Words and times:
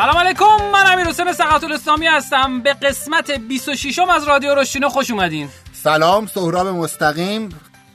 سلام 0.00 0.16
علیکم 0.16 0.44
من 0.72 0.92
امیر 0.92 1.06
حسین 1.06 1.32
سقط 1.32 1.64
الاسلامی 1.64 2.06
هستم. 2.06 2.60
به 2.60 2.74
قسمت 2.74 3.30
26 3.30 3.98
م 3.98 4.10
از 4.10 4.28
رادیو 4.28 4.54
رشتینو 4.54 4.88
خوش 4.88 5.10
اومدین. 5.10 5.48
سلام 5.72 6.26
سهراب 6.26 6.66
مستقیم 6.66 7.48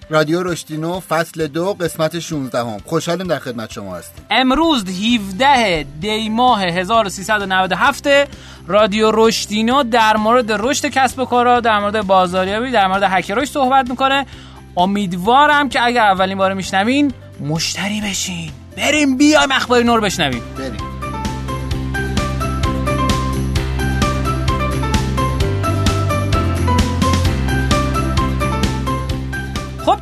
رادیو 0.09 0.43
رشتینو 0.43 0.99
فصل 0.99 1.47
دو 1.47 1.73
قسمت 1.73 2.19
16 2.19 2.59
هم 2.59 2.77
خوشحالیم 2.85 3.27
در 3.27 3.39
خدمت 3.39 3.71
شما 3.71 3.95
هستیم. 3.95 4.25
امروز 4.31 4.83
17 4.89 5.83
دی 5.83 6.29
ماه 6.29 6.63
1397 6.63 8.07
رادیو 8.67 9.11
رشتینو 9.13 9.83
در 9.83 10.17
مورد 10.17 10.51
رشد 10.51 10.85
کسب 10.85 11.19
و 11.19 11.25
کارا 11.25 11.59
در 11.59 11.79
مورد 11.79 12.01
بازاریابی 12.07 12.71
در 12.71 12.87
مورد 12.87 13.03
هکرش 13.03 13.47
صحبت 13.47 13.89
می‌کنه. 13.89 14.25
امیدوارم 14.77 15.69
که 15.69 15.85
اگر 15.85 16.03
اولین 16.03 16.37
بار 16.37 16.53
میشنوین 16.53 17.13
مشتری 17.39 18.01
بشین. 18.01 18.51
بریم 18.77 19.17
بیایم 19.17 19.51
اخبار 19.51 19.83
نور 19.83 19.99
بشنویم. 20.01 20.43
بریم. 20.57 20.94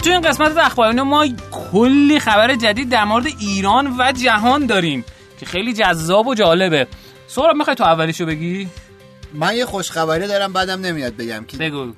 تو 0.03 0.09
این 0.09 0.21
قسمت 0.21 0.57
اخبار 0.57 1.02
ما 1.02 1.27
کلی 1.52 2.20
خبر 2.20 2.55
جدید 2.55 2.89
در 2.89 3.03
مورد 3.03 3.25
ایران 3.39 3.95
و 3.99 4.12
جهان 4.12 4.66
داریم 4.66 5.05
که 5.39 5.45
خیلی 5.45 5.73
جذاب 5.73 6.27
و 6.27 6.35
جالبه. 6.35 6.88
سورا 7.27 7.53
می‌خوای 7.53 7.76
تو 7.76 7.84
اولیشو 7.84 8.26
بگی؟ 8.26 8.67
من 9.34 9.55
یه 9.55 9.65
خوشخبری 9.65 10.27
دارم 10.27 10.54
بعدم 10.54 10.81
نمیاد 10.81 11.15
بگم 11.15 11.46
که 11.48 11.57
بگو. 11.57 11.93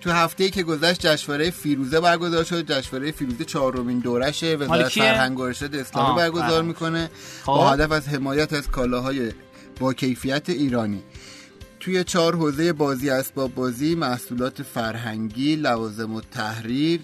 تو 0.00 0.10
هفته 0.10 0.44
ای 0.44 0.50
که 0.50 0.62
گذشت 0.62 1.06
جشنواره 1.06 1.50
فیروزه 1.50 2.00
برگزار 2.00 2.44
شد. 2.44 2.72
جشنواره 2.72 3.12
فیروزه 3.12 3.44
چهارمین 3.44 3.98
دورشه. 3.98 4.56
وزارت 4.56 4.88
کیه؟ 4.88 5.02
فرهنگ 5.02 5.38
و 5.38 5.42
ارشاد 5.42 5.74
اسلامی 5.74 6.16
برگزار. 6.16 6.62
می‌کنه. 6.62 7.10
خب. 7.42 7.46
با 7.46 7.70
هدف 7.70 7.92
از 7.92 8.08
حمایت 8.08 8.52
از 8.52 8.70
کالاهای 8.70 9.32
با 9.80 9.92
کیفیت 9.92 10.48
ایرانی. 10.48 11.02
توی 11.88 12.04
چهار 12.04 12.36
حوزه 12.36 12.72
بازی 12.72 13.10
اسباب 13.10 13.54
بازی 13.54 13.94
محصولات 13.94 14.62
فرهنگی 14.62 15.56
لوازم 15.56 16.14
و 16.14 16.20
تحریر 16.20 17.00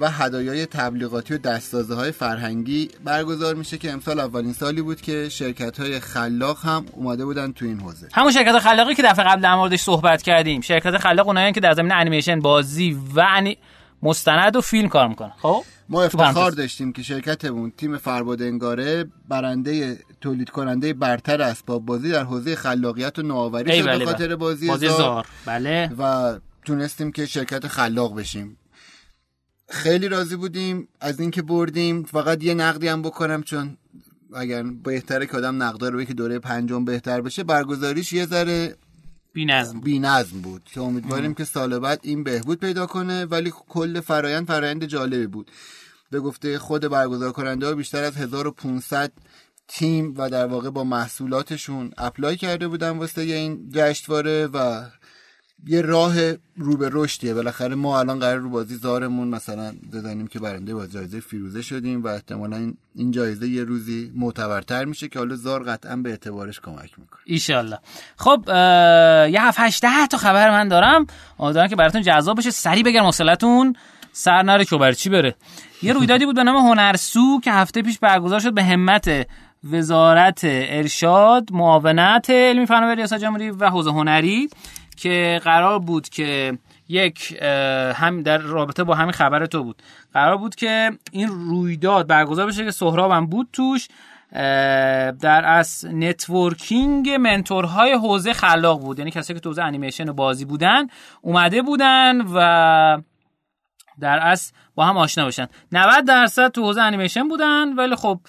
و 0.00 0.10
هدایای 0.10 0.66
تبلیغاتی 0.66 1.34
و 1.34 1.38
دستازه 1.38 1.94
های 1.94 2.12
فرهنگی 2.12 2.90
برگزار 3.04 3.54
میشه 3.54 3.78
که 3.78 3.92
امسال 3.92 4.20
اولین 4.20 4.52
سالی 4.52 4.82
بود 4.82 5.00
که 5.00 5.28
شرکت 5.28 5.80
های 5.80 6.00
خلاق 6.00 6.58
هم 6.64 6.86
اومده 6.92 7.24
بودن 7.24 7.52
تو 7.52 7.64
این 7.64 7.80
حوزه. 7.80 8.08
همون 8.12 8.32
شرکت 8.32 8.58
خلاقی 8.58 8.94
که 8.94 9.02
دفعه 9.02 9.24
قبل 9.24 9.42
در 9.42 9.54
موردش 9.54 9.80
صحبت 9.80 10.22
کردیم. 10.22 10.60
شرکت 10.60 10.98
خلاق 10.98 11.26
اونایی 11.26 11.52
که 11.52 11.60
در 11.60 11.72
زمینه 11.72 11.94
انیمیشن 11.94 12.40
بازی 12.40 12.98
و 13.14 13.20
انی... 13.20 13.58
مستند 14.02 14.56
و 14.56 14.60
فیلم 14.60 14.88
کار 14.88 15.08
می‌کنه 15.08 15.32
خب؟ 15.42 15.64
ما 15.88 16.02
افتخار. 16.02 16.50
داشتیم 16.50 16.92
که 16.92 17.02
شرکتمون 17.02 17.72
تیم 17.76 17.96
فرباد 17.98 18.42
انگاره 18.42 19.04
برنده 19.28 19.98
تولید 20.20 20.50
کننده 20.50 20.92
برتر 20.92 21.42
اسباب 21.42 21.86
بازی 21.86 22.10
در 22.10 22.24
حوزه 22.24 22.56
خلاقیت 22.56 23.18
و 23.18 23.22
نوآوری 23.22 23.72
شد 23.72 23.82
بله 23.82 23.92
به 23.92 23.98
بله. 23.98 24.04
خاطر 24.04 24.36
بازی, 24.36 24.68
بازی 24.68 24.88
زار. 24.88 24.98
زار. 24.98 25.26
بله. 25.46 25.90
و 25.98 26.38
تونستیم 26.64 27.12
که 27.12 27.26
شرکت 27.26 27.66
خلاق 27.66 28.16
بشیم. 28.16 28.58
خیلی 29.68 30.08
راضی 30.08 30.36
بودیم 30.36 30.88
از 31.00 31.20
اینکه 31.20 31.42
بردیم. 31.42 32.02
فقط 32.02 32.42
یه 32.42 32.54
نقدی 32.54 32.88
هم 32.88 33.02
بکنم 33.02 33.42
چون 33.42 33.76
اگر 34.34 34.62
بهتره 34.62 35.26
که 35.26 35.36
آدم 35.36 35.62
نقدار 35.62 35.92
رو 35.92 36.04
که 36.04 36.14
دوره 36.14 36.38
پنجم 36.38 36.84
بهتر 36.84 37.20
بشه. 37.20 37.44
برگزاریش 37.44 38.12
یه 38.12 38.26
ذره 38.26 38.76
بی‌نظم 39.32 39.80
بی 39.80 39.98
نظم 39.98 40.40
بود 40.40 40.64
که 40.64 40.80
امیدواریم 40.80 41.34
که 41.34 41.44
سال 41.44 41.78
بعد 41.78 42.00
این 42.02 42.24
بهبود 42.24 42.60
پیدا 42.60 42.86
کنه 42.86 43.24
ولی 43.24 43.52
کل 43.68 44.00
فرایند 44.00 44.46
فرایند 44.46 44.84
جالبی 44.84 45.26
بود. 45.26 45.50
به 46.10 46.20
گفته 46.20 46.58
خود 46.58 46.88
برگزار 46.88 47.32
کننده 47.32 47.66
ها 47.66 47.74
بیشتر 47.74 48.04
از 48.04 48.16
1500 48.16 49.12
تیم 49.68 50.14
و 50.16 50.30
در 50.30 50.46
واقع 50.46 50.70
با 50.70 50.84
محصولاتشون 50.84 51.90
اپلای 51.98 52.36
کرده 52.36 52.68
بودن 52.68 52.90
واسه 52.90 53.20
این 53.22 53.70
جشنواره 53.70 54.46
و 54.46 54.84
یه 55.66 55.80
راه 55.80 56.14
رو 56.56 56.76
به 56.76 56.90
رشدیه. 56.92 57.34
بالاخره 57.34 57.74
ما 57.74 57.98
الان 57.98 58.18
قرار 58.18 58.36
رو 58.36 58.50
بازی 58.50 58.74
زارمون 58.74 59.28
مثلا 59.28 59.72
بزنیم 59.92 60.26
که 60.26 60.38
برنده 60.38 60.74
با 60.74 60.86
جایزه 60.86 61.20
فیروزه 61.20 61.62
شدیم 61.62 62.02
و 62.02 62.06
احتمالا 62.06 62.72
این- 62.94 63.10
جایزه 63.10 63.48
یه 63.48 63.64
روزی 63.64 64.12
معتبرتر 64.14 64.84
میشه 64.84 65.08
که 65.08 65.18
حالا 65.18 65.34
زار 65.34 65.62
قطعا 65.62 65.96
به 65.96 66.10
اعتبارش 66.10 66.60
کمک 66.60 66.98
می‌کنه. 66.98 67.20
ایشالله. 67.24 67.78
خب 68.16 68.44
یه 69.32 69.42
هفت 69.42 69.60
هشت 69.60 69.82
ده 69.82 70.06
تا 70.10 70.16
خبر 70.16 70.50
من 70.50 70.68
دارم. 70.68 71.06
امیدوارم 71.38 71.68
که 71.68 71.76
براتون 71.76 72.02
جذاب 72.02 72.38
بشه 72.38 72.50
سریع 72.50 72.82
بگم 72.84 73.04
حوصلتون 73.04 73.76
سر 74.12 74.42
نره 74.42 74.94
چی 74.94 75.08
بره. 75.08 75.34
یه 75.82 75.92
رویدادی 75.92 76.26
بود 76.26 76.36
به 76.36 76.44
نام 76.44 76.56
هنرسو 76.56 77.40
که 77.44 77.52
هفته 77.52 77.82
پیش 77.82 77.98
برگزار 77.98 78.40
شد 78.40 78.54
به 78.54 78.64
همت 78.64 79.26
وزارت 79.70 80.40
ارشاد 80.44 81.48
معاونت 81.52 82.30
علمی 82.30 82.66
فناوری 82.66 82.96
ریاست 82.96 83.14
جمهوری 83.14 83.50
و 83.50 83.70
حوزه 83.70 83.90
هنری. 83.90 84.48
که 84.96 85.40
قرار 85.44 85.78
بود 85.78 86.08
که 86.08 86.58
یک 86.88 87.42
هم 87.94 88.22
در 88.22 88.38
رابطه 88.38 88.84
با 88.84 88.94
همین 88.94 89.12
خبر 89.12 89.46
تو 89.46 89.64
بود. 89.64 89.82
قرار 90.12 90.36
بود 90.36 90.54
که 90.54 90.90
این 91.12 91.28
رویداد 91.28 92.06
برگزار 92.06 92.46
بشه 92.46 92.64
که 92.64 92.70
سهرابم 92.70 93.26
بود 93.26 93.48
توش 93.52 93.88
در 95.20 95.42
از 95.44 95.86
نتورکینگ 95.92 97.10
منتورهای 97.10 97.92
حوزه 97.92 98.32
خلاق 98.32 98.80
بود. 98.80 98.98
یعنی 98.98 99.10
کسایی 99.10 99.38
که 99.38 99.42
تو 99.42 99.48
حوزه 99.48 99.62
انیمیشن 99.64 100.08
و 100.08 100.12
بازی 100.12 100.44
بودن 100.44 100.86
اومده 101.22 101.62
بودن 101.62 102.20
و 102.34 103.02
در 104.00 104.18
اصل 104.18 104.52
با 104.74 104.84
هم 104.84 104.96
آشنا 104.96 105.26
بشن. 105.26 105.46
90 105.72 106.04
درصد 106.04 106.48
تو 106.48 106.62
حوزه 106.62 106.80
انیمیشن 106.80 107.28
بودن 107.28 107.72
ولی 107.72 107.96
خب 107.96 108.20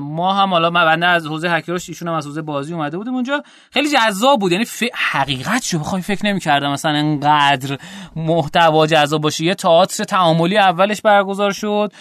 ما 0.00 0.34
هم 0.34 0.50
حالا 0.50 0.70
من 0.70 1.02
از 1.02 1.26
حوزه 1.26 1.50
هکرش 1.50 1.88
ایشون 1.88 2.08
هم 2.08 2.14
از 2.14 2.26
حوزه 2.26 2.42
بازی 2.42 2.74
اومده 2.74 2.96
بودیم 2.96 3.14
اونجا. 3.14 3.42
خیلی 3.70 3.88
جذاب 3.88 4.40
بود 4.40 4.52
یعنی 4.52 4.64
ف... 4.64 4.82
حقیقت 4.94 5.62
شو 5.64 5.78
بخوای 5.78 6.02
فکر 6.02 6.26
نمی‌کردم 6.26 6.72
مثلا 6.72 6.92
انقدر 6.92 7.78
محتوا 8.16 8.86
جذاب 8.86 9.20
باشه. 9.20 9.44
یه 9.44 9.54
تئاتر 9.54 10.04
تعاملی 10.04 10.58
اولش 10.58 11.00
برگزار 11.00 11.52
شد. 11.52 11.92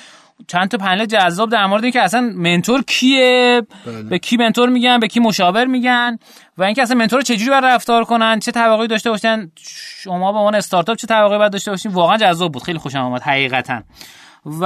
چند 0.48 0.68
تا 0.70 0.78
پنل 0.78 1.06
جذاب 1.06 1.50
در 1.50 1.66
مورد 1.66 1.84
اینکه 1.84 2.02
اصلا 2.02 2.22
mentor 2.22 2.84
کیه؟ 2.84 3.62
بله. 3.86 4.04
به 4.04 4.20
کی 4.20 4.38
mentor 4.38 4.70
میگن؟ 4.70 5.00
به 5.00 5.08
کی 5.08 5.20
مشاور 5.20 5.66
میگن؟ 5.66 6.18
و 6.58 6.64
اینکه 6.64 6.82
اصلا 6.82 6.98
mentor 6.98 7.22
چجوری 7.22 7.50
باید 7.50 7.66
رفتار 7.66 8.04
کنن؟ 8.04 8.40
چه 8.40 8.52
توقعی 8.52 8.88
داشته 8.88 9.10
باشن؟ 9.10 9.52
شما 10.04 10.32
به 10.32 10.38
عنوان 10.38 10.56
استارتاپ 10.56 10.98
چه 10.98 11.08
توقعی 11.08 11.38
باید 11.38 11.52
داشته 11.52 11.72
باشین؟ 11.72 11.92
واقعا 11.92 12.18
جذاب 12.18 12.52
بود. 12.52 12.64
خیلی 12.64 12.78
خوشم 12.78 13.00
آمد 13.00 13.22
حقیقتا. 13.22 13.82
و 14.46 14.66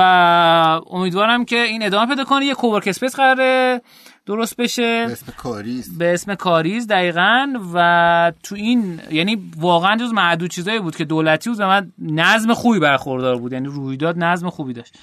امیدوارم 0.91 1.45
که 1.45 1.61
این 1.61 1.83
ادامه 1.83 2.05
پیدا 2.05 2.23
کنه. 2.23 2.45
یه 2.45 2.53
cowork 2.53 2.87
space 2.87 3.15
قراره 3.15 3.81
درست 4.25 4.57
بشه. 4.57 5.05
به 5.05 5.11
اسم 5.11 5.33
کاریست 5.37 5.97
به 5.97 6.13
اسم 6.13 6.35
کاریز 6.35 6.87
دقیقا. 6.87 7.47
و 7.73 8.31
تو 8.43 8.55
این 8.55 8.99
یعنی 9.11 9.51
واقعا 9.57 9.97
جز 9.97 10.13
معدود 10.13 10.49
چیزایی 10.49 10.79
بود 10.79 10.95
که 10.95 11.05
دولتی 11.05 11.49
بود 11.49 11.59
و 11.59 11.67
از 11.67 11.91
نظم 11.99 12.53
خوبی 12.53 12.79
برخوردار 12.79 13.35
بود. 13.35 13.53
یعنی 13.53 13.67
رویداد 13.67 14.17
نظم 14.17 14.49
خوبی 14.49 14.73
داشت. 14.73 14.97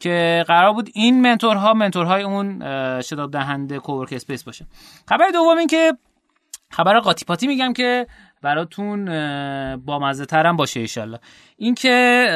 که 0.00 0.44
قرار 0.48 0.72
بود 0.72 0.90
این 0.94 1.22
mentor 1.22 1.74
ها 1.74 1.79
mentor 1.79 2.11
های 2.11 2.22
اون 2.22 2.60
شتاب 3.00 3.30
دهنده 3.30 3.78
co-work 3.78 4.12
space 4.12 4.44
باشه. 4.44 4.66
خبر 5.08 5.30
دوم 5.30 5.58
این 5.58 5.66
که 5.66 5.92
خبر 6.70 7.00
قاطی 7.00 7.24
پاتی 7.24 7.46
میگم 7.46 7.72
که 7.72 8.06
براتون 8.42 9.04
با 9.76 9.98
مزه 9.98 10.26
ترم 10.26 10.56
باشه 10.56 10.80
ایشالله 10.80 11.18
این 11.56 11.74
که 11.74 12.26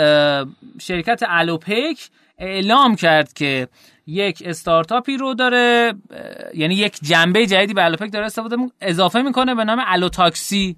شرکت 0.81 1.23
الوپیک 1.29 2.11
اعلام 2.39 2.97
کرد 2.97 3.33
که 3.33 3.69
یک 4.07 4.43
استارتاپی 4.47 5.17
رو 5.17 5.35
داره 5.35 5.95
یعنی 6.55 6.75
یک 6.75 6.99
جنبه 7.03 7.47
جدیدی 7.47 7.75
به 7.75 7.84
الوپیک 7.84 8.13
داره 8.13 8.27
استفاده 8.27 8.57
اضافه 8.81 9.22
می‌کنه 9.22 9.54
به 9.54 9.65
نام 9.65 9.83
الو 9.87 10.09
تاکسی 10.09 10.77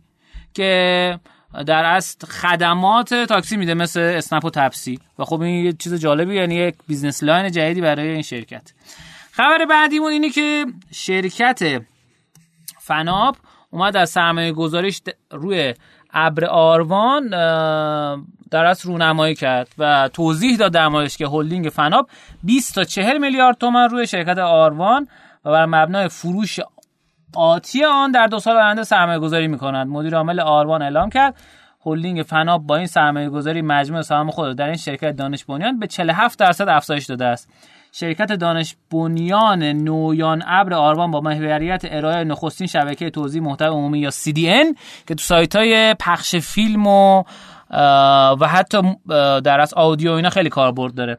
که 0.55 1.21
در 1.67 1.85
اصل 1.85 2.27
خدمات 2.27 3.15
تاکسی 3.15 3.57
میده 3.57 3.75
مثل 3.75 4.01
اسنپ 4.01 4.45
و 4.45 4.51
تپسی. 4.51 4.99
و 5.19 5.25
خب 5.25 5.41
این 5.41 5.65
یه 5.65 5.73
چیز 5.73 5.95
جالبی 5.95 6.35
یعنی 6.35 6.55
یک 6.55 6.75
business 6.89 7.23
line 7.23 7.51
جدیدی 7.51 7.81
برای 7.81 8.09
این 8.09 8.23
شرکت. 8.23 8.73
خبر 9.33 9.65
بعدیمون 9.65 10.13
اینه 10.13 10.31
که 10.31 10.67
شرکت 10.93 11.83
فناپ 12.79 13.37
اومد 13.71 13.97
از 13.97 14.11
سرمایه 14.11 14.53
گذاریش 14.53 15.03
روی 15.31 15.75
ابر 16.13 16.45
آروان 16.45 17.29
در 18.51 18.65
اصل 18.65 18.89
رونمایی 18.89 19.35
کرد 19.35 19.69
و 19.79 20.11
توضیح 20.13 20.57
داد 20.57 20.73
در 20.73 20.89
موردش 20.89 21.17
که 21.17 21.27
هلدینگ 21.27 21.69
فناپ 21.69 22.11
20 22.43 22.75
تا 22.75 22.85
40 22.85 23.19
میلیارد 23.19 23.59
تومن 23.59 23.89
روی 23.89 24.07
شرکت 24.07 24.39
آروان 24.39 25.09
و 25.45 25.51
بر 25.51 25.67
مبنای 25.67 26.09
فروش 26.09 26.61
آتی 27.37 27.85
آن 27.85 28.11
در 28.11 28.27
دو 28.27 28.39
سال 28.39 28.57
آینده 28.57 28.83
سرمایه 28.83 29.19
گذاری 29.19 29.49
می‌کنند 29.49 29.89
مدیر 29.89 30.17
عامل 30.17 30.41
آروان 30.41 30.83
اعلام 30.83 31.11
کرد 31.11 31.35
هلدینگ 31.87 32.23
فناپ 32.23 32.63
با 32.63 32.77
این 32.77 32.87
سرمایه 32.87 33.29
گذاری 33.29 33.63
مجموع 33.63 34.03
سهام 34.03 34.31
خود 34.31 34.57
در 34.57 34.67
این 34.67 34.77
شرکت 34.77 35.17
دانش 35.17 35.45
بنیان 35.45 35.79
به 35.79 35.87
47 35.87 36.39
درصد 36.39 36.69
افزایش 36.69 37.07
داده 37.07 37.25
است. 37.25 37.49
شرکت 37.93 38.33
دانش 38.33 38.77
بنیان 38.91 39.63
نویان 39.63 40.43
ابر 40.47 40.75
آروان 40.75 41.11
با 41.11 41.21
محوریت 41.21 41.83
ارائه 41.85 42.25
نخستین 42.25 42.67
شبکه 42.67 43.11
توزیع 43.11 43.43
محتوای 43.43 43.71
عمومی 43.71 43.99
یا 43.99 44.11
CDN 44.11 44.77
که 45.07 45.15
تو 45.15 45.23
سایت 45.23 45.57
های 45.57 45.95
پخش 45.95 46.37
فیلم 46.37 46.87
و 46.87 47.25
و 48.41 48.49
حتی 48.49 48.83
در 49.45 49.61
از 49.61 49.75
آودیو 49.75 50.13
اینا 50.13 50.31
خیلی 50.31 50.49
کاربرد 50.49 50.95
داره. 50.95 51.19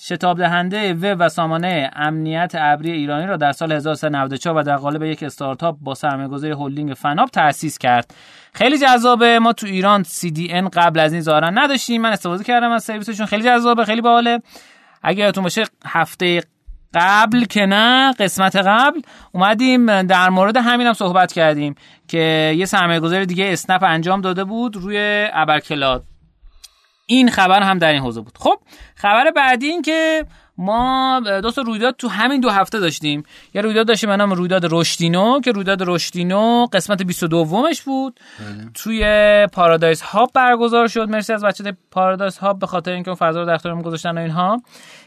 شتاب 0.00 0.38
دهنده 0.38 0.94
وب 0.94 1.16
و 1.20 1.28
سامانه 1.28 1.90
امنیت 1.96 2.52
ابری 2.54 2.92
ایرانی 2.92 3.26
را 3.26 3.36
در 3.36 3.52
سال 3.52 3.72
1394 3.72 4.56
و 4.56 4.62
در 4.62 4.76
قالب 4.76 5.02
یک 5.02 5.22
استارتاپ 5.22 5.76
با 5.80 5.94
سرمایه‌گذاری 5.94 6.52
هلدینگ 6.52 6.92
فناب 6.92 7.28
تأسیس 7.28 7.78
کرد. 7.78 8.14
خیلی 8.52 8.78
جذابه. 8.78 9.38
ما 9.38 9.52
تو 9.52 9.66
ایران 9.66 10.04
CDN 10.04 10.68
قبل 10.72 11.00
از 11.00 11.12
این 11.12 11.22
ظاهرا 11.22 11.50
نداشتیم. 11.50 12.02
من 12.02 12.12
استفاده 12.12 12.44
کردم 12.44 12.70
از 12.70 12.84
سرویسشون. 12.84 13.26
خیلی 13.26 13.42
جذابه. 13.42 13.84
خیلی 13.84 14.00
باحاله. 14.00 14.42
اگه 15.02 15.18
یادتون 15.18 15.42
باشه 15.42 15.62
هفته 15.86 16.42
قبل 16.94 17.44
که 17.44 17.66
نه 17.66 18.12
قسمت 18.12 18.56
قبل 18.56 19.00
اومدیم 19.32 20.02
در 20.02 20.30
مورد 20.30 20.56
همین 20.56 20.86
هم 20.86 20.92
صحبت 20.92 21.32
کردیم 21.32 21.74
که 22.08 22.54
یه 22.56 22.64
سرمایه 22.64 23.00
گذاری 23.00 23.26
دیگه 23.26 23.52
اسنپ 23.52 23.82
انجام 23.82 24.20
داده 24.20 24.44
بود 24.44 24.76
روی 24.76 25.28
ابرکلاد. 25.32 26.04
این 27.06 27.30
خبر 27.30 27.62
هم 27.62 27.78
در 27.78 27.92
این 27.92 28.02
حوزه 28.02 28.20
بود. 28.20 28.38
خب 28.38 28.58
خبر 28.94 29.30
بعدی 29.30 29.66
این 29.66 29.82
که 29.82 30.26
ما 30.58 31.20
دو 31.42 31.50
تا 31.50 31.62
رویداد 31.62 31.96
تو 31.96 32.08
همین 32.08 32.40
دو 32.40 32.50
هفته 32.50 32.80
داشتیم. 32.80 33.22
یه 33.54 33.62
رویداد 33.62 33.86
داشتیم 33.86 34.10
نام 34.10 34.32
رویداد 34.32 34.66
رشدینو 34.70 35.40
که 35.40 35.52
رویداد 35.52 35.82
رشدینو 35.82 36.66
قسمت 36.72 37.02
22 37.02 37.62
مش 37.68 37.82
بود. 37.82 38.20
بله. 38.38 38.70
توی 38.74 39.46
پارادایس 39.52 40.00
هاب 40.00 40.30
برگزار 40.34 40.88
شد. 40.88 41.08
مرسی 41.08 41.32
از 41.32 41.44
بچه 41.44 41.76
پارادایس 41.90 42.38
هاب 42.38 42.58
به 42.58 42.66
خاطر 42.66 42.92
اینکه 42.92 43.10
اون 43.10 43.16
فضا 43.16 43.40
رو 43.40 43.46
در 43.46 43.54
اختیارمون 43.54 43.82
گذاشتن 43.82 44.18
و 44.18 44.20
اینها. 44.20 44.62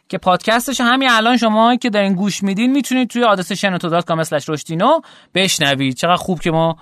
که 0.09 0.17
پادکستش 0.17 0.81
همین 0.81 1.09
الان 1.11 1.37
شما 1.37 1.75
که 1.75 1.89
دارین 1.89 2.13
گوش 2.13 2.43
میدین 2.43 2.71
می‌تونید 2.71 3.09
توی 3.09 3.23
آدرس 3.23 3.51
شنوتو.com 3.51 4.49
رشدینو 4.49 5.01
بشنوید. 5.35 5.95
چقدر 5.95 6.15
خوب 6.15 6.39
که 6.39 6.51
ما 6.51 6.77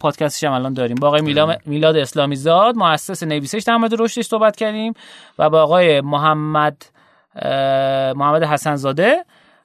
پادکستش 0.00 0.44
هم 0.44 0.52
الان 0.52 0.72
داریم. 0.74 0.94
با 0.96 1.06
آقای 1.08 1.20
میلا- 1.20 1.58
میلاد 1.66 1.96
اسلامی 1.96 2.36
زاد 2.36 2.76
مؤسس 2.76 3.22
نویسش 3.22 3.62
در 3.66 3.76
مورد 3.76 3.94
رشدش 4.00 4.24
صحبت 4.26 4.56
کردیم 4.56 4.92
و 5.38 5.50
با 5.50 5.62
آقای 5.62 6.00
محمد 6.00 6.82
محمد 8.16 8.42
حسن 8.42 8.76
زاده 8.76 9.24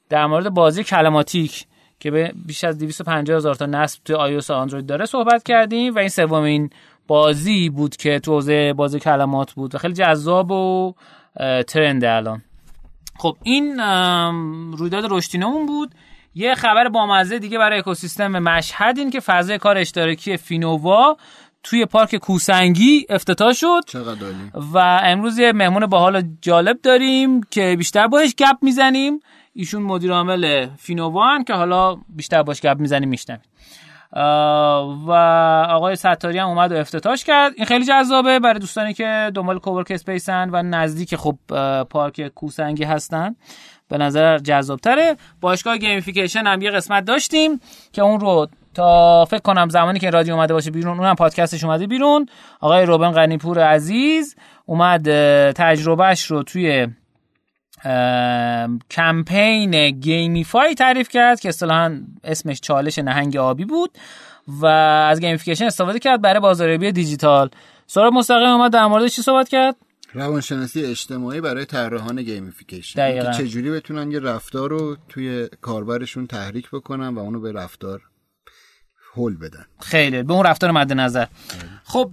در 0.09 0.25
مورد 0.25 0.49
بازی 0.49 0.83
کلماتیک 0.83 1.65
که 1.99 2.11
به 2.11 2.31
بیش 2.45 2.63
از 2.63 2.77
250 2.77 3.37
هزار 3.37 3.55
تا 3.55 3.65
نصب 3.65 3.99
توی 4.05 4.39
iOS 4.39 4.49
و 4.49 4.53
اندروید 4.53 4.85
داره 4.85 5.05
صحبت 5.05 5.43
کردیم 5.43 5.95
و 5.95 5.99
این 5.99 6.09
سومین 6.09 6.69
بازی 7.07 7.69
بود 7.69 7.95
که 7.95 8.19
تو 8.19 8.31
حوزه 8.33 8.73
بازی 8.73 8.99
کلمات 8.99 9.51
بود 9.53 9.75
و 9.75 9.77
خیلی 9.77 9.93
جذاب 9.93 10.51
و 10.51 10.93
اه، 11.37 11.63
ترنده 11.63 12.11
الان. 12.11 12.41
خب 13.19 13.37
این 13.43 13.79
رویداد 14.77 15.03
رشدینمون 15.09 15.65
بود. 15.65 15.91
یه 16.35 16.55
خبر 16.55 16.89
بامزه 16.89 17.39
دیگه 17.39 17.57
برای 17.57 17.79
اکوسیستم 17.79 18.39
مشهد 18.39 18.97
این 18.97 19.09
که 19.09 19.19
فضای 19.19 19.57
کار 19.57 19.77
اشتراکی 19.77 20.37
فینووا 20.37 21.17
توی 21.63 21.85
پارک 21.85 22.15
کوسنگی 22.15 23.05
افتتاح 23.09 23.53
شد. 23.53 23.81
و 24.73 24.77
امروز 25.03 25.39
یه 25.39 25.51
مهمون 25.51 25.85
باحال 25.85 26.23
جالب 26.41 26.81
داریم 26.81 27.43
که 27.43 27.75
بیشتر 27.77 28.07
باش 28.07 28.35
گپ 28.35 28.57
می‌زنیم. 28.61 29.19
ایشون 29.53 29.81
مدیر 29.81 30.11
عامل 30.11 30.67
فینووان 30.77 31.43
که 31.43 31.53
حالا 31.53 31.97
بیشتر 32.09 32.43
باش 32.43 32.61
گپ 32.61 32.77
می‌زنیم 32.79 33.09
میشنویم. 33.09 33.41
و 35.07 35.11
آقای 35.69 35.95
ستاری 35.95 36.37
هم 36.37 36.47
اومد 36.47 36.71
و 36.71 36.75
افتتاحش 36.75 37.23
کرد. 37.23 37.53
این 37.55 37.65
خیلی 37.65 37.85
جذابه 37.85 38.39
برای 38.39 38.59
دوستانی 38.59 38.93
که 38.93 39.31
دنبال 39.35 39.59
کوورک 39.59 39.91
اسپیسن 39.91 40.49
و 40.49 40.63
نزدیک 40.63 41.15
خب 41.15 41.37
پارک 41.89 42.27
کوسنگی 42.27 42.83
هستن. 42.83 43.35
به 43.91 43.97
نظر 43.97 44.37
جذابتره. 44.37 45.17
باشگاه 45.41 45.77
gamification 45.77 46.47
هم 46.47 46.61
یه 46.61 46.71
قسمت 46.71 47.05
داشتیم 47.05 47.59
که 47.93 48.01
اون 48.01 48.19
رو 48.19 48.47
تا 48.73 49.25
فکر 49.25 49.41
کنم 49.41 49.69
زمانی 49.69 49.99
که 49.99 50.09
رادیو 50.09 50.33
اومده 50.33 50.53
باشه 50.53 50.71
بیرون 50.71 50.99
اونم 50.99 51.15
پادکستش 51.15 51.63
اومده 51.63 51.87
بیرون. 51.87 52.25
آقای 52.59 52.85
روبن 52.85 53.11
غنیپور 53.11 53.59
عزیز 53.59 54.35
اومد 54.65 55.03
تجربهش 55.51 56.23
رو 56.23 56.43
توی 56.43 56.87
کمپین 58.91 59.89
gamify 59.89 60.75
تعریف 60.75 61.09
کرد 61.09 61.39
که 61.39 61.49
اصطلاحا 61.49 62.01
اسمش 62.23 62.61
چالش 62.61 62.99
نهنگ 62.99 63.37
آبی 63.37 63.65
بود 63.65 63.91
و 64.47 64.65
از 64.65 65.19
gamification 65.19 65.65
استفاده 65.65 65.99
کرد 65.99 66.21
برای 66.21 66.39
بازاریابی 66.39 66.91
دیجیتال. 66.91 67.49
سورا 67.87 68.09
مستقیم 68.09 68.49
اومد 68.49 68.73
در 68.73 68.85
مورد 68.85 69.07
چی 69.07 69.21
صحبت 69.21 69.49
کرد؟ 69.49 69.75
روانشناسی 70.13 70.85
اجتماعی 70.85 71.41
برای 71.41 71.65
طراحان 71.65 72.21
گیمفیکیشن. 72.21 72.99
دقیقاً. 72.99 73.31
که 73.31 73.43
چجوری 73.43 73.71
بتونن 73.71 74.11
یه 74.11 74.19
رفتار 74.19 74.69
رو 74.69 74.97
توی 75.09 75.49
کاربرشون 75.61 76.27
تحریک 76.27 76.69
بکنن 76.71 77.07
و 77.07 77.19
اونو 77.19 77.39
به 77.39 77.51
رفتار 77.51 78.01
هول 79.15 79.37
بدن. 79.37 79.65
خیلی 79.79 80.23
به 80.23 80.33
اون 80.33 80.45
رفتار 80.45 80.71
مد 80.71 80.93
نظر. 80.93 81.25
خب 81.83 82.09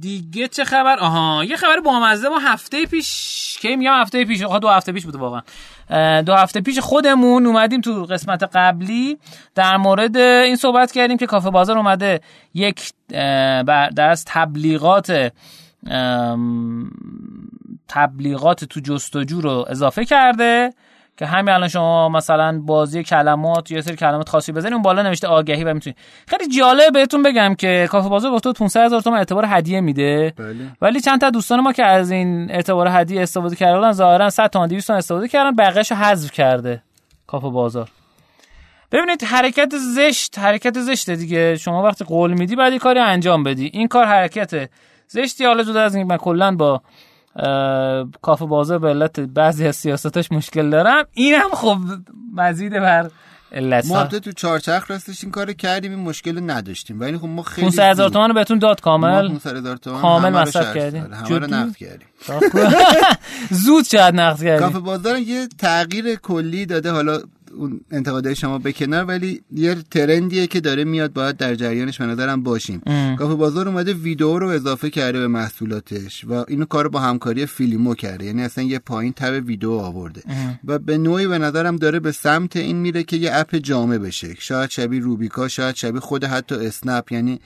دیگه 0.00 0.48
چه 0.48 0.64
خبر؟ 0.64 0.98
آها 0.98 1.44
یه 1.44 1.56
خبر 1.56 1.80
بامزه. 1.80 2.28
ما 2.28 2.38
هفته 2.38 2.86
پیش 2.86 3.58
کی 3.60 3.76
میگم 3.76 4.00
هفته 4.00 4.24
پیش؟ 4.24 4.42
آها 4.42 4.58
دو 4.58 4.68
هفته 4.68 4.92
پیش 4.92 5.04
بود 5.04 5.16
واقعا. 5.16 5.42
دو 6.22 6.34
هفته 6.34 6.60
پیش 6.60 6.78
خودمون 6.78 7.46
اومدیم 7.46 7.80
تو 7.80 8.04
قسمت 8.04 8.42
قبلی 8.42 9.18
در 9.54 9.76
مورد 9.76 10.16
این 10.16 10.56
صحبت 10.56 10.92
کردیم 10.92 11.16
که 11.16 11.26
کافه 11.26 11.50
بازار 11.50 11.76
اومده 11.78 12.20
یک 12.54 12.92
در 13.08 14.08
از 14.10 14.24
تبلیغات 14.24 15.32
تبلیغات 17.88 18.64
تو 18.64 18.80
جستجو 18.80 19.40
رو 19.40 19.66
اضافه 19.68 20.04
کرده 20.04 20.72
که 21.16 21.26
همین 21.26 21.54
الان 21.54 21.68
شما 21.68 22.08
مثلا 22.08 22.60
بازی 22.60 23.02
کلمات 23.02 23.70
یا 23.70 23.82
سری 23.82 23.96
کلمات 23.96 24.28
خاصی 24.28 24.52
بزنید 24.52 24.72
اون 24.72 24.82
بالا 24.82 25.02
نوشته 25.02 25.28
آگهی 25.28 25.64
و 25.64 25.74
می‌تونید 25.74 25.98
خیلی 26.26 26.48
جالب 26.48 26.92
بهتون 26.92 27.22
بگم 27.22 27.54
که 27.54 27.88
کافه 27.90 28.08
بازار 28.08 28.32
گفته 28.32 28.48
بود 28.48 28.58
500 28.58 28.84
هزار 28.84 29.00
تومان 29.00 29.18
اعتبار 29.18 29.44
هدیه 29.48 29.80
میده. 29.80 30.32
بله. 30.36 30.54
ولی 30.82 31.00
چند 31.00 31.20
تا 31.20 31.30
دوستان 31.30 31.60
ما 31.60 31.72
که 31.72 31.84
از 31.84 32.10
این 32.10 32.50
اعتبار 32.50 32.88
هدیه 32.90 33.22
استفاده 33.22 33.56
کردن 33.56 33.92
ظاهرا 33.92 34.30
100 34.30 34.46
تا 34.46 34.66
200 34.66 34.86
تومن 34.86 34.98
استفاده 34.98 35.28
کردن 35.28 35.56
بقیه‌شو 35.56 35.94
حذف 35.94 36.32
کرده 36.32 36.82
کافه 37.26 37.48
بازار. 37.48 37.90
ببینید 38.92 39.24
حرکت 39.24 39.72
زشت 39.96 40.38
حرکت 40.38 40.80
زشته 40.80 41.16
دیگه. 41.16 41.56
شما 41.56 41.82
وقتی 41.82 42.04
قول 42.04 42.32
میدی 42.32 42.56
بعد 42.56 42.76
کاری 42.76 43.00
انجام 43.00 43.42
بدی. 43.42 43.70
این 43.72 43.88
کار 43.88 44.04
حرکت 44.04 44.70
زشتی. 45.08 45.44
حالا 45.44 45.62
جدا 45.62 45.82
از 45.82 45.94
اینکه 45.94 46.08
من 46.08 46.16
کلا 46.16 46.56
با 46.56 46.82
اه، 47.36 48.08
کافه 48.22 48.46
بازار 48.46 48.78
به 48.78 48.88
علت 48.88 49.20
بعضی 49.20 49.66
از 49.66 49.76
سیاستاش 49.76 50.32
مشکل 50.32 50.70
دارم. 50.70 51.04
اینم 51.12 51.50
خب 51.52 51.78
مزید 52.34 52.72
بر 52.72 53.10
علت 53.52 53.86
ما 53.86 54.04
تو 54.04 54.32
چهارچرخ 54.32 54.90
راستش 54.90 55.24
این 55.24 55.32
کار 55.32 55.52
کردیم 55.52 55.90
این 55.90 56.00
مشکل 56.00 56.34
رو 56.38 56.50
نداشتیم. 56.50 57.00
ولی 57.00 57.18
خب 57.18 57.24
ما 57.24 57.42
خیلی 57.42 57.66
500 57.66 57.82
هزار 57.82 58.08
تومان 58.08 58.28
رو 58.28 58.34
بهتون 58.34 58.58
داد 58.58 58.80
کامل. 58.80 59.28
500 59.28 59.56
هزار 59.56 59.76
تومان 59.76 60.02
کامل 60.02 60.30
مصرف 60.30 60.76
کردیم. 60.76 61.12
همه 61.12 61.38
رو؟ 61.38 61.46
نقد 61.46 61.76
کردیم. 61.76 62.06
زود 63.50 63.84
شاید 63.84 64.14
نقد 64.14 64.42
کردی 64.42 64.62
کافه 64.62 64.78
بازار 64.78 65.18
یه 65.18 65.48
تغییر 65.58 66.14
کلی 66.14 66.66
داده. 66.66 66.90
حالا 66.90 67.20
اون 67.56 67.80
انتقادهای 67.90 68.36
شما 68.36 68.58
به 68.58 68.72
کنار 68.72 69.04
ولی 69.04 69.42
یه 69.52 69.76
ترندیه 69.90 70.46
که 70.46 70.60
داره 70.60 70.84
میاد 70.84 71.12
باید 71.12 71.36
در 71.36 71.54
جریانش 71.54 71.98
به 71.98 72.06
نظرم 72.06 72.42
باشیم. 72.42 72.82
ام. 72.86 73.16
کافه 73.16 73.34
بازار 73.34 73.68
اومده 73.68 73.92
ویدیو 73.92 74.38
رو 74.38 74.48
اضافه 74.48 74.90
کرده 74.90 75.18
به 75.18 75.26
محصولاتش 75.28 76.24
و 76.24 76.44
اینو 76.48 76.64
کار 76.64 76.88
با 76.88 77.00
همکاری 77.00 77.46
فیلمو 77.46 77.94
کرده. 77.94 78.24
یعنی 78.24 78.42
اصلا 78.42 78.64
یه 78.64 78.78
پایین 78.78 79.12
تب 79.12 79.42
ویدیو 79.46 79.70
آورده. 79.70 80.22
و 80.64 80.78
به 80.78 80.98
نوعی 80.98 81.26
به 81.26 81.38
نظرم 81.38 81.76
داره 81.76 82.00
به 82.00 82.12
سمت 82.12 82.56
این 82.56 82.76
میره 82.76 83.02
که 83.02 83.16
یه 83.16 83.30
اپ 83.34 83.56
جامع 83.56 83.98
بشه. 83.98 84.34
شاید 84.38 84.70
شبیه 84.70 85.00
روبیکا 85.00 85.48
شاید 85.48 85.74
شبیه 85.74 86.00
خود 86.00 86.24
حتی 86.24 86.54
اسنپ. 86.54 87.12
یعنی 87.12 87.40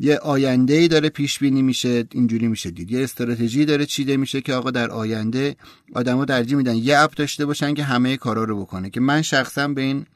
یه 0.00 0.18
آینده 0.18 0.74
ای 0.74 0.88
داره 0.88 1.08
پیش 1.08 1.38
بینی 1.38 1.62
میشه 1.62 2.04
اینجوری 2.12 2.48
میشه 2.48 2.70
دید. 2.70 2.90
یه 2.90 3.02
استراتژی 3.02 3.64
داره 3.64 3.86
چیده 3.86 4.16
میشه 4.16 4.40
که 4.40 4.54
آقا 4.54 4.70
در 4.70 4.90
آینده 4.90 5.56
آدما 5.94 6.24
ترجیح 6.24 6.56
میدن 6.56 6.76
یه 6.76 6.98
اپ 6.98 7.14
داشته 7.14 7.46
باشن 7.46 7.74
که 7.74 7.84
همه 7.84 8.16
کارا 8.16 8.44
رو 8.44 8.60
بکنه. 8.60 8.90
که 8.90 9.00
من 9.00 9.22
شخصا 9.48 9.68
به 9.68 9.82
این 9.82 10.06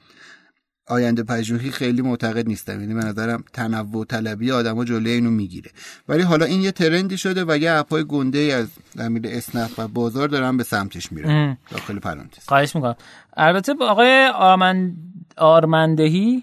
آینده 0.89 1.23
پژوهی 1.23 1.71
خیلی 1.71 2.03
معتقد 2.03 2.49
نیستم. 2.49 2.81
یعنی 2.81 2.95
به 2.95 3.01
نظرم 3.01 3.45
تنوع 3.53 4.05
طلبی 4.05 4.53
آدما 4.53 4.85
جلوی 4.85 5.13
اینو 5.13 5.31
می‌گیره. 5.31 5.71
ولی 6.09 6.23
حالا 6.23 6.45
این 6.45 6.63
یه 6.63 6.73
ترندی 6.73 7.19
شده 7.19 7.45
و 7.49 7.59
یه 7.59 7.73
اپای 7.73 8.05
گنده 8.05 8.39
ای 8.39 8.53
از 8.53 8.69
امیر 8.99 9.23
اسنپ 9.27 9.71
و 9.79 9.89
بازار 9.89 10.29
دارن 10.29 10.57
به 10.57 10.65
سمتش 10.65 11.13
میرن. 11.13 11.59
داخل 11.71 11.99
پرانتز. 11.99 12.49
خواهش 12.49 12.77
می‌کنم. 12.77 12.97
البته 13.37 13.75
آقای 13.81 14.31
آرمن... 14.35 14.93
آرمندهی؟ 15.37 16.43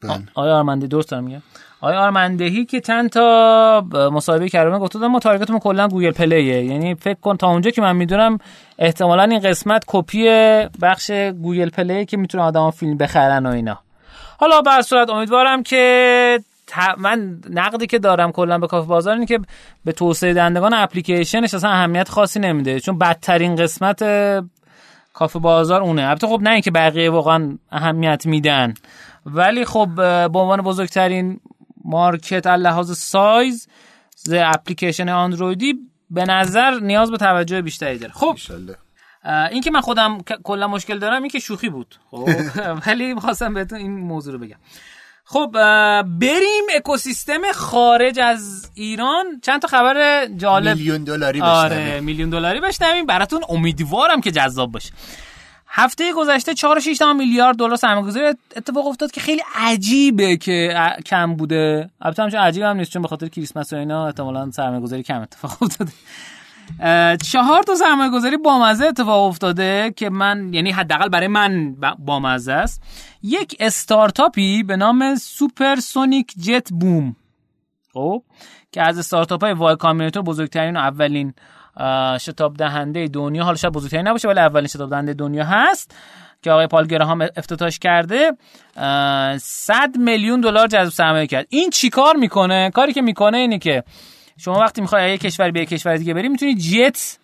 بله. 0.00 0.22
آقای 0.34 0.50
آرمندهی 0.50 0.88
درست 0.88 1.08
دارم 1.08 1.24
میگم. 1.24 1.42
آقای 1.80 1.96
آرمندهی 1.96 2.64
که 2.64 2.80
چند 2.80 3.10
تا 3.10 3.84
مصاحبه 4.12 4.48
کردم 4.48 4.78
گفته 4.78 4.98
ما 4.98 5.18
target 5.18 5.45
مون 5.45 5.58
کلا 5.58 5.88
گوگل 5.88 6.10
پلیه. 6.10 6.64
یعنی 6.64 6.94
فکر 6.94 7.20
کن 7.20 7.36
تا 7.36 7.48
اونجا 7.50 7.70
که 7.70 7.82
من 7.82 7.96
می‌دونم 7.96 8.38
احتمالا 8.78 9.22
این 9.22 9.38
قسمت 9.38 9.84
کپی 9.86 10.28
بخش 10.82 11.10
گوگل 11.10 11.70
پلیه 11.70 12.04
که 12.04 12.16
می‌تونه 12.16 12.44
آدما 12.44 12.70
فیلم 12.70 12.96
بخرن 12.96 13.46
و 13.46 13.50
اینا. 13.50 13.78
حالا 14.38 14.60
به 14.60 14.70
هر 14.70 14.82
صورت 14.82 15.10
امیدوارم 15.10 15.62
که 15.62 16.40
من 16.98 17.40
نقدی 17.50 17.86
که 17.86 17.98
دارم 17.98 18.32
کلا 18.32 18.58
به 18.58 18.66
کافه 18.66 18.88
بازار 18.88 19.14
اینه 19.14 19.26
که 19.26 19.40
به 19.84 19.92
توسعه 19.92 20.34
دهندگان 20.34 20.74
اپلیکیشنش 20.74 21.54
اصلا 21.54 21.70
اهمیت 21.70 22.08
خاصی 22.08 22.40
نمیده. 22.40 22.80
چون 22.80 22.98
بدترین 22.98 23.56
قسمت 23.56 24.04
کافه 25.14 25.38
بازار 25.38 25.82
اونه. 25.82 26.08
البته 26.08 26.26
خب 26.26 26.40
نه 26.42 26.50
اینکه 26.50 26.70
بقیه 26.70 27.10
واقعا 27.10 27.58
اهمیت 27.72 28.26
میدن. 28.26 28.74
ولی 29.26 29.64
خب 29.64 29.88
به 30.32 30.38
عنوان 30.38 30.62
بزرگترین 30.62 31.40
مارکت 31.88 32.46
از 32.46 32.60
لحاظ 32.60 32.98
سایز 32.98 33.68
ز 34.16 34.32
اپلیکیشن 34.36 35.08
اندرویدی 35.08 35.74
به 36.10 36.24
نظر 36.24 36.70
نیاز 36.80 37.10
به 37.10 37.16
توجه 37.16 37.62
بیشتری 37.62 37.98
داره. 37.98 38.12
خب. 38.12 38.36
این 39.50 39.62
که 39.62 39.70
من 39.70 39.80
خودم 39.80 40.18
کلا 40.44 40.68
مشکل 40.68 40.98
دارم 40.98 41.22
این 41.22 41.30
که 41.30 41.38
شوخی 41.38 41.68
بود. 41.68 41.94
خب 42.10 42.28
ولی 42.86 43.14
می‌خواستم 43.14 43.54
بهتون 43.54 43.78
این 43.78 43.98
موضوع 43.98 44.32
رو 44.32 44.38
بگم. 44.38 44.56
خب 45.24 45.50
بریم 46.02 46.64
اکوسیستم 46.74 47.52
خارج 47.54 48.18
از 48.18 48.70
ایران. 48.74 49.40
چند 49.42 49.62
تا 49.62 49.68
خبر 49.68 50.26
جالب. 50.36 50.76
میلیون 50.76 51.04
دلاری 51.04 51.40
آره 51.40 52.00
میلیون 52.00 52.30
دلاری 52.30 52.60
بشنویم. 52.60 53.06
براتون 53.06 53.40
امیدوارم 53.48 54.20
که 54.20 54.30
جذاب 54.30 54.72
باشه. 54.72 54.92
هفته 55.70 56.12
گذشته 56.12 56.54
4 56.54 56.80
6 56.80 57.02
میلیارد 57.16 57.56
دلار 57.56 57.76
سرمایه‌گذاری. 57.76 58.26
اتفاق 58.56 58.86
افتاد 58.86 59.10
که 59.10 59.20
خیلی 59.20 59.42
عجیبه 59.54 60.36
که 60.36 60.74
کم 61.06 61.36
بوده. 61.36 61.90
البته 62.00 62.22
همچنین 62.22 62.42
عجیب 62.42 62.62
هم 62.62 62.76
نیست 62.76 62.90
چون 62.90 63.02
به 63.02 63.08
خاطر 63.08 63.28
کریسمس 63.28 63.72
و 63.72 63.76
اینا 63.76 64.06
احتمالاً 64.06 64.50
سرمایه‌گذاری 64.50 65.02
کم 65.02 65.20
اتفاق 65.20 65.56
افتاده. 65.62 65.92
چهار 67.32 67.62
تا 67.62 67.74
سرمایه 67.74 68.10
گذاری 68.10 68.36
بامزه 68.36 68.86
اتفاق 68.86 69.28
افتاده 69.28 69.94
که 69.96 70.10
من 70.10 70.54
یعنی 70.54 70.70
حداقل 70.70 71.08
برای 71.08 71.28
من 71.28 71.76
بامزه 71.98 72.52
است. 72.52 72.82
یک 73.22 73.56
استارتاپی 73.60 74.62
به 74.62 74.76
نام 74.76 75.14
supersonic 75.14 76.34
jet 76.42 76.68
بوم 76.72 77.16
خب 77.92 78.22
که 78.72 78.82
از 78.82 78.98
استارتاپ 78.98 79.44
های 79.44 79.52
وای 79.52 79.76
کامبیناتور 79.76 80.22
بزرگترین 80.22 80.76
و 80.76 80.80
اولین 80.80 81.34
شتاب 82.20 82.56
دهنده 82.56 83.08
دنیا. 83.08 83.44
حالا 83.44 83.56
شاید 83.56 83.74
بزرگترین 83.74 84.08
نباشه 84.08 84.28
ولی 84.28 84.40
اولین 84.40 84.68
شتاب 84.68 84.90
دهنده 84.90 85.14
دنیا 85.14 85.44
هست 85.44 85.94
که 86.42 86.50
آقای 86.50 86.66
پال 86.66 86.86
گراهام 86.86 87.28
افتتاحش 87.36 87.78
کرده. 87.78 88.32
100 89.38 89.96
میلیون 89.98 90.40
دلار 90.40 90.66
جذب 90.66 90.90
سرمایه 90.90 91.26
کرد. 91.26 91.46
این 91.48 91.70
چیکار 91.70 92.16
می‌کنه؟ 92.16 92.70
کاری 92.70 92.92
که 92.92 93.02
می‌کنه 93.02 93.38
اینه 93.38 93.58
که 93.58 93.82
شما 94.36 94.58
وقتی 94.58 94.80
می‌خوای 94.80 95.10
یه 95.10 95.18
کشور 95.18 95.50
به 95.50 95.66
کشور 95.66 95.96
دیگه 95.96 96.14
بری 96.14 96.28
می‌تونی 96.28 96.54
جت 96.54 97.18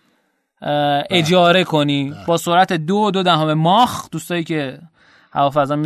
اجاره 1.09 1.63
کنی. 1.63 2.13
با 2.27 2.37
سرعت 2.37 2.73
دو 2.73 3.11
دو 3.11 3.23
دهم 3.23 3.53
ماخ. 3.53 4.09
دوستایی 4.09 4.43
که 4.43 4.79
هوافضا 5.33 5.77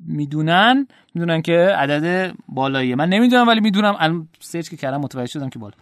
می‌دونن 0.00 0.86
می‌دونن 1.14 1.42
که 1.42 1.74
عدد 1.78 2.34
بالاییه. 2.48 2.96
من 2.96 3.08
نمی‌دونم 3.08 3.48
ولی 3.48 3.60
می‌دونم. 3.60 3.96
الان 3.98 4.28
سرچ 4.40 4.68
که 4.68 4.76
کردم 4.76 5.00
متوجه 5.00 5.30
شدم 5.30 5.48
که 5.48 5.58
بالا. 5.58 5.74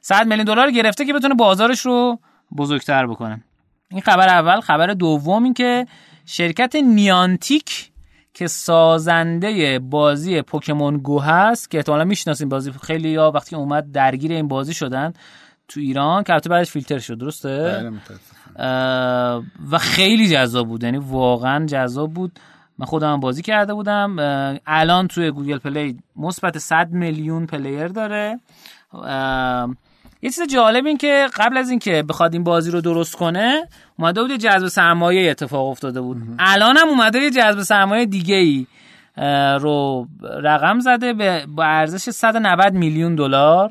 100 0.00 0.26
میلیون 0.26 0.44
دلار 0.44 0.70
گرفته 0.70 1.04
که 1.04 1.12
بتونه 1.12 1.34
بازارش 1.34 1.80
رو 1.80 2.18
بزرگتر 2.56 3.06
بکنه. 3.06 3.44
این 3.90 4.00
خبر 4.00 4.28
اول. 4.28 4.60
خبر 4.60 4.86
دوم 4.86 5.44
این 5.44 5.54
که 5.54 5.86
شرکت 6.26 6.76
نیانتیک 6.76 7.90
که 8.34 8.46
سازنده 8.46 9.78
بازی 9.78 10.42
پوکمون 10.42 10.96
گو 10.96 11.20
هست 11.20 11.70
که 11.70 11.78
احتمالا 11.78 12.04
می‌شناسین 12.04 12.48
بازی. 12.48 12.72
خیلی 12.82 13.10
یا 13.10 13.32
وقتی 13.34 13.56
اومد 13.56 13.92
درگیر 13.92 14.32
این 14.32 14.48
بازی 14.48 14.74
شدن 14.74 15.12
تو 15.68 15.80
ایران 15.80 16.22
که 16.22 16.32
البته 16.32 16.50
بعدش 16.50 16.70
فیلتر 16.70 16.98
شد. 16.98 17.18
درسته؟ 17.18 17.58
بله، 17.58 17.92
و 19.70 19.78
خیلی 19.78 20.28
جذاب 20.28 20.68
بود. 20.68 20.84
یعنی 20.84 20.98
واقعا 20.98 21.66
جذاب 21.66 22.12
بود. 22.12 22.38
من 22.80 22.86
خودم 22.86 23.20
بازی 23.20 23.42
کرده 23.42 23.74
بودم. 23.74 24.16
الان 24.66 25.08
توی 25.08 25.30
گوگل 25.30 25.58
پلی 25.58 25.98
مثبت 26.16 26.58
100 26.58 26.90
میلیون 26.90 27.46
player 27.46 27.88
داره. 27.88 28.40
یه 30.22 30.30
چیز 30.30 30.42
جالب 30.42 30.86
این 30.86 30.96
که 30.96 31.26
قبل 31.36 31.56
از 31.56 31.70
اینکه 31.70 32.04
بخواد 32.08 32.32
این 32.32 32.44
بازی 32.44 32.70
رو 32.70 32.80
درست 32.80 33.16
کنه 33.16 33.68
اومده 33.98 34.22
بود 34.22 34.32
جذب 34.32 34.68
سرمایه 34.68 35.30
اتفاق 35.30 35.68
افتاده 35.68 36.00
بود. 36.00 36.16
الان 36.38 36.76
هم 36.76 36.88
اومده 36.88 37.18
یه 37.18 37.30
جذب 37.30 37.62
سرمایه 37.62 38.06
دیگه 38.06 38.34
ای 38.34 38.66
رو 39.60 40.06
رقم 40.42 40.80
زده 40.80 41.12
به 41.12 41.46
با 41.48 41.64
ارزش 41.64 42.10
190 42.10 42.72
میلیون 42.72 43.14
دلار. 43.14 43.70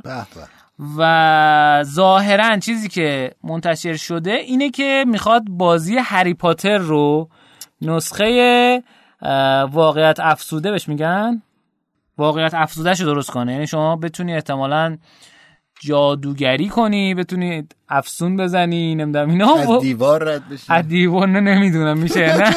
و 0.97 1.83
ظاهرا 1.83 2.57
چیزی 2.57 2.89
که 2.89 3.31
منتشر 3.43 3.95
شده 3.95 4.31
اینه 4.31 4.69
که 4.69 5.05
می‌خواد 5.07 5.43
بازی 5.49 5.97
هری 5.97 6.33
پاتر 6.33 6.77
رو 6.77 7.29
نسخه 7.81 8.83
واقعیت 9.71 10.19
افسوده 10.19 10.71
بهش 10.71 10.87
میگن؟ 10.87 11.41
واقعیت 12.17 12.53
افزوده 12.53 12.91
رو 12.91 13.05
درست 13.05 13.31
کنه. 13.31 13.53
یعنی 13.53 13.67
شما 13.67 13.95
بتونی 13.95 14.33
احتمالاً 14.33 14.97
جادوگری 15.81 16.69
کنی 16.69 17.13
بتونی 17.13 17.67
افسون 17.89 18.37
بزنی 18.37 18.95
نمی‌دونم 18.95 19.29
اینا. 19.29 19.55
از 19.55 19.81
دیوار 19.81 20.23
رد 20.23 20.49
بشی. 20.49 20.63
از 20.69 20.87
دیوار 20.87 21.27
نه 21.27 21.39
نمی‌دونم 21.39 21.97
میشه 21.97 22.37
نه؟ 22.37 22.55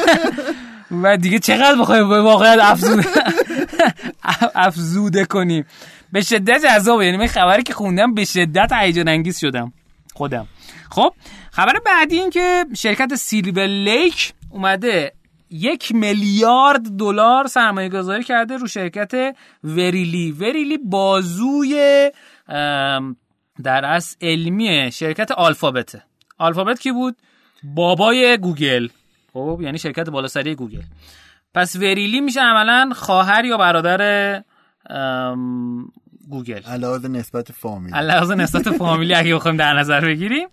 و 1.03 1.17
دیگه 1.17 1.39
چقدر 1.39 1.75
بخوای 1.79 2.03
به 2.03 2.21
واقعیت 2.21 2.59
افزوده 2.61 3.03
افزوده 4.55 5.25
کنی؟ 5.25 5.65
به 6.11 6.21
شدت 6.21 6.61
جذابه. 6.65 7.05
یعنی 7.05 7.17
من 7.17 7.27
خبری 7.27 7.63
که 7.63 7.73
خوندم 7.73 8.13
به 8.13 8.25
شدت 8.25 8.73
هیجان 8.73 9.07
انگیز 9.07 9.39
شدم. 9.39 9.73
خودم. 10.13 10.47
خب 10.89 11.13
خبر 11.51 11.73
بعدی 11.85 12.19
این 12.19 12.29
که 12.29 12.65
شرکت 12.75 13.15
سیلور 13.15 13.67
لیک 13.67 14.33
اومده 14.49 15.13
یک 15.53 15.95
میلیارد 15.95 16.81
دلار 16.99 17.47
سرمایه 17.47 17.89
گذاری 17.89 18.23
کرده 18.23 18.57
رو 18.57 18.67
شرکت 18.67 19.35
وریلی. 19.63 20.31
وریلی 20.31 20.77
بازوی 20.77 22.11
در 23.63 23.85
از 23.85 24.17
علمی 24.21 24.91
شرکت 24.93 25.31
آلفابته. 25.31 26.03
آلفابت 26.37 26.79
کی 26.79 26.91
بود؟ 26.91 27.15
بابای 27.63 28.37
گوگل. 28.37 28.87
خب 29.33 29.59
یعنی 29.61 29.77
شرکت 29.77 30.09
بالاسری 30.09 30.55
گوگل. 30.55 30.81
پس 31.53 31.75
وریلی 31.75 32.21
میشه 32.21 32.41
عملا 32.41 32.89
خواهر 32.95 33.45
یا 33.45 33.57
برادر 33.57 34.43
گوگل. 36.29 36.61
علاوه 36.61 37.07
نسبت 37.07 37.51
فامیلی. 37.51 37.95
علاوه 37.95 38.35
نسبت 38.35 38.69
فامیلی 38.77 39.13
اگه 39.13 39.35
بخوایم 39.35 39.57
در 39.57 39.73
نظر 39.73 40.05
بگیریم. 40.05 40.47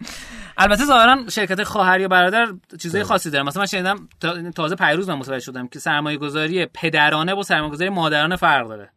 البته 0.59 0.85
ظاهرا 0.85 1.29
شرکت 1.29 1.63
خواهر 1.65 2.01
یا 2.01 2.09
برادر 2.09 2.49
چیزای 2.81 3.03
خاصی 3.03 3.31
داره 3.31 3.45
مثلا 3.45 3.61
من 3.61 3.67
شنیدم 3.67 4.09
تازه 4.55 4.75
پیروز 4.75 5.09
من 5.09 5.15
متوجه 5.15 5.45
شدم 5.45 5.69
که 5.69 5.79
سرمایه 5.79 6.17
گذاری 6.19 6.67
پدرانه 6.67 7.35
با 7.35 7.43
سرمایه 7.43 7.73
گذاری 7.73 7.91
مادرانه 7.91 8.37
فرق 8.37 8.69
داره. 8.69 8.91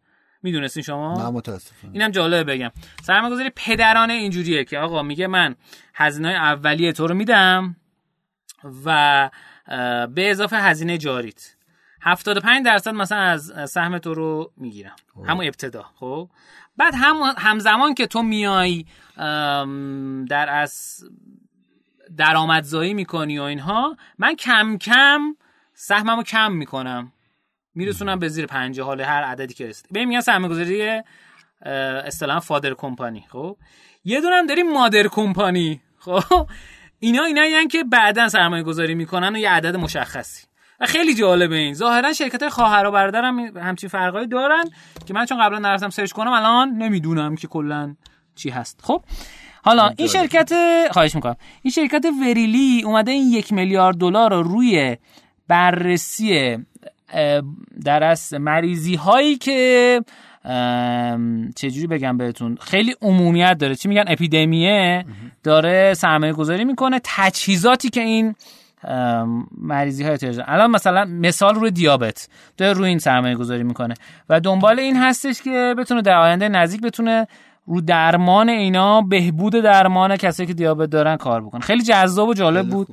می‌دونستین 0.44 0.84
شما؟ 0.84 1.24
نه 1.24 1.30
متاسفم. 1.30 1.90
اینم 1.94 2.12
جالبه 2.12 2.54
بگم. 2.54 2.72
سرمایه‌گذاری 3.02 3.52
پدرانه 3.56 4.14
اینجوریه 4.14 4.64
که 4.64 4.80
آقا 4.80 5.04
میگه 5.04 5.28
من 5.28 5.56
هزینه 5.96 6.30
اولیه 6.30 6.92
تو 6.92 7.08
رو 7.08 7.16
میدم 7.16 7.76
و 8.86 9.30
به 10.08 10.32
اضافه 10.32 10.58
هزینه 10.58 10.98
جاریت. 10.98 11.56
75 12.02 12.66
درصد 12.66 12.94
مثلا 12.94 13.18
از 13.18 13.54
سهم 13.70 13.98
تو 13.98 14.14
رو 14.14 14.52
می‌گیرم. 14.58 14.96
خب. 15.16 15.26
همون 15.28 15.46
ابتدا 15.46 15.86
خب؟ 15.96 16.30
بعد 16.78 16.94
هم 16.98 17.16
همزمان 17.38 17.94
که 17.94 18.08
تو 18.08 18.24
میای 18.24 18.86
در 20.30 20.50
از 20.50 21.04
درآمدزایی 22.18 22.94
می‌کنی 22.94 23.40
و 23.40 23.42
اینها 23.42 23.98
من 24.18 24.36
کم 24.36 24.78
کم 24.78 25.36
سهممو 25.74 26.24
کم 26.24 26.52
می‌کنم. 26.52 27.12
میرسونم 27.76 28.20
به 28.20 28.28
زیر 28.28 28.46
پنجه 28.46 28.84
حال 28.84 29.02
هر 29.02 29.24
عددی 29.24 29.54
که 29.54 29.68
رسید 29.68 29.88
ببین 29.94 30.08
میگن 30.08 30.22
سرمایه‌گذاری 30.22 31.02
اصطلاحا 32.06 32.40
فادر 32.40 32.74
کمپانی 32.74 33.26
خب؟ 33.30 33.58
یه 34.04 34.22
دونم 34.22 34.48
داریم 34.48 34.74
مادر 34.74 35.08
کمپانی. 35.08 35.82
خب؟ 36.00 36.48
اینا 37.00 37.24
اینا 37.24 37.46
یعنی 37.46 37.68
که 37.68 37.84
بعدا 37.84 38.30
سرمایه 38.30 38.64
گذاری 38.64 38.96
می‌کنن 38.96 39.36
و 39.36 39.38
یه 39.38 39.50
عدد 39.50 39.76
مشخصی. 39.76 40.48
و 40.84 40.86
خیلی 40.86 41.14
جالبه 41.14 41.56
این. 41.56 41.74
ظاهرا 41.74 42.14
شرکت 42.14 42.50
خواهر 42.50 42.86
و 42.86 42.92
برادر 42.92 43.26
هم 43.26 43.40
همچین 43.40 43.90
فرقایی 43.90 44.28
دارن 44.28 44.64
که 45.06 45.14
من 45.14 45.26
چون 45.26 45.40
قبلا 45.42 45.60
نرفتم 45.60 45.90
سرچ 45.90 46.12
کنم 46.12 46.32
الان 46.32 46.70
نمی‌دونم 46.70 47.36
که 47.36 47.48
کلا 47.48 47.96
چی 48.36 48.50
هست. 48.50 48.80
خب 48.84 49.04
حالا 49.64 49.94
این 49.98 50.08
شرکت 50.08 50.52
خواهش 50.92 51.16
می‌کنم. 51.16 51.36
این 51.62 51.72
شرکت 51.72 52.06
وریلی 52.22 52.82
اومده 52.86 53.12
این 53.12 53.32
یک 53.32 53.54
میلیارد 53.54 53.98
دلار 53.98 54.34
رو 54.34 54.44
روی 54.44 54.98
بررسی 55.48 56.58
در 57.86 58.04
از 58.04 58.34
مریضی 58.34 58.96
هایی 58.96 59.36
که 59.36 60.02
چجوری 61.56 61.88
بگم 61.88 62.18
بهتون 62.18 62.58
خیلی 62.62 62.96
عمومیت 63.02 63.58
داره. 63.58 63.76
چی 63.76 63.88
میگن؟ 63.88 64.04
اپیدمیه. 64.08 65.06
داره 65.44 65.94
سرمایه 65.94 66.34
گذاری 66.34 66.66
می‌کنه. 66.66 67.02
تجهیزاتی 67.04 67.90
که 67.90 68.02
این 68.02 68.36
مریضی 69.58 70.04
های 70.04 70.12
احتیاج 70.12 70.40
الان 70.48 70.72
مثلا 70.72 71.06
مثال 71.06 71.56
روی 71.56 71.72
دیابت 71.72 72.28
داره 72.58 72.74
روی 72.74 72.90
این 72.90 73.00
سرمایه 73.00 73.36
گذاری 73.36 73.64
می‌کنه 73.64 73.94
و 74.30 74.40
دنبال 74.40 74.80
این 74.80 74.96
هستش 74.96 75.42
که 75.42 75.76
بتونه 75.78 76.02
در 76.02 76.18
آینده 76.18 76.50
نزدیک 76.50 76.82
بتونه 76.82 77.28
رو 77.66 77.82
درمان 77.82 78.50
اینا 78.50 79.02
بهبود 79.02 79.54
درمان 79.54 80.18
کسایی 80.18 80.48
که 80.48 80.54
دیابت 80.54 80.90
دارن 80.90 81.18
کار 81.18 81.42
بکنه. 81.42 81.62
خیلی 81.62 81.84
جذاب 81.84 82.30
و 82.30 82.34
جالب 82.34 82.70
بود. 82.70 82.88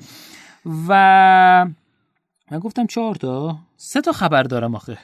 و 0.88 1.66
من 2.50 2.58
گفتم 2.58 2.86
چهار 2.86 3.14
تا؟ 3.14 3.58
سه 3.76 4.00
تا 4.00 4.12
خبر 4.12 4.42
دارم 4.42 4.74
آخه. 4.74 4.98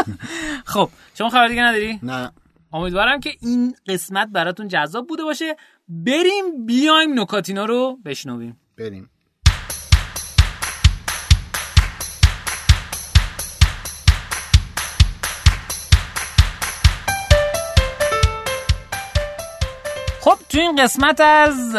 خب 0.72 0.88
شما 1.14 1.28
خبر 1.28 1.48
دیگه 1.48 1.62
نداری؟ 1.62 1.98
نه. 2.02 2.30
امیدوارم 2.72 3.20
که 3.20 3.30
این 3.40 3.74
قسمت 3.86 4.28
براتون 4.28 4.68
جذاب 4.68 5.06
بوده 5.06 5.24
باشه. 5.24 5.56
بریم 5.88 6.66
بیایم 6.66 7.20
نکاتینا 7.20 7.64
رو 7.64 7.98
بشنویم. 8.04 8.60
بریم. 8.78 9.10
خب 20.22 20.34
تو 20.48 20.58
این 20.58 20.76
قسمت 20.76 21.20
از 21.20 21.72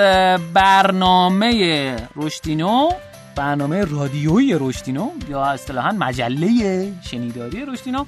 برنامه 0.54 1.96
رشدینو 2.16 2.90
برنامه 3.36 3.86
رادیویی 3.86 4.58
رشدینو 4.60 5.12
یا 5.30 5.44
اصطلاحا 5.46 5.92
مجله 5.92 6.92
شنیداری 7.02 7.66
رشدینو 7.66 8.06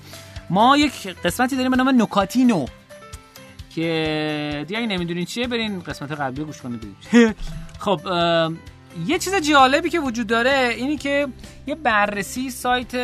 ما 0.50 0.77
یک 0.77 1.08
قسمتی 1.08 1.56
داریم 1.56 1.72
به 1.72 1.77
نام 1.77 2.01
نکاتینو 2.01 2.65
که 3.75 4.65
دیگه 4.68 4.80
اگه 4.80 4.88
نمی‌دونین 4.88 5.25
چیه 5.25 5.48
برین 5.48 5.80
قسمت 5.80 6.12
قبلی 6.12 6.44
گوش 6.44 6.62
کنید. 6.62 6.84
خب 7.86 8.01
یه 9.08 9.20
چیز 9.20 9.36
جالبی 9.36 9.89
که 9.89 10.00
وجود 10.00 10.27
داره 10.27 10.74
اینی 10.77 10.98
که 10.98 11.27
یه 11.68 11.75
بررسی 11.75 12.50
سایت 12.50 12.96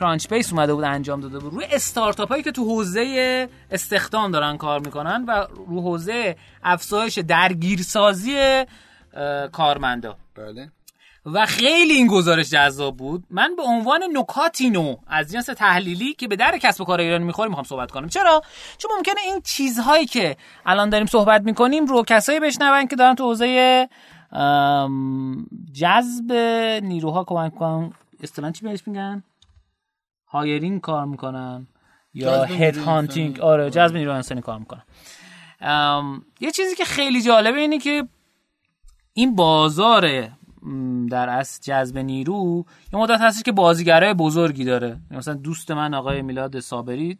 کرانچ 0.00 0.28
بیس 0.28 0.52
اومده 0.52 0.74
بود 0.74 0.84
انجام 0.84 1.20
داده 1.20 1.38
بود. 1.38 1.54
روی 1.54 1.64
استارتاپ 1.72 2.28
هایی 2.28 2.42
که 2.42 2.52
تو 2.52 2.64
حوزه 2.64 3.48
استخدام 3.70 4.30
دارن 4.30 4.56
کار 4.56 4.80
می‌کنن 4.80 5.24
و 5.28 5.46
رو 5.68 5.80
حوزه 5.80 6.36
افزایش 6.62 7.18
درگیرسازی 7.18 8.64
کارمندا. 9.52 10.16
بله. 10.34 10.70
و 11.26 11.46
خیلی 11.46 11.92
این 11.92 12.06
گزارش 12.06 12.50
جذاب 12.50 12.96
بود. 12.96 13.24
من 13.30 13.56
به 13.56 13.62
عنوان 13.62 14.00
نکاتی 14.12 14.70
نو 14.70 14.96
از 15.06 15.32
جنس 15.32 15.46
تحلیلی 15.46 16.14
که 16.14 16.28
به 16.28 16.36
در 16.36 16.58
کسب 16.58 16.80
و 16.80 16.84
کار 16.84 17.00
ایرانی 17.00 17.24
می‌خوریم 17.24 17.50
می‌خوام 17.50 17.64
صحبت 17.64 17.90
کنم. 17.90 18.08
چرا؟ 18.08 18.42
چون 18.78 18.90
ممکنه 18.96 19.20
این 19.24 19.40
چیزهایی 19.44 20.06
که 20.06 20.36
الان 20.66 20.90
داریم 20.90 21.06
صحبت 21.06 21.42
می‌کنیم 21.42 21.86
رو 21.86 22.02
کسایی 22.02 22.40
بشنون 22.40 22.86
که 22.86 22.96
دارن 22.96 23.14
تو 23.14 23.24
حوزه 23.24 23.88
جذب 25.72 26.32
نیروها 26.82 27.24
کمک 27.24 27.54
کنن 27.54 27.92
اصطلاحا 28.22 28.52
چی 28.52 28.64
بهش 28.64 28.80
میگن؟ 28.86 29.22
هایرینگ 30.30 30.80
کار 30.80 31.04
می‌کنن 31.04 31.66
یا 32.14 32.44
هد 32.44 32.76
هانتینگ 32.76 33.40
آره 33.40 33.70
جذب 33.70 33.96
نیرو 33.96 34.12
انسانی 34.12 34.40
کار 34.40 34.58
می‌کنن 34.58 34.82
یه 36.40 36.50
چیزی 36.50 36.74
که 36.74 36.84
خیلی 36.84 37.22
جالبه 37.22 37.60
اینه 37.60 37.78
که 37.78 38.08
این 39.12 39.36
بازار 39.36 40.28
در 41.10 41.28
از 41.28 41.60
جذب 41.62 41.98
نیرو 41.98 42.64
یه 42.92 42.98
مدت 42.98 43.20
هستی 43.20 43.42
که 43.42 43.52
بازیگرای 43.52 44.14
بزرگی 44.14 44.64
داره. 44.64 45.00
مثلا 45.10 45.34
دوست 45.34 45.70
من 45.70 45.94
آقای 45.94 46.22
میلاد 46.22 46.60
صابری 46.60 47.18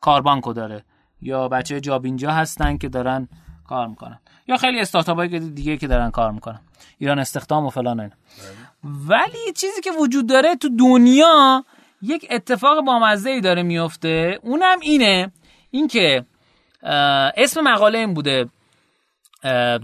کاربانکو 0.00 0.52
داره. 0.52 0.84
یا 1.20 1.48
بچه 1.48 1.80
جابینجا 1.80 2.30
هستن 2.30 2.76
که 2.76 2.88
دارن 2.88 3.28
کار 3.68 3.86
می‌کنن. 3.86 4.18
یا 4.48 4.56
خیلی 4.56 4.80
استارتاپ 4.80 5.20
دیگه 5.20 5.76
که 5.76 5.86
دارن 5.86 6.10
کار 6.10 6.32
می‌کنن. 6.32 6.60
ایران 6.98 7.18
استخدام 7.18 7.66
و 7.66 7.70
فلان 7.70 8.00
اینا. 8.00 8.14
ولی 8.84 9.52
چیزی 9.56 9.80
که 9.80 9.90
وجود 10.00 10.28
داره 10.28 10.56
تو 10.56 10.68
دنیا 10.78 11.64
یک 12.02 12.26
اتفاق 12.30 12.80
بامزه 12.80 13.30
ای 13.30 13.40
داره 13.40 13.62
میفته. 13.62 14.38
اونم 14.42 14.80
اینه. 14.80 15.32
اینکه 15.70 16.24
اسم 17.36 17.60
مقاله 17.60 17.98
این 17.98 18.14
بوده. 18.14 18.48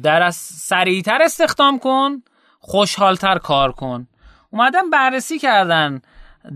در 0.02 0.22
از 0.22 0.36
سریعتر 0.36 1.22
استخدام 1.22 1.78
کن 1.78 2.22
خوشحالتر 2.60 3.38
کار 3.38 3.72
کن. 3.72 4.08
اومدن 4.50 4.90
بررسی 4.90 5.38
کردن 5.38 6.02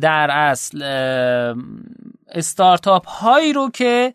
در 0.01 0.31
اصل 0.31 0.83
استارتاپ 2.29 3.07
هایی 3.07 3.53
رو 3.53 3.71
که 3.71 4.15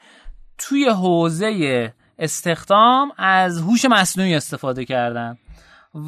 توی 0.57 0.89
حوزه 0.89 1.93
استخدام 2.19 3.11
از 3.17 3.61
هوش 3.61 3.85
مصنوعی 3.85 4.35
استفاده 4.35 4.85
کردن 4.85 5.37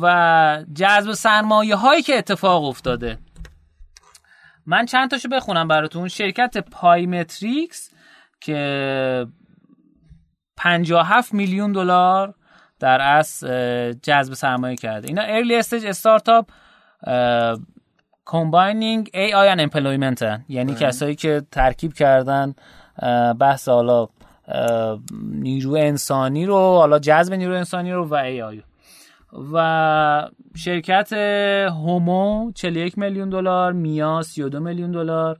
و 0.01 0.63
جذب 0.75 1.13
سرمایه 1.13 1.75
هایی 1.75 2.01
که 2.01 2.17
اتفاق 2.17 2.63
افتاده. 2.63 3.17
من 4.65 4.85
چند 4.85 5.09
تاشو 5.09 5.29
بخونم 5.29 5.67
براتون. 5.67 6.07
شرکت 6.07 6.57
پایمتریکس 6.57 7.91
که 8.41 9.27
57 10.57 11.33
میلیون 11.33 11.71
دلار 11.71 12.33
در 12.79 13.01
از 13.01 13.39
جذب 14.03 14.33
سرمایه 14.33 14.75
کرده. 14.75 15.07
اینا 15.07 15.21
early 15.21 15.55
stage 15.55 15.85
startup 15.85 16.49
combining 18.25 19.09
AI 19.13 19.33
and 19.33 19.59
employment 19.59 20.41
یعنی 20.49 20.71
بله. 20.73 20.87
کسایی 20.87 21.15
که 21.15 21.41
ترکیب 21.51 21.93
کردن 21.93 22.55
بحث 23.39 23.69
حالا 23.69 24.07
نیرو 25.31 25.73
انسانی 25.73 26.45
رو 26.45 26.57
حالا 26.57 26.99
جذب 26.99 27.33
نیرو 27.33 27.53
انسانی 27.53 27.91
رو 27.91 28.05
و 28.05 28.13
AI 28.13 28.61
و 29.53 30.29
شرکت 30.55 31.13
هومو 31.13 32.51
41 32.51 32.97
میلیون 32.97 33.29
دلار 33.29 33.73
میا 33.73 34.21
32 34.21 34.59
میلیون 34.59 34.91
دلار 34.91 35.37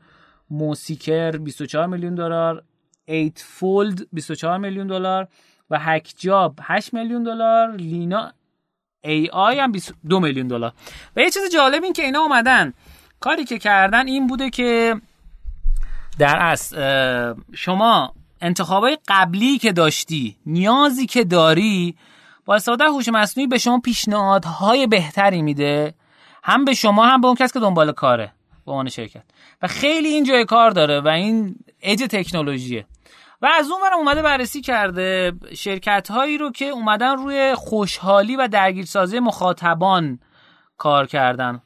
موسیکر 0.49 1.31
24 1.31 1.87
میلیون 1.87 2.15
دلار 2.15 2.63
ایت 3.05 3.43
فولد 3.45 4.07
24 4.13 4.57
میلیون 4.57 4.87
دلار 4.87 5.27
و 5.69 5.79
هک 5.79 6.13
جاب 6.17 6.59
8 6.61 6.93
میلیون 6.93 7.23
دلار 7.23 7.75
لینا 7.75 8.31
ای 9.03 9.29
آی 9.33 9.59
هم 9.59 9.71
22 9.71 10.19
میلیون 10.19 10.47
دلار. 10.47 10.73
و 11.15 11.21
یه 11.21 11.29
چیز 11.29 11.43
جالب 11.53 11.83
این 11.83 11.93
که 11.93 12.03
اینا 12.03 12.19
اومدن. 12.19 12.73
کاری 13.19 13.45
که 13.45 13.57
کردن 13.57 14.07
این 14.07 14.27
بوده 14.27 14.49
که 14.49 14.95
در 16.19 16.37
اصل 16.39 17.33
شما 17.53 18.13
انتخابای 18.41 18.97
قبلی 19.07 19.57
که 19.57 19.71
داشتی 19.71 20.35
نیازی 20.45 21.05
که 21.05 21.23
داری 21.23 21.95
با 22.45 22.55
استفاده 22.55 22.83
هوش 22.83 23.09
مصنوعی 23.09 23.47
به 23.47 23.57
شما 23.57 23.79
پیشنهادهای 23.79 24.87
بهتری 24.87 25.41
میده. 25.41 25.93
هم 26.43 26.65
به 26.65 26.73
شما 26.73 27.05
هم 27.05 27.21
به 27.21 27.27
اون 27.27 27.35
کس 27.35 27.53
که 27.53 27.59
دنبال 27.59 27.91
کاره 27.91 28.31
به 28.65 28.71
عنوان 28.71 28.89
شرکت. 28.89 29.23
و 29.61 29.67
خیلی 29.67 30.07
این 30.07 30.23
جای 30.23 30.45
کار 30.45 30.71
داره 30.71 31.01
و 31.01 31.07
این 31.07 31.55
اج 31.81 31.99
تکنولوژیه. 31.99 32.85
و 33.41 33.49
از 33.59 33.71
اون 33.71 33.81
ورم 33.81 33.97
اومده 33.97 34.21
بررسی 34.21 34.61
کرده 34.61 35.33
شرکت 35.53 36.11
هایی 36.11 36.37
رو 36.37 36.51
که 36.51 36.65
اومدن 36.65 37.17
روی 37.17 37.55
خوشحالی 37.55 38.35
و 38.35 38.47
درگیرسازی 38.47 39.19
مخاطبان 39.19 40.19
کار 40.77 41.07
کردن. 41.07 41.61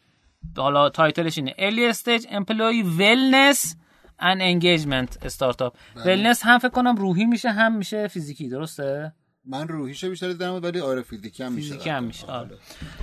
حالا 0.57 0.89
تایتلش 0.89 1.37
اینه. 1.37 1.51
Early 1.51 1.95
Stage 1.95 2.25
Employee 2.25 2.85
Wellness 2.99 3.75
and 4.21 4.39
Engagement 4.39 5.29
Startup. 5.29 5.73
Wellness 6.05 6.39
هم 6.43 6.57
فکر 6.57 6.69
کنم 6.69 6.95
روحی 6.95 7.25
میشه 7.25 7.49
هم 7.49 7.75
میشه 7.75 8.07
فیزیکی 8.07 8.49
درسته؟ 8.49 9.13
من 9.45 9.67
روحیشو 9.67 10.09
بیشتر 10.09 10.27
دیدم 10.27 10.59
ولی 10.63 10.79
آره 10.79 11.01
فیزیکی 11.01 11.43
هم 11.43 11.51
میشه 11.51 11.67
فیزیکی 11.67 11.89
هم 11.89 12.03
میشه. 12.03 12.27
آره. 12.27 12.57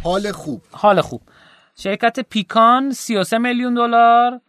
حال 0.04 0.32
خوب. 0.32 0.62
حال 0.70 1.00
خوب. 1.00 1.22
شرکت 1.76 2.20
پیکان 2.20 2.90
33 2.90 3.38
میلیون 3.38 3.74
دلار. 3.74 4.40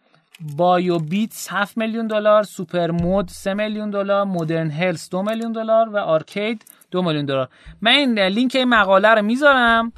بایو 0.56 0.98
بیتس 0.98 1.48
7 1.50 1.78
میلیون 1.78 2.06
دلار. 2.06 2.42
سوپر 2.42 2.90
مود 2.90 3.28
3 3.28 3.54
میلیون 3.54 3.90
دلار. 3.90 4.24
مدرن 4.24 4.70
هلس 4.70 5.10
2 5.10 5.22
میلیون 5.22 5.52
دلار. 5.52 5.88
و 5.88 5.96
آرکید 5.96 6.64
2 6.90 7.02
میلیون 7.02 7.26
دلار. 7.26 7.48
من 7.80 7.90
این 7.90 8.18
لینک 8.18 8.56
این 8.56 8.68
مقاله 8.68 9.08
رو 9.08 9.22
می‌ذارم 9.22 9.92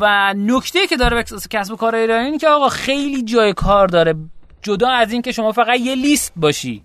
و 0.00 0.34
نکته 0.36 0.86
که 0.86 0.96
داره 0.96 1.22
کسب 1.50 1.72
و 1.72 1.76
کار 1.76 1.94
ایرانی 1.94 2.24
اینه 2.24 2.38
که 2.38 2.48
آقا 2.48 2.68
خیلی 2.68 3.22
جای 3.22 3.52
کار 3.52 3.88
داره. 3.88 4.14
جدا 4.62 4.88
از 4.88 5.12
این 5.12 5.22
که 5.22 5.32
شما 5.32 5.52
فقط 5.52 5.80
یه 5.80 5.94
لیست 5.94 6.32
باشی 6.36 6.82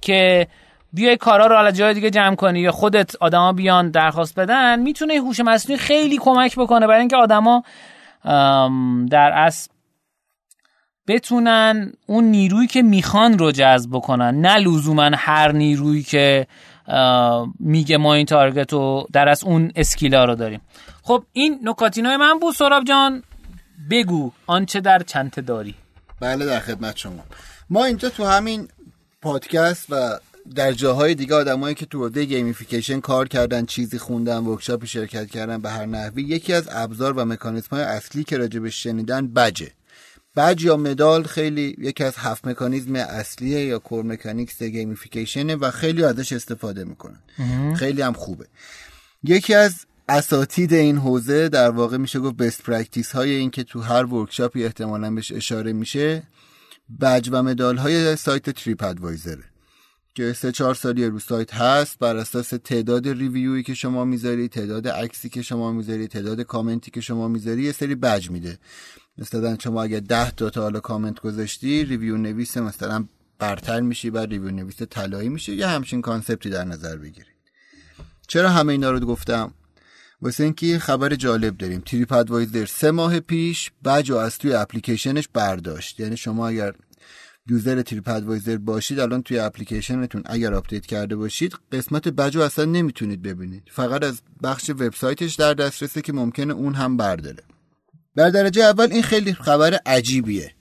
که 0.00 0.48
بیای 0.94 1.16
کارا 1.16 1.46
رو 1.46 1.56
حالا 1.56 1.70
جای 1.70 1.94
دیگه 1.94 2.10
جمع 2.10 2.34
کنی 2.34 2.60
یا 2.60 2.72
خودت 2.72 3.16
آدما 3.16 3.52
بیان 3.52 3.90
درخواست 3.90 4.38
بدن 4.38 4.80
می‌تونه 4.80 5.14
هوش 5.14 5.40
مصنوعی 5.40 5.78
خیلی 5.78 6.18
کمک 6.18 6.56
بکنه 6.56 6.86
برای 6.86 7.00
اینکه 7.00 7.16
آدما 7.16 7.62
در 9.10 9.32
اصل 9.34 9.70
بتونن 11.08 11.92
اون 12.06 12.24
نیرویی 12.24 12.66
که 12.66 12.82
می‌خوان 12.82 13.38
رو 13.38 13.52
جذب 13.52 13.90
بکنن. 13.90 14.40
نه 14.40 14.56
لزوما 14.56 15.10
هر 15.14 15.52
نیرویی 15.52 16.02
که 16.02 16.46
میگه 17.60 17.96
ما 17.96 18.14
این 18.14 18.26
تارگت 18.26 18.72
رو 18.72 19.06
در 19.12 19.28
از 19.28 19.44
اون 19.44 19.72
اسکیلا 19.76 20.24
رو 20.24 20.34
داریم. 20.34 20.60
خب 21.02 21.24
این 21.32 21.60
نکاتینای 21.62 22.16
من 22.16 22.38
بود. 22.38 22.54
سراب 22.54 22.84
جان 22.84 23.22
بگو 23.90 24.32
آنچه 24.46 24.80
در 24.80 24.98
چنته 24.98 25.40
داری. 25.40 25.74
بله 26.20 26.46
در 26.46 26.60
خدمت 26.60 26.96
شما. 26.96 27.22
ما 27.70 27.84
اینجا 27.84 28.08
تو 28.08 28.24
همین 28.26 28.68
پادکست 29.22 29.86
و 29.90 30.18
در 30.54 30.72
جاهای 30.72 31.14
دیگه 31.14 31.34
آدمایی 31.34 31.74
که 31.74 31.86
تو 31.86 31.98
حوزه 31.98 32.24
gamification 32.24 33.00
کار 33.00 33.28
کردن 33.28 33.64
چیزی 33.64 33.98
خوندن 33.98 34.38
workshop 34.38 34.81
ی 34.81 34.86
شرکت 34.86 35.30
کردن 35.30 35.58
به 35.58 35.70
هر 35.70 35.86
نحوی 35.86 36.22
یکی 36.22 36.52
از 36.52 36.68
ابزار 36.70 37.12
و 37.12 37.24
مکانیزم 37.24 37.68
های 37.70 37.82
اصلی 37.82 38.24
که 38.24 38.38
راجع 38.38 38.60
به 38.60 38.70
شنیدن 38.70 39.28
بجه. 39.28 39.70
بج 40.36 40.64
یا 40.64 40.76
مدال 40.76 41.22
خیلی 41.22 41.76
یکی 41.78 42.04
از 42.04 42.16
هفت 42.16 42.46
مکانیزم 42.46 42.94
اصلیه 42.94 43.64
یا 43.64 43.78
core 43.78 44.04
mechanics 44.04 44.62
gamification 44.62 45.49
ه 45.49 45.56
و 45.56 45.70
خیلی 45.70 46.04
ازش 46.04 46.32
استفاده 46.32 46.84
می‌کنن. 46.84 47.18
خیلی 47.74 48.02
هم 48.02 48.12
خوبه. 48.12 48.46
یکی 49.22 49.54
از 49.54 49.74
اساتید 50.08 50.72
این 50.72 50.98
حوزه 50.98 51.48
در 51.48 51.70
واقع 51.70 51.96
میشه 51.96 52.20
گفت 52.20 52.36
best 52.36 52.62
practice 52.62 53.12
های 53.12 53.30
این 53.30 53.50
که 53.50 53.64
تو 53.64 53.80
هر 53.80 54.04
workshop 54.14 54.58
ی 54.58 54.64
احتمالا 54.64 55.10
بهش 55.10 55.32
اشاره 55.32 55.72
میشه 55.72 56.22
بج 57.00 57.28
و 57.32 57.42
مدال 57.42 57.76
های 57.76 58.16
سایت 58.16 58.50
تریپ 58.50 58.82
ادوایزره 58.82 59.44
که 60.14 60.32
سه 60.32 60.52
چهار 60.52 60.74
سالی 60.74 61.06
رو 61.06 61.18
سایت 61.18 61.54
هست 61.54 61.98
بر 61.98 62.16
اساس 62.16 62.48
تعداد 62.48 63.08
review 63.08 63.49
یی 63.49 63.62
که 63.62 63.74
شما 63.74 64.04
می‌ذاری 64.04 64.48
تعداد 64.48 64.88
عکسی 64.88 65.28
که 65.28 65.42
شما 65.42 65.72
می‌ذاری 65.72 66.08
تعداد 66.08 66.40
کامنتی 66.40 66.90
که 66.90 67.00
شما 67.00 67.28
می‌ذاری 67.28 67.62
یه 67.62 67.72
سری 67.72 67.94
بج 67.94 68.30
میده. 68.30 68.58
مثلا 69.18 69.56
شما 69.60 69.82
اگه 69.82 70.00
ده 70.00 70.30
تا 70.30 70.50
تا 70.50 70.62
حالا 70.62 70.80
کامنت 70.80 71.20
گذاشتی 71.20 71.84
review 71.84 72.16
نویس 72.16 72.56
مثلا 72.56 73.04
برتر 73.38 73.80
میشی 73.80 74.10
بعد 74.10 74.30
review 74.30 74.50
نویس 74.50 74.82
طلایی 74.82 75.28
میشه 75.28 75.54
یه 75.54 75.66
همچین 75.66 76.02
concept 76.02 76.44
ی 76.44 76.50
در 76.50 76.64
نظر 76.64 76.96
بگیرید. 76.96 77.34
چرا 78.28 78.50
همه 78.50 78.72
اینا 78.72 78.90
رو 78.90 79.00
گفتم؟ 79.00 79.52
واسه 80.22 80.44
اینکه 80.44 80.78
خبر 80.78 81.14
جالب 81.14 81.56
داریم. 81.56 81.80
TripAdvisor 81.80 82.66
سه 82.66 82.90
ماه 82.90 83.20
پیش 83.20 83.70
badge 83.84 84.11
و 84.11 84.16
از 84.16 84.38
توی 84.38 84.52
اپلیکیشنش 84.52 85.28
برداشت. 85.32 86.00
یعنی 86.00 86.16
شما 86.16 86.48
اگر 86.48 86.74
user 87.50 87.82
TripAdvisor 87.82 88.56
باشید 88.56 89.00
الان 89.00 89.22
توی 89.22 89.38
اپلیکیشنتون 89.38 90.22
اگر 90.26 90.54
update 90.54 90.86
کرده 90.86 91.16
باشید 91.16 91.54
قسمت 91.72 92.08
بجو 92.08 92.40
اصلا 92.40 92.64
نمی‌تونید 92.64 93.22
ببینید. 93.22 93.62
فقط 93.70 94.04
از 94.04 94.20
بخش 94.42 94.70
وبسایتش 94.70 95.34
در 95.34 95.54
دسترسه 95.54 96.02
که 96.02 96.12
ممکنه 96.12 96.52
اون 96.52 96.74
هم 96.74 96.96
برداره. 96.96 97.42
در 98.16 98.30
درجه 98.30 98.62
اول 98.62 98.92
این 98.92 99.02
خیلی 99.02 99.34
خبر 99.34 99.74
عجیبیه. 99.86 100.54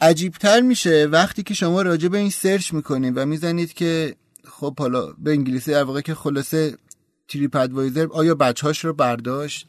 عجیبتر 0.00 0.60
میشه 0.60 1.08
وقتی 1.10 1.42
که 1.42 1.54
شما 1.54 1.82
راجع 1.82 2.08
به 2.08 2.18
این 2.18 2.30
search 2.30 2.74
می‌کنید 2.74 3.12
و 3.16 3.26
می‌زنید 3.26 3.72
که 3.72 4.16
خب 4.44 4.78
حالا 4.78 5.12
به 5.18 5.30
انگلیسی 5.30 5.70
در 5.70 5.84
واقع 5.84 6.00
که 6.00 6.14
خلاصه 6.14 6.76
TripAdvisor 7.28 8.06
آیا 8.12 8.34
badge 8.34 8.65
هاش 8.65 8.84
رو 8.84 8.92
برداشت؟ 8.92 9.66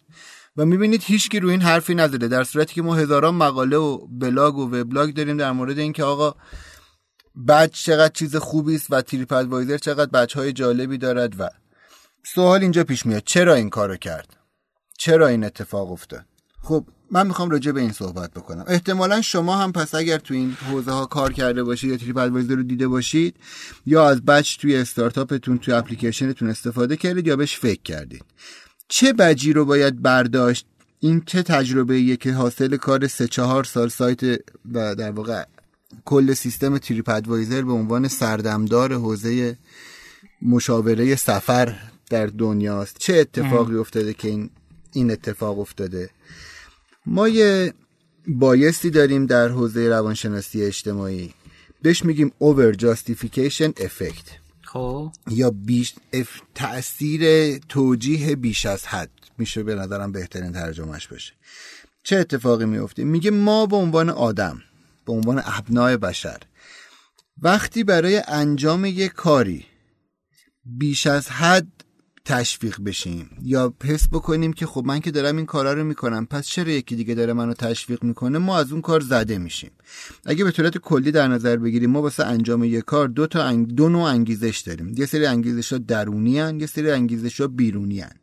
و 0.62 0.66
می‌بینید 0.66 1.04
هیچکی 1.04 1.40
روی 1.40 1.52
این 1.52 1.62
حرفی 1.62 1.96
نزده 1.96 2.28
در 2.28 2.44
صورتی 2.44 2.74
که 2.74 2.82
ما 2.82 2.96
هزاران 2.96 3.36
مقاله 3.36 3.78
و 3.78 4.08
بلاگ 4.08 4.58
و 4.58 4.76
وبلاگ 4.76 5.14
داریم 5.14 5.38
در 5.38 5.52
مورد 5.52 5.80
اینکه 5.80 6.04
آقا 6.04 6.36
بچ 7.48 7.72
چقدر 7.84 8.14
چیز 8.14 8.36
خوبی 8.36 8.76
است 8.76 8.88
و 8.90 9.02
TripAdvisor 9.02 9.78
چقدر 9.78 10.12
badge 10.12 10.40
های 10.40 10.54
جالبی 10.54 10.98
دارد 10.98 11.40
و 11.40 11.50
سوال 12.36 12.62
اینجا 12.62 12.84
پیش 12.84 13.06
میاد 13.06 13.24
چرا 13.26 13.54
این 13.54 13.70
کارو 13.70 13.96
کرد؟ 13.98 14.38
چرا 14.98 15.28
این 15.28 15.44
اتفاق 15.44 15.92
افتاد؟ 15.92 16.26
خب 16.64 16.86
من 17.12 17.28
می‌خوام 17.28 17.50
راجع 17.50 17.72
به 17.72 17.82
این 17.82 17.92
صحبت 17.92 18.32
بکنم. 18.32 18.66
احتمالا 18.68 19.22
شما 19.22 19.58
هم 19.58 19.72
پس 19.72 19.96
اگر 19.96 20.18
تو 20.18 20.34
این 20.34 20.58
حوزه 20.72 20.92
ها 20.92 21.06
کار 21.06 21.34
کرده 21.34 21.64
باشید 21.64 21.90
یا 21.90 21.98
TripAdvisor 21.98 22.56
رو 22.56 22.64
دیده 22.64 22.88
باشید 22.88 23.36
یا 23.86 24.10
از 24.10 24.26
بچ 24.26 24.58
توی 24.58 24.76
استارتاپتون 24.76 25.58
توی 25.58 25.74
اپلیکیشنتون 25.74 26.50
استفاده 26.50 26.98
کردید 26.98 27.28
یا 27.28 27.36
بهش 27.36 27.58
فکر 27.58 27.82
کردید. 27.82 28.24
چه 28.94 29.14
بجی 29.14 29.54
رو 29.54 29.66
باید 29.66 30.02
برداشت؟ 30.02 30.66
این 31.00 31.22
چه 31.26 31.44
تجربه 31.44 32.18
که 32.18 32.32
حاصل 32.32 32.78
کار 32.78 33.08
سه 33.08 33.28
چهار 33.28 33.64
سال 33.64 33.90
سایت 33.90 34.24
و 34.72 34.96
در 34.96 35.12
واقع 35.12 35.44
کل 36.06 36.34
سیستم 36.34 36.78
تریپ 36.78 37.10
ادوایزر 37.10 37.62
به 37.62 37.72
عنوان 37.72 38.08
سردمدار 38.08 38.94
حوزه 38.94 39.58
مشاوره 40.42 41.16
سفر 41.16 41.76
در 42.10 42.26
دنیاست 42.26 42.98
چه 42.98 43.14
اتفاقی 43.14 43.76
افتاده 43.76 44.14
که 44.14 44.28
این 44.28 44.50
این 44.94 45.12
اتفاق 45.12 45.60
افتاده؟ 45.60 46.10
ما 47.06 47.28
یه 47.28 47.74
بایستی 48.28 48.90
داریم 48.90 49.26
در 49.26 49.48
حوزه 49.48 49.90
روانشناسی 49.90 50.64
اجتماعی. 50.64 51.34
بهش 51.82 52.06
میگیم 52.06 52.32
over 52.42 52.76
justification 52.76 53.84
effect. 53.84 54.41
خب؟ 54.74 55.12
یا 55.30 55.50
بیش 55.50 55.94
اف... 56.14 56.42
تأثیر 56.56 57.58
توجیه 57.58 58.36
بیش 58.36 58.66
از 58.66 58.86
حد 58.86 59.10
میشه 59.38 59.64
به 59.64 59.76
نظرم 59.76 60.12
بهترین 60.12 60.52
ترجمهش 60.52 61.08
باشه 61.08 61.34
چه 62.04 62.18
اتفاقی 62.18 62.66
میفته 62.66 63.04
میگه 63.04 63.32
ما 63.32 63.66
به 63.66 63.76
عنوان 63.76 64.10
آدم 64.10 64.62
به 65.06 65.14
عنوان 65.14 65.42
ابنای 65.46 65.98
بشر 65.98 66.38
وقتی 67.42 67.84
برای 67.84 68.22
انجام 68.28 68.86
یک 68.86 69.12
کاری 69.12 69.66
بیش 70.66 71.08
از 71.08 71.28
حد 71.28 71.81
تشویق 72.26 72.82
بشیم. 72.86 73.30
یا 73.42 73.74
حس 73.84 74.08
بکنیم 74.12 74.54
که 74.54 74.66
خب 74.66 74.84
من 74.86 75.00
که 75.00 75.12
دارم 75.12 75.38
این 75.38 75.46
کارا 75.46 75.74
رو 75.74 75.84
می‌کنم 75.84 76.26
پس 76.26 76.48
چرا 76.48 76.72
یکی 76.72 76.96
دیگه 76.96 77.16
داره 77.16 77.34
منو 77.34 77.54
تشویق 77.54 78.04
می‌کنه؟ 78.04 78.38
ما 78.38 78.58
از 78.58 78.72
اون 78.72 78.82
کار 78.82 79.00
زده 79.00 79.38
میشیم. 79.38 79.72
اگه 80.26 80.44
به 80.44 80.52
صورت 80.52 80.78
کلی 80.78 81.12
در 81.12 81.28
نظر 81.28 81.58
بگیریم 81.58 81.90
ما 81.90 82.02
واسه 82.02 82.26
انجام 82.26 82.64
یک 82.64 82.86
کار 82.86 83.08
دو 83.08 83.28
تا 83.28 83.44
انگ... 83.44 83.68
دو 83.68 83.90
نوع 83.90 84.04
انگیزش 84.04 84.60
داریم. 84.60 84.94
یه 84.98 85.06
سری 85.06 85.26
انگیزش 85.26 85.74
ها 85.74 85.80
درونی 85.80 86.40
هن، 86.40 86.60
یه 86.60 86.68
سری 86.68 86.92
انگیزش 86.92 87.42
ها 87.42 87.48
بیرونی 87.48 88.00
هن. 88.00 88.16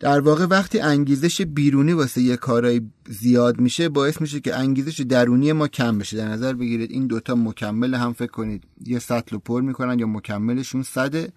در 0.00 0.20
واقع 0.20 0.44
وقتی 0.44 0.80
انگیزش 0.80 1.42
بیرونی 1.42 1.92
واسه 1.92 2.22
یه 2.22 2.36
کارای 2.36 2.80
زیاد 3.08 3.60
میشه 3.60 3.88
باعث 3.88 4.20
میشه 4.20 4.40
که 4.40 4.56
انگیزش 4.56 5.00
درونی 5.00 5.52
ما 5.52 5.68
کم 5.68 5.98
بشه. 5.98 6.16
در 6.16 6.28
نظر 6.28 6.52
بگیرید 6.52 6.90
این 6.90 7.06
دوتا 7.06 7.34
مکمل 7.34 7.94
هم 7.94 8.12
فکر 8.12 8.30
کنید. 8.30 8.64
یه 8.86 8.98
سطل 8.98 9.30
رو 9.30 9.38
پر 9.38 9.60
می‌کنن 9.60 9.98
یا 9.98 10.06
مکملشون 10.06 10.82
صده. 10.82 11.32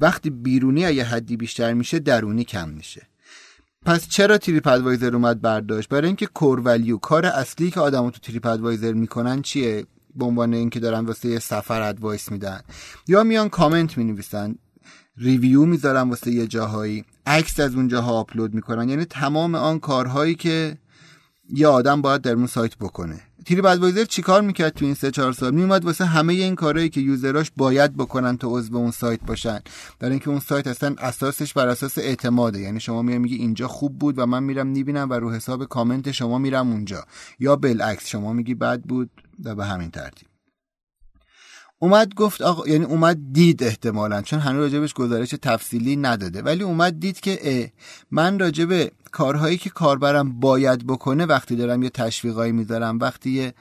وقتی 0.00 0.30
بیرونی 0.30 0.80
یه 0.80 1.04
حدی 1.04 1.36
بیشتر 1.36 1.72
میشه 1.72 1.98
درونی 1.98 2.44
کم 2.44 2.68
میشه. 2.68 3.06
پس 3.86 4.08
چرا 4.08 4.38
TripAdvisor 4.38 5.14
اومد 5.14 5.40
برداشت؟ 5.40 5.88
برای 5.88 6.06
اینکه 6.06 6.26
core 6.26 6.60
value 6.60 6.96
کار 6.96 7.26
اصلی 7.26 7.70
که 7.70 7.80
آدمو 7.80 8.10
تو 8.10 8.18
TripAdvisor 8.18 8.92
می‌کنن 8.92 9.42
چیه؟ 9.42 9.86
به 10.16 10.24
عنوان 10.24 10.54
اینکه 10.54 10.80
دارن 10.80 11.04
واسه 11.04 11.28
یه 11.28 11.38
سفر 11.38 11.82
advice 11.82 12.32
میدن. 12.32 12.60
یا 13.08 13.24
میان 13.24 13.48
کامنت 13.48 13.98
می‌نویسن. 13.98 14.54
review 15.18 15.64
می‌ذارن 15.64 16.08
واسه 16.08 16.30
یه 16.30 16.46
جاهایی. 16.46 17.04
عکس 17.26 17.60
از 17.60 17.74
اونجاها 17.74 18.12
آپلود 18.12 18.54
می‌کنن. 18.54 18.88
یعنی 18.88 19.04
تمام 19.04 19.54
آن 19.54 19.78
کارهایی 19.78 20.34
که 20.34 20.78
یه 21.50 21.66
آدم 21.66 22.02
باید 22.02 22.22
در 22.22 22.32
اون 22.32 22.46
سایت 22.46 22.76
بکنه. 22.76 23.20
TripAdvisor 23.46 24.04
چیکار 24.04 24.42
می‌کرد 24.42 24.72
تو 24.74 24.84
این 24.84 24.94
سه 24.94 25.10
چهار 25.10 25.32
سال؟ 25.32 25.54
میومد 25.54 25.84
واسه 25.84 26.04
همه 26.04 26.32
این 26.32 26.54
کارهایی 26.54 26.88
که 26.88 27.00
user 27.00 27.33
اش 27.33 27.50
باید 27.56 27.96
بکنن 27.96 28.36
تا 28.36 28.48
عضو 28.48 28.76
اون 28.76 28.90
سایت 28.90 29.20
باشن. 29.20 29.60
برای 29.98 30.10
اینکه 30.10 30.30
اون 30.30 30.40
سایت 30.40 30.66
اصلا 30.66 30.94
اساسش 30.98 31.52
بر 31.52 31.68
اساس 31.68 31.98
اعتماده. 31.98 32.60
یعنی 32.60 32.80
شما 32.80 33.02
میای 33.02 33.18
میگی 33.18 33.34
اینجا 33.34 33.68
خوب 33.68 33.98
بود 33.98 34.18
و 34.18 34.26
من 34.26 34.42
میرم 34.42 34.66
می‌بینم 34.66 35.10
و 35.10 35.14
رو 35.14 35.32
حساب 35.32 35.64
کامنت 35.64 36.10
شما 36.10 36.38
میرم 36.38 36.70
اونجا. 36.70 37.04
یا 37.38 37.56
بالعکس 37.56 38.08
شما 38.08 38.32
میگی 38.32 38.54
بد 38.54 38.80
بود 38.80 39.10
و 39.44 39.54
به 39.54 39.64
همین 39.64 39.90
ترتیب. 39.90 40.28
اومد 41.78 42.14
گفت 42.14 42.42
آقا 42.42 42.68
یعنی 42.68 42.84
اومد 42.84 43.18
دید 43.32 43.62
احتمالا 43.62 44.22
چون 44.22 44.38
هنوز 44.38 44.72
راجبش 44.72 44.94
گزارش 44.94 45.34
تفصیلی 45.42 45.96
نداده. 45.96 46.42
ولی 46.42 46.62
اومد 46.62 47.00
دید 47.00 47.20
که 47.20 47.38
اه 47.42 47.68
من 48.10 48.38
راجب 48.38 48.90
کارهایی 49.12 49.56
که 49.56 49.70
کاربرم 49.70 50.40
باید 50.40 50.86
بکنه 50.86 51.26
وقتی 51.26 51.56
دارم 51.56 51.82
یه 51.82 51.90
تشویقایی 51.90 52.52
می‌ذارم 52.52 52.98
وقتی 52.98 53.30
یه 53.30 53.54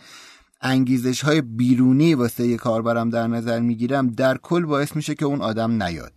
انگیزش 0.63 1.21
های 1.21 1.41
بیرونی 1.41 2.13
واسه 2.13 2.47
یه 2.47 2.57
کاربرم 2.57 3.09
در 3.09 3.27
نظر 3.27 3.59
می‌گیرم 3.59 4.07
در 4.07 4.37
کل 4.37 4.65
باعث 4.65 4.95
میشه 4.95 5.15
که 5.15 5.25
اون 5.25 5.41
آدم 5.41 5.83
نیاد. 5.83 6.13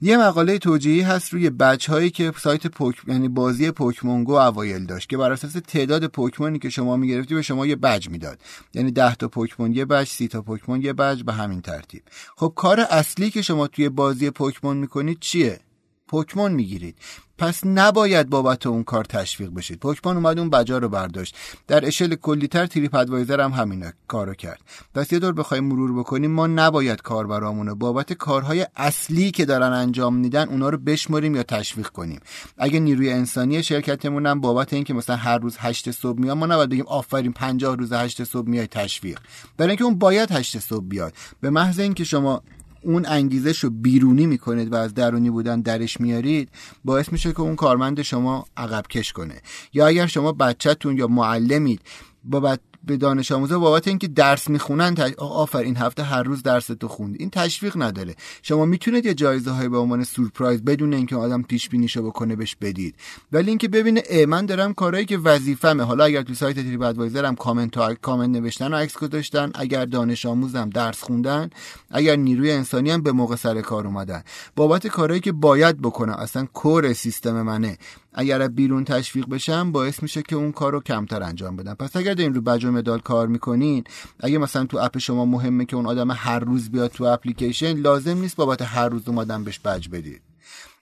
یه 0.00 0.16
مقاله 0.16 0.58
توجیهی 0.58 1.00
هست 1.00 1.32
روی 1.32 1.50
بچ 1.50 1.90
هایی 1.90 2.10
که 2.10 2.32
سایت 2.38 2.66
پوک 2.66 2.96
یعنی 3.06 3.28
بازی 3.28 3.70
پوکمون 3.70 4.24
گو 4.24 4.32
اوایل 4.32 4.86
داشت 4.86 5.08
که 5.08 5.16
بر 5.16 5.32
اساس 5.32 5.52
تعداد 5.52 6.06
پوکمونی 6.06 6.58
که 6.58 6.70
شما 6.70 6.96
می‌گرفتی 6.96 7.34
به 7.34 7.42
شما 7.42 7.66
یه 7.66 7.76
بج 7.76 8.08
می‌داد. 8.08 8.38
یعنی 8.74 8.90
10 8.90 9.14
تا 9.14 9.28
پوکمون 9.28 9.72
یه 9.72 9.84
بج 9.84 10.08
30 10.08 10.28
تا 10.28 10.42
پوکمون 10.42 10.82
یه 10.82 10.92
بج 10.92 11.22
به 11.22 11.32
همین 11.32 11.60
ترتیب. 11.60 12.02
خب 12.36 12.52
کار 12.56 12.80
اصلی 12.80 13.30
که 13.30 13.42
شما 13.42 13.66
توی 13.66 13.88
بازی 13.88 14.30
پوکمون 14.30 14.76
می‌کنید 14.76 15.18
چیه؟ 15.20 15.60
پوکمون 16.08 16.52
می‌گیرید. 16.52 16.94
پس 17.38 17.60
نباید 17.66 18.30
بابت 18.30 18.66
اون 18.66 18.84
کار 18.84 19.04
تشویق 19.04 19.50
بشید. 19.50 19.78
پوکمان 19.78 20.16
اومد 20.16 20.38
اون 20.38 20.50
بجا 20.50 20.78
رو 20.78 20.88
برداشت. 20.88 21.36
در 21.66 21.86
اشل 21.86 22.14
کلیتر 22.14 22.66
تریپ 22.66 22.94
ادوایزر 22.94 23.40
هم 23.40 23.50
همین 23.52 23.92
کارو 24.08 24.34
کرد. 24.34 24.60
پس 24.94 25.12
یه 25.12 25.18
دور 25.18 25.32
بخوایم 25.32 25.64
مرور 25.64 25.98
بکنیم 25.98 26.30
ما 26.30 26.46
نباید 26.46 27.02
کاربرامونو 27.02 27.74
بابت 27.74 28.12
کارهای 28.12 28.66
اصلی 28.76 29.30
که 29.30 29.44
دارن 29.44 29.72
انجام 29.72 30.16
میدن 30.16 30.48
اونا 30.48 30.68
رو 30.68 30.78
بشمریم 30.78 31.34
یا 31.36 31.42
تشویق 31.42 31.86
کنیم. 31.86 32.20
اگه 32.58 32.80
نیروی 32.80 33.12
انسانی 33.12 33.62
شرکتمون 33.62 34.26
هم 34.26 34.40
بابت 34.40 34.72
اینکه 34.72 34.94
مثلا 34.94 35.16
هر 35.16 35.38
روز 35.38 35.56
8 35.58 35.90
صبح 35.90 36.18
میاد 36.18 36.36
ما 36.36 36.46
نباید 36.46 36.70
بگیم 36.70 36.86
آفرین 36.86 37.32
50 37.32 37.76
روز 37.76 37.92
8 37.92 38.24
صبح 38.24 38.48
میای 38.48 38.66
تشویق. 38.66 39.18
برای 39.56 39.70
اینکه 39.70 39.84
اون 39.84 39.98
باید 39.98 40.32
8 40.32 40.58
صبح 40.58 40.84
بیاد. 40.84 41.12
به 41.40 41.50
محض 41.50 41.78
اینکه 41.78 42.04
شما 42.04 42.42
اون 42.82 43.06
انگیزش 43.06 43.58
رو 43.64 43.70
بیرونی 43.70 44.26
می‌کنید 44.26 44.72
و 44.72 44.76
از 44.76 44.94
درونی 44.94 45.30
بودن 45.30 45.60
درش 45.60 46.00
میارید 46.00 46.48
باعث 46.84 47.12
میشه 47.12 47.32
که 47.32 47.40
اون 47.40 47.56
کارمند 47.56 48.02
شما 48.02 48.46
عقب 48.56 48.86
کش 48.90 49.12
کنه. 49.12 49.34
یا 49.72 49.86
اگر 49.86 50.06
شما 50.06 50.32
بچهتون 50.32 50.98
یا 50.98 51.06
معلمید 51.06 51.80
با 52.24 52.40
به 52.84 52.96
دانش 52.96 53.32
آموزا 53.32 53.58
بابت 53.58 53.88
اینکه 53.88 54.08
درس 54.08 54.48
می‌خونن 54.48 54.94
تش... 54.94 55.12
آفر 55.18 55.58
این 55.58 55.76
هفته 55.76 56.02
هر 56.02 56.22
روز 56.22 56.42
درس 56.42 56.66
تو 56.66 56.88
خوند. 56.88 57.16
این 57.18 57.30
تشویق 57.30 57.82
نداره. 57.82 58.14
شما 58.42 58.64
می‌تونید 58.64 59.06
یه 59.06 59.14
جایزه 59.14 59.50
های 59.50 59.68
به 59.68 59.78
عنوان 59.78 60.04
سورپرایز 60.04 60.64
بدون 60.64 60.94
اینکه 60.94 61.16
آدم 61.16 61.42
پیش 61.42 61.68
بینیشو 61.68 62.02
بکنه 62.02 62.36
بهش 62.36 62.56
بدید. 62.60 62.94
ولی 63.32 63.48
اینکه 63.48 63.68
ببینه 63.68 64.26
من 64.26 64.46
دارم 64.46 64.74
کارهایی 64.74 65.06
که 65.06 65.18
وظیفمه 65.18 65.82
حالا 65.82 66.04
اگر 66.04 66.22
تو 66.22 66.34
سایت 66.34 66.56
تریپ 66.56 66.82
ادوایزر 66.82 67.24
هم 67.24 67.36
کامنت 67.36 67.76
و 67.76 67.94
کامنت 67.94 68.36
نوشتن 68.36 68.74
و 68.74 68.76
عکس 68.76 68.98
گذاشتن 68.98 69.50
اگر 69.54 69.84
دانش 69.84 70.26
آموزم 70.26 70.70
درس 70.70 71.02
خوندن 71.02 71.50
اگر 71.90 72.16
نیروی 72.16 72.50
انسانی 72.50 72.90
هم 72.90 73.02
به 73.02 73.12
موقع 73.12 73.36
سر 73.36 73.60
کار 73.60 73.86
اومدن. 73.86 74.22
بابت 74.56 74.86
کارهایی 74.86 75.20
که 75.20 75.32
باید 75.32 75.80
بکنم 75.80 76.12
اصلا 76.12 76.46
core 76.52 76.92
system 76.92 77.42
منه. 77.42 77.78
اگر 78.20 78.48
بیرون 78.48 78.84
تشویق 78.84 79.28
بشم 79.28 79.72
باعث 79.72 80.02
میشه 80.02 80.22
که 80.22 80.36
اون 80.36 80.52
کار 80.52 80.72
رو 80.72 80.80
کمتر 80.80 81.22
انجام 81.22 81.56
بدم. 81.56 81.74
پس 81.74 81.96
اگر 81.96 82.14
دارین 82.14 82.34
رو 82.34 82.40
بج 82.40 82.64
و 82.64 82.72
مدال 82.72 83.00
کار 83.00 83.26
می‌کنین 83.26 83.84
اگه 84.20 84.38
مثلا 84.38 84.64
تو 84.66 84.78
اپ 84.78 84.98
شما 84.98 85.24
مهمه 85.24 85.64
که 85.64 85.76
اون 85.76 85.86
آدم 85.86 86.10
هر 86.10 86.38
روز 86.38 86.70
بیاد 86.70 86.90
تو 86.90 87.04
اپلیکیشن 87.04 87.72
لازم 87.72 88.18
نیست 88.18 88.36
بابت 88.36 88.62
هر 88.62 88.88
روز 88.88 89.08
اومدن 89.08 89.44
بهش 89.44 89.58
بج 89.58 89.88
بدید. 89.88 90.22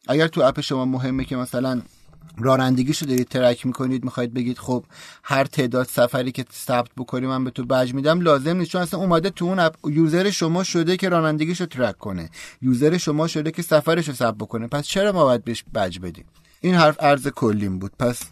اگر 0.08 0.28
تو 0.28 0.42
اپ 0.42 0.60
شما 0.60 0.84
مهمه 0.84 1.24
که 1.24 1.36
مثلا 1.36 1.82
رانندگیش 2.38 3.02
رو 3.02 3.08
دارید 3.08 3.28
track 3.28 3.66
می‌کنید 3.66 4.04
می‌خواید 4.04 4.34
بگید 4.34 4.58
خب 4.58 4.84
هر 5.22 5.44
تعداد 5.44 5.86
سفری 5.86 6.32
که 6.32 6.44
ثبت 6.52 6.90
بکنی 6.96 7.26
من 7.26 7.44
به 7.44 7.50
تو 7.50 7.64
بج 7.64 7.94
میدم 7.94 8.20
لازم 8.20 8.56
نیست. 8.56 8.70
چون 8.70 8.82
اصلا 8.82 9.00
اومده 9.00 9.30
تو 9.30 9.44
اون 9.44 9.58
اپ 9.58 9.74
user 9.88 10.30
شما 10.30 10.64
شده 10.64 10.96
که 10.96 11.08
رانندگیش 11.08 11.60
رو 11.60 11.66
track 11.66 11.98
کنه. 11.98 12.30
user 12.62 12.96
شما 12.96 13.26
شده 13.26 13.50
که 13.50 13.62
سفرش 13.62 14.08
رو 14.08 14.14
ثبت 14.14 14.34
بکنه. 14.34 14.66
پس 14.66 14.86
چرا 14.86 15.12
ما 15.12 15.24
باید 15.24 15.44
بهش 15.44 15.64
بج 15.74 15.98
بدیم؟ 15.98 16.24
این 16.60 16.74
حرف 16.74 16.96
عرض 17.00 17.28
کلیم 17.28 17.78
بود. 17.78 17.92
پس 17.98 18.22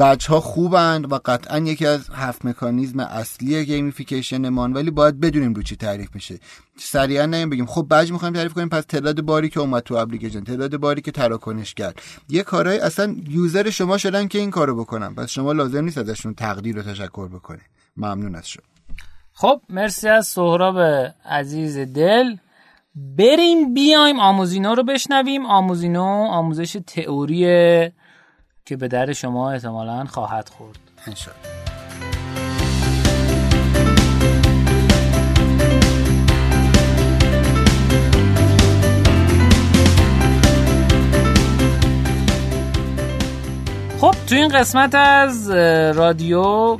بچ 0.00 0.26
ها 0.26 0.40
خوبند 0.40 1.12
و 1.12 1.18
قطعا 1.24 1.58
یکی 1.58 1.86
از 1.86 2.10
هفت 2.10 2.44
مکانیزم 2.44 3.00
اصلی 3.00 3.64
gamification 3.64 4.48
ان 4.48 4.72
ولی 4.72 4.90
باید 4.90 5.20
بدونیم 5.20 5.54
رو 5.54 5.62
چی 5.62 5.76
تعریف 5.76 6.08
میشه. 6.14 6.38
سریعا 6.78 7.26
نیایم 7.26 7.50
بگیم 7.50 7.66
خب 7.66 7.86
badge 7.90 8.12
می‌خوایم 8.12 8.34
تعریف 8.34 8.52
کنیم. 8.52 8.68
پس 8.68 8.84
تعداد 8.84 9.20
باری 9.20 9.48
که 9.48 9.60
اومد 9.60 9.82
تو 9.82 9.94
اپلیکیشن 9.94 10.44
تعداد 10.44 10.76
باری 10.76 11.00
که 11.02 11.10
تراکنش 11.10 11.74
کرد. 11.74 12.02
یه 12.28 12.42
کارهای 12.42 12.78
اصلا 12.78 13.16
user 13.28 13.70
شما 13.70 13.98
شدن 13.98 14.28
که 14.28 14.38
این 14.38 14.50
کارو 14.50 14.76
بکنن. 14.76 15.14
پس 15.14 15.30
شما 15.30 15.52
لازم 15.52 15.84
نیست 15.84 15.98
ازشون 15.98 16.34
تقدیر 16.34 16.78
و 16.78 16.82
تشکر 16.82 17.28
بکنه 17.28 17.60
ممنون 17.96 18.34
از 18.34 18.48
شما. 18.48 18.64
خب 19.32 19.60
مرسی 19.68 20.08
از 20.08 20.26
سهراب 20.26 20.78
عزیز 21.24 21.78
دل. 21.78 22.36
بریم 22.94 23.74
بیایم 23.74 24.20
آموزینو 24.20 24.74
رو 24.74 24.82
بشنویم. 24.82 25.46
آموزینو 25.46 26.26
آموزش 26.30 26.76
تئوری 26.86 27.44
که 28.64 28.76
به 28.76 28.88
در 28.88 29.12
شما 29.12 29.50
احتمالا 29.50 30.04
خواهد 30.04 30.48
خورد. 30.48 30.78
انشاءالله. 31.06 31.54
خب 44.00 44.14
تو 44.28 44.34
این 44.34 44.48
قسمت 44.48 44.94
از 44.94 45.50
رادیو 45.96 46.76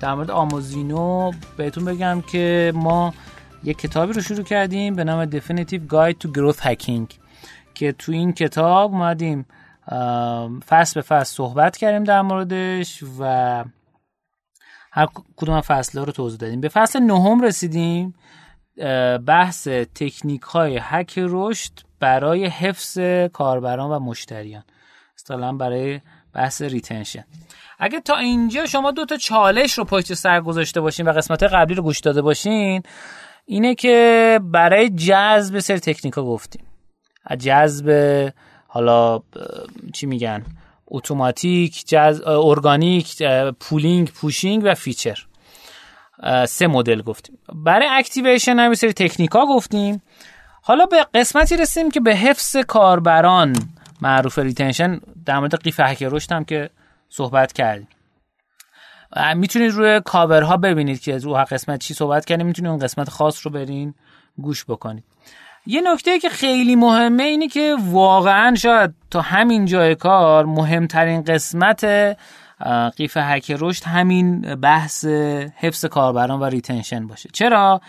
در 0.00 0.14
مورد 0.14 0.30
آموزینو 0.30 1.32
بهتون 1.56 1.84
بگم 1.84 2.22
که 2.32 2.72
ما 2.74 3.14
یک 3.64 3.78
کتابی 3.78 4.12
رو 4.12 4.20
شروع 4.22 4.42
کردیم 4.42 4.94
به 4.94 5.04
نام 5.04 5.30
Definitive 5.30 5.92
Guide 5.92 6.14
to 6.24 6.28
Growth 6.38 6.60
Hacking 6.60 7.14
که 7.74 7.92
تو 7.92 8.12
این 8.12 8.32
کتاب 8.32 8.92
اومدیم 8.92 9.46
فصل 10.66 10.94
به 10.94 11.02
فصل 11.02 11.34
صحبت 11.34 11.76
کردیم 11.76 12.04
در 12.04 12.22
موردش 12.22 13.04
و 13.18 13.24
هر 14.92 15.08
کدوم 15.36 15.60
فصل 15.60 15.98
رو 15.98 16.12
توضیح 16.12 16.38
دادیم. 16.38 16.60
به 16.60 16.68
فصل 16.68 17.00
نهم 17.00 17.40
رسیدیم 17.40 18.14
بحث 19.26 19.68
تکنیک 19.68 20.42
های 20.42 20.78
هک 20.82 21.14
رشد 21.18 21.72
برای 22.00 22.46
حفظ 22.46 22.98
کاربران 23.32 23.90
و 23.90 23.98
مشتریان 23.98 24.64
اصطلاحا 25.18 25.52
برای 25.52 26.00
بحث 26.32 26.62
retention 26.62 27.24
اگه 27.78 28.00
تا 28.00 28.16
اینجا 28.16 28.66
شما 28.66 28.90
دو 28.90 29.04
تا 29.04 29.16
چالش 29.16 29.78
رو 29.78 29.84
پشت 29.84 30.14
سر 30.14 30.40
گذاشته 30.40 30.80
باشین 30.80 31.08
و 31.08 31.12
قسمت 31.12 31.42
قبلی 31.42 31.74
رو 31.74 31.82
گوش 31.82 32.00
داده 32.00 32.22
باشین 32.22 32.82
اینه 33.50 33.74
که 33.74 34.40
برای 34.42 34.90
جذب 34.90 35.58
سر 35.58 35.78
تکنیکا 35.78 36.22
گفتیم. 36.22 36.64
جذب 37.38 38.32
حالا 38.66 39.22
چی 39.92 40.06
میگن؟ 40.06 40.44
اتوماتیک 40.86 41.84
جز... 41.86 42.22
organic 42.26 43.22
pulling 43.60 44.10
pushing 44.10 44.62
و 44.64 44.74
feature. 44.74 45.26
سه 46.48 46.66
مدل 46.66 47.02
گفتیم. 47.02 47.38
برای 47.54 47.88
activation 47.90 48.58
هم 48.58 48.74
سری 48.74 48.92
تکنیکا 48.92 49.46
گفتیم. 49.46 50.02
حالا 50.62 50.86
به 50.86 51.06
قسمتی 51.14 51.56
رسیم 51.56 51.90
که 51.90 52.00
به 52.00 52.16
حفظ 52.16 52.56
کاربران 52.56 53.56
معروف 54.00 54.38
retention 54.38 55.00
در 55.26 55.38
مورد 55.38 55.62
قیف 55.62 55.80
هک 55.80 56.02
رشد 56.02 56.32
هم 56.32 56.44
که 56.44 56.70
صحبت 57.08 57.52
کردیم. 57.52 57.88
می‌تونید 59.36 59.72
روی 59.72 60.00
کاورها 60.04 60.56
ببینید 60.56 61.00
که 61.00 61.18
رو 61.18 61.34
قسمت 61.34 61.80
چی 61.80 61.94
صحبت 61.94 62.24
کردیم. 62.24 62.46
می‌تونید 62.46 62.70
اون 62.70 62.80
قسمت 62.80 63.10
خاص 63.10 63.46
رو 63.46 63.52
برین 63.52 63.94
گوش 64.38 64.64
بکنید. 64.64 65.04
یه 65.66 65.80
نکته 65.92 66.18
که 66.18 66.28
خیلی 66.28 66.76
مهمه 66.76 67.22
اینه 67.22 67.48
که 67.48 67.76
واقعا 67.80 68.54
شاید 68.54 68.94
تا 69.10 69.20
همین 69.20 69.66
جای 69.66 69.94
کار 69.94 70.44
مهمترین 70.44 71.22
قسمت 71.22 71.84
قیف 72.96 73.16
هک 73.16 73.56
رشد 73.58 73.84
همین 73.84 74.40
بحث 74.54 75.04
حفظ 75.56 75.84
کاربران 75.84 76.40
و 76.40 76.44
retention 76.44 77.06
باشه. 77.06 77.28
چرا؟ 77.32 77.80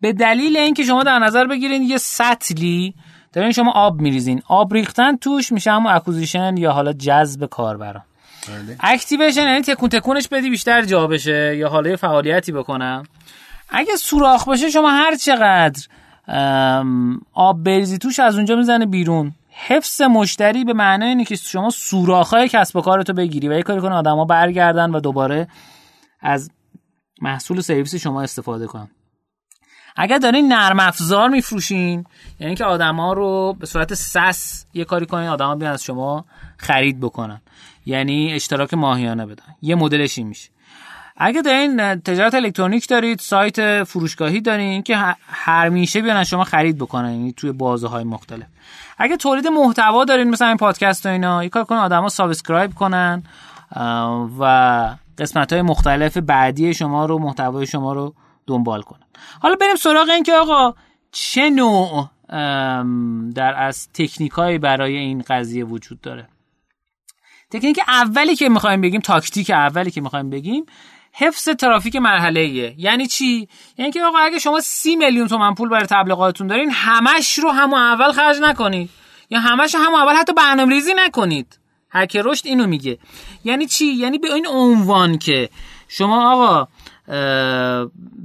به 0.00 0.12
دلیل 0.12 0.56
اینکه 0.56 0.84
شما 0.84 1.02
در 1.02 1.18
نظر 1.18 1.46
بگیرید 1.46 1.82
یه 1.82 1.98
سطلی 1.98 2.94
دارین 3.32 3.52
شما 3.52 3.72
آب 3.72 4.00
میریزین. 4.00 4.42
آب 4.48 4.74
ریختن 4.74 5.16
توش 5.16 5.52
میشه 5.52 5.72
همون 5.72 5.92
acquisition 5.92 6.56
یا 6.56 6.72
حالا 6.72 6.92
جذب 6.92 7.46
کاربران. 7.46 8.02
activation 8.80 9.40
یعنی 9.42 9.62
تکون 9.62 9.88
تکونش 9.88 10.28
بدی 10.28 10.50
بیشتر 10.50 10.82
جا 10.82 11.06
بشه 11.06 11.56
یا 11.56 11.68
حالا 11.68 11.96
فعالیتی 11.96 12.52
بکنم. 12.52 13.02
اگه 13.68 13.96
سوراخ 13.96 14.44
باشه 14.44 14.70
شما 14.70 14.90
هر 14.90 15.16
چقدر 15.16 15.82
آب 17.32 17.64
بریزی 17.64 17.98
توش 17.98 18.20
از 18.20 18.36
اونجا 18.36 18.56
می‌زنه 18.56 18.86
بیرون. 18.86 19.32
حفظ 19.48 20.02
مشتری 20.02 20.64
به 20.64 20.72
معنای 20.72 21.08
اینه 21.08 21.24
که 21.24 21.36
شما 21.36 21.70
سوراخ‌های 21.70 22.48
کسب 22.48 22.76
و 22.76 22.80
کارتو 22.80 23.12
بگیری 23.12 23.48
و 23.48 23.52
یه 23.52 23.62
کاری 23.62 23.80
کنه 23.80 23.94
آدما 23.94 24.24
برگردن 24.24 24.90
و 24.90 25.00
دوباره 25.00 25.48
از 26.20 26.50
محصول 27.20 27.60
سرویس 27.60 27.94
شما 27.94 28.22
استفاده 28.22 28.66
کنن. 28.66 28.88
اگر 29.96 30.18
دارین 30.18 30.52
نرم 30.52 30.80
افزار 30.80 31.28
میفروشین 31.28 32.04
یعنی 32.40 32.54
که 32.54 32.64
آدما 32.64 33.12
رو 33.12 33.56
به 33.60 33.66
صورت 33.66 33.94
SaaS 33.94 34.66
یه 34.74 34.84
کاری 34.84 35.06
کنین 35.06 35.28
آدما 35.28 35.54
بیان 35.54 35.72
از 35.72 35.84
شما 35.84 36.24
خرید 36.56 37.00
بکنن. 37.00 37.40
یعنی 37.86 38.32
اشتراک 38.32 38.74
ماهیانه 38.74 39.26
بدن. 39.26 39.44
یه 39.62 39.74
مدلش 39.74 40.18
این 40.18 40.26
میشه. 40.26 40.50
اگه 41.16 41.42
دارین 41.42 41.94
تجارت 41.94 42.34
الکترونیک 42.34 42.88
دارید 42.88 43.18
سایت 43.18 43.84
فروشگاهی 43.84 44.40
دارین 44.40 44.82
که 44.82 44.96
هر 45.26 45.68
میشه 45.68 46.02
بیان 46.02 46.24
شما 46.24 46.44
خرید 46.44 46.78
بکنن 46.78 47.10
یعنی 47.12 47.32
توی 47.32 47.52
بازه 47.52 47.88
های 47.88 48.04
مختلف. 48.04 48.46
اگه 48.98 49.16
تولید 49.16 49.46
محتوا 49.46 50.04
دارین 50.04 50.30
مثلا 50.30 50.48
این 50.48 50.56
پادکست 50.56 51.06
و 51.06 51.08
اینا 51.08 51.42
یه 51.42 51.48
کار 51.48 51.64
کنن 51.64 51.78
آدما 51.78 52.08
subscribe 52.08 52.74
کنن 52.74 53.22
و 54.38 54.96
قسمت 55.18 55.52
های 55.52 55.62
مختلف 55.62 56.16
بعدی 56.16 56.74
شما 56.74 57.06
رو 57.06 57.18
محتوای 57.18 57.66
شما 57.66 57.92
رو 57.92 58.14
دنبال 58.46 58.82
کنن. 58.82 59.06
حالا 59.40 59.54
بریم 59.54 59.76
سراغ 59.76 60.08
این 60.08 60.22
که 60.22 60.32
آقا 60.32 60.74
چه 61.12 61.50
نوع 61.50 62.08
در 63.34 63.54
از 63.56 63.88
تکنیک 63.94 64.32
برای 64.60 64.96
این 64.96 65.24
قضیه 65.28 65.64
وجود 65.64 66.00
داره. 66.00 66.28
تکنیک 67.52 67.80
اولی 67.88 68.36
که 68.36 68.48
می‌خوایم 68.48 68.80
بگیم 68.80 69.00
تاکتیک 69.00 69.50
اولی 69.50 69.90
که 69.90 70.00
می‌خوایم 70.00 70.30
بگیم 70.30 70.66
حفظ 71.12 71.48
ترافیک 71.48 71.96
مرحله 71.96 72.40
ایه 72.40 72.74
یعنی 72.78 73.06
چی؟ 73.06 73.48
یعنی 73.78 73.92
که 73.92 74.02
آقا 74.02 74.18
اگه 74.18 74.38
شما 74.38 74.60
سی 74.60 74.96
میلیون 74.96 75.28
تومن 75.28 75.54
پول 75.54 75.68
برای 75.68 75.86
تبلیغاتتون 75.86 76.46
دارین 76.46 76.70
همش 76.70 77.38
رو 77.38 77.50
همون 77.50 77.78
اول 77.78 78.12
خرج 78.12 78.36
نکنید. 78.42 78.90
یا 79.30 79.40
همش 79.40 79.74
همون 79.74 80.00
اول 80.00 80.14
حتی 80.14 80.32
برنامه‌ریزی 80.32 80.94
نکنید. 80.96 81.58
هک 81.90 82.16
رشد 82.24 82.46
اینو 82.46 82.66
میگه. 82.66 82.98
یعنی 83.44 83.66
چی؟ 83.66 83.86
یعنی 83.86 84.18
به 84.18 84.34
این 84.34 84.46
عنوان 84.46 85.18
که 85.18 85.48
شما 85.88 86.32
آقا 86.32 86.68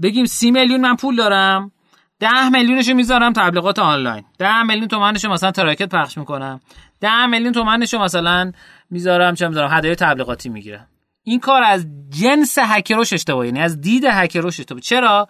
بگیم 0.03 0.25
سی 0.25 0.51
میلیون 0.51 0.81
من 0.81 0.95
پول 0.95 1.15
دارم 1.15 1.71
ده 2.19 2.49
میلیونشو 2.49 2.93
می‌ذارم 2.93 3.33
تبلیغات 3.33 3.79
آنلاین. 3.79 4.23
ده 4.39 4.63
میلیون 4.63 4.87
تومنشو 4.87 5.29
مثلا 5.29 5.51
تراکت 5.51 5.89
پخش 5.89 6.17
می‌کنم. 6.17 6.61
ده 7.01 7.25
میلیون 7.25 7.53
تومنشو 7.53 7.99
مثلا 7.99 8.51
می‌ذارم 8.89 9.35
چه 9.35 9.47
می‌ذارم 9.47 9.69
هدایای 9.71 9.95
تبلیغاتی 9.95 10.49
می‌گیرم 10.49 10.87
این 11.23 11.39
کار 11.39 11.63
از 11.63 11.85
جنس 12.09 12.57
هکروش 12.61 13.13
اشتباه 13.13 13.45
یعنی 13.45 13.59
از 13.59 13.81
دید 13.81 14.05
هکروش 14.05 14.59
اشتباه 14.59 14.81
چرا؟ 14.81 15.27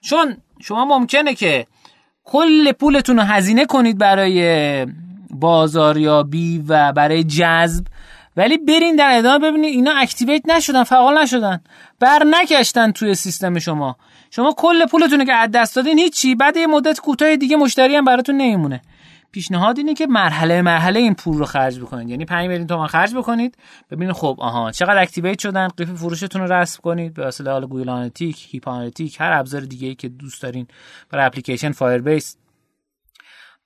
چون 0.00 0.36
شما 0.60 0.84
ممکنه 0.84 1.34
که 1.34 1.66
کل 2.24 2.72
پولتون 2.72 3.16
رو 3.16 3.22
هزینه 3.22 3.66
کنید 3.66 3.98
برای 3.98 4.86
بازاریابی 5.30 6.64
و 6.68 6.92
برای 6.92 7.24
جذب 7.24 7.86
ولی 8.36 8.58
برین 8.58 8.96
در 8.96 9.10
ادامه 9.18 9.50
ببینید 9.50 9.74
اینا 9.74 9.92
activate 9.92 10.48
نشدن 10.48 10.84
فعال 10.84 11.18
نشدن. 11.18 11.60
بر 12.00 12.22
نکشتن 12.24 12.92
توی 12.92 13.14
سیستم 13.14 13.58
شما. 13.58 13.96
شما 14.30 14.54
کل 14.56 14.86
پولتون 14.86 15.24
که 15.24 15.32
از 15.32 15.50
دست 15.50 15.76
دادین 15.76 15.98
هیچی 15.98 16.34
بعد 16.34 16.56
یه 16.56 16.66
مدت 16.66 17.00
کوتاه 17.00 17.36
دیگه 17.36 17.56
مشتری 17.56 17.96
هم 17.96 18.04
براتون 18.04 18.36
نمیمونه. 18.36 18.82
پیشنهاد 19.32 19.78
اینه 19.78 19.94
که 19.94 20.06
مرحله 20.06 20.62
مرحله 20.62 21.00
این 21.00 21.14
پول 21.14 21.38
رو 21.38 21.44
خرج 21.44 21.80
بکنید. 21.80 22.08
یعنی 22.08 22.24
5 22.24 22.48
میلیون 22.48 22.66
تومان 22.66 22.86
خرج 22.86 23.14
بکنید. 23.14 23.56
ببینید 23.90 24.14
خب 24.14 24.36
آها 24.38 24.70
چقدر 24.70 24.98
activate 24.98 25.38
شدن؟ 25.38 25.68
قیف 25.68 25.90
فروشتون 25.90 26.42
رو 26.42 26.52
رسم 26.52 26.80
کنید. 26.82 27.14
به 27.14 27.24
واسطه 27.24 27.50
حال 27.50 27.66
Google 27.66 27.88
Analytic 27.88 28.48
Heap 28.50 28.68
Analytic 28.68 29.20
هر 29.20 29.32
ابزار 29.32 29.60
دیگه 29.60 29.88
ای 29.88 29.94
که 29.94 30.08
دوست 30.08 30.42
دارین 30.42 30.66
برای 31.10 31.24
اپلیکیشن 31.24 31.72
Firebase 31.72 32.36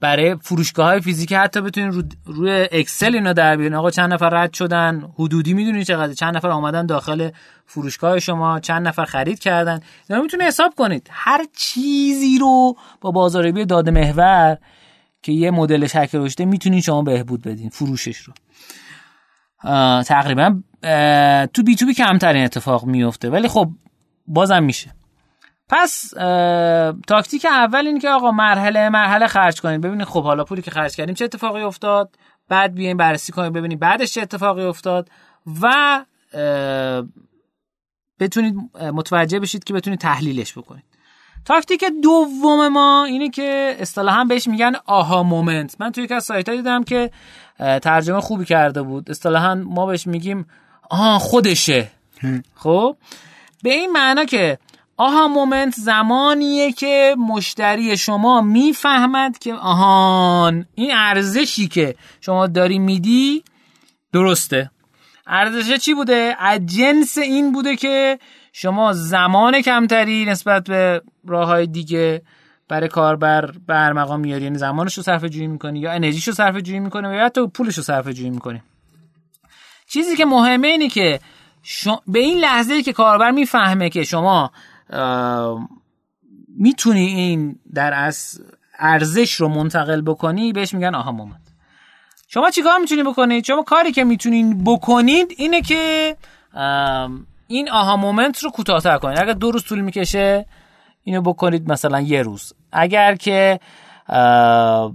برای 0.01 0.37
فروشگاه 0.37 0.87
های 0.87 1.01
فیزیکی 1.01 1.35
حتی 1.35 1.61
بتونین 1.61 1.93
رو 1.93 2.03
روی 2.27 2.69
اکسل 2.73 3.15
اینا 3.15 3.33
در 3.33 3.57
بیارین. 3.57 3.75
آقا 3.75 3.91
چند 3.91 4.13
نفر 4.13 4.29
رد 4.29 4.53
شدن؟ 4.53 5.13
حدودی 5.19 5.55
می‌دونید 5.55 5.87
چقدر 5.87 6.13
چند 6.13 6.37
نفر 6.37 6.49
آمدن 6.49 6.87
داخل 6.87 7.31
فروشگاه 7.67 8.19
شما؟ 8.19 8.61
چند 8.61 8.89
نفر 8.89 9.05
خرید 9.05 9.39
کردن؟ 9.39 9.81
اینا 10.11 10.23
می‌تونه 10.23 10.45
حساب 10.45 10.75
کنید. 10.75 11.09
هر 11.11 11.45
چیزی 11.57 12.39
رو 12.39 12.77
با 13.01 13.11
بازاریابی 13.11 13.65
داده 13.65 13.91
محور 13.91 14.59
که 15.23 15.33
یه 15.33 15.51
مدل 15.51 15.87
شکل 15.87 16.19
هک 16.19 16.29
رشده 16.29 16.45
می‌تونین 16.45 16.81
شما 16.81 17.03
بهبود 17.03 17.43
بدین 17.43 17.69
فروشش 17.69 18.19
رو. 18.19 18.33
تقریبا 20.03 20.63
تو 21.55 21.63
B2B 21.63 21.95
کمترین 21.95 22.45
اتفاق 22.45 22.85
میفته 22.85 23.31
ولی 23.31 23.49
خب 23.49 23.71
بازم 24.27 24.63
میشه. 24.63 24.95
پس 25.69 26.11
تاکتیک 27.07 27.45
اول 27.45 27.87
این 27.87 27.99
که 27.99 28.09
آقا 28.09 28.31
مرحله 28.31 28.89
مرحله 28.89 29.27
خرج 29.27 29.61
کنید 29.61 29.81
ببینید 29.81 30.07
خب 30.07 30.23
حالا 30.23 30.45
پولی 30.45 30.63
که 30.63 30.71
خرج 30.71 30.97
کردیم 30.97 31.15
چه 31.15 31.25
اتفاقی 31.25 31.63
افتاد؟ 31.63 32.17
بعد 32.49 32.75
بیاین 32.75 32.97
بررسی 32.97 33.33
کنید 33.33 33.53
ببینید 33.53 33.79
بعدش 33.79 34.15
چه 34.15 34.23
اتفاقی 34.23 34.63
افتاد؟ 34.65 35.09
و 35.63 36.05
بتونید 38.21 38.55
متوجه 38.93 39.41
بشید 39.41 39.65
که 39.65 39.75
بتونید 39.75 40.01
تحلیلش 40.01 40.59
بکنید. 40.59 40.85
تاکتیک 41.45 41.85
دوم 42.03 42.69
ما 42.69 43.05
اینه 43.05 43.29
که 43.29 43.77
اصطلاحا 43.79 44.25
بهش 44.25 44.49
میگن 44.49 44.73
aha 44.87 45.23
moment. 45.23 45.77
من 45.79 45.93
توی 45.93 46.05
یک 46.05 46.13
از 46.13 46.25
سایت 46.25 46.51
دیدم 46.51 46.85
که 46.85 47.11
ترجمه 47.59 48.21
خوبی 48.21 48.45
کرده 48.45 48.83
بود. 48.83 49.11
اصطلاحا 49.11 49.55
ما 49.55 49.87
بهش 49.87 50.07
میگیم 50.07 50.47
آها 50.91 51.19
خودشه. 51.19 51.91
خب؟ 52.55 52.97
به 53.63 53.73
این 53.73 53.93
معنا 53.93 54.25
که 54.25 54.59
آها 54.97 55.29
مومنت 55.29 55.75
زمانیه 55.75 56.73
که 56.73 57.17
مشتری 57.19 57.97
شما 57.97 58.41
می‌فهمد 58.41 59.39
که 59.39 59.55
آهان 59.55 60.67
این 60.75 60.91
ارزشی 60.95 61.69
که 61.69 61.95
شما 62.21 62.47
داری 62.47 62.79
میدی 62.79 63.45
درسته. 64.13 64.71
ارزش 65.27 65.77
چی 65.77 65.95
بوده؟ 65.95 66.37
از 66.39 66.67
جنس 66.67 67.19
این 67.19 67.53
بوده 67.53 67.77
که 67.77 68.19
شما 68.53 68.93
زمان 68.93 69.61
کمتری 69.63 70.25
نسبت 70.25 70.65
به 70.65 71.03
راه 71.27 71.49
های 71.49 71.67
دیگه 71.67 72.23
برای 72.69 72.89
کاربر 72.89 73.51
برمقام 73.67 74.21
میاری. 74.21 74.45
یعنی 74.45 74.59
زمانش 74.59 74.97
رو 74.97 75.03
صرف 75.03 75.25
جویی 75.25 75.47
می‌کنی 75.47 75.81
یا 75.81 75.93
انرژیش 75.93 76.29
رو 76.29 76.35
صرف 76.35 76.57
جویی 76.57 76.81
می‌کنی 76.81 77.17
یا 77.17 77.25
حتی 77.25 77.47
پولش 77.47 77.77
رو 77.77 77.83
صرف 77.83 78.09
جویی 78.09 78.31
می‌کنی. 78.31 78.63
چیزی 79.87 80.17
که 80.17 80.25
مهمه 80.25 80.69
اینه 80.69 80.89
که 80.89 81.21
به 82.07 82.19
این 82.19 82.39
لحظه 82.39 82.83
که 82.83 82.93
کاربر 82.93 83.31
می‌فهمه 83.31 83.91
که 83.91 84.05
شما 84.05 84.51
می‌تونی 86.59 87.07
این 87.07 87.59
در 87.75 87.95
از 87.95 88.41
ارزش 88.79 89.35
رو 89.35 89.49
منتقل 89.49 90.01
بکنی 90.01 90.53
بهش 90.53 90.75
میگن 90.75 90.95
آها 90.95 91.13
مومنت 91.13 91.41
شما 92.29 92.51
چیکار 92.51 92.79
می‌تونید 92.79 93.07
بکنید 93.07 93.45
شما 93.45 93.63
کاری 93.63 93.93
که 93.93 94.05
می‌تونید 94.05 94.65
بکنید 94.65 95.35
اینه 95.37 95.63
که 95.63 96.17
این 97.47 97.71
آها 97.71 97.97
مومنت 97.97 98.39
رو 98.39 98.51
کوتاهتر 98.51 98.99
کنید 98.99 99.19
اگر 99.19 99.33
دو 99.33 99.51
روز 99.51 99.65
طول 99.65 99.81
می‌کشه 99.81 100.47
اینو 101.05 101.23
بکنید 101.23 101.71
مثلا 101.73 102.01
یه 102.01 102.23
روز. 102.23 102.53
اگر 102.73 103.15
که 103.15 103.61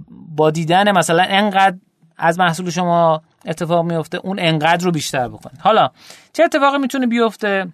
با 0.08 0.50
دیدن 0.50 0.98
مثلا 0.98 1.22
انقدر 1.28 1.76
از 2.16 2.38
محصول 2.38 2.70
شما 2.70 3.22
اتفاق 3.46 3.84
میفته 3.84 4.18
اون 4.18 4.38
انقدر 4.40 4.84
رو 4.84 4.90
بیشتر 4.90 5.28
بکنید. 5.28 5.60
حالا 5.60 5.90
چه 6.32 6.44
اتفاقی 6.44 6.78
می‌تونه 6.78 7.06
بیفته؟ 7.06 7.66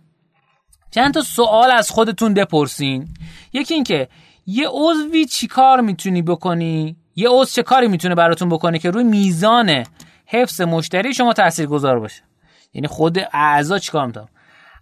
چند 0.91 1.15
تا 1.15 1.21
سوال 1.21 1.71
از 1.71 1.91
خودتون 1.91 2.35
بپرسین. 2.35 3.09
یکی 3.53 3.75
اینکه 3.75 4.09
یه 4.47 4.69
عضوی 4.71 5.27
چیکار 5.27 5.81
می‌تونی 5.81 6.23
بکنی؟ 6.23 6.97
یه 7.17 7.29
عضو 7.29 7.45
چه 7.45 7.63
کاری 7.63 7.89
می‌تونه 7.89 8.15
براتون 8.15 8.49
بکنه 8.49 8.79
که 8.79 8.91
روی 8.91 9.05
میزان 9.05 9.85
حفظ 10.27 10.61
مشتری 10.61 11.15
شما 11.15 11.33
تاثیرگذار 11.33 12.01
باشه؟ 12.01 12.23
یعنی 12.75 12.89
خود 12.89 13.19
اعضا 13.33 13.79
چیکار 13.79 14.07
می‌تونن؟ 14.07 14.29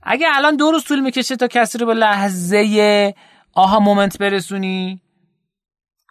اگه 0.03 0.27
الان 0.35 0.57
دو 0.57 0.71
روز 0.71 0.85
طول 0.85 1.01
می‌کشه 1.01 1.37
تا 1.37 1.47
کسی 1.47 1.79
رو 1.79 1.87
به 1.87 1.95
لحظه 1.95 3.15
aha 3.55 3.81
moment 3.81 4.19
برسونی؟ 4.19 5.01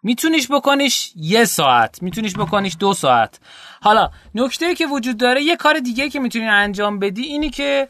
میتونیش 0.03 0.51
بکنیش 0.51 1.13
یه 1.15 1.45
ساعت 1.45 2.03
میتونیش 2.03 2.33
بکنیش 2.33 2.75
دو 2.79 2.93
ساعت. 2.93 3.39
حالا 3.81 4.09
نکته 4.35 4.75
که 4.75 4.85
وجود 4.87 5.17
داره 5.17 5.43
یه 5.43 5.55
کار 5.55 5.79
دیگه 5.79 6.09
که 6.09 6.19
می‌تونی 6.19 6.47
انجام 6.47 6.99
بدی 6.99 7.21
اینی 7.21 7.49
که 7.49 7.87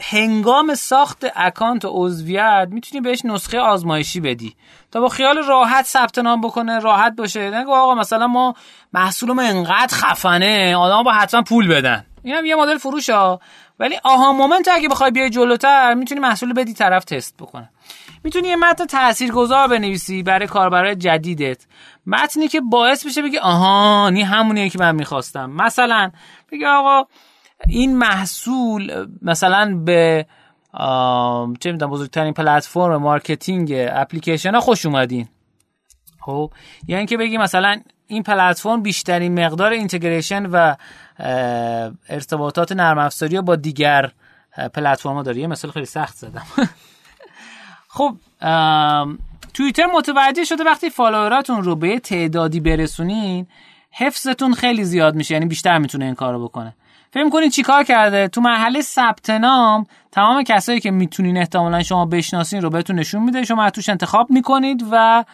هنگام 0.00 0.74
ساخت 0.74 1.26
اکانت 1.36 1.84
و 1.84 1.88
عضویت 1.92 2.68
می‌تونی 2.70 3.00
بهش 3.00 3.24
نسخه 3.24 3.58
آزمایشی 3.58 4.20
بدی. 4.20 4.56
تا 4.90 5.00
با 5.00 5.08
خیال 5.08 5.38
راحت 5.38 5.84
ثبت 5.84 6.18
نام 6.18 6.40
بکنه 6.40 6.78
راحت 6.78 7.16
باشه. 7.16 7.50
نگو 7.50 7.74
آقا 7.74 7.94
مثلا 7.94 8.26
ما 8.26 8.54
محصولمون 8.92 9.44
انقدر 9.44 9.96
خفنه 9.96 10.76
آدم 10.76 11.02
با 11.02 11.12
حتما 11.12 11.42
پول 11.42 11.68
بدن. 11.68 12.06
این 12.22 12.34
هم 12.34 12.44
یه 12.44 12.54
مدل 12.54 12.78
فروش 12.78 13.10
ها. 13.10 13.40
ولی 13.78 13.96
aha 14.04 14.32
moment 14.32 14.68
اگه 14.68 14.88
بخوای 14.88 15.10
بیای 15.10 15.30
جلوتر 15.30 15.94
می‌تونی 15.94 16.20
محصول 16.20 16.52
بدی 16.52 16.74
طرف 16.74 17.04
تست 17.04 17.36
بکنه. 17.36 17.70
می‌تونی 18.24 18.48
یه 18.48 18.56
متن 18.56 18.86
تاثیرگذار 18.86 19.68
بنویسی 19.68 20.22
برای 20.22 20.46
کاربرای 20.46 20.96
جدیدت. 20.96 21.66
متنی 22.06 22.48
که 22.48 22.60
باعث 22.60 23.06
بشه 23.06 23.22
بگی 23.22 23.38
آها 23.38 24.08
این 24.08 24.26
همونیه 24.26 24.68
که 24.68 24.78
من 24.78 24.94
می‌خواستم. 24.94 25.50
مثلا 25.50 26.10
بگی 26.52 26.64
آقا 26.64 27.02
این 27.68 27.98
محصول 27.98 29.08
مثلا 29.22 29.82
به 29.84 30.26
چه 31.60 31.72
می‌دونم 31.72 31.92
بزرگترین 31.92 32.32
پلتفرم 32.32 32.96
marketing 32.96 33.74
اپلیکیشن 33.74 34.54
ها 34.54 34.60
خوش 34.60 34.86
اومدین. 34.86 35.28
خب 36.20 36.52
یعنی 36.88 37.06
که 37.06 37.16
بگی 37.16 37.38
مثلا 37.38 37.80
این 38.06 38.22
پلتفرم 38.22 38.82
بیشترین 38.82 39.46
مقدار 39.46 39.72
integration 39.72 40.46
و 40.46 40.74
ارتباطات 42.08 42.72
نرم 42.72 42.98
افزاری 42.98 43.40
با 43.40 43.56
دیگر 43.56 44.10
پلتفرم 44.74 45.12
ها 45.12 45.22
داره. 45.22 45.38
یه 45.38 45.46
مثال 45.46 45.70
خیلی 45.70 45.86
سخت 45.86 46.16
زدم. 46.16 46.46
خب 47.88 48.14
توییتر 49.54 49.86
متوجه 49.94 50.44
شده 50.44 50.64
وقتی 50.64 50.90
follower 50.90 51.42
اتون 51.42 51.62
رو 51.62 51.76
به 51.76 51.98
تعدادی 51.98 52.60
برسونین 52.60 53.46
حفظتون 53.90 54.54
خیلی 54.54 54.84
زیاد 54.84 55.14
میشه 55.14 55.34
یعنی 55.34 55.46
بیشتر 55.46 55.78
می‌تونه 55.78 56.04
این 56.04 56.14
کارو 56.14 56.44
بکنه. 56.44 56.74
فکر 57.10 57.30
کنید 57.30 57.52
چیکار 57.52 57.84
کرده؟ 57.84 58.28
تو 58.28 58.40
مرحله 58.40 58.80
ثبت 58.80 59.30
نام 59.30 59.86
تمام 60.12 60.42
کسایی 60.42 60.80
که 60.80 60.90
می‌تونین 60.90 61.36
احتمالا 61.36 61.82
شما 61.82 62.06
بشناسین 62.06 62.62
رو 62.62 62.70
بهتون 62.70 62.98
نشون 62.98 63.22
میده. 63.22 63.44
شما 63.44 63.70
توش 63.70 63.88
انتخاب 63.88 64.30
می‌کنید 64.30 64.84
و 64.92 65.24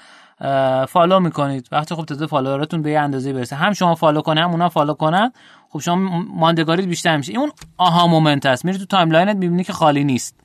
follow 0.89 1.21
می‌کنید. 1.21 1.69
وقتی 1.73 1.95
خب 1.95 2.05
تعداد 2.05 2.29
follower 2.29 2.68
اتون 2.68 2.83
به 2.83 2.91
یه 2.91 3.01
اندازه 3.01 3.33
برسه. 3.33 3.57
هم 3.57 3.73
شما 3.73 3.95
follow 3.95 4.21
کنه 4.21 4.43
هم 4.43 4.51
اونا 4.51 4.69
follow 4.69 4.95
کنن 4.95 5.33
خب 5.69 5.79
شما 5.79 6.25
ماندگاری 6.35 6.87
بیشتر 6.87 7.17
میشه. 7.17 7.39
اون 7.39 7.53
aha 7.77 8.07
moment 8.07 8.47
است. 8.47 8.65
میری 8.65 8.79
تو 8.79 8.85
timeline 8.85 9.31
ت 9.31 9.37
می‌بینی 9.37 9.65
که 9.65 9.73
خالی 9.73 10.05
نیست. 10.05 10.41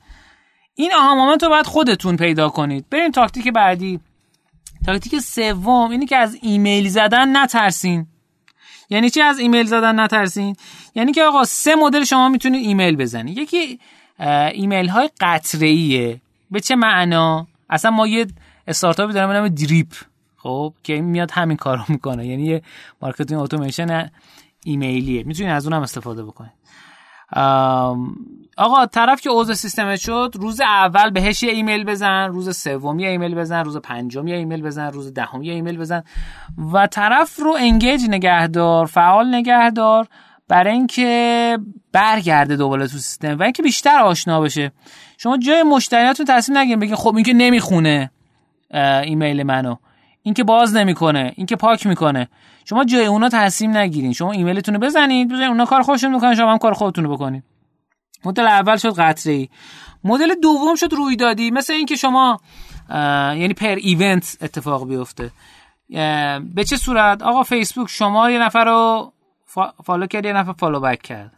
این 0.76 0.94
aha 0.94 1.16
moment 1.16 1.44
رو 1.44 1.50
باید 1.50 1.66
خودتون 1.66 2.18
پیدا 2.18 2.50
کنید. 2.50 2.90
بریم 2.90 3.12
تاکتیک 3.12 3.48
بعدی. 3.48 4.00
تاکتیک 4.86 5.20
سوم 5.20 5.92
اینی 5.92 6.06
که 6.06 6.18
از 6.18 6.38
ایمیل 6.42 6.90
زدن 6.90 7.38
نترسین. 7.38 8.08
یعنی 8.90 9.10
چی 9.10 9.22
از 9.22 9.40
ایمیل 9.40 9.66
زدن 9.66 10.00
نترسین؟ 10.00 10.56
یعنی 10.96 11.12
که 11.12 11.24
آقا 11.24 11.44
سه 11.44 11.76
مدل 11.76 12.04
شما 12.04 12.30
می‌تونید 12.30 12.66
ایمیل 12.66 12.96
بزنید 12.96 13.38
یکی 13.38 13.80
ایمیل 14.54 14.88
های 14.88 15.10
قطره 15.20 16.22
به 16.52 16.60
چه 16.60 16.76
معنا؟ 16.76 17.48
اصلا 17.70 17.92
ما 17.92 18.08
یه 18.08 18.28
استارتاپی 18.68 19.14
داریم 19.14 19.30
به 19.30 19.36
نام 19.36 19.48
Drip. 19.48 19.94
خب 20.38 20.74
که 20.84 20.94
این 20.94 21.06
میاد 21.06 21.32
همین 21.32 21.58
کارو 21.58 21.84
می‌کنه. 21.88 22.28
یعنی 22.28 22.46
یه 22.46 22.62
marketing 23.02 23.42
اتوماسیون 23.42 24.10
ایمیلیه. 24.64 25.24
می‌تونید 25.24 25.52
از 25.52 25.68
اونم 25.68 25.82
استفاده 25.82 26.24
بکنید 26.24 26.52
آقا 28.60 28.86
طرف 28.86 29.22
که 29.22 29.30
عضو 29.30 29.54
سیستم 29.54 29.96
شد 29.96 30.32
روز 30.40 30.62
اول 30.62 31.10
بهش 31.10 31.44
یه 31.44 31.52
ایمیل 31.52 31.84
بزن 31.84 32.28
روز 32.28 32.58
سوم 32.58 33.00
یه 33.00 33.10
ایمیل 33.10 33.36
بزن 33.36 33.64
روز 33.64 33.78
پنجم 33.78 34.28
یه 34.28 34.36
ایمیل 34.36 34.62
بزن 34.62 34.92
روز 34.92 35.14
دهم 35.14 35.44
یه 35.44 35.54
ایمیل 35.54 35.78
بزن. 35.78 36.04
و 36.74 36.88
طرف 36.88 37.40
رو 37.40 37.56
engage 37.60 38.06
نگهدار 38.10 38.86
فعال 38.86 39.36
نگهدار 39.36 40.08
برای 40.48 40.74
اینکه 40.74 41.58
برگرده 41.92 42.56
دوباره 42.56 42.88
تو 42.88 42.98
سیستم 42.98 43.40
و 43.40 43.44
اینکه 43.44 43.64
بیشتر 43.64 44.00
آشنا 44.00 44.42
بشه. 44.42 44.72
شما 45.18 45.38
جای 45.38 45.64
مشتریاتون 45.64 46.26
تصمیم 46.26 46.58
نگیرین 46.58 46.80
بگین 46.80 46.96
خب 46.96 47.16
اینکه 47.16 47.34
نمی‌خونه 47.34 48.12
ایمیل 49.04 49.44
منو. 49.44 49.76
اینکه 50.24 50.44
باز 50.44 50.76
نمی‌کنه 50.76 51.34
اینکه 51.36 51.56
پاک 51.56 51.88
می‌کنه. 51.88 52.28
شما 52.66 52.84
جای 52.84 53.06
اونا 53.06 53.30
تصمیم 53.30 53.78
نگیرین. 53.78 54.14
شما 54.14 54.32
ایمیلتون 54.32 54.76
رو 54.76 54.82
بزنید 54.82 55.28
بزنید 55.28 55.48
اونا 55.48 55.66
کار 55.66 55.82
خودشون 55.82 56.14
می‌کنن 56.14 56.36
شما 56.36 56.52
هم 56.52 56.58
کار 56.58 56.74
خودتون 56.74 57.04
رو 57.04 57.14
بکنید. 57.14 57.44
مدل 58.26 58.48
اول 58.48 58.78
شد 58.78 59.00
قطره 59.00 59.48
مدل 60.04 60.36
دوم 60.44 60.76
شد 60.76 60.94
رویدادی. 60.94 61.52
مثل 61.52 61.74
اینکه 61.74 61.96
شما 61.96 62.40
یعنی 63.40 63.54
per 63.54 63.76
event 63.76 64.38
اتفاق 64.42 64.88
بیفته. 64.88 65.32
به 66.56 66.64
چه 66.70 66.78
صورت؟ 66.78 67.24
آقا 67.24 67.44
فیسبوک 67.44 67.90
شما 67.90 68.32
یه 68.32 68.40
نفر 68.40 68.66
رو 68.66 69.14
follow 69.86 70.08
کرد 70.08 70.26
یه 70.26 70.34
نفر 70.34 70.54
follow 70.54 70.80
back 70.80 71.02
کرد. 71.02 71.34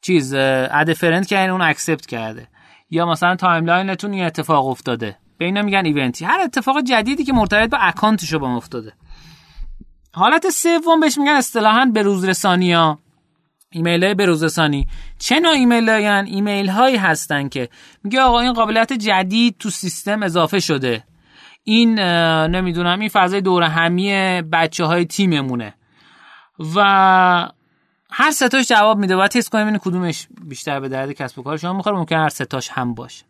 چیز 0.00 0.34
add 0.34 0.92
friend 0.92 1.26
کرد 1.26 1.50
اون 1.50 1.60
accept 1.60 2.06
کرده. 2.06 2.48
یا 2.90 3.06
مثلا 3.06 3.36
timeline 3.36 3.93
تون 3.93 4.14
یه 4.14 4.24
اتفاق 4.24 4.66
افتاده. 4.66 5.16
به 5.38 5.44
اینا 5.44 5.62
میگن 5.62 5.84
event 5.84 6.17
ی 6.17 6.24
هر 6.24 6.40
اتفاق 6.40 6.80
جدیدی 6.80 7.24
که 7.24 7.32
مرتبط 7.32 7.70
با 7.70 7.78
اکانت 7.78 8.24
شما 8.24 8.56
افتاده. 8.56 8.92
حالت 10.12 10.50
سوم 10.50 11.00
بهش 11.00 11.18
میگن 11.18 11.32
اصطلاحا 11.32 11.84
به 11.84 12.02
روز 12.02 12.44
ها. 12.46 12.98
ایمیل 13.74 14.04
های 14.04 14.14
به 14.14 14.26
روز 14.26 14.44
رسانی 14.44 14.86
چه 15.18 15.40
نوع 15.40 15.52
ایمیل 15.52 15.88
هاین 15.88 16.26
ایمیل 16.26 16.68
هایی 16.68 16.96
هستن 16.96 17.48
که 17.48 17.68
میگه 18.04 18.20
آقا 18.20 18.40
این 18.40 18.52
قابلیت 18.52 18.92
جدید 18.92 19.56
تو 19.58 19.70
سیستم 19.70 20.22
اضافه 20.22 20.60
شده. 20.60 21.04
این 21.64 21.98
نمی‌دونم 22.48 23.00
این 23.00 23.08
فضای 23.08 23.40
دور 23.40 23.62
همی 23.62 24.42
بچه 24.42 24.84
های 24.84 25.04
تیممونه. 25.04 25.74
و 26.74 26.80
هر 28.10 28.30
ستاش 28.30 28.68
جواب 28.68 28.98
میده. 28.98 29.16
باید 29.16 29.30
تست 29.30 29.50
کنیم 29.50 29.78
کدومش 29.78 30.28
بیشتر 30.48 30.80
به 30.80 30.88
درد 30.88 31.12
کسب 31.12 31.38
و 31.38 31.42
کار 31.42 31.56
شما 31.56 31.72
می‌خوره. 31.72 31.96
ممکن 31.96 32.16
هر 32.16 32.28
ستاش 32.28 32.68
هم 32.68 32.94
باشه. 32.94 33.24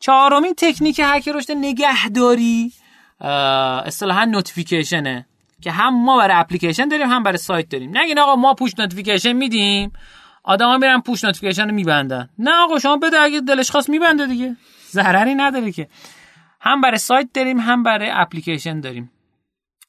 چهارمین 0.00 0.54
تکنیک 0.56 1.00
هک 1.04 1.28
رشد 1.28 1.52
نگهداری. 1.52 2.72
اصطلاحا 3.20 4.24
notification 4.24 5.18
ه 5.18 5.26
که 5.62 5.70
هم 5.70 6.04
ما 6.04 6.18
برای 6.18 6.36
اپلیکیشن 6.36 6.88
داریم 6.88 7.10
هم 7.10 7.22
برای 7.22 7.38
سایت 7.38 7.68
داریم. 7.68 7.98
نگین 7.98 8.18
آقا 8.18 8.36
ما 8.36 8.54
push 8.54 8.78
notification 8.78 9.32
میدیم 9.32 9.92
آدما 10.44 10.78
میرن 10.78 11.00
push 11.00 11.24
notification 11.24 11.68
رو 11.68 11.74
میبندن. 11.74 12.28
نه 12.38 12.50
آقا 12.54 12.78
شما 12.78 12.96
بده 12.96 13.18
اگه 13.18 13.40
دلش 13.40 13.70
خواست 13.70 13.90
میبنده 13.90 14.26
دیگه. 14.26 14.56
ضرری 14.90 15.34
نداره 15.34 15.72
که. 15.72 15.88
هم 16.60 16.80
برای 16.80 16.98
سایت 16.98 17.28
داریم 17.34 17.60
هم 17.60 17.82
برای 17.82 18.10
اپلیکیشن 18.12 18.80
داریم. 18.80 19.10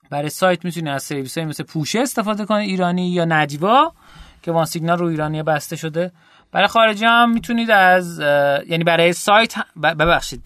برای 0.09 0.29
سایت 0.29 0.65
می‌تونید 0.65 0.89
از 0.89 1.03
سرویس 1.03 1.37
مثل 1.37 1.63
پوشه 1.63 1.99
استفاده 1.99 2.45
کنید 2.45 2.69
ایرانی 2.69 3.09
یا 3.09 3.25
نجوا 3.25 3.93
که 4.41 4.51
OneSignal 4.51 4.97
رو 4.97 5.05
ایرانی 5.05 5.43
بسته 5.43 5.75
شده. 5.75 6.11
برای 6.51 6.67
خارجی 6.67 7.05
هم 7.05 7.29
می‌تونید 7.29 7.71
از 7.71 8.19
یعنی 8.67 8.83
برای 8.83 9.13
سایت 9.13 9.55
ببخشید 9.83 10.43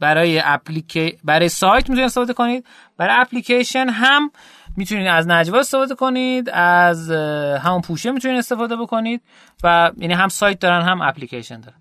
برای 0.00 0.40
اپلیکی 0.44 1.18
برای 1.24 1.48
سایت 1.48 1.82
می‌تونید 1.88 2.04
استفاده 2.04 2.32
کنید. 2.32 2.66
برای 2.96 3.14
اپلیکیشن 3.20 3.88
هم 3.88 4.30
می‌تونید 4.76 5.06
از 5.06 5.28
نجوا 5.28 5.58
استفاده 5.58 5.94
کنید 5.94 6.50
از 6.52 7.10
همون 7.60 7.80
پوشه 7.80 8.10
می‌تونید 8.10 8.38
استفاده 8.38 8.76
بکنید 8.76 9.22
و 9.64 9.90
یعنی 9.96 10.14
هم 10.14 10.28
سایت 10.28 10.58
دارن 10.58 10.82
هم 10.82 11.00
اپلیکیشن 11.00 11.60
دارن. 11.60 11.76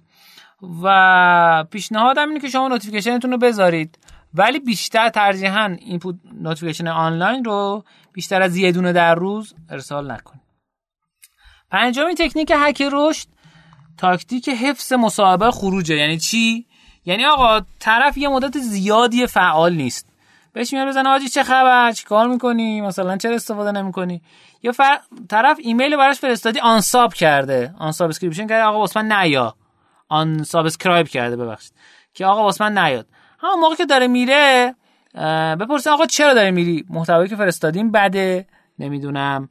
و 0.84 1.66
پیشنهادم 1.72 2.28
اینه 2.28 2.40
که 2.40 2.50
شما 2.50 2.68
notification 2.68 3.19
تون 3.19 3.32
رو 3.32 3.38
بذارید. 3.38 3.98
ولی 4.34 4.60
بیشتر 4.60 5.10
ترجیحاً 5.10 5.76
این 5.80 6.00
notification 6.42 6.88
آنلاین 6.88 7.44
رو 7.44 7.84
بیشتر 8.14 8.42
از 8.42 8.58
یه 8.58 8.72
دونه 8.72 8.94
در 8.94 9.16
روز 9.16 9.54
ارسال 9.70 10.12
نکنید. 10.12 10.42
پنجمین 11.72 12.16
تکنیک 12.16 12.52
هک 12.56 12.84
رشد 12.92 13.28
تاکتیک 14.02 14.50
حفظ 14.50 14.94
مصاحبه 14.94 15.52
خروجه. 15.52 15.96
یعنی 15.96 16.18
چی؟ 16.18 16.66
یعنی 17.06 17.26
آقا 17.26 17.62
طرف 17.80 18.18
یه 18.18 18.30
مدت 18.30 18.58
زیادی 18.58 19.28
فعال 19.28 19.74
نیست. 19.74 20.08
بهش 20.54 20.74
میاد 20.74 20.88
بزنه 20.88 21.10
آجی 21.10 21.30
چه 21.30 21.44
خبر؟ 21.44 21.92
چی 21.92 22.06
کار 22.06 22.28
می‌کنی؟ 22.28 22.82
مثلا 22.82 23.18
چرا 23.18 23.36
استفاده 23.36 23.72
نمی‌کنی؟ 23.72 24.22
یا 24.64 24.72
فر... 24.72 25.00
طرف 25.30 25.58
ایمیل 25.62 25.98
براش 25.98 26.20
فرستادی 26.20 26.60
unsub 26.60 27.14
کرده. 27.14 27.74
unsubscription 27.80 28.48
کرده 28.48 28.64
آقا 28.64 28.80
واسه 28.80 29.02
من 29.02 29.12
نیا. 29.12 29.56
unsubscribe 30.10 31.08
کرده 31.08 31.36
ببخشید. 31.36 31.74
که 32.14 32.26
آقا 32.26 32.44
واسه 32.44 32.70
من 32.70 32.78
نیاد. 32.78 33.08
همون 33.40 33.60
موقع 33.60 33.76
که 33.76 33.86
داره 33.86 34.08
میره 34.08 34.76
بپرسه 35.60 35.90
آقا 35.92 36.06
چرا 36.06 36.34
داره 36.34 36.52
میری؟ 36.52 36.86
محتوایی 36.90 37.30
که 37.30 37.36
فرستادیم 37.36 37.92
بده. 37.92 38.48
نمی‌دونم 38.80 39.50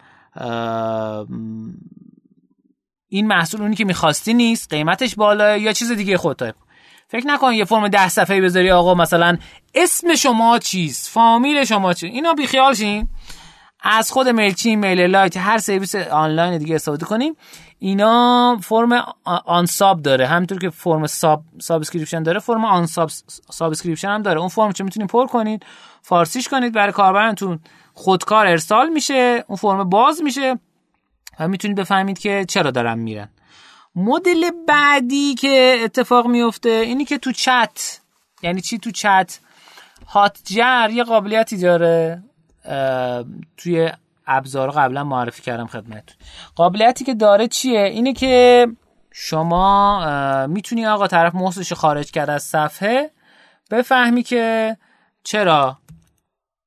این 3.13 3.27
محصول 3.27 3.63
اونی 3.63 3.77
که 3.77 3.85
می‌خواستی 3.85 4.35
نیست 4.35 4.75
قیمتش 4.75 5.15
بالا 5.15 5.57
یا 5.57 5.73
چیز 5.73 5.93
دیگه 5.93 6.17
خود 6.17 6.37
تایپ 6.37 6.55
فکر 7.09 7.27
نکن 7.27 7.53
یه 7.53 7.65
فرم 7.65 7.89
ده 7.89 8.09
صفحه 8.09 8.41
بذاری 8.41 8.71
آقا 8.71 8.95
مثلا 8.95 9.39
اسم 9.75 10.15
شما 10.15 10.59
چیز 10.59 11.09
فامیل 11.09 11.65
شما 11.65 11.93
چیز 11.93 12.11
اینا 12.13 12.33
بیخیال 12.33 12.75
شین. 12.75 13.09
از 13.83 14.13
خود 14.13 14.29
Mailchimp 14.29 14.79
MailerLite 14.79 15.37
هر 15.37 15.59
سرویس 15.59 15.95
آنلاین 15.95 16.59
دیگه 16.59 16.75
استفاده 16.75 17.07
کنیم. 17.07 17.37
اینا 17.79 18.59
فرم 18.63 19.05
unsub 19.25 20.03
داره. 20.03 20.27
همینطور 20.27 20.59
که 20.59 20.71
فرم 20.71 21.07
sub 21.07 21.43
subscription 21.61 22.23
داره 22.23 22.39
فرم 22.39 22.65
unsub 22.65 23.11
subscription 23.51 24.09
هم 24.09 24.23
داره. 24.23 24.41
اون 24.41 24.49
فرم 24.49 24.73
چه 24.73 24.85
می‌تونید 24.85 25.11
پر 25.11 25.27
کنید 25.27 25.67
فارسیش 26.03 26.49
کنید 26.49 26.73
برای 26.73 26.93
کاربرتون 26.93 27.59
خودکار 27.95 28.47
ارسال 28.47 28.89
میشه 28.89 29.45
اون 29.49 29.57
فرم 29.57 29.89
باز 29.89 30.23
میشه. 30.23 30.59
و 31.41 31.49
می‌تونید 31.49 31.77
بفهمید 31.77 32.19
که 32.19 32.45
چرا 32.49 32.71
دارن 32.71 32.99
میرن. 32.99 33.29
مدل 33.95 34.51
بعدی 34.69 35.35
که 35.35 35.77
اتفاق 35.85 36.27
میفته 36.27 36.69
اینی 36.69 37.05
که 37.05 37.19
تو 37.19 37.33
چت 37.33 38.01
یعنی 38.43 38.61
چی 38.61 38.79
تو 38.79 38.91
چت؟ 38.91 39.41
Hotjar 40.07 40.91
یه 40.93 41.05
قابلیتی 41.05 41.57
داره 41.59 42.23
توی 43.57 43.91
ابزار 44.27 44.71
قبلا 44.71 45.05
معرفی 45.05 45.43
کردم 45.43 45.67
خدمتتون. 45.67 46.17
قابلیتی 46.55 47.05
که 47.05 47.15
داره 47.15 47.49
چیه؟ 47.49 47.81
اینه 47.81 48.13
که 48.13 48.67
شما 49.13 50.47
می‌تونی 50.47 50.87
آقا 50.87 51.07
طرف 51.07 51.35
موسشو 51.35 51.73
خارج 51.73 52.11
کرد 52.11 52.31
از 52.31 52.43
صفحه 52.43 53.11
بفهمی 53.71 54.23
که 54.23 54.77
چرا. 55.25 55.79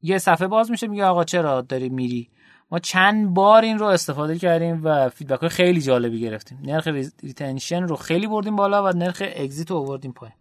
یه 0.01 0.17
صفحه 0.17 0.47
باز 0.47 0.71
میشه 0.71 0.87
میگه 0.87 1.05
آقا 1.05 1.23
چرا 1.23 1.61
داری 1.61 1.89
میری؟ 1.89 2.29
ما 2.73 2.79
چند 2.79 3.33
بار 3.33 3.61
این 3.61 3.79
رو 3.79 3.85
استفاده 3.85 4.39
کردیم 4.39 4.81
و 4.83 5.09
feedback 5.09 5.39
های 5.39 5.49
خیلی 5.49 5.81
جالبی 5.81 6.19
گرفتیم. 6.19 6.59
نرخ 6.63 6.87
retention 7.23 7.83
رو 7.83 7.95
خیلی 7.95 8.27
بردیم 8.27 8.55
بالا 8.55 8.83
و 8.83 8.89
نرخ 8.97 9.23
exit 9.35 9.71
رو 9.71 9.77
آوردیم 9.77 10.11
پایین. 10.11 10.35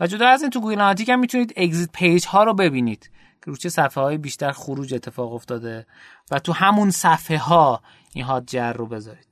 و 0.00 0.06
جدا 0.06 0.28
از 0.28 0.42
این 0.42 0.50
تو 0.50 0.60
Google 0.60 0.80
Analytics 0.80 1.08
هم 1.08 1.18
می‌تونید 1.18 1.52
exit 1.56 1.92
page 1.92 2.26
ها 2.26 2.44
رو 2.44 2.54
ببینید. 2.54 3.10
که 3.44 3.50
رو 3.50 3.56
چه 3.56 3.68
صفحه 3.68 4.04
های 4.04 4.18
بیشتر 4.18 4.52
خروج 4.52 4.94
اتفاق 4.94 5.32
افتاده 5.32 5.86
و 6.30 6.38
تو 6.38 6.52
همون 6.52 6.90
صفحه 6.90 7.38
ها 7.38 7.82
این 8.14 8.24
هات 8.24 8.46
جر 8.46 8.72
رو 8.72 8.86
بذارید. 8.86 9.26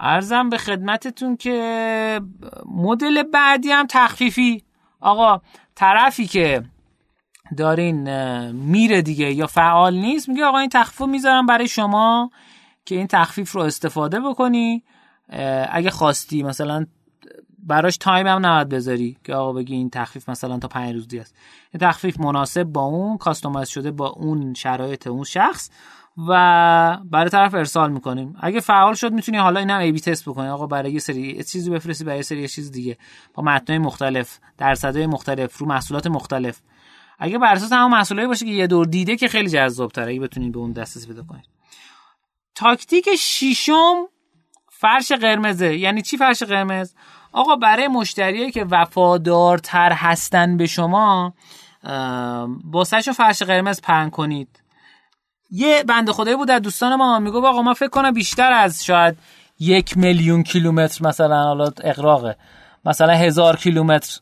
ارزم 0.00 0.48
به 0.48 0.58
خدمتتون 0.58 1.36
که 1.36 2.20
مدل 2.66 3.22
بعدی 3.22 3.70
هم 3.70 3.86
تخفیفی. 3.90 4.64
آقا 5.00 5.40
طرفی 5.74 6.26
که 6.26 6.62
دارین 7.56 8.10
میره 8.50 9.02
دیگه 9.02 9.32
یا 9.32 9.46
فعال 9.46 9.94
نیست 9.94 10.28
میگه 10.28 10.44
آقا 10.44 10.58
این 10.58 10.68
تخفیف 10.68 11.08
می‌ذارم 11.08 11.46
برای 11.46 11.68
شما 11.68 12.30
که 12.84 12.94
این 12.94 13.06
تخفیف 13.06 13.52
رو 13.52 13.60
استفاده 13.60 14.20
بکنی. 14.20 14.84
اگه 15.70 15.90
خواستی 15.90 16.42
مثلا 16.42 16.86
براش 17.58 17.96
تایم 17.96 18.26
هم 18.26 18.46
نباید 18.46 18.68
بذاری 18.68 19.16
که 19.24 19.34
آقا 19.34 19.52
بگی 19.52 19.74
این 19.74 19.90
تخفیف 19.90 20.28
مثلا 20.28 20.58
تا 20.58 20.68
پنج 20.68 20.94
روز 20.94 21.08
دیگه 21.08 21.22
است. 21.22 21.34
این 21.72 21.88
تخفیف 21.88 22.20
مناسب 22.20 22.62
با 22.62 22.80
اون 22.82 23.18
کاستومایز 23.18 23.68
شده 23.68 23.90
با 23.90 24.08
اون 24.08 24.54
شرایط 24.54 25.06
اون 25.06 25.24
شخص 25.24 25.70
و 26.28 26.98
برای 27.04 27.30
طرف 27.30 27.54
ارسال 27.54 27.92
می‌کنیم. 27.92 28.36
اگه 28.40 28.60
فعال 28.60 28.94
شد 28.94 29.12
می‌تونی 29.12 29.38
حالا 29.38 29.60
اینم 29.60 29.78
ای 29.78 29.92
بی 29.92 30.00
تست 30.00 30.28
بکنی. 30.28 30.48
آقا 30.48 30.66
برای 30.66 30.92
یه 30.92 30.98
سری 30.98 31.44
چیزی 31.44 31.70
بفرستی 31.70 32.04
برای 32.04 32.18
یه 32.18 32.22
سری 32.22 32.48
چیز 32.48 32.72
دیگه. 32.72 32.98
با 33.34 33.42
متنای 33.42 33.78
مختلف 33.78 34.38
درصدهای 34.58 35.06
مختلف 35.06 35.58
رو 35.58 35.66
محصولات 35.66 36.06
مختلف. 36.06 36.60
اگه 37.22 37.38
بر 37.38 37.52
اساس 37.52 37.72
همون 37.72 38.26
باشه 38.26 38.44
که 38.44 38.50
یه 38.50 38.66
دور 38.66 38.86
دیده 38.86 39.16
که 39.16 39.28
خیلی 39.28 39.48
جذاب 39.48 39.90
تره 39.90 40.12
اگه 40.12 40.20
بتونید 40.20 40.52
به 40.52 40.58
اون 40.58 40.72
دسترسی 40.72 41.06
پیدا 41.06 41.22
کنید. 41.22 41.44
تاکتیک 42.54 43.08
شیشم 43.18 43.94
فرش 44.70 45.12
قرمزه. 45.12 45.76
یعنی 45.76 46.02
چی 46.02 46.16
فرش 46.16 46.42
قرمز؟ 46.42 46.94
آقا 47.32 47.56
برای 47.56 47.88
مشتریایی 47.88 48.52
که 48.52 48.64
وفادارتر 48.64 49.92
هستن 49.92 50.56
به 50.56 50.66
شما 50.66 51.34
باسهشون 52.64 53.14
فرش 53.14 53.42
قرمز 53.42 53.80
پهن 53.80 54.10
کنید. 54.10 54.62
یه 55.50 55.84
بند 55.84 56.10
خدایی 56.10 56.36
بود 56.36 56.48
در 56.48 56.58
دوستان 56.58 56.94
ما 56.94 57.18
میگو 57.18 57.46
آقا 57.46 57.62
ما 57.62 57.74
فکر 57.74 57.88
کنم 57.88 58.12
بیشتر 58.12 58.52
از 58.52 58.84
شاید 58.84 59.18
یک 59.58 59.96
میلیون 59.96 60.42
کیلومتر 60.42 61.06
مثلا 61.06 61.42
حالا 61.42 61.70
اقراقه. 61.84 62.36
مثلا 62.84 63.12
هزار 63.12 63.56
کیلومتر. 63.56 64.20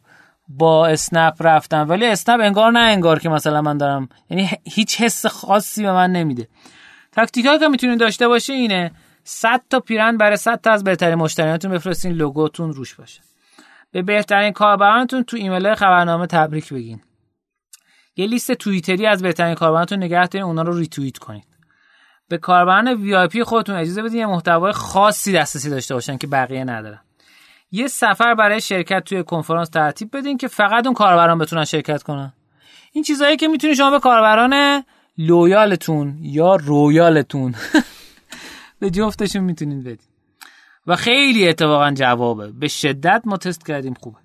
با 0.59 0.86
اسنپ 0.86 1.34
رفتم. 1.40 1.88
ولی 1.88 2.07
اسنپ 2.07 2.40
انگار 2.40 2.72
نه 2.72 2.80
انگار 2.80 3.18
که 3.18 3.28
مثلا 3.28 3.62
من 3.62 3.78
دارم 3.78 4.09
یعنی 4.30 4.51
هیچ 4.64 5.01
حس 5.01 5.26
خاصی 5.26 5.82
به 5.82 5.92
من 5.92 6.12
نمیده. 6.12 6.48
تاکتیکایی 7.12 7.59
که 7.59 7.68
می‌تونید 7.68 8.01
داشته 8.01 8.28
باشه 8.28 8.53
اینه 8.53 8.90
100 9.24 9.62
تا 9.70 9.80
پیرن 9.80 10.16
برای 10.16 10.36
100 10.36 10.61
تا 10.61 10.70
از 10.70 10.84
بهترین 10.84 11.14
مشتریانتون 11.14 11.70
بفرستین 11.70 12.12
لوگوتون 12.12 12.72
روش 12.72 12.94
باشه. 12.94 13.20
به 13.92 14.03
بهترین 14.03 14.53
کاربرانتون 14.53 15.24
تو 15.24 15.36
ایمیل 15.36 15.74
خبرنامه 15.74 16.26
تبریک 16.26 16.72
بگین. 16.72 17.01
یه 18.16 18.26
لیست 18.26 18.53
توییتری 18.53 19.07
از 19.07 19.22
بهترین 19.22 19.55
کاربرانتون 19.55 19.98
نگه 19.98 20.26
دارین 20.26 20.46
اونا 20.46 20.62
رو 20.62 20.78
ریتوییت 20.78 21.18
کنید 21.18 21.44
به 22.28 22.38
کاربران 22.38 22.88
وی 22.88 23.44
خودتون 23.44 23.76
اجازه 23.76 24.03
بدین 24.03 24.18
یه 24.18 24.26
محتوای 24.26 24.72
خاصی 24.72 25.32
دسترسی 25.32 25.70
داشته 25.70 25.94
باشن 25.94 26.16
که 26.16 26.26
بقیه 26.26 26.64
ندارن. 26.64 27.01
یه 27.70 27.86
سفر 27.86 28.34
برای 28.34 28.60
شرکت 28.60 29.04
توی 29.04 29.22
کنفرانس 29.22 29.68
ترتیب 29.68 30.16
بدین 30.16 30.38
که 30.38 30.48
فقط 30.48 30.86
اون 30.86 30.94
کاربران 30.94 31.38
بتونن 31.38 31.64
شرکت 31.64 32.02
کنن. 32.02 32.32
این 32.92 33.04
چیزهایی 33.04 33.36
که 33.36 33.48
می‌تونید 33.48 33.76
شما 33.76 33.90
به 33.90 33.98
کاربران 34.00 34.84
loyal 35.18 35.81
تون 35.81 36.18
یا 36.22 36.56
royal 36.57 37.18
تون 37.18 37.55
به 38.80 38.90
جفتشون 38.90 39.44
می‌تونید 39.44 39.84
بدین. 39.84 40.08
و 40.86 40.96
خیلی 40.96 41.48
اتفاقا 41.48 41.90
جوابه. 41.90 42.50
به 42.50 42.68
شدت 42.68 43.22
ما 43.24 43.36
تست 43.36 43.66
کردیم 43.66 43.94
خوبه. 43.94 44.16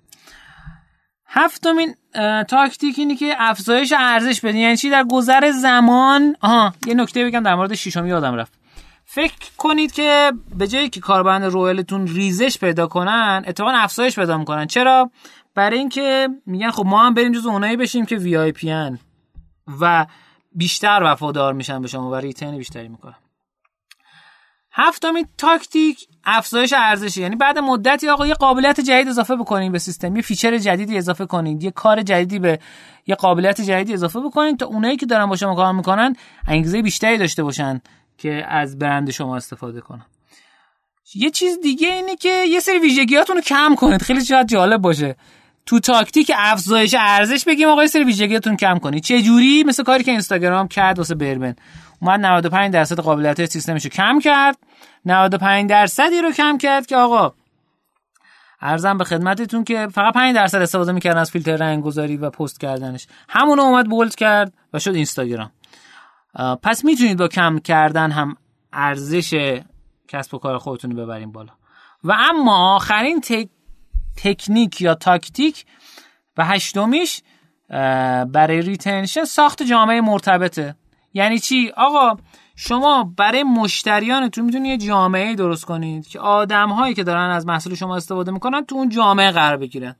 هفتمین 1.26 1.94
تاکتیک 2.48 2.98
اینه 2.98 3.16
که 3.16 3.34
افزایش 3.38 3.92
ارزش 3.98 4.40
بدین. 4.40 4.60
یعنی 4.60 4.76
چی؟ 4.76 4.90
در 4.90 5.04
گذر 5.10 5.50
زمان 5.50 6.36
آها 6.40 6.72
یه 6.86 6.94
نکته 6.94 7.24
بگم 7.24 7.42
در 7.42 7.54
مورد 7.54 7.74
شیشم 7.74 8.06
یادم 8.06 8.34
رفت. 8.34 8.65
فکر 9.08 9.50
کنید 9.56 9.92
که 9.92 10.32
به 10.56 10.68
جایی 10.68 10.88
که 10.88 11.00
کاربران 11.00 11.42
royal 11.42 11.82
تون 11.82 12.06
ریزش 12.06 12.58
پیدا 12.58 12.86
کنن 12.86 13.44
اتفاقا 13.46 13.70
افزایش 13.70 14.18
پیدا 14.18 14.38
می‌کنن. 14.38 14.66
چرا؟ 14.66 15.10
برای 15.54 15.78
اینکه 15.78 16.28
میگن 16.46 16.70
خب 16.70 16.86
ما 16.86 17.06
هم 17.06 17.14
بریم 17.14 17.32
جز 17.32 17.46
اونایی 17.46 17.76
بشیم 17.76 18.06
که 18.06 18.16
VIP 18.16 18.74
و 19.80 20.06
بیشتر 20.52 21.00
وفادار 21.04 21.52
میشن 21.52 21.82
به 21.82 21.88
شما 21.88 22.10
و 22.10 22.14
retain 22.14 22.56
بیشتری 22.56 22.88
می‌کنن. 22.88 23.14
هفتمین 24.72 25.26
تاکتیک 25.38 26.08
افزایش 26.24 26.74
ارزشی. 26.76 27.22
یعنی 27.22 27.36
بعد 27.36 27.58
مدتی 27.58 28.08
آقا 28.08 28.26
یه 28.26 28.34
قابلیت 28.34 28.80
جدید 28.80 29.08
اضافه 29.08 29.36
بکنید 29.36 29.72
به 29.72 29.78
سیستم 29.78 30.16
یه 30.16 30.22
feature 30.22 30.58
جدیدی 30.58 30.98
اضافه 30.98 31.26
کنید 31.26 31.62
یه 31.62 31.70
کار 31.70 32.02
جدیدی 32.02 32.38
به 32.38 32.58
یه 33.06 33.14
قابلیت 33.14 33.60
جدیدی 33.60 33.92
اضافه 33.92 34.20
بکنید 34.20 34.58
تا 34.58 34.66
اونایی 34.66 34.96
که 34.96 35.06
دارن 35.06 35.26
با 35.26 35.36
شما 35.36 35.54
کار 35.54 35.72
می‌کنن 35.72 36.16
انگیزه 36.48 36.82
بیشتری 36.82 37.18
داشته 37.18 37.42
باشن. 37.42 37.80
که 38.18 38.46
از 38.48 38.78
برند 38.78 39.10
شما 39.10 39.36
استفاده 39.36 39.80
کنن 39.80 40.06
یه 41.14 41.30
چیز 41.30 41.60
دیگه 41.60 41.88
اینه 41.88 42.16
که 42.16 42.44
یه 42.48 42.60
سری 42.60 42.78
ویژگیاتون 42.78 43.36
رو 43.36 43.42
کم 43.42 43.74
کنید. 43.74 44.02
خیلی 44.02 44.24
شاید 44.24 44.48
جالب 44.48 44.80
باشه. 44.80 45.16
تو 45.66 45.80
تاکتیک 45.80 46.32
افزایش 46.36 46.94
ارزش 46.98 47.44
بگیم 47.44 47.68
آقا 47.68 47.82
یه 47.82 47.88
سری 47.88 48.04
ویژگیاتون 48.04 48.56
کم 48.56 48.78
کنید. 48.78 49.02
چه 49.02 49.22
جوری؟ 49.22 49.64
مثل 49.64 49.82
کاری 49.82 50.04
که 50.04 50.10
اینستاگرام 50.10 50.68
کرد 50.68 50.98
واسه 50.98 51.14
برمن. 51.14 51.54
اومد 52.00 52.20
95 52.20 52.72
درصد 52.72 53.00
قابلیت 53.00 53.46
سیستمش 53.46 53.84
رو 53.84 53.90
کم 53.90 54.18
کرد. 54.18 54.58
95 55.04 55.70
درصدی 55.70 56.22
رو 56.22 56.32
کم 56.32 56.58
کرد 56.58 56.86
که 56.86 56.96
آقا 56.96 57.34
ارزم 58.60 58.98
به 58.98 59.04
خدمتتون 59.04 59.64
که 59.64 59.88
فقط 59.92 60.14
5 60.14 60.34
درصد 60.34 60.62
استفاده 60.62 60.92
می‌کردن 60.92 61.18
از 61.18 61.30
فیلتر 61.30 61.56
رنگ 61.56 61.84
گذاری 61.84 62.16
و 62.16 62.30
پست 62.30 62.60
کردنش. 62.60 63.06
همون 63.28 63.60
اومد 63.60 63.86
بولد 63.86 64.14
کرد 64.14 64.52
و 64.72 64.78
شد 64.78 64.94
اینستاگرام. 64.94 65.50
پس 66.62 66.84
می‌تونید 66.84 67.18
با 67.18 67.28
کم 67.28 67.58
کردن 67.58 68.10
هم 68.10 68.36
ارزش 68.72 69.60
کسب 70.08 70.34
و 70.34 70.38
کار 70.38 70.58
خودتون 70.58 70.90
رو 70.90 71.02
ببرین 71.02 71.32
بالا. 71.32 71.52
و 72.04 72.14
اما 72.18 72.74
آخرین 72.76 73.20
تک... 73.20 73.48
تکنیک 74.16 74.80
یا 74.80 74.94
تاکتیک 74.94 75.64
و 76.36 76.44
هشتمیش 76.44 77.22
برای 78.28 78.62
retention 78.62 79.24
ساخت 79.24 79.62
جامعه 79.62 80.00
مرتبطه. 80.00 80.76
یعنی 81.14 81.38
چی؟ 81.38 81.70
آقا 81.76 82.22
شما 82.56 83.12
برای 83.16 83.42
مشتریانتون 83.42 84.44
می‌تونید 84.44 84.82
یه 84.82 84.88
جامعه 84.88 85.34
درست 85.34 85.64
کنید 85.64 86.06
که 86.06 86.20
آدم 86.20 86.68
هایی 86.68 86.94
که 86.94 87.04
دارن 87.04 87.30
از 87.30 87.46
محصول 87.46 87.74
شما 87.74 87.96
استفاده 87.96 88.30
می‌کنن 88.30 88.64
تو 88.64 88.74
اون 88.74 88.88
جامعه 88.88 89.30
قرار 89.30 89.56
بگیرن. 89.56 89.96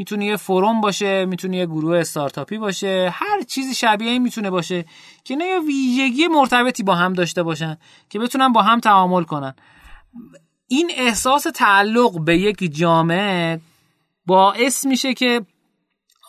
می‌تونه 0.00 0.24
یه 0.24 0.36
forum 0.36 0.80
باشه 0.80 1.24
می‌تونه 1.24 1.56
یه 1.56 1.66
گروه 1.66 1.98
استارتاپی 1.98 2.58
باشه 2.58 3.10
هر 3.12 3.42
چیزی 3.42 3.74
شبیه 3.74 4.10
این 4.10 4.22
می‌تونه 4.22 4.50
باشه 4.50 4.84
که 5.24 5.34
اینا 5.34 5.46
یه 5.46 5.60
ویژگی 5.60 6.28
مرتبطی 6.28 6.82
با 6.82 6.94
هم 6.94 7.12
داشته 7.12 7.42
باشن 7.42 7.76
که 8.08 8.18
بتونن 8.18 8.52
با 8.52 8.62
هم 8.62 8.80
تعامل 8.80 9.24
کنن. 9.24 9.54
این 10.68 10.90
احساس 10.96 11.46
تعلق 11.54 12.20
به 12.20 12.38
یک 12.38 12.76
جامعه 12.76 13.60
باعث 14.26 14.86
میشه 14.86 15.14
که 15.14 15.46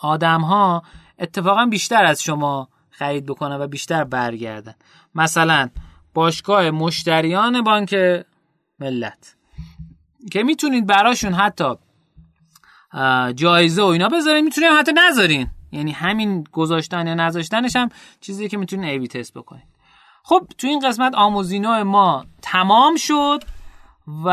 آدم 0.02 0.40
ها 0.40 0.82
اتفاقا 1.18 1.66
بیشتر 1.66 2.04
از 2.04 2.22
شما 2.22 2.68
خرید 2.90 3.26
بکنن 3.26 3.56
و 3.56 3.66
بیشتر 3.66 4.04
برگردن. 4.04 4.74
مثلا 5.14 5.68
باشگاه 6.14 6.70
مشتریان 6.70 7.62
بانک 7.62 7.94
ملت. 8.78 9.36
که 10.32 10.42
می‌تونید 10.42 10.86
براشون 10.86 11.32
حتی 11.32 11.74
جایزه 13.34 13.82
و 13.82 13.86
اینا 13.86 14.08
بذارین 14.08 14.44
می‌تونید 14.44 14.70
حتی 14.78 14.92
نذارین. 15.08 15.50
یعنی 15.72 15.92
همین 15.92 16.44
گذاشتن 16.52 17.06
یا 17.06 17.14
نذاشتنش 17.14 17.76
هم 17.76 17.88
چیزی 18.20 18.48
که 18.48 18.56
می‌تونین 18.56 18.84
ایوی 18.84 19.08
تست 19.08 19.34
بکنین. 19.34 19.62
خب 20.24 20.46
تو 20.58 20.66
این 20.66 20.88
قسمت 20.88 21.14
آموزینو 21.14 21.84
ما 21.84 22.26
تمام 22.42 22.96
شد 22.96 23.44
و 24.24 24.28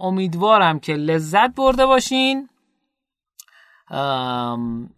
امیدوارم 0.00 0.78
که 0.78 0.94
لذت 0.94 1.54
برده 1.54 1.86
باشین. 1.86 2.48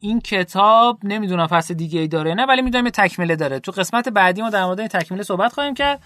این 0.00 0.20
کتاب 0.20 0.98
نمی‌دونم 1.02 1.46
فصل 1.46 1.74
دیگه 1.74 2.00
ای 2.00 2.08
داره 2.08 2.34
نه 2.34 2.46
ولی 2.46 2.62
می‌دونم 2.62 2.84
یه 2.84 2.90
تکمیله 2.90 3.36
داره. 3.36 3.60
تو 3.60 3.72
قسمت 3.72 4.08
بعدی 4.08 4.42
ما 4.42 4.50
در 4.50 4.64
مورد 4.64 4.80
این 4.80 4.88
تکمیله 4.88 5.22
صحبت 5.22 5.52
خواهیم 5.52 5.74
کرد. 5.74 6.02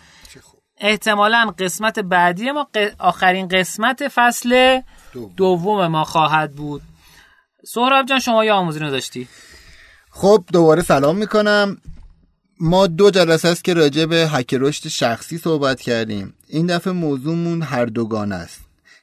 احتمالا 0.80 1.55
قسمت 1.59 1.99
بعدی 1.99 2.51
ما 2.51 2.66
آخرین 2.99 3.49
قسمت 3.49 4.09
فصل 4.09 4.80
دوم. 5.36 5.86
ما 5.86 6.04
خواهد 6.04 6.52
بود. 6.52 6.82
سهراب 7.66 8.06
جان 8.06 8.18
شما 8.18 8.44
یه 8.44 8.52
آموزی 8.52 8.78
داشتی 8.78 9.28
خب 10.11 10.44
دوباره 10.52 10.82
سلام 10.82 11.16
می‌کنم. 11.16 11.76
ما 12.61 12.86
دو 12.86 13.11
جلسه 13.11 13.48
است 13.48 13.64
که 13.64 13.74
راجع 13.74 14.04
به 14.04 14.28
حک 14.28 14.54
رشد 14.54 14.88
شخصی 14.88 15.38
صحبت 15.38 15.80
کردیم. 15.80 16.34
این 16.48 16.66
دفعه 16.66 16.92
موضوعمون 16.92 17.62
هر 17.62 17.84
دوگانه 17.86 18.34
است. 18.34 18.61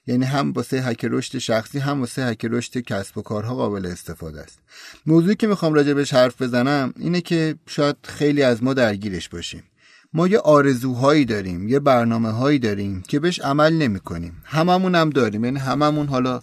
یعنی 0.07 0.25
هم 0.25 0.51
واسه 0.51 0.81
حک 0.81 1.05
رشد 1.05 1.37
شخصی 1.37 1.79
هم 1.79 1.99
واسه 1.99 2.25
حک 2.27 2.45
رشد 2.45 2.77
کسب 2.77 3.17
و 3.17 3.21
کارها 3.21 3.55
قابل 3.55 3.85
استفاده 3.85 4.41
است. 4.41 4.59
موضوعی 5.05 5.35
که 5.35 5.47
می‌خوام 5.47 5.73
راجع 5.73 5.93
بهش 5.93 6.13
حرف 6.13 6.41
بزنم 6.41 6.93
اینه 6.97 7.21
که 7.21 7.55
شاید 7.67 7.95
خیلی 8.03 8.43
از 8.43 8.63
ما 8.63 8.73
درگیرش 8.73 9.29
باشیم. 9.29 9.63
ما 10.15 10.27
یه 10.27 10.39
آرزوهایی 10.39 11.25
داریم 11.25 11.67
یه 11.67 11.79
برنامه 11.79 12.29
هایی 12.29 12.59
داریم 12.59 13.03
که 13.07 13.19
بهش 13.19 13.39
عمل 13.39 13.73
نمی 13.73 13.99
کنیم 13.99 14.33
هممون 14.43 14.95
هم 14.95 15.09
داریم. 15.09 15.45
یعنی 15.45 15.59
هممون 15.59 16.07
حالا 16.07 16.41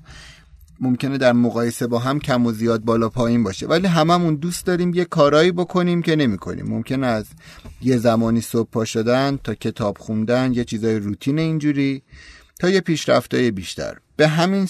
ممکنه 0.80 1.18
در 1.18 1.32
مقایسه 1.32 1.86
با 1.86 1.98
هم 1.98 2.18
کم 2.18 2.46
و 2.46 2.52
زیاد 2.52 2.80
بالا 2.80 3.08
پایین 3.08 3.42
باشه 3.42 3.66
ولی 3.66 3.86
هممون 3.86 4.34
دوست 4.34 4.66
داریم 4.66 4.94
یه 4.94 5.04
کارایی 5.04 5.52
بکنیم 5.52 6.02
که 6.02 6.16
نمی 6.16 6.38
کنیم 6.38 6.66
ممکن 6.68 7.04
از 7.04 7.24
یه 7.82 7.96
زمانی 7.96 8.40
صبح 8.40 8.70
پا 8.70 8.84
شدن 8.84 9.38
تا 9.44 9.54
کتاب 9.54 9.98
خوندن 9.98 10.52
یه 10.52 10.64
چیزای 10.64 10.98
روتین 10.98 11.38
اینجوری 11.38 12.02
تا 12.60 12.70
یه 12.70 12.80
پیشرفتای 12.80 13.50
بیشتر. 13.50 13.98
به 14.16 14.28
همین 14.28 14.68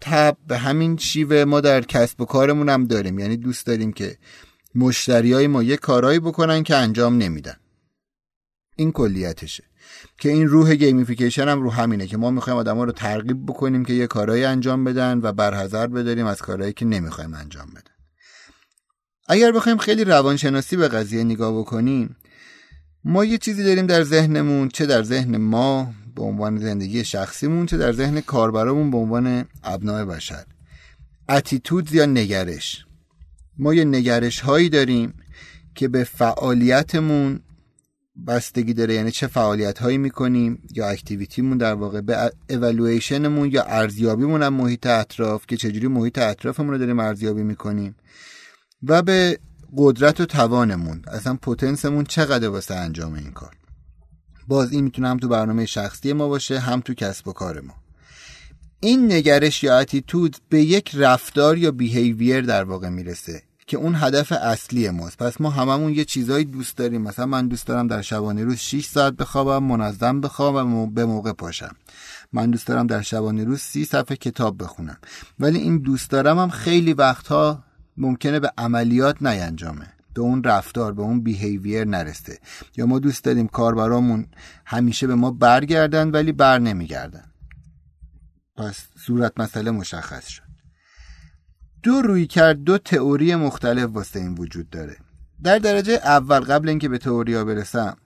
تب 0.00 0.36
به 0.48 0.58
همین 0.58 0.96
شیوه 0.96 1.44
ما 1.44 1.60
در 1.60 1.80
کسب 1.80 2.20
و 2.20 2.24
کارمون 2.24 2.68
هم 2.68 2.86
داریم. 2.86 3.18
یعنی 3.18 3.36
دوست 3.36 3.66
داریم 3.66 3.92
که 3.92 4.16
مشتریای 4.74 5.46
ما 5.46 5.62
یه 5.62 5.76
کارایی 5.76 6.18
بکنن 6.18 6.62
که 6.62 6.76
انجام 6.76 7.18
نمیدن. 7.18 7.56
این 8.76 8.92
کلیتشه. 8.92 9.64
که 10.18 10.28
این 10.28 10.48
روح 10.48 10.74
gamification 10.74 11.48
هم 11.48 11.62
رو 11.62 11.70
همینه 11.70 12.06
که 12.06 12.16
ما 12.16 12.30
می‌خوایم 12.30 12.58
آدما 12.58 12.84
رو 12.84 12.92
ترغیب 12.92 13.46
بکنیم 13.46 13.84
که 13.84 13.92
یه 13.92 14.06
کارایی 14.06 14.44
انجام 14.44 14.84
بدن 14.84 15.20
و 15.22 15.32
برحذر 15.32 15.86
بداریم 15.86 16.26
از 16.26 16.42
کارهایی 16.42 16.72
که 16.72 16.84
نمی‌خوایم 16.84 17.34
انجام 17.34 17.66
بدن. 17.70 17.94
اگر 19.28 19.52
بخوایم 19.52 19.78
خیلی 19.78 20.04
روانشناسی 20.04 20.76
به 20.76 20.88
قضیه 20.88 21.24
نگاه 21.24 21.58
بکنیم 21.58 22.16
ما 23.04 23.24
یه 23.24 23.38
چیزی 23.38 23.64
داریم 23.64 23.86
در 23.86 24.02
ذهنمون 24.02 24.68
چه 24.68 24.86
در 24.86 25.02
ذهن 25.02 25.36
ما 25.36 25.94
به 26.16 26.22
عنوان 26.22 26.58
زندگی 26.58 27.04
شخصیمون 27.04 27.66
چه 27.66 27.76
در 27.76 27.92
ذهن 27.92 28.20
کاربرامون 28.20 28.90
به 28.90 28.96
عنوان 28.96 29.44
ابنای 29.64 30.04
بشر. 30.04 30.44
اتیتود 31.28 31.92
یا 31.92 32.06
نگرش. 32.06 32.86
ما 33.58 33.74
یه 33.74 33.84
نگرش 33.84 34.40
هایی 34.40 34.68
داریم 34.68 35.14
که 35.74 35.88
به 35.88 36.04
فعالیتمون 36.04 37.40
بستگی 38.26 38.74
داره 38.74 38.94
یعنی 38.94 39.10
چه 39.10 39.26
فعالیت 39.26 39.78
هایی 39.78 39.98
می‌کنیم 39.98 40.62
یا 40.74 40.88
اکتیویتیمون 40.88 41.58
در 41.58 41.74
واقع 41.74 42.00
به 42.00 42.32
اولویشنمون 42.50 43.50
یا 43.50 43.62
ارزیابیمون 43.62 44.42
هم 44.42 44.54
محیط 44.54 44.86
اطراف 44.86 45.46
که 45.46 45.56
چجوری 45.56 45.86
محیط 45.86 46.18
اطرافمون 46.18 46.70
رو 46.70 46.78
داریم 46.78 46.98
ارزیابی 46.98 47.42
می‌کنیم 47.42 47.96
و 48.82 49.02
به 49.02 49.38
قدرت 49.76 50.20
و 50.20 50.26
توانمون 50.26 51.02
اصلا 51.12 51.34
پتنسمون 51.42 52.04
چقدر 52.04 52.48
واسه 52.48 52.74
انجام 52.74 53.14
این 53.14 53.32
کار. 53.32 53.54
باز 54.48 54.72
این 54.72 54.84
می‌تونه 54.84 55.08
هم 55.08 55.16
تو 55.16 55.28
برنامه 55.28 55.66
شخصی 55.66 56.12
ما 56.12 56.28
باشه 56.28 56.58
هم 56.58 56.80
تو 56.80 56.94
کسب 56.94 57.28
و 57.28 57.32
کار 57.32 57.60
ما. 57.60 57.74
این 58.80 59.12
نگرش 59.12 59.64
یا 59.64 59.78
اتیتود 59.78 60.36
به 60.48 60.62
یک 60.62 60.90
رفتار 60.94 61.58
یا 61.58 61.70
بیهیویر 61.70 62.40
در 62.40 62.64
واقع 62.64 62.88
می‌رسه. 62.88 63.42
که 63.66 63.76
اون 63.76 63.94
هدف 63.96 64.32
اصلی 64.32 64.90
ماست. 64.90 65.18
پس 65.18 65.40
ما 65.40 65.50
هممون 65.50 65.94
یه 65.94 66.04
چیزایی 66.04 66.44
دوست 66.44 66.76
داریم. 66.76 67.02
مثلا 67.02 67.26
من 67.26 67.48
دوست 67.48 67.66
دارم 67.66 67.86
در 67.86 68.02
شبانه 68.02 68.44
روز 68.44 68.56
6 68.56 68.86
ساعت 68.86 69.12
بخوابم 69.12 69.64
منظم 69.64 70.20
بخوابم 70.20 70.74
و 70.74 70.86
به 70.86 71.04
موقع 71.04 71.32
پاشم. 71.32 71.76
من 72.32 72.50
دوست 72.50 72.66
دارم 72.66 72.86
در 72.86 73.02
شبانه 73.02 73.44
روز 73.44 73.60
30 73.60 73.84
صفحه 73.84 74.16
کتاب 74.16 74.62
بخونم. 74.62 74.96
ولی 75.38 75.58
این 75.58 75.78
دوست 75.78 76.10
دارم 76.10 76.38
هم 76.38 76.50
خیلی 76.50 76.92
وقتها 76.92 77.64
ممکنه 77.96 78.40
به 78.40 78.52
عملیات 78.58 79.22
نینجامه 79.22 79.86
به 80.14 80.22
اون 80.22 80.44
رفتار 80.44 80.92
به 80.92 81.02
اون 81.02 81.20
بیهیویر 81.20 81.84
نرسه. 81.84 82.38
یا 82.76 82.86
ما 82.86 82.98
دوست 82.98 83.24
داریم 83.24 83.46
کاربرامون 83.46 84.26
همیشه 84.64 85.06
به 85.06 85.14
ما 85.14 85.30
برگردن 85.30 86.10
ولی 86.10 86.32
بر 86.32 86.58
نمیگردن. 86.58 87.24
پس 88.56 88.86
صورت 88.98 89.40
مسئله 89.40 89.70
مشخص 89.70 90.26
شد. 90.26 90.45
دو 91.86 92.02
روی 92.02 92.26
کرد 92.26 92.64
دو 92.64 92.78
تئوری 92.78 93.34
مختلف 93.34 93.90
واسه 93.92 94.20
این 94.20 94.34
وجود 94.34 94.70
داره. 94.70 94.96
در 95.42 95.58
درجه 95.58 95.92
اول 95.92 96.40
قبل 96.40 96.68
اینکه 96.68 96.88
به 96.88 96.98
تئوریا 96.98 97.44
برسم 97.44 97.96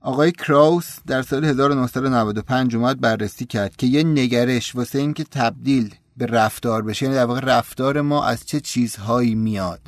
آقای 0.00 0.32
کراوس 0.32 0.96
در 1.06 1.22
سال 1.22 1.44
1995 1.44 2.76
اومد 2.76 3.00
بررسی 3.00 3.46
کرد 3.46 3.76
که 3.76 3.86
یه 3.86 4.02
نگرش 4.02 4.76
واسه 4.76 4.98
اینکه 4.98 5.24
تبدیل 5.24 5.94
به 6.16 6.26
رفتار 6.26 6.82
بشه 6.82 7.02
یعنی 7.02 7.16
در 7.16 7.24
واقع 7.24 7.40
رفتار 7.40 8.00
ما 8.00 8.24
از 8.24 8.46
چه 8.46 8.60
چیزهایی 8.60 9.34
میاد. 9.34 9.80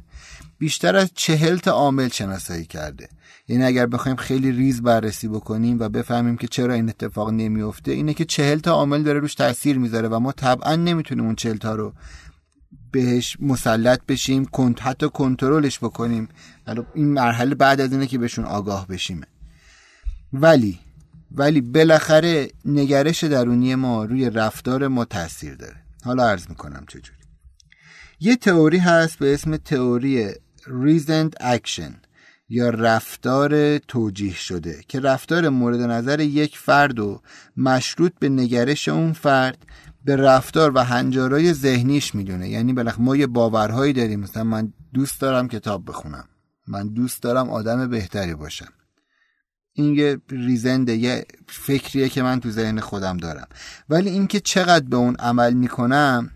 بیشتر 0.59 0.97
از 0.97 1.11
چهل 1.15 1.57
تا 1.57 1.71
عامل 1.71 2.09
شناسایی 2.09 2.65
کرده. 2.65 3.09
یعنی 3.49 3.65
اگر 3.65 3.87
بخوایم 3.87 4.17
خیلی 4.17 4.53
ریز 4.53 4.83
بررسی 4.83 5.29
بکنیم 5.29 5.77
و 5.81 5.89
بفهمیم 5.89 6.37
که 6.37 6.47
چرا 6.47 6.75
این 6.75 6.89
اتفاق 6.89 7.31
نمیفته 7.31 7.93
اینه 7.93 8.15
که 8.15 8.25
چهل 8.25 8.59
تا 8.59 8.73
عامل 8.73 9.03
داره 9.03 9.21
روش 9.21 9.35
تاثیر 9.35 9.79
می‌ذاره 9.79 10.09
و 10.09 10.19
ما 10.19 10.33
طبعا 10.33 10.77
نمی‌تونیم 10.77 11.25
اون 11.25 11.35
چهل 11.35 11.57
تا 11.57 11.75
رو 11.75 11.93
بهش 12.93 13.37
مسلط 13.41 14.01
بشیم 14.09 14.45
کنت 14.45 14.83
حتی 14.83 15.09
کنترلش 15.09 15.79
بکنیم. 15.79 16.29
این 16.95 17.09
مرحله 17.13 17.55
بعد 17.55 17.81
از 17.81 17.93
اینه 17.93 18.07
که 18.07 18.19
بهشون 18.19 18.45
آگاه 18.45 18.87
بشیم. 18.87 19.21
ولی 20.33 20.79
ولی 21.35 21.61
بالاخره 21.61 22.51
نگرش 22.65 23.25
درونی 23.25 23.75
ما 23.75 24.05
روی 24.05 24.31
رفتار 24.31 24.89
ما 24.89 25.05
تاثیر 25.05 25.55
داره. 25.55 25.77
حالا 26.05 26.29
عرض 26.29 26.49
می‌کنم 26.49 26.85
چجوری. 26.89 27.19
یه 28.21 28.37
تئوری 28.37 28.79
هست 28.79 29.19
به 29.19 29.35
اسم 29.35 29.57
تئوری 29.57 30.33
reasoned 30.65 31.35
action 31.41 31.95
یا 32.49 32.71
رفتار 32.71 33.79
توجیه 33.79 34.35
شده 34.35 34.85
که 34.89 35.01
رفتار 35.01 35.49
مورد 35.49 35.81
نظر 35.81 36.21
یک 36.21 36.59
فرد 36.59 36.99
و 36.99 37.23
مشروط 37.57 38.13
به 38.19 38.29
نگرش 38.29 38.89
اون 38.89 39.13
فرد 39.13 39.67
به 40.05 40.17
رفتار 40.17 40.73
و 40.75 40.79
هنجارای 40.79 41.53
ذهنیش 41.53 42.15
می‌دونه. 42.15 42.49
یعنی 42.49 42.73
بالاخره 42.73 42.95
ما 42.99 43.17
یه 43.17 43.27
باورهایی 43.27 43.93
داریم. 43.93 44.21
مثلا 44.21 44.45
من 44.45 44.73
دوست 44.95 45.21
دارم 45.21 45.49
کتاب 45.49 45.89
بخونم. 45.89 46.25
من 46.69 46.89
دوست 46.89 47.23
دارم 47.23 47.51
آدم 47.51 47.91
بهتری 47.91 48.35
باشم. 48.35 48.73
این 49.73 49.95
یه 49.95 50.19
reason 50.31 50.88
ه 50.88 50.97
یه 50.97 51.25
فکریه 51.47 52.09
که 52.09 52.23
من 52.23 52.41
تو 52.41 52.51
ذهن 52.51 52.81
خودم 52.81 53.17
دارم. 53.17 53.47
ولی 53.89 54.11
اینکه 54.11 54.41
چقدر 54.41 54.85
به 54.85 54.97
اون 54.97 55.17
عمل 55.17 55.55
می‌کنم 55.55 56.31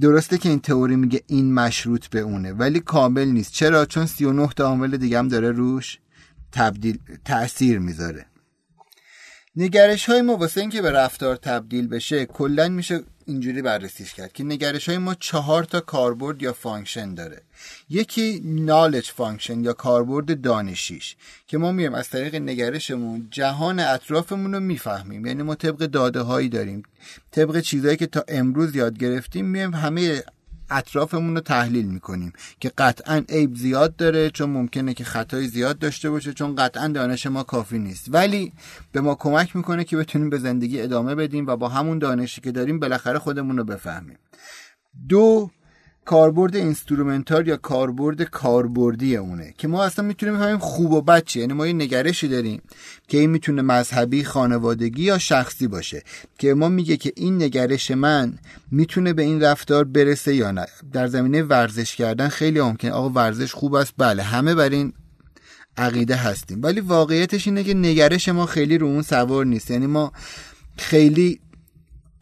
درسته 0.00 0.38
که 0.38 0.48
این 0.48 0.60
تئوری 0.60 0.96
میگه 0.96 1.22
این 1.26 1.54
مشروط 1.54 2.06
به 2.06 2.20
اونه 2.20 2.52
ولی 2.52 2.80
کامل 2.80 3.28
نیست. 3.28 3.52
چرا؟ 3.52 3.86
چون 3.86 4.06
39 4.06 4.48
تا 4.48 4.64
عامل 4.64 4.96
دیگه 4.96 5.18
هم 5.18 5.28
داره 5.28 5.50
روش 5.50 5.98
تبدیل 6.52 6.98
تاثیر 7.24 7.78
می‌ذاره. 7.78 8.26
نگرش 9.60 10.06
های 10.06 10.22
ما 10.22 10.36
واسه 10.36 10.60
اینکه 10.60 10.82
به 10.82 10.90
رفتار 10.90 11.36
تبدیل 11.36 11.88
بشه 11.88 12.26
کلا 12.26 12.68
میشه 12.68 13.00
اینجوری 13.26 13.62
بررسیش 13.62 14.14
کرد 14.14 14.32
که 14.32 14.44
نگرش 14.44 14.88
های 14.88 14.98
ما 14.98 15.14
چهار 15.14 15.64
تا 15.64 15.80
کاربرد 15.80 16.42
یا 16.42 16.52
function 16.52 17.14
داره. 17.14 17.42
یکی 17.90 18.42
knowledge 18.44 19.10
function 19.10 19.64
یا 19.64 19.72
کاربرد 19.72 20.40
دانشیش 20.40 21.16
که 21.46 21.58
ما 21.58 21.72
میایم 21.72 21.94
از 21.94 22.08
طریق 22.08 22.34
نگرشمون 22.34 23.28
جهان 23.30 23.80
اطرافمون 23.80 24.54
رو 24.54 24.60
می‌فهمیم. 24.60 25.26
یعنی 25.26 25.42
ما 25.42 25.54
طبق 25.54 25.78
داده 25.78 26.20
هایی 26.20 26.48
داریم 26.48 26.82
طبق 27.30 27.60
چیزهایی 27.60 27.96
که 27.96 28.06
تا 28.06 28.24
امروز 28.28 28.76
یاد 28.76 28.98
گرفتیم 28.98 29.44
میایم 29.44 29.74
همه 29.74 30.22
اطرافمون 30.70 31.34
رو 31.34 31.40
تحلیل 31.40 31.86
می‌کنیم 31.86 32.32
که 32.60 32.72
قطعا 32.78 33.24
عیب 33.28 33.56
زیاد 33.56 33.96
داره 33.96 34.30
چون 34.30 34.50
ممکنه 34.50 34.94
که 34.94 35.04
خطای 35.04 35.48
زیاد 35.48 35.78
داشته 35.78 36.10
باشه 36.10 36.32
چون 36.32 36.54
قطعا 36.54 36.88
دانش 36.88 37.26
ما 37.26 37.42
کافی 37.42 37.78
نیست. 37.78 38.06
ولی 38.08 38.52
به 38.92 39.00
ما 39.00 39.14
کمک 39.14 39.56
می‌کنه 39.56 39.84
که 39.84 39.96
بتونیم 39.96 40.30
به 40.30 40.38
زندگی 40.38 40.80
ادامه 40.80 41.14
بدیم 41.14 41.46
و 41.46 41.56
با 41.56 41.68
همون 41.68 41.98
دانشی 41.98 42.40
که 42.40 42.52
داریم 42.52 42.78
بالاخره 42.78 43.18
خودمون 43.18 43.56
رو 43.56 43.64
بفهمیم. 43.64 44.18
دو 45.08 45.50
کاربرد 46.08 46.56
instrumental 46.56 47.48
یا 47.48 47.56
کاربرد 47.56 48.22
کاربردی 48.22 49.16
اونه 49.16 49.54
که 49.58 49.68
ما 49.68 49.84
اصلا 49.84 50.04
می‌تونیم 50.04 50.34
بفهمیم 50.34 50.58
خوب 50.58 50.92
و 50.92 51.02
بد 51.02 51.36
یعنی 51.36 51.52
ما 51.52 51.66
یه 51.66 51.72
نگرشی 51.72 52.28
داریم 52.28 52.62
که 53.08 53.18
این 53.18 53.30
می‌تونه 53.30 53.62
مذهبی 53.62 54.24
خانوادگی 54.24 55.02
یا 55.02 55.18
شخصی 55.18 55.68
باشه 55.68 56.02
که 56.38 56.54
ما 56.54 56.68
میگه 56.68 56.96
که 56.96 57.12
این 57.16 57.42
نگرش 57.42 57.90
من 57.90 58.38
می‌تونه 58.70 59.12
به 59.12 59.22
این 59.22 59.42
رفتار 59.42 59.84
برسه 59.84 60.34
یا 60.34 60.50
نه. 60.50 60.66
در 60.92 61.06
زمینه 61.06 61.42
ورزش 61.42 61.96
کردن 61.96 62.28
خیلی 62.28 62.60
ممکن 62.60 62.88
آقا 62.88 63.10
ورزش 63.10 63.52
خوب 63.52 63.74
است؟ 63.74 63.92
بله 63.98 64.22
همه 64.22 64.54
بر 64.54 64.68
این 64.68 64.92
عقیده 65.76 66.16
هستیم. 66.16 66.62
ولی 66.62 66.80
واقعیتش 66.80 67.46
اینه 67.46 67.64
که 67.64 67.74
نگرش 67.74 68.28
ما 68.28 68.46
خیلی 68.46 68.78
رو 68.78 68.86
اون 68.86 69.02
سوار 69.02 69.46
نیست. 69.46 69.70
یعنی 69.70 69.86
ما 69.86 70.12
خیلی 70.78 71.40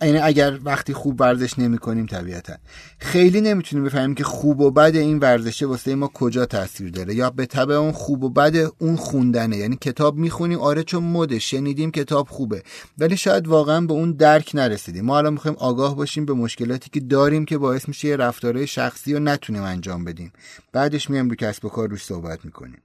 یعنی 0.03 0.19
اگر 0.19 0.59
وقتی 0.65 0.93
خوب 0.93 1.21
ورزش 1.21 1.59
نمی 1.59 1.79
کنیم 1.79 2.07
طبیعتا. 2.07 2.53
خیلی 2.99 3.41
نمی‌تونیم 3.41 3.85
بفهمیم 3.85 4.15
که 4.15 4.25
خوب 4.25 4.61
و 4.61 4.71
بد 4.71 4.97
این 4.97 5.19
ورزشه 5.19 5.67
واسه 5.67 5.95
ما 5.95 6.11
کجا 6.15 6.47
تاثیر 6.47 6.91
داره. 6.91 7.15
یا 7.15 7.31
به 7.31 7.47
طبع 7.47 7.75
اون 7.75 7.93
خوب 7.93 8.25
و 8.25 8.31
بد 8.31 8.57
اون 8.79 8.97
خوندنه. 8.97 9.57
یعنی 9.57 9.77
کتاب 9.77 10.17
می‌خونیم 10.17 10.59
آره 10.59 10.83
چون 10.83 11.03
مده 11.03 11.39
شنیدیم 11.39 11.91
کتاب 11.91 12.29
خوبه. 12.29 12.63
ولی 12.99 13.17
شاید 13.17 13.49
واقعا 13.49 13.81
به 13.81 13.93
اون 13.93 14.13
درک 14.13 14.51
نرسیدیم. 14.55 15.05
ما 15.05 15.19
الان 15.19 15.33
می‌خوایم 15.33 15.57
آگاه 15.61 15.97
باشیم 15.97 16.25
به 16.25 16.33
مشکلاتی 16.33 16.91
که 16.91 17.01
داریم 17.01 17.45
که 17.45 17.59
باعث 17.59 17.89
میشه 17.89 18.09
یه 18.09 18.17
رفتارهای 18.17 18.67
شخصی 18.67 19.15
رو 19.15 19.21
نتونیم 19.21 19.63
انجام 19.63 20.05
بدیم. 20.05 20.33
بعدش 20.73 21.11
میام 21.11 21.29
رو 21.29 21.37
کسب 21.37 21.65
و 21.65 21.69
کار 21.69 21.89
روش 21.89 22.05
صحبت 22.05 22.45
می‌کنیم. 22.45 22.79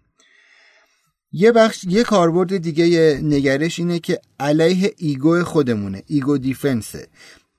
یه 1.34 1.52
بخش 1.52 1.84
یه 1.84 2.04
کاربرد 2.04 2.58
دیگه 2.58 3.20
نگرش 3.24 3.80
اینه 3.80 4.00
که 4.00 4.20
علیه 4.40 4.94
ego 4.98 5.44
خودمونه 5.44 6.04
ego 6.08 6.38
defense 6.38 6.92
ه. 6.92 7.08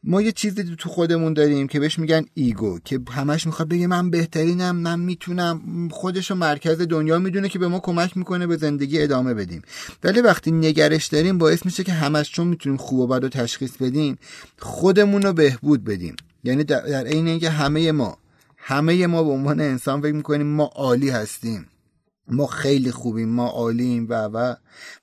ما 0.04 0.22
یه 0.22 0.32
چیزی 0.32 0.76
تو 0.78 0.88
خودمون 0.88 1.32
داریم 1.32 1.66
که 1.66 1.80
بهش 1.80 1.98
میگن 1.98 2.24
ego 2.34 2.78
که 2.84 3.00
همش 3.10 3.46
می‌خواد 3.46 3.68
بگه 3.68 3.86
من 3.86 4.10
بهترینم 4.10 4.76
من 4.76 5.00
می‌تونم 5.00 5.88
خودشو 5.92 6.34
مرکز 6.34 6.80
دنیا 6.80 7.18
می‌دونه 7.18 7.48
که 7.48 7.58
به 7.58 7.68
ما 7.68 7.80
کمک 7.80 8.16
می‌کنه 8.16 8.46
به 8.46 8.56
زندگی 8.56 9.02
ادامه 9.02 9.34
بدیم. 9.34 9.62
ولی 10.04 10.20
وقتی 10.20 10.50
نگرش 10.50 11.06
داریم 11.06 11.38
باعث 11.38 11.66
میشه 11.66 11.84
که 11.84 11.92
همش 11.92 12.30
چون 12.30 12.46
می‌تونیم 12.46 12.78
خوب 12.78 12.98
و 13.00 13.06
بد 13.06 13.24
و 13.24 13.28
تشخیص 13.28 13.76
بدیم 13.76 14.18
خودمون 14.58 15.22
رو 15.22 15.32
بهبود 15.32 15.84
بدیم. 15.84 16.16
یعنی 16.44 16.64
در 16.64 17.06
عین 17.06 17.28
اینکه 17.28 17.50
همه 17.50 17.92
ما 17.92 18.18
همه 18.56 19.06
ما 19.06 19.22
به 19.22 19.30
عنوان 19.30 19.60
انسان 19.60 20.00
فکر 20.00 20.12
می‌کنیم 20.12 20.46
ما 20.46 20.64
عالی 20.64 21.10
هستیم. 21.10 21.66
ما 22.32 22.46
خیلی 22.46 22.90
خوبیم 22.90 23.28
ما 23.28 23.46
عالیم 23.46 24.06
و 24.08 24.14
و. 24.14 24.54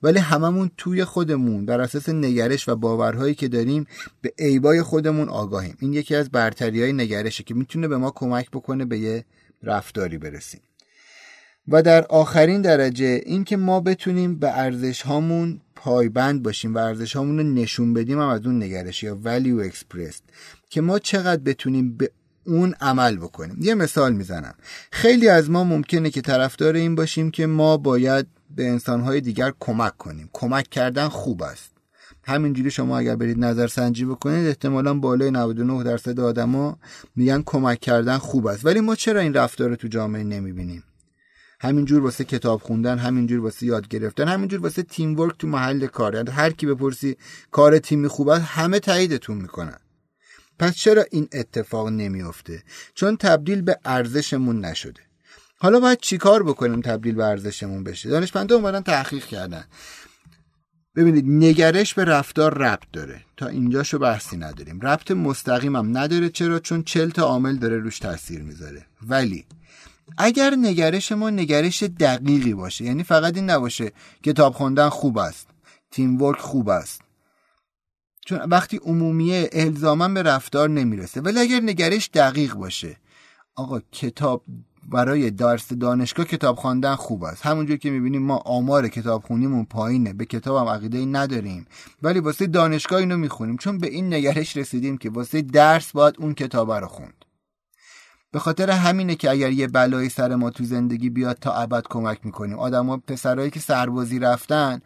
ولی 0.02 0.18
هممون 0.18 0.70
توی 0.76 1.04
خودمون 1.04 1.66
بر 1.66 1.80
اساس 1.80 2.08
نگرش 2.08 2.68
و 2.68 2.76
باورهایی 2.76 3.34
که 3.34 3.48
داریم 3.48 3.86
به 4.20 4.32
عیبای 4.38 4.82
خودمون 4.82 5.28
آگاهیم. 5.28 5.76
این 5.80 5.92
یکی 5.92 6.14
از 6.14 6.30
برتری 6.30 6.82
های 6.82 6.92
نگرشه 6.92 7.44
که 7.44 7.54
می‌تونه 7.54 7.88
به 7.88 7.96
ما 7.96 8.10
کمک 8.10 8.50
بکنه 8.50 8.84
به 8.84 8.98
یه 8.98 9.24
رفتاری 9.62 10.18
برسیم. 10.18 10.60
و 11.68 11.82
در 11.82 12.04
آخرین 12.04 12.62
درجه 12.62 13.22
این 13.26 13.44
که 13.44 13.56
ما 13.56 13.80
بتونیم 13.80 14.38
به 14.38 14.58
ارزش 14.58 15.02
هامون 15.02 15.60
پایبند 15.76 16.42
باشیم 16.42 16.74
و 16.74 16.78
ارزش 16.78 17.16
هامون 17.16 17.38
رو 17.38 17.44
نشون 17.44 17.94
بدیم 17.94 18.20
هم 18.20 18.28
از 18.28 18.46
اون 18.46 18.62
نگرش 18.62 19.02
یا 19.02 19.18
value 19.24 19.72
expressed 19.72 20.22
که 20.70 20.80
ما 20.80 20.98
چقدر 20.98 21.42
بتونیم 21.42 21.96
به 21.96 22.10
اون 22.46 22.74
عمل 22.80 23.16
بکنیم. 23.16 23.56
یه 23.60 23.74
مثال 23.74 24.12
می‌زنم. 24.12 24.54
خیلی 24.92 25.28
از 25.28 25.50
ما 25.50 25.64
ممکنه 25.64 26.10
که 26.10 26.20
طرفدار 26.20 26.74
این 26.74 26.94
باشیم 26.94 27.30
که 27.30 27.46
ما 27.46 27.76
باید 27.76 28.26
به 28.56 28.68
انسانهای 28.68 29.20
دیگر 29.20 29.52
کمک 29.60 29.96
کنیم. 29.96 30.30
کمک 30.32 30.68
کردن 30.68 31.08
خوب 31.08 31.42
است. 31.42 31.70
همینجوری 32.24 32.70
شما 32.70 32.98
اگر 32.98 33.16
برید 33.16 33.38
نظر 33.38 33.66
سنجی 33.66 34.04
بکنید 34.04 34.46
احتمالا 34.46 34.94
بالای 34.94 35.30
99 35.30 35.84
درصد 35.84 36.20
آدما 36.20 36.78
میگن 37.16 37.42
کمک 37.46 37.80
کردن 37.80 38.18
خوب 38.18 38.46
است. 38.46 38.66
ولی 38.66 38.80
ما 38.80 38.94
چرا 38.94 39.20
این 39.20 39.34
رفتار 39.34 39.68
رو 39.68 39.76
تو 39.76 39.88
جامعه 39.88 40.24
نمی‌بینیم؟ 40.24 40.84
همینجور 41.60 42.02
واسه 42.02 42.24
کتاب 42.24 42.60
خوندن 42.60 42.98
همینجور 42.98 43.40
واسه 43.40 43.66
یاد 43.66 43.88
گرفتن 43.88 44.28
همینجور 44.28 44.60
واسه 44.60 44.82
تیم 44.82 45.20
ورک 45.20 45.38
تو 45.38 45.46
محل 45.46 45.86
کار. 45.86 46.14
یعنی 46.14 46.30
هر 46.30 46.50
کی 46.50 46.66
بپرسی 46.66 47.16
کار 47.50 47.78
تیمی 47.78 48.08
خوب 48.08 48.28
است 48.28 48.44
همه 48.44 48.78
تاییدتون 48.78 49.36
می‌کنن. 49.36 49.78
پس 50.60 50.74
چرا 50.74 51.04
این 51.10 51.28
اتفاق 51.32 51.88
نمیافته؟ 51.88 52.62
چون 52.94 53.16
تبدیل 53.16 53.62
به 53.62 53.78
ارزشمون 53.84 54.64
نشده. 54.64 55.00
حالا 55.58 55.80
باید 55.80 55.98
چیکار 56.00 56.42
بکنیم 56.42 56.80
تبدیل 56.80 57.14
به 57.14 57.24
ارزشمون 57.24 57.84
بشه؟ 57.84 58.10
دانشمندا 58.10 58.56
اومدن 58.56 58.80
تحقیق 58.80 59.24
کردن. 59.24 59.64
ببینید 60.96 61.24
نگرش 61.28 61.94
به 61.94 62.04
رفتار 62.04 62.58
ربط 62.58 62.82
داره. 62.92 63.20
تا 63.36 63.46
اینجاشو 63.46 63.98
بحثی 63.98 64.36
نداریم. 64.36 64.80
ربط 64.80 65.10
مستقیم 65.10 65.76
هم 65.76 65.98
نداره. 65.98 66.28
چرا؟ 66.28 66.58
چون 66.58 66.82
چل 66.82 67.10
تا 67.10 67.22
عامل 67.22 67.56
داره 67.56 67.78
روش 67.78 67.98
تاثیر 67.98 68.42
می‌ذاره. 68.42 68.86
ولی 69.02 69.46
اگر 70.18 70.54
نگرش 70.54 71.12
ما 71.12 71.30
نگرش 71.30 71.82
دقیقی 71.82 72.54
باشه 72.54 72.84
یعنی 72.84 73.02
فقط 73.02 73.36
این 73.36 73.50
نباشه 73.50 73.92
کتاب 74.22 74.54
خوندن 74.54 74.88
خوب 74.88 75.18
است 75.18 75.48
تیم 75.90 76.22
ورک 76.22 76.38
خوب 76.38 76.68
است 76.68 77.00
چون 78.26 78.38
وقتی 78.38 78.76
عمومیه 78.76 79.50
الزاما 79.52 80.08
به 80.08 80.22
رفتار 80.22 80.68
نمی‌رسه. 80.68 81.20
ولی 81.20 81.38
اگر 81.38 81.60
نگرش 81.60 82.10
دقیق 82.14 82.54
باشه. 82.54 82.96
آقا 83.56 83.80
کتاب 83.92 84.44
برای 84.88 85.30
درس 85.30 85.72
دانشگاه 85.72 86.26
کتاب 86.26 86.56
خواندن 86.56 86.94
خوب 86.94 87.24
است. 87.24 87.46
همونجور 87.46 87.76
که 87.76 87.90
می‌بینیم 87.90 88.22
ما 88.22 88.36
آمار 88.36 88.88
کتاب 88.88 89.24
خونیمون 89.24 89.64
پایینه. 89.64 90.12
به 90.12 90.24
کتاب 90.24 90.56
هم 90.56 90.74
عقیده 90.74 90.98
ای 90.98 91.06
نداریم. 91.06 91.66
ولی 92.02 92.20
واسه 92.20 92.46
دانشگاه 92.46 92.98
اینو 92.98 93.16
می‌خونیم. 93.16 93.56
چون 93.56 93.78
به 93.78 93.88
این 93.88 94.14
نگرش 94.14 94.56
رسیدیم 94.56 94.98
که 94.98 95.10
واسه 95.10 95.42
درس 95.42 95.92
باید 95.92 96.14
اون 96.18 96.34
کتاب 96.34 96.72
رو 96.72 96.86
خوند. 96.86 97.24
به 98.32 98.38
خاطر 98.38 98.70
همینه 98.70 99.14
که 99.14 99.30
اگر 99.30 99.50
یه 99.50 99.66
بلایی 99.66 100.08
سر 100.08 100.34
ما 100.34 100.50
تو 100.50 100.64
زندگی 100.64 101.10
بیاد 101.10 101.38
تا 101.40 101.52
ابد 101.52 101.84
کمک 101.90 102.18
می‌کنیم. 102.24 102.58
آدما 102.58 102.96
پسرایی 102.96 103.50
که 103.50 103.60
سربازی 103.60 104.18
رفتن 104.18 104.80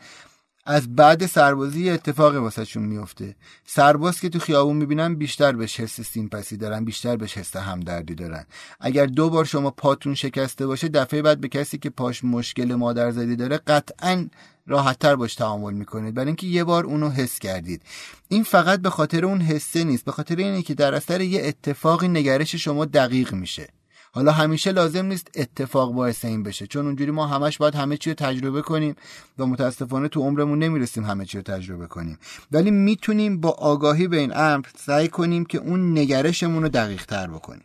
از 0.67 0.97
بعد 0.97 1.27
سربازی 1.27 1.91
اتفاقی 1.91 2.39
واسهشون 2.39 2.83
میفته 2.83 3.37
سرباز 3.67 4.21
که 4.21 4.29
تو 4.29 4.39
خیابون 4.39 4.77
می‌بینن 4.77 5.15
بیشتر 5.15 5.53
بهش 5.53 5.81
حس 5.81 6.01
سیمپسی 6.01 6.57
دارن 6.57 6.85
بیشتر 6.85 7.17
بهش 7.17 7.39
حس 7.39 7.57
همدردی 7.57 8.15
دارن. 8.15 8.47
اگر 8.81 9.07
دو 9.07 9.31
بار 9.31 9.45
شما 9.45 9.71
پاتون 9.71 10.15
شکسته 10.15 10.67
باشه 10.67 10.89
دفعه 10.89 11.23
بعد 11.23 11.41
به 11.41 11.49
کسی 11.49 11.79
که 11.79 11.91
پاش 11.91 12.25
مشکل 12.25 12.75
مادرزادی 12.75 13.37
داره 13.37 13.57
قطعا 13.57 14.29
راحتتر 14.67 15.17
باش 15.17 15.35
تعامل 15.35 15.75
می‌کنید. 15.75 16.15
برای 16.15 16.27
اینکه 16.27 16.47
یه 16.47 16.65
بار 16.65 16.85
اونو 16.85 17.09
حس 17.09 17.39
کردید. 17.39 17.83
این 18.29 18.43
فقط 18.43 18.81
به 18.81 18.91
خاطر 18.91 19.25
اون 19.25 19.41
حسه 19.41 19.85
نیست 19.85 20.05
به 20.05 20.12
خاطر 20.12 20.37
اینه 20.37 20.62
که 20.62 20.75
در 20.75 20.95
اثر 20.95 21.21
یه 21.21 21.43
اتفاقی 21.45 22.09
نگرش 22.09 22.55
شما 22.55 22.85
دقیق 22.85 23.33
میشه. 23.33 23.69
حالا 24.15 24.33
همیشه 24.33 24.73
لازم 24.73 25.07
نیست 25.07 25.31
اتفاق 25.35 25.93
باعث 25.93 26.25
این 26.25 26.43
بشه 26.43 26.67
چون 26.67 26.87
اونجوری 26.87 27.11
ما 27.11 27.27
همش 27.27 27.59
باید 27.59 27.75
همه 27.75 27.97
چی 27.97 28.11
رو 28.11 28.15
تجربه 28.15 28.62
کنیم 28.62 28.95
و 29.39 29.47
متاسفانه 29.47 30.09
تو 30.09 30.21
عمرمون 30.21 30.59
نمی‌رسیم 30.59 31.05
همه 31.05 31.25
چی 31.25 31.39
رو 31.39 31.43
تجربه 31.43 31.87
کنیم. 31.87 32.19
ولی 32.53 32.71
می‌تونیم 32.71 33.41
با 33.41 33.51
آگاهی 33.51 34.09
به 34.09 34.17
این 34.17 34.37
امر 34.37 34.67
سعی 34.77 35.09
کنیم 35.09 35.45
که 35.45 35.59
اون 35.59 35.99
نگرشمون 35.99 36.62
رو 36.62 36.69
دقیق 36.69 37.05
تر 37.05 37.27
بکنیم. 37.27 37.65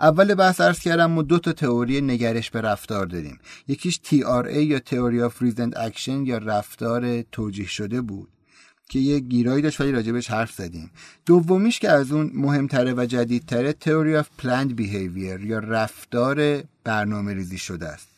اول 0.00 0.34
بحث 0.34 0.60
عرض 0.60 0.78
کردم 0.78 1.10
ما 1.10 1.22
دو 1.22 1.38
تا 1.38 1.52
تئوری 1.52 2.00
نگرش 2.00 2.50
به 2.50 2.60
رفتار 2.60 3.06
داریم. 3.06 3.38
یکیش 3.68 4.00
TRA 4.04 4.56
یا 4.56 4.78
theory 4.78 5.22
of 5.22 5.42
reasoned 5.42 5.78
action 5.78 6.26
یا 6.26 6.38
رفتار 6.38 7.22
توجیه 7.22 7.66
شده 7.66 8.00
بود. 8.00 8.28
که 8.88 8.98
یه 8.98 9.18
گیرایی 9.18 9.62
داشت 9.62 9.80
ولی 9.80 9.92
راجبش 9.92 10.30
حرف 10.30 10.52
زدیم. 10.52 10.90
دومیش 11.26 11.78
که 11.78 11.90
از 11.90 12.12
اون 12.12 12.30
مهمتره 12.34 12.94
و 12.94 13.06
جدیدتره 13.06 13.72
تئوری 13.72 14.16
آف 14.16 14.28
پلند 14.38 14.76
بیهیویر 14.76 15.40
یا 15.40 15.58
رفتار 15.58 16.62
برنامه 16.84 17.34
ریزی 17.34 17.58
شده 17.58 17.88
است. 17.88 18.08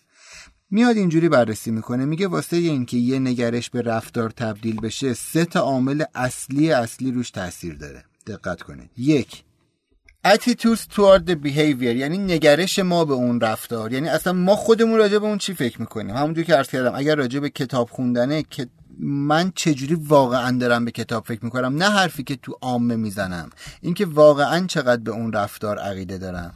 میاد 0.71 0.97
اینجوری 0.97 1.29
بررسی 1.29 1.71
می‌کنه 1.71 2.05
میگه 2.05 2.29
واسه 2.29 2.57
اینکه 2.57 2.97
یه 2.97 3.19
نگرش 3.19 3.71
به 3.71 3.83
رفتار 3.83 4.31
تبدیل 4.31 4.81
بشه 4.81 5.15
سه 5.15 5.45
تا 5.45 5.61
عامل 5.61 6.05
اصلی 6.15 6.73
اصلی 6.73 7.13
روش 7.13 7.31
تاثیر 7.31 7.75
داره. 7.75 8.05
دقت 8.27 8.63
کنید. 8.63 8.91
یک 8.97 9.45
attitudes 10.27 10.95
toward 10.95 11.31
the 11.31 11.35
behavior 11.45 11.83
یعنی 11.83 12.19
نگرش 12.19 12.79
ما 12.79 13.05
به 13.05 13.15
اون 13.15 13.41
رفتار. 13.41 13.93
یعنی 13.93 14.09
اصلا 14.09 14.33
ما 14.33 14.57
خودمون 14.57 14.99
راجع 14.99 15.19
به 15.19 15.27
اون 15.27 15.39
چی 15.39 15.55
فکر 15.55 15.81
می‌کنیم؟ 15.81 16.17
همونجور 16.17 16.45
که 16.45 16.55
عرض 16.55 16.69
کردم 16.69 16.93
اگر 16.95 17.17
راجع 17.17 17.41
به 17.41 17.51
کتاب 17.51 17.89
خوندنه 17.89 18.43
که 18.51 18.67
من 19.03 19.53
چجوری 19.55 19.95
واقعا 19.95 20.59
دارم 20.59 20.85
به 20.85 20.91
کتاب 20.91 21.27
فکر 21.27 21.45
می‌کنم؟ 21.45 21.77
نه 21.83 21.91
حرفی 21.91 22.23
که 22.23 22.37
تو 22.37 22.59
عامه 22.61 22.97
می‌زنم. 22.97 23.51
اینکه 23.81 24.07
واقعا 24.07 24.67
چقدر 24.67 25.03
به 25.03 25.11
اون 25.11 25.33
رفتار 25.33 25.79
عقیده 25.79 26.19
دارم. 26.19 26.55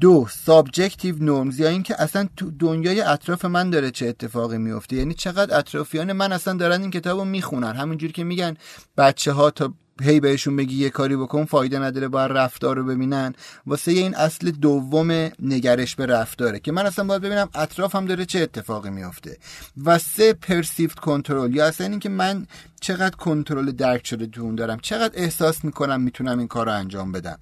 دو 0.00 0.26
subjective 0.30 1.24
norms 1.24 1.60
یا 1.60 1.68
اینکه 1.68 2.02
اصلا 2.02 2.28
تو 2.36 2.50
دنیای 2.50 3.00
اطراف 3.00 3.44
من 3.44 3.70
داره 3.70 3.90
چه 3.90 4.06
اتفاقی 4.06 4.58
میفته 4.58 4.96
یعنی 4.96 5.14
چقدر 5.14 5.58
اطرافیان 5.58 6.12
من 6.12 6.32
اصلا 6.32 6.54
دارن 6.54 6.80
این 6.80 6.90
کتابو 6.90 7.24
می‌خونن. 7.24 7.72
همینجوری 7.72 8.12
که 8.12 8.24
میگن 8.24 8.56
بچه 8.96 9.32
ها 9.32 9.50
تا 9.50 9.74
هی 10.02 10.20
بهشون 10.20 10.56
بگی 10.56 10.76
یه 10.76 10.90
کاری 10.90 11.16
بکن 11.16 11.44
فایده 11.44 11.78
نداره 11.78 12.08
باید 12.08 12.32
رفتار 12.32 12.76
رو 12.76 12.84
ببینن. 12.84 13.34
واسه 13.66 13.92
این 13.92 14.14
اصل 14.14 14.50
دوم 14.50 15.30
نگرش 15.42 15.96
به 15.96 16.06
رفتاره 16.06 16.60
که 16.60 16.72
من 16.72 16.86
اصلا 16.86 17.04
باید 17.04 17.22
ببینم 17.22 17.48
اطرافم 17.54 18.06
داره 18.06 18.24
چه 18.24 18.38
اتفاقی 18.38 18.90
میافته. 18.90 19.38
و 19.84 19.98
سه 19.98 20.32
پرسیفت 20.32 20.98
کنترل 20.98 21.54
یا 21.56 21.66
اصلا 21.66 21.86
اینکه 21.86 22.08
من 22.08 22.46
چقدر 22.80 23.16
کنترل 23.16 23.70
درک 23.70 24.06
شده 24.06 24.40
اون 24.40 24.54
دارم 24.54 24.78
چقدر 24.82 25.14
احساس 25.14 25.64
می‌کنم 25.64 26.00
می‌تونم 26.00 26.38
این 26.38 26.48
کار 26.48 26.66
رو 26.66 26.72
انجام 26.72 27.12
بدم. 27.12 27.38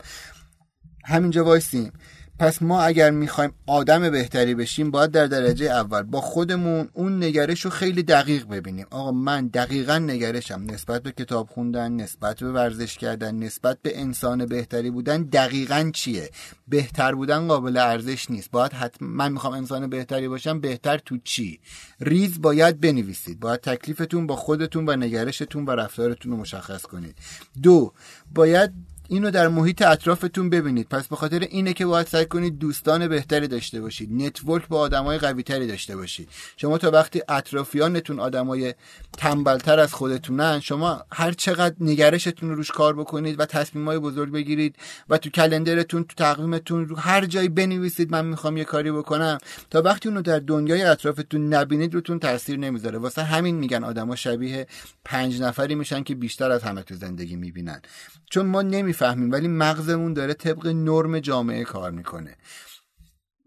همینجا 1.04 1.44
وایسیم. 1.44 1.92
پس 2.39 2.62
ما 2.62 2.82
اگر 2.82 3.11
می‌خوایم 3.11 3.53
آدم 3.66 4.11
بهتری 4.11 4.55
بشیم 4.55 4.91
باید 4.91 5.11
در 5.11 5.26
درجه 5.26 5.66
اول 5.66 6.03
با 6.03 6.20
خودمون 6.20 6.89
اون 6.93 7.24
نگرش 7.24 7.61
رو 7.61 7.70
خیلی 7.70 8.03
دقیق 8.03 8.49
ببینیم. 8.49 8.87
آقا 8.91 9.12
من 9.12 9.47
دقیقا 9.47 9.99
نگرشم. 9.99 10.62
نسبت 10.70 11.03
به 11.03 11.12
کتاب 11.12 11.49
خوندن 11.49 11.93
نسبت 11.93 12.41
به 12.41 12.53
ورزش 12.53 12.99
کردن 12.99 13.34
نسبت 13.34 13.78
به 13.82 14.01
انسان 14.01 14.47
بهتری 14.47 14.91
بودن 14.91 15.22
دقیقا 15.22 15.91
چیه؟ 15.95 16.30
بهتر 16.68 17.14
بودن 17.14 17.49
قابل 17.49 17.76
ارزش 17.76 18.30
نیست. 18.30 18.51
باید 18.51 18.72
حتما 18.72 19.09
من 19.09 19.32
می‌خوام 19.32 19.53
انسان 19.53 19.91
بهتری 19.91 20.28
باشم 20.28 20.61
بهتر 20.61 20.99
تو 20.99 21.18
چی؟ 21.24 21.61
ریز 22.01 22.41
باید 22.41 22.80
بنویسید. 22.80 23.41
باید 23.41 23.61
تکلیفتون 23.61 24.26
با 24.26 24.37
خودتون 24.37 24.89
و 24.89 24.97
نگرشتون 24.97 25.64
و 25.64 25.70
رفتارتون 25.70 26.32
رو 26.32 26.39
مشخص 26.39 26.82
کنید. 26.82 27.16
دو 27.62 27.93
باید 28.34 28.72
اینو 29.09 29.30
در 29.30 29.48
محیط 29.48 29.82
اطرافتون 29.82 30.50
ببینید. 30.50 30.88
پس 30.88 31.07
به 31.09 31.16
خاطر 31.16 31.40
اینه 31.40 31.72
که 31.72 31.86
باید 31.86 32.07
سعی 32.07 32.26
کنید 32.26 32.59
دوستان 32.59 33.09
بهتری 33.09 33.48
داشته 33.48 33.80
باشید. 33.80 34.12
network 34.12 34.68
با 34.68 34.78
آدمای 34.78 35.18
قوی 35.18 35.42
تری 35.42 35.66
داشته 35.66 35.96
باشید. 35.96 36.28
شما 36.57 36.78
تا 36.78 36.90
وقتی 36.90 37.22
اطرافیانتون 37.28 38.20
آدمای 38.20 38.74
تنبلتر 39.18 39.80
از 39.80 39.94
خودتونن 39.94 40.61
شما 40.61 41.04
هر 41.12 41.32
چقدر 41.32 41.74
نگرشتون 41.80 42.48
رو 42.48 42.54
روش 42.54 42.70
کار 42.70 42.96
بکنید 42.96 43.40
و 43.40 43.44
تصمیمای 43.44 43.98
بزرگ 43.98 44.32
بگیرید 44.32 44.76
و 45.09 45.18
تو 45.18 45.30
calendar 45.30 45.84
تون 45.84 46.05
تو 46.04 46.14
تقویمتون 46.16 46.88
رو 46.88 46.96
هر 46.96 47.26
جایی 47.26 47.48
بنویسید 47.48 48.11
من 48.11 48.24
می‌خوام 48.24 48.57
یه 48.57 48.64
کاری 48.64 48.92
بکنم. 48.92 49.38
تا 49.70 49.82
وقتی 49.82 50.09
اونو 50.09 50.22
در 50.22 50.38
دنیای 50.38 50.82
اطرافتون 50.82 51.54
نبینید 51.54 51.94
روتون 51.94 52.18
تاثیر 52.18 52.59
نمی‌ذاره. 52.59 52.98
واسه 52.98 53.22
همین 53.22 53.57
میگن 53.57 53.84
آدما 53.84 54.16
شبیه 54.16 54.66
پنج 55.04 55.40
نفری 55.40 55.74
میشن 55.74 56.02
که 56.02 56.14
بیشتر 56.14 56.50
از 56.50 56.62
همه 56.62 56.82
تو 56.82 56.94
زندگی 56.94 57.36
می‌بینن. 57.36 57.82
چون 58.30 58.46
ما 58.46 58.62
نمی‌فهمیم 58.97 59.32
ولی 59.32 59.49
مغزمون 59.49 60.12
داره 60.12 60.34
طبق 60.34 60.66
نرم 60.66 61.18
جامعه 61.18 61.64
کار 61.64 61.90
می‌کنه. 61.90 62.36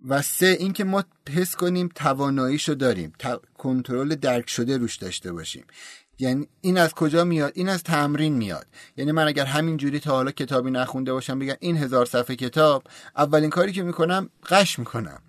و 0.08 0.22
سه 0.22 0.46
اینکه 0.46 0.84
ما 0.84 1.04
حس 1.30 1.56
کنیم 1.56 1.90
تواناییشو 1.96 2.74
داریم 2.74 3.14
کنترل 3.58 4.16
درک 4.16 4.50
شده 4.50 4.78
روش 4.78 4.96
داشته 4.96 5.32
باشیم. 5.32 5.66
یعنی 6.20 6.48
این 6.62 6.78
از 6.78 6.94
کجا 6.94 7.24
میاد؟ 7.24 7.52
این 7.56 7.70
از 7.70 7.84
تمرین 7.84 8.34
میاد. 8.34 8.68
یعنی 8.98 9.12
من 9.12 9.28
اگر 9.28 9.46
همین 9.46 9.78
جوری 9.78 10.00
تا 10.00 10.12
حالا 10.12 10.32
کتابی 10.32 10.72
نخونده 10.72 11.14
باشم 11.14 11.40
بگم 11.40 11.56
این 11.60 11.78
هزار 11.78 12.06
صفحه 12.06 12.36
کتاب 12.36 12.84
اولین 13.18 13.50
کاری 13.50 13.72
که 13.72 13.84
می‌کنم 13.84 14.30
قش 14.50 14.80
می‌کنم. 14.80 15.22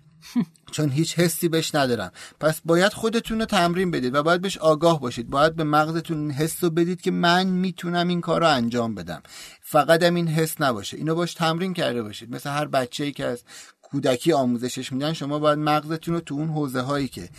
چون 0.71 0.89
هیچ 0.89 1.19
حسی 1.19 1.49
بهش 1.49 1.75
ندارم. 1.75 2.11
پس 2.39 2.61
باید 2.65 2.93
خودتون 2.93 3.39
رو 3.39 3.45
تمرین 3.45 3.91
بدید 3.91 4.15
و 4.15 4.23
باید 4.23 4.41
بهش 4.41 4.57
آگاه 4.57 4.99
باشید. 4.99 5.29
باید 5.29 5.55
به 5.55 5.63
مغزتون 5.63 6.31
حس 6.31 6.63
رو 6.63 6.69
بدید 6.69 7.01
که 7.01 7.11
من 7.11 7.47
می‌تونم 7.47 8.07
این 8.07 8.21
کار 8.21 8.41
رو 8.41 8.49
انجام 8.49 8.95
بدم. 8.95 9.21
فقط 9.61 10.03
هم 10.03 10.15
این 10.15 10.27
حس 10.27 10.61
نباشه. 10.61 10.97
اینو 10.97 11.15
باش 11.15 11.33
تمرین 11.33 11.73
کرده 11.73 12.03
باشید. 12.03 12.35
مثل 12.35 12.49
هر 12.49 12.65
بچه 12.65 13.03
ای 13.03 13.11
که 13.11 13.25
از 13.25 13.43
کودکی 13.81 14.33
آموزشش 14.33 14.91
میدن 14.91 15.13
شما 15.13 15.39
باید 15.39 15.59
مغزتون 15.59 16.13
رو 16.13 16.19
تو 16.19 16.35
اون 16.35 16.49
حوزه 16.49 16.81
هایی 16.81 17.07
که 17.07 17.29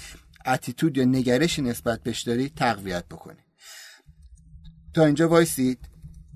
اتیتود 0.47 0.97
یا 0.97 1.05
نگرشی 1.05 1.63
نسبت 1.63 2.03
بهش 2.03 2.23
دارید 2.23 2.55
تقویت 2.55 3.05
بکنید. 3.05 3.45
تا 4.95 5.05
اینجا 5.05 5.29
وایسید. 5.29 5.79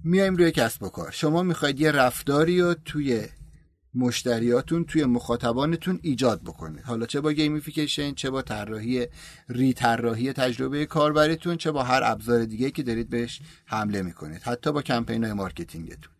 میایم 0.04 0.36
روی 0.36 0.50
کسب 0.50 0.82
و 0.82 0.88
کار. 0.88 1.10
شما 1.10 1.42
می‌خواید 1.42 1.80
یه 1.80 1.90
رفتاری 1.90 2.60
رو 2.60 2.74
توی 2.74 3.28
مشتریاتون 3.96 4.84
توی 4.84 5.04
مخاطبانتون 5.04 5.98
ایجاد 6.02 6.42
بکنید 6.42 6.84
حالا 6.84 7.06
چه 7.06 7.20
با 7.20 7.32
gamification 7.32 8.14
چه 8.14 8.30
با 8.30 8.42
طراحی 8.42 9.06
ری 9.48 9.72
طراحی 9.72 10.32
تجربه 10.32 10.86
کاربریتون 10.86 11.56
چه 11.56 11.70
با 11.70 11.82
هر 11.82 12.00
ابزار 12.04 12.44
دیگه 12.44 12.70
که 12.70 12.82
دارید 12.82 13.10
بهش 13.10 13.40
حمله 13.66 14.02
می‌کنید. 14.02 14.42
حتی 14.42 14.72
با 14.72 14.82
کمپین 14.82 15.24
های 15.24 15.32
marketing 15.32 15.88
تون. 15.88 16.12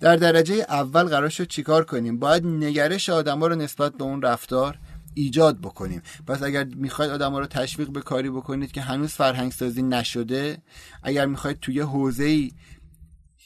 در 0.00 0.16
درجه 0.16 0.54
اول 0.54 1.04
قرار 1.04 1.28
شد 1.28 1.46
چیکار 1.46 1.84
کنیم؟ 1.84 2.18
باید 2.18 2.46
نگرش 2.46 3.08
آدما 3.08 3.46
رو 3.46 3.54
نسبت 3.54 3.92
به 3.92 4.04
اون 4.04 4.22
رفتار 4.22 4.78
ایجاد 5.14 5.58
بکنیم. 5.60 6.02
پس 6.26 6.42
اگر 6.42 6.64
می‌خواید 6.64 7.10
آدم 7.10 7.36
رو 7.36 7.46
تشویق 7.46 7.88
به 7.88 8.00
کاری 8.00 8.30
بکنید 8.30 8.72
که 8.72 8.80
هنوز 8.80 9.12
فرهنگ 9.12 9.52
سازی 9.52 9.82
نشده 9.82 10.58
اگر 11.02 11.26
می‌خواید 11.26 11.60
توی 11.60 11.80
حوزه 11.80 12.50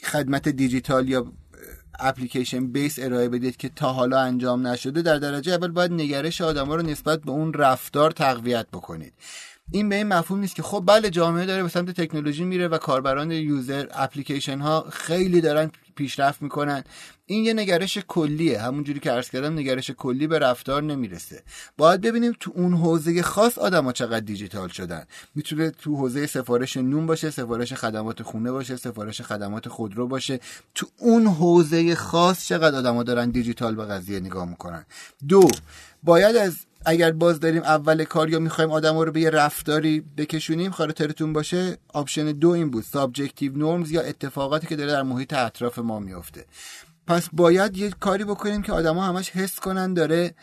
خدمت 0.04 0.48
دیجیتال 0.48 1.08
یا 1.08 1.32
اپلیکیشن 1.98 2.66
بیس 2.66 2.98
ارائه 2.98 3.28
بدید 3.28 3.56
که 3.56 3.68
تا 3.68 3.92
حالا 3.92 4.20
انجام 4.20 4.66
نشده 4.66 5.02
در 5.02 5.16
درجه 5.16 5.52
اول 5.52 5.68
باید 5.68 5.92
نگرش 5.92 6.40
آدما 6.40 6.74
رو 6.76 6.82
نسبت 6.82 7.20
به 7.20 7.30
اون 7.30 7.52
رفتار 7.52 8.10
تقویت 8.10 8.66
بکنید. 8.72 9.12
این 9.72 9.88
به 9.88 9.94
این 9.94 10.06
مفهوم 10.06 10.40
نیست 10.40 10.56
که 10.56 10.62
خب 10.62 10.84
بله 10.86 11.10
جامعه 11.10 11.46
داره 11.46 11.62
به 11.62 11.68
سمت 11.68 11.90
تکنولوژی 11.90 12.44
میره 12.44 12.68
و 12.68 12.78
کاربران 12.78 13.30
یوزر 13.30 13.86
اپلیکیشن 13.90 14.58
ها 14.58 14.86
خیلی 14.90 15.40
دارن 15.40 15.70
پیشرفت 15.98 16.42
می‌کنن. 16.42 16.84
این 17.26 17.44
یه 17.44 17.52
نگرش 17.52 17.98
کلیه. 17.98 18.62
همونجوری 18.62 19.00
که 19.00 19.10
عرض 19.10 19.30
کردم 19.30 19.58
نگرش 19.58 19.90
کلی 19.90 20.26
به 20.26 20.38
رفتار 20.38 20.82
نمی‌رسه. 20.82 21.42
باید 21.76 22.00
ببینیم 22.00 22.32
تو 22.40 22.52
اون 22.54 22.74
حوزه 22.74 23.22
خاص 23.22 23.58
آدما 23.58 23.92
چقدر 23.92 24.20
دیجیتال 24.20 24.68
شدن. 24.68 25.04
می‌تونه 25.34 25.70
تو 25.70 25.96
حوزه 25.96 26.26
سفارش 26.26 26.76
نون 26.76 27.06
باشه 27.06 27.30
سفارش 27.30 27.72
خدمات 27.72 28.22
خونه 28.22 28.50
باشه 28.50 28.76
سفارش 28.76 29.20
خدمات 29.22 29.68
خودرو 29.68 30.08
باشه. 30.08 30.40
تو 30.74 30.86
اون 30.98 31.26
حوزه 31.26 31.94
خاص 31.94 32.46
چقدر 32.46 32.76
آدما 32.78 33.02
دارن 33.02 33.30
دیجیتال 33.30 33.74
به 33.74 33.84
قضیه 33.84 34.20
نگاه 34.20 34.48
می‌کنن. 34.48 34.86
دو 35.28 35.48
باید 36.02 36.36
از 36.36 36.56
اگر 36.86 37.12
باز 37.12 37.40
داریم 37.40 37.62
اول 37.62 38.04
کار 38.04 38.30
یا 38.30 38.38
می‌خوایم 38.38 38.70
آدم 38.70 38.98
رو 38.98 39.12
به 39.12 39.20
یه 39.20 39.30
رفتاری 39.30 40.00
بکشونیم 40.16 40.70
خاطرتون 40.70 41.32
باشه 41.32 41.78
option 41.94 42.32
دو 42.32 42.48
این 42.48 42.70
بود 42.70 42.84
subjective 42.84 43.56
norms 43.56 43.90
یا 43.90 44.00
اتفاقاتی 44.00 44.66
که 44.66 44.76
داره 44.76 44.92
در 44.92 45.02
محیط 45.02 45.32
اطراف 45.32 45.78
ما 45.78 45.98
میفته 45.98 46.44
پس 47.06 47.28
باید 47.32 47.76
یه 47.76 47.90
کاری 47.90 48.24
بکنیم 48.24 48.62
که 48.62 48.72
آدما 48.72 49.02
همش 49.02 49.30
حس 49.30 49.60
کنن 49.60 49.94
داره 49.94 50.34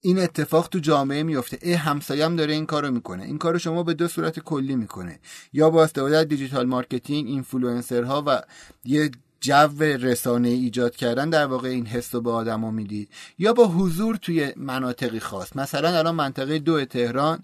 این 0.00 0.18
اتفاق 0.18 0.68
تو 0.68 0.78
جامعه 0.78 1.22
میفته 1.22 1.58
ای 1.62 1.72
همسایم 1.72 2.36
داره 2.36 2.52
این 2.52 2.66
کارو 2.66 2.90
می‌کنه. 2.90 3.24
این 3.24 3.38
کارو 3.38 3.58
شما 3.58 3.82
به 3.82 3.94
دو 3.94 4.08
صورت 4.08 4.40
کلی 4.40 4.76
می‌کنه. 4.76 5.20
یا 5.52 5.70
با 5.70 5.84
استفاده 5.84 6.16
از 6.16 6.28
digital 6.28 6.66
marketing 6.66 7.28
influencer 7.28 8.15
ها 8.15 8.24
و 8.26 8.42
یه 8.84 9.10
جو 9.40 9.68
رسانه 9.80 10.48
ایجاد 10.48 10.96
کردن 10.96 11.30
در 11.30 11.46
واقع 11.46 11.68
این 11.68 11.86
حس 11.86 12.14
رو 12.14 12.20
به 12.20 12.30
آدما 12.30 12.70
می‌دید. 12.70 13.08
یا 13.38 13.52
با 13.52 13.68
حضور 13.68 14.16
توی 14.16 14.52
مناطقی 14.56 15.20
خاص. 15.20 15.56
مثلا 15.56 15.98
الان 15.98 16.14
منطقه 16.14 16.58
دو 16.58 16.84
تهران 16.84 17.42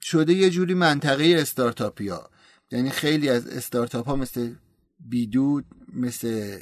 شده 0.00 0.32
یه 0.32 0.50
جوری 0.50 0.74
منطقه 0.74 1.36
استارتاپیا. 1.38 2.30
یعنی 2.70 2.90
خیلی 2.90 3.28
از 3.28 3.46
استارتاپ 3.46 4.06
ها 4.06 4.16
مثل 4.16 4.52
بیدود 5.00 5.64
مثل 5.92 6.58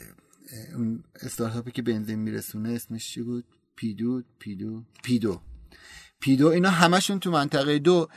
اون 0.75 1.05
استارتاپی 1.23 1.71
که 1.71 1.83
بنزین 1.83 2.19
میرسونه 2.19 2.69
اسمش 2.69 3.11
چی 3.11 3.23
بود؟ 3.23 3.45
پیدو 3.77 4.23
پیدو 4.39 4.83
پیدو. 5.03 5.41
پیدو 6.21 6.49
اینا 6.49 6.71
همشون 6.71 7.21
تو 7.21 7.31
منطقه 7.31 7.79
دو 7.79 8.09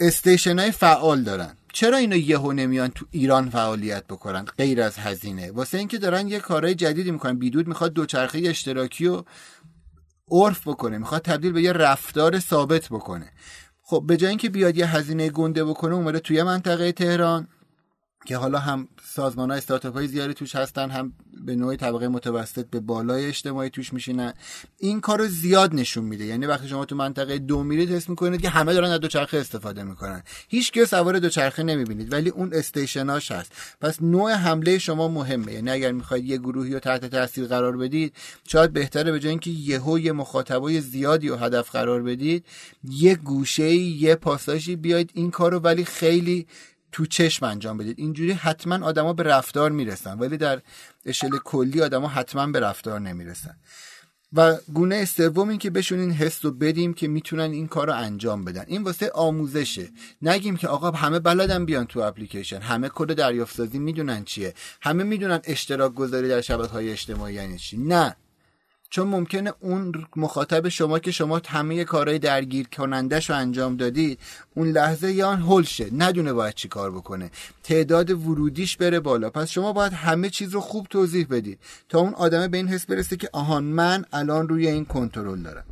استیشن 0.00 0.58
های 0.58 0.70
فعال 0.70 1.22
دارن. 1.22 1.56
چرا 1.72 1.96
اینا 1.96 2.16
یهو 2.16 2.52
نمیان 2.52 2.88
تو 2.88 3.06
ایران 3.10 3.50
فعالیت 3.50 4.04
بکنن؟ 4.06 4.44
غیر 4.58 4.82
از 4.82 4.98
هزینه. 4.98 5.50
واسه 5.52 5.78
اینکه 5.78 5.98
دارن 5.98 6.28
یه 6.28 6.40
کارهای 6.40 6.74
جدیدی 6.74 7.10
می‌کنن. 7.10 7.38
بیدود 7.38 7.68
می‌خواد 7.68 7.92
دوچرخه 7.92 8.42
اشتراکی 8.44 9.06
و 9.06 9.22
عرف 10.30 10.68
بکنه. 10.68 10.98
می‌خواد 10.98 11.22
تبدیل 11.22 11.52
به 11.52 11.62
یه 11.62 11.72
رفتار 11.72 12.38
ثابت 12.38 12.88
بکنه. 12.88 13.32
خب 13.82 14.04
به 14.06 14.16
جای 14.16 14.28
اینکه 14.28 14.50
بیاد 14.50 14.76
یه 14.76 14.96
هزینه 14.96 15.30
گنده 15.30 15.64
بکنه 15.64 15.94
اومده 15.94 16.20
توی 16.20 16.42
منطقه 16.42 16.92
تهران 16.92 17.48
که 18.26 18.36
حالا 18.36 18.58
هم 18.58 18.88
سازمان 19.14 19.50
های 19.50 19.58
استارتاپ 19.58 19.94
های 19.94 20.06
زیادی 20.06 20.34
توش 20.34 20.54
هستن 20.54 20.90
هم 20.90 21.12
به 21.44 21.56
نوعی 21.56 21.76
طبقه 21.76 22.08
متوسط 22.08 22.66
به 22.70 22.80
بالای 22.80 23.26
اجتماعی 23.26 23.70
توش 23.70 23.92
میشینن. 23.92 24.34
این 24.78 25.00
کارو 25.00 25.26
زیاد 25.26 25.74
نشون 25.74 26.04
میده. 26.04 26.24
یعنی 26.24 26.46
وقتی 26.46 26.68
شما 26.68 26.84
تو 26.84 26.96
منطقه 26.96 27.38
دو 27.38 27.62
میرید 27.62 27.90
حس 27.90 28.08
می‌کنید 28.08 28.42
که 28.42 28.48
همه 28.48 28.74
دارن 28.74 28.90
از 28.90 29.00
دوچرخه 29.00 29.38
استفاده 29.38 29.82
می‌کنن. 29.82 30.22
هیچ 30.48 30.70
که 30.70 30.84
سوار 30.84 31.18
دوچرخه 31.18 31.62
نمی‌بینید 31.62 32.12
ولی 32.12 32.30
اون 32.30 32.54
استیشناش 32.54 33.30
هست. 33.30 33.52
پس 33.80 34.02
نوع 34.02 34.32
حمله 34.32 34.78
شما 34.78 35.08
مهمه. 35.08 35.52
یعنی 35.52 35.70
اگر 35.70 35.92
می‌خواید 35.92 36.24
یه 36.24 36.36
گروهی 36.36 36.72
رو 36.72 36.78
تحت 36.78 37.04
تاثیر 37.04 37.46
قرار 37.46 37.76
بدید 37.76 38.12
شاید 38.48 38.72
بهتره 38.72 39.12
به 39.12 39.20
جای 39.20 39.30
اینکه 39.30 39.50
یهو 39.50 39.98
یه 39.98 40.12
مخاطبای 40.12 40.80
زیادی 40.80 41.28
رو 41.28 41.36
هدف 41.36 41.70
قرار 41.70 42.02
بدید 42.02 42.44
یه 42.84 43.14
گوشه 43.14 43.74
یه 43.74 44.14
پاساژی 44.14 44.76
بیاید 44.76 45.10
این 45.14 45.30
کارو. 45.30 45.58
ولی 45.58 45.84
خیلی 45.84 46.46
تو 46.92 47.06
چشم 47.06 47.46
انجام 47.46 47.78
بدید. 47.78 47.98
اینجوری 47.98 48.32
حتما 48.32 48.86
آدما 48.86 49.12
به 49.12 49.22
رفتار 49.22 49.70
می‌رسن 49.70 50.18
ولی 50.18 50.36
در 50.36 50.60
اشل 51.06 51.30
کلی 51.44 51.82
آدما 51.82 52.08
حتما 52.08 52.46
به 52.46 52.60
رفتار 52.60 53.00
نمی‌رسن. 53.00 53.56
و 54.34 54.56
گونه 54.74 55.04
سوم 55.04 55.48
این 55.48 55.58
که 55.58 55.70
بهشون 55.70 55.98
این 55.98 56.12
حس 56.12 56.44
رو 56.44 56.50
بدیم 56.50 56.94
که 56.94 57.08
می‌تونن 57.08 57.50
این 57.50 57.68
کار 57.68 57.86
رو 57.86 57.96
انجام 57.96 58.44
بدن. 58.44 58.64
این 58.66 58.82
واسه 58.82 59.10
آموزشه. 59.14 59.88
نگیم 60.22 60.56
که 60.56 60.68
آقا 60.68 60.90
همه 60.90 61.18
بلدن 61.18 61.64
بیان 61.64 61.86
تو 61.86 62.00
اپلیکیشن. 62.00 62.60
همه 62.60 62.90
کد 62.94 63.14
دریافت 63.14 63.56
سازی 63.56 63.78
می‌دونن 63.78 64.24
چیه. 64.24 64.54
همه 64.80 65.04
می‌دونن 65.04 65.40
اشتراک 65.44 65.94
گذاری 65.94 66.28
در 66.28 66.40
شبکه 66.40 66.72
های 66.72 66.90
اجتماعی 66.90 67.34
یعنی 67.34 67.58
چی. 67.58 67.76
نه. 67.78 68.16
چون 68.92 69.08
ممکنه 69.08 69.52
اون 69.60 69.92
مخاطب 70.16 70.68
شما 70.68 70.98
که 70.98 71.10
شما 71.10 71.40
همه 71.48 71.84
کارهای 71.84 72.18
درگیر 72.18 72.68
کنندش 72.68 73.30
رو 73.30 73.36
انجام 73.36 73.76
دادید 73.76 74.18
اون 74.54 74.68
لحظه 74.68 75.12
یا 75.12 75.32
هل 75.36 75.62
شه 75.62 75.86
ندونه 75.94 76.32
باید 76.32 76.54
چی 76.54 76.68
کار 76.68 76.90
بکنه. 76.90 77.30
تعداد 77.62 78.10
ورودیش 78.10 78.76
بره 78.76 79.00
بالا. 79.00 79.30
پس 79.30 79.50
شما 79.50 79.72
باید 79.72 79.92
همه 79.92 80.30
چیز 80.30 80.50
رو 80.50 80.60
خوب 80.60 80.86
توضیح 80.86 81.26
بدید 81.30 81.58
تا 81.88 81.98
اون 82.00 82.14
آدمه 82.14 82.48
به 82.48 82.56
این 82.56 82.68
حس 82.68 82.86
برسه 82.86 83.16
که 83.16 83.28
آهان 83.32 83.64
من 83.64 84.04
الان 84.12 84.48
روی 84.48 84.66
این 84.66 84.84
کنترل 84.84 85.42
دارم. 85.42 85.64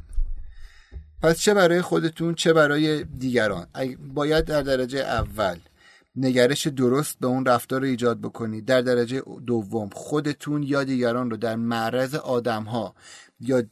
پس 1.23 1.39
چه 1.39 1.55
برای 1.55 1.83
خودتون 1.83 2.35
چه 2.35 2.53
برای 2.53 3.05
دیگران؟ 3.05 3.67
باید 4.15 4.45
در 4.45 4.63
درجه 4.63 4.99
اول 4.99 5.57
نگرش 6.21 6.67
درست 6.67 7.19
به 7.21 7.27
اون 7.27 7.47
رفتار 7.47 7.81
رو 7.81 7.87
ایجاد 7.87 8.21
بکنید 8.21 8.65
در 8.65 8.81
درجه 8.81 9.23
دوم 9.47 9.89
خودتون 9.93 10.63
یا 10.63 10.85
دیگران 10.85 11.31
رو 11.31 11.37
در 11.37 11.57
معرض 11.57 12.15
آدم 12.15 12.63
ها 12.63 12.95
یا 13.41 13.63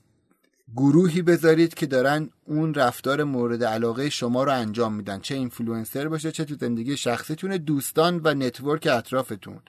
گروهی 0.76 1.22
بذارید 1.22 1.74
که 1.74 1.86
دارن 1.86 2.30
اون 2.44 2.74
رفتار 2.74 3.24
مورد 3.24 3.64
علاقه 3.64 4.10
شما 4.10 4.44
رو 4.44 4.52
انجام 4.52 4.94
میدن. 4.94 5.20
چه 5.20 5.34
اینفلوئنسر 5.34 6.08
باشه 6.08 6.32
چه 6.32 6.44
تو 6.44 6.54
زندگی 6.60 6.96
شخصیتون 6.96 7.56
دوستان 7.56 8.20
و 8.24 8.34
network 8.34 8.88
اطرافتون. 8.92 9.60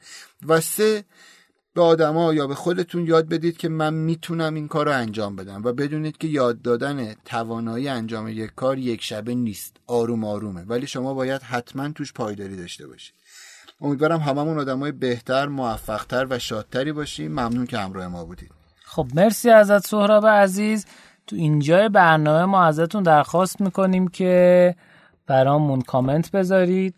و 0.47 0.61
سه 0.61 1.03
به 1.73 1.81
آدما 1.81 2.33
یا 2.33 2.47
به 2.47 2.55
خودتون 2.55 3.05
یاد 3.05 3.29
بدید 3.29 3.57
که 3.57 3.69
من 3.69 3.93
می‌تونم 3.93 4.55
این 4.55 4.67
کار 4.67 4.85
رو 4.85 4.91
انجام 4.91 5.35
بدم 5.35 5.61
و 5.63 5.73
بدونید 5.73 6.17
که 6.17 6.27
یاد 6.27 6.61
دادن 6.61 7.13
توانایی 7.25 7.87
انجام 7.87 8.27
یک 8.27 8.51
کار 8.55 8.77
یک 8.77 9.01
شبه 9.01 9.35
نیست 9.35 9.77
آروم 9.87 10.23
آرومه. 10.23 10.63
ولی 10.63 10.87
شما 10.87 11.13
باید 11.13 11.41
حتما 11.41 11.89
توش 11.89 12.13
پایداری 12.13 12.55
داشته 12.55 12.87
باشید 12.87 13.15
امیدوارم 13.81 14.19
هممون 14.19 14.59
آدمای 14.59 14.91
بهتر 14.91 15.47
موفقتر 15.47 16.27
و 16.29 16.39
شادتری 16.39 16.91
باشیم. 16.91 17.31
ممنون 17.31 17.65
که 17.65 17.77
همراه 17.77 18.07
ما 18.07 18.25
بودید. 18.25 18.51
خب 18.85 19.07
مرسی 19.13 19.49
ازت 19.49 19.87
سهراب 19.87 20.25
عزیز. 20.25 20.85
تو 21.27 21.35
اینجای 21.35 21.89
برنامه 21.89 22.45
ما 22.45 22.63
ازتون 22.63 23.03
درخواست 23.03 23.61
می‌کنیم 23.61 24.07
که 24.07 24.75
برامون 25.27 25.81
کامنت 25.81 26.31
بذارید 26.31 26.95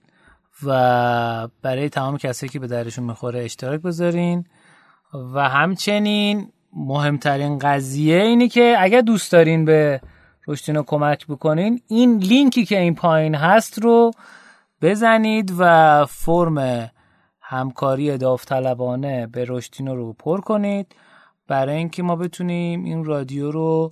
و 0.63 1.47
برای 1.61 1.89
تمام 1.89 2.17
کسایی 2.17 2.49
که 2.49 2.59
به 2.59 2.67
درشون 2.67 3.03
می‌خوره 3.03 3.43
اشتراک 3.43 3.81
بذارین. 3.81 4.45
و 5.13 5.49
همچنین 5.49 6.51
مهمترین 6.73 7.59
قضیه 7.59 8.21
اینی 8.21 8.49
که 8.49 8.75
اگر 8.79 9.01
دوست 9.01 9.31
دارین 9.31 9.65
به 9.65 10.01
رشتینو 10.47 10.83
کمک 10.83 11.27
بکنین 11.27 11.81
این 11.87 12.17
لینکی 12.17 12.65
که 12.65 12.79
این 12.79 12.95
پایین 12.95 13.35
هست 13.35 13.79
رو 13.79 14.11
بزنید 14.81 15.53
و 15.57 16.05
فرم 16.09 16.89
همکاری 17.41 18.17
داوطلبانه 18.17 19.27
به 19.27 19.45
رشتینو 19.47 19.95
رو 19.95 20.13
پر 20.13 20.41
کنید. 20.41 20.95
برای 21.47 21.75
اینکه 21.75 22.03
ما 22.03 22.15
بتونیم 22.15 22.83
این 22.83 23.05
رادیو 23.05 23.51
رو 23.51 23.91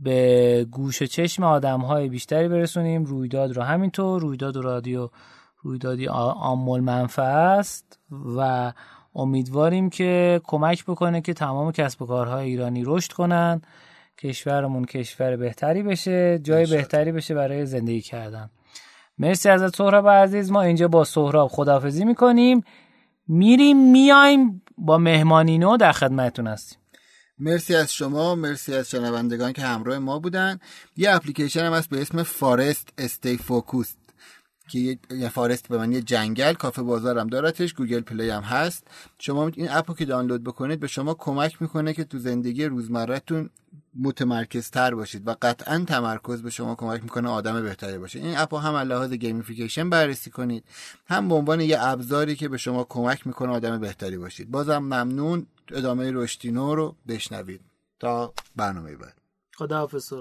به 0.00 0.66
گوش 0.70 1.02
چشم 1.02 1.44
آدم 1.44 1.80
های 1.80 2.08
بیشتری 2.08 2.48
برسونیم 2.48 3.04
رویداد 3.04 3.52
رو 3.52 3.62
همینطور 3.62 4.20
رویداد 4.20 4.56
و 4.56 4.62
رادیو 4.62 5.08
رویدادی 5.62 6.08
آمول 6.08 6.80
منفع 6.80 7.22
است 7.22 7.98
و 8.36 8.72
امیدواریم 9.14 9.90
که 9.90 10.40
کمک 10.44 10.84
بکنه 10.84 11.20
که 11.20 11.34
تمام 11.34 11.72
کسب 11.72 12.02
و 12.02 12.06
کارهای 12.06 12.48
ایرانی 12.48 12.82
رشد 12.86 13.12
کنن 13.12 13.62
کشورمون 14.18 14.84
کشور 14.84 15.36
بهتری 15.36 15.82
بشه 15.82 16.38
جای 16.38 16.66
بهتری 16.66 17.12
بشه 17.12 17.34
برای 17.34 17.66
زندگی 17.66 18.00
کردن. 18.00 18.50
مرسی 19.18 19.48
از 19.48 19.72
سهراب 19.74 20.08
عزیز. 20.08 20.50
ما 20.50 20.62
اینجا 20.62 20.88
با 20.88 21.04
سهراب 21.04 21.48
خدافزی 21.48 22.04
می‌کنیم. 22.04 22.60
میریم 23.28 23.90
میایم 23.90 24.62
با 24.78 24.98
مهمانی 24.98 25.58
نو 25.58 25.76
در 25.76 25.92
خدمتتون 25.92 26.46
هستیم. 26.46 26.78
مرسی 27.38 27.74
از 27.74 27.92
شما 27.92 28.34
مرسی 28.34 28.74
از 28.74 28.90
شنوندگان 28.90 29.52
که 29.52 29.62
همراه 29.62 29.98
ما 29.98 30.18
بودن. 30.18 30.58
یه 30.96 31.14
اپلیکیشن 31.14 31.60
هم 31.60 31.72
هست 31.72 31.90
به 31.90 32.00
اسم 32.00 32.22
Forest 32.22 32.88
Stay 32.98 33.36
Focused 33.36 33.94
که 34.68 34.98
یه 35.10 35.28
forest 35.28 35.68
به 35.68 35.78
من 35.78 35.92
یه 35.92 36.00
جنگل 36.00 36.52
کافه 36.52 36.82
بازارم 36.82 37.26
دارتش 37.26 37.74
گوگل 37.74 38.00
پلی 38.00 38.30
هم 38.30 38.42
هست. 38.42 38.86
شما 39.18 39.50
این 39.54 39.68
اپو 39.70 39.94
که 39.94 40.04
دانلود 40.04 40.44
بکنید 40.44 40.80
به 40.80 40.86
شما 40.86 41.14
کمک 41.14 41.62
می‌کنه 41.62 41.92
که 41.92 42.04
تو 42.04 42.18
زندگی 42.18 42.64
روزمرهتون 42.64 43.50
متمرکز 44.00 44.70
تر 44.70 44.94
باشید 44.94 45.28
و 45.28 45.36
قطعا 45.42 45.84
تمرکز 45.88 46.42
به 46.42 46.50
شما 46.50 46.74
کمک 46.74 47.02
می‌کنه 47.02 47.28
آدم 47.28 47.62
بهتری 47.62 47.98
باشید 47.98 48.24
این 48.24 48.38
اپو 48.38 48.56
هم 48.56 48.76
لحاظ 48.76 49.12
gamification 49.12 49.90
بررسی 49.90 50.30
کنید. 50.30 50.64
هم 51.06 51.28
به 51.28 51.34
عنوان 51.34 51.60
یه 51.60 51.76
ابزاری 51.80 52.36
که 52.36 52.48
به 52.48 52.56
شما 52.56 52.84
کمک 52.84 53.26
می‌کنه 53.26 53.52
آدم 53.52 53.80
بهتری 53.80 54.18
باشید. 54.18 54.50
بازم 54.50 54.78
ممنون. 54.78 55.46
ادامه 55.70 56.10
رشدینو 56.12 56.74
رو 56.74 56.96
بشنوید. 57.08 57.60
تا 58.00 58.34
برنامه 58.56 58.96
بعد. 58.96 59.14
خداحافظ 59.56 60.12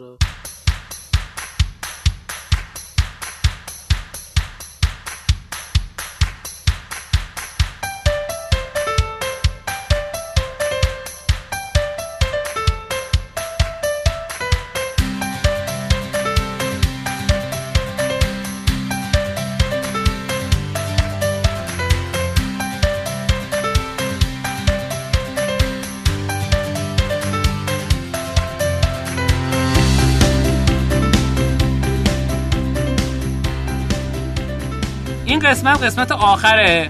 قسمت 35.45 35.83
قسمت 35.83 36.11
آخر 36.11 36.87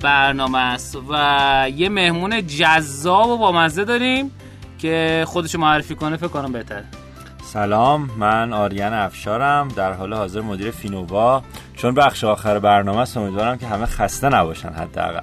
برنامه 0.00 0.58
است 0.58 0.98
و 1.08 1.70
یه 1.74 1.88
مهمون 1.88 2.46
جذاب 2.46 3.28
و 3.30 3.38
بامزه 3.38 3.84
داریم 3.84 4.30
که 4.78 5.24
خودش 5.26 5.54
معرفی 5.54 5.94
کنه 5.94 6.16
فکر 6.16 6.28
کنم 6.28 6.52
بهتر 6.52 6.82
سلام 7.42 8.10
من 8.16 8.52
آریان 8.52 8.94
افشارم 8.94 9.68
در 9.68 9.92
حال 9.92 10.14
حاضر 10.14 10.40
مدیر 10.40 10.70
فینووا. 10.70 11.42
چون 11.76 11.94
بخش 11.94 12.24
آخر 12.24 12.58
برنامه 12.58 12.98
است 12.98 13.16
امیدوارم 13.16 13.58
که 13.58 13.66
همه 13.66 13.86
خسته 13.86 14.28
نباشن 14.28 14.68
حداقل. 14.68 15.20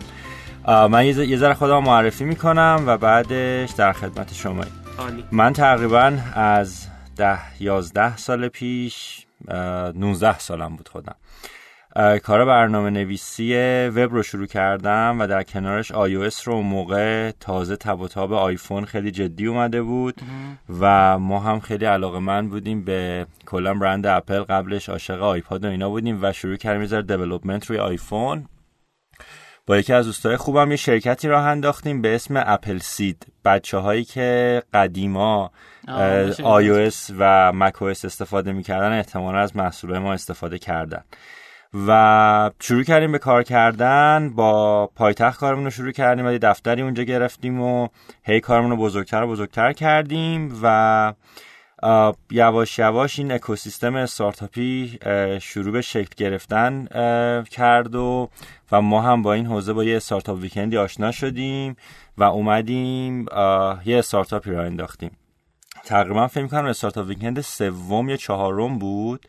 من 0.87 1.05
یه 1.05 1.37
ذره 1.37 1.53
خودم 1.53 1.83
معرفی 1.83 2.23
می‌کنم 2.23 2.83
و 2.87 2.97
بعدش 2.97 3.71
در 3.71 3.93
خدمت 3.93 4.33
شما 4.33 4.63
من 5.31 5.53
تقریبا 5.53 6.13
از 6.33 6.87
ده 7.17 7.39
یازده 7.59 8.17
سال 8.17 8.47
پیش 8.47 9.25
19 9.93 10.39
سالم 10.39 10.75
بود 10.75 10.89
خودم. 10.89 11.15
کار 12.23 12.45
برنامه 12.45 12.89
نویسی 12.89 13.55
وب 13.95 14.13
رو 14.13 14.23
شروع 14.23 14.45
کردم 14.45 15.17
و 15.19 15.27
در 15.27 15.43
کنارش 15.43 15.91
iOS 15.91 16.43
رو 16.43 16.61
موقع 16.61 17.31
تازه 17.39 17.75
تب 17.75 17.99
و 17.99 18.07
تاب 18.07 18.33
آیفون 18.33 18.85
خیلی 18.85 19.11
جدی 19.11 19.47
اومده 19.47 19.81
بود 19.81 20.21
و 20.79 21.19
ما 21.19 21.39
هم 21.39 21.59
خیلی 21.59 21.85
علاقه 21.85 22.19
من 22.19 22.49
بودیم 22.49 22.83
به 22.83 23.25
کلا 23.45 23.73
برند 23.73 24.05
اپل 24.05 24.39
قبلش 24.39 24.89
عاشق 24.89 25.21
آیپاد 25.21 25.65
و 25.65 25.67
اینا 25.67 25.89
بودیم 25.89 26.19
و 26.21 26.33
شروع 26.33 26.55
کردیم 26.55 26.81
یه 26.81 26.87
ذره 26.87 27.15
روی 27.67 27.77
آیفون. 27.77 28.45
با 29.67 29.77
یکی 29.77 29.93
از 29.93 30.05
دوستای 30.05 30.37
خوبم 30.37 30.71
یه 30.71 30.77
شرکتی 30.77 31.27
راه 31.27 31.45
انداختیم 31.45 32.01
به 32.01 32.15
اسم 32.15 32.43
اپل 32.45 32.77
سید. 32.77 33.25
بچه 33.45 33.77
هایی 33.77 34.03
که 34.03 34.61
قدیما 34.73 35.51
iOS 36.37 37.13
و 37.19 37.51
macOS 37.59 38.05
استفاده 38.05 38.51
می‌کردن 38.51 38.91
احتمالا 38.91 39.39
از 39.39 39.55
محصول 39.55 39.97
ما 39.97 40.13
استفاده 40.13 40.59
کردن. 40.59 41.03
و 41.87 42.51
شروع 42.59 42.83
کردیم 42.83 43.11
به 43.11 43.19
کار 43.19 43.43
کردن 43.43 44.29
با 44.35 44.87
پایتخت 44.95 45.39
کارمون 45.39 45.63
رو 45.63 45.69
شروع 45.69 45.91
کردیم 45.91 46.25
و 46.25 46.31
یه 46.31 46.37
دفتری 46.37 46.81
اونجا 46.81 47.03
گرفتیم 47.03 47.61
و 47.61 47.87
هی 48.23 48.39
کارمون 48.39 48.71
رو 48.71 48.77
بزرگتر 48.77 49.23
و 49.23 49.27
بزرگتر 49.27 49.73
کردیم 49.73 50.59
و 50.63 51.13
یواش 52.31 52.79
یواش 52.79 53.19
این 53.19 53.31
اکوسیستم 53.31 53.95
استارتاپی 53.95 54.99
شروع 55.41 55.71
به 55.71 55.81
شکل 55.81 56.13
گرفتن 56.17 56.85
کرد 57.43 57.95
و 57.95 58.29
و 58.71 58.81
ما 58.81 59.01
هم 59.01 59.21
با 59.21 59.33
این 59.33 59.45
حوزه 59.45 59.73
با 59.73 59.83
یه 59.83 59.97
استارتاپ 59.97 60.39
ویکندی 60.39 60.77
آشنا 60.77 61.11
شدیم 61.11 61.75
و 62.17 62.23
اومدیم 62.23 63.25
یه 63.85 63.97
استارتاپی 63.97 64.51
راه 64.51 64.63
انداختیم. 64.63 65.11
تقریبا 65.85 66.27
فکر 66.27 66.43
می‌کنم 66.43 66.65
Startup 66.65 67.07
Weekend 67.07 67.41
سوم 67.41 68.09
یا 68.09 68.17
چهارم 68.17 68.79
بود. 68.79 69.25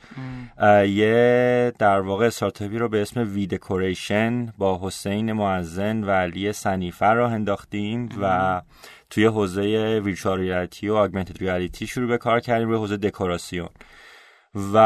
یه 0.89 1.73
در 1.79 2.01
واقع 2.01 2.27
استارتاپی 2.27 2.79
رو 2.79 2.89
به 2.89 3.03
اسم 3.03 3.21
V 3.35 3.47
Decoration 3.47 4.47
با 4.59 4.81
حسین 4.83 5.33
معزن 5.33 6.05
و 6.05 6.11
علی 6.11 6.53
سنیفر 6.53 7.15
راه 7.15 7.33
انداختیم 7.33 8.09
و 8.23 8.63
توی 9.11 9.27
حوزه 9.27 10.01
virtual 10.05 10.39
reality 10.39 10.89
و 10.89 10.95
augmented 10.95 11.39
reality 11.39 11.87
شروع 11.87 12.09
به 12.09 12.19
کار 12.19 12.41
کردیم 12.41 12.69
روی 12.69 12.79
حوزه 12.79 12.97
دکوراسیون. 12.97 13.69
و 14.75 14.77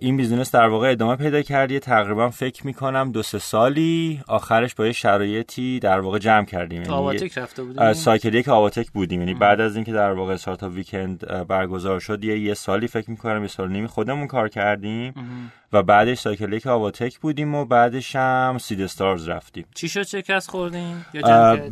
این 0.00 0.16
business 0.16 0.54
در 0.54 0.68
واقع 0.68 0.90
ادامه 0.90 1.16
پیدا 1.16 1.42
کردی 1.42 1.78
تقریبا 1.78 2.30
فکر 2.30 2.66
می‌کنم 2.66 3.12
دو 3.12 3.22
سه 3.22 3.38
سالی. 3.38 4.20
آخرش 4.28 4.74
با 4.74 4.86
یه 4.86 4.92
شرایطی 4.92 5.78
در 5.78 6.00
واقع 6.00 6.18
جمع 6.18 6.44
کردیم. 6.44 6.82
یعنی 6.82 6.94
آواتک 6.94 7.38
رفته 7.38 7.62
بودیم؟ 7.62 7.92
cycle 7.92 8.34
یک 8.34 8.48
آواتک 8.48 8.90
بودیم. 8.90 9.20
یعنی 9.20 9.34
بعد 9.34 9.60
از 9.60 9.76
اینکه 9.76 9.92
در 9.92 10.12
واقع 10.12 10.34
Startup 10.34 10.72
Weekend 10.72 11.46
برگزار 11.46 12.00
شد 12.00 12.24
یه 12.24 12.38
یه 12.38 12.54
سالی 12.54 12.86
فکر 12.88 13.10
می‌کنم 13.10 13.42
یه 13.42 13.48
سال 13.48 13.72
نیمی 13.72 13.86
خودمون 13.86 14.26
کار 14.26 14.48
کردیم. 14.48 15.14
و 15.72 15.82
بعدش 15.82 16.18
سایکل 16.18 16.52
یک 16.52 16.66
آواتک 16.66 17.18
بودیم 17.18 17.54
و 17.54 17.64
بعدش 17.64 18.16
هم 18.16 18.56
سید 18.60 18.82
استارز 18.82 19.28
رفتیم. 19.28 19.64
چی 19.74 19.88
شد 19.88 20.02
شکست 20.02 20.50
خوردیم 20.50 21.06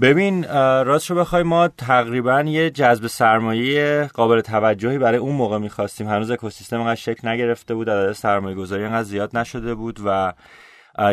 ببین 0.03 0.45
راست 0.85 1.11
رو 1.11 1.17
بخوای 1.17 1.43
ما 1.43 1.69
تقریبا 1.69 2.41
یه 2.41 2.71
جذب 2.71 3.07
سرمایه 3.07 4.11
قابل 4.15 4.41
توجهی 4.41 4.99
برای 4.99 5.19
اون 5.19 5.35
موقع 5.35 5.59
می‌خواستیم. 5.59 6.09
هنوز 6.09 6.31
اکوسیستم 6.31 6.81
انقدر 6.81 6.95
شکل 6.95 7.29
نگرفته 7.29 7.75
بود 7.75 7.91
عدد 7.91 8.13
سرمایه 8.13 8.57
گذاری 8.57 8.85
انقدر 8.85 9.03
زیاد 9.03 9.37
نشده 9.37 9.75
بود 9.75 10.01
و 10.05 10.33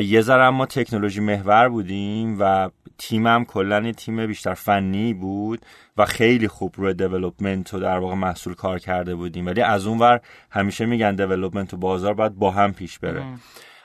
یه 0.02 0.22
ذره 0.22 0.50
ما 0.50 0.66
تکنولوژی 0.66 1.20
محور 1.20 1.70
بودیم 1.70 2.38
و 2.40 2.70
تیمم 2.98 3.46
کلا 3.46 3.92
تیم 3.92 4.28
بیشتر 4.28 4.54
فنی 4.54 5.14
بود 5.14 5.60
و 5.98 6.06
خیلی 6.06 6.48
خوب 6.48 6.74
روی 6.78 6.94
دیولپمنت 6.94 7.74
و 7.74 7.80
در 7.80 7.98
واقع 7.98 8.16
محصول 8.16 8.54
کار 8.54 8.80
کرده 8.80 9.16
بودیم. 9.16 9.46
ولی 9.46 9.62
از 9.62 9.88
اون 9.88 10.00
ور 10.00 10.22
همیشه 10.52 10.86
میگن 10.86 11.16
دیولپمنت 11.16 11.74
و 11.74 11.78
بازار 11.78 12.14
باید 12.14 12.36
با 12.36 12.52
هم 12.52 12.74
پیش 12.74 13.00
بره. 13.00 13.24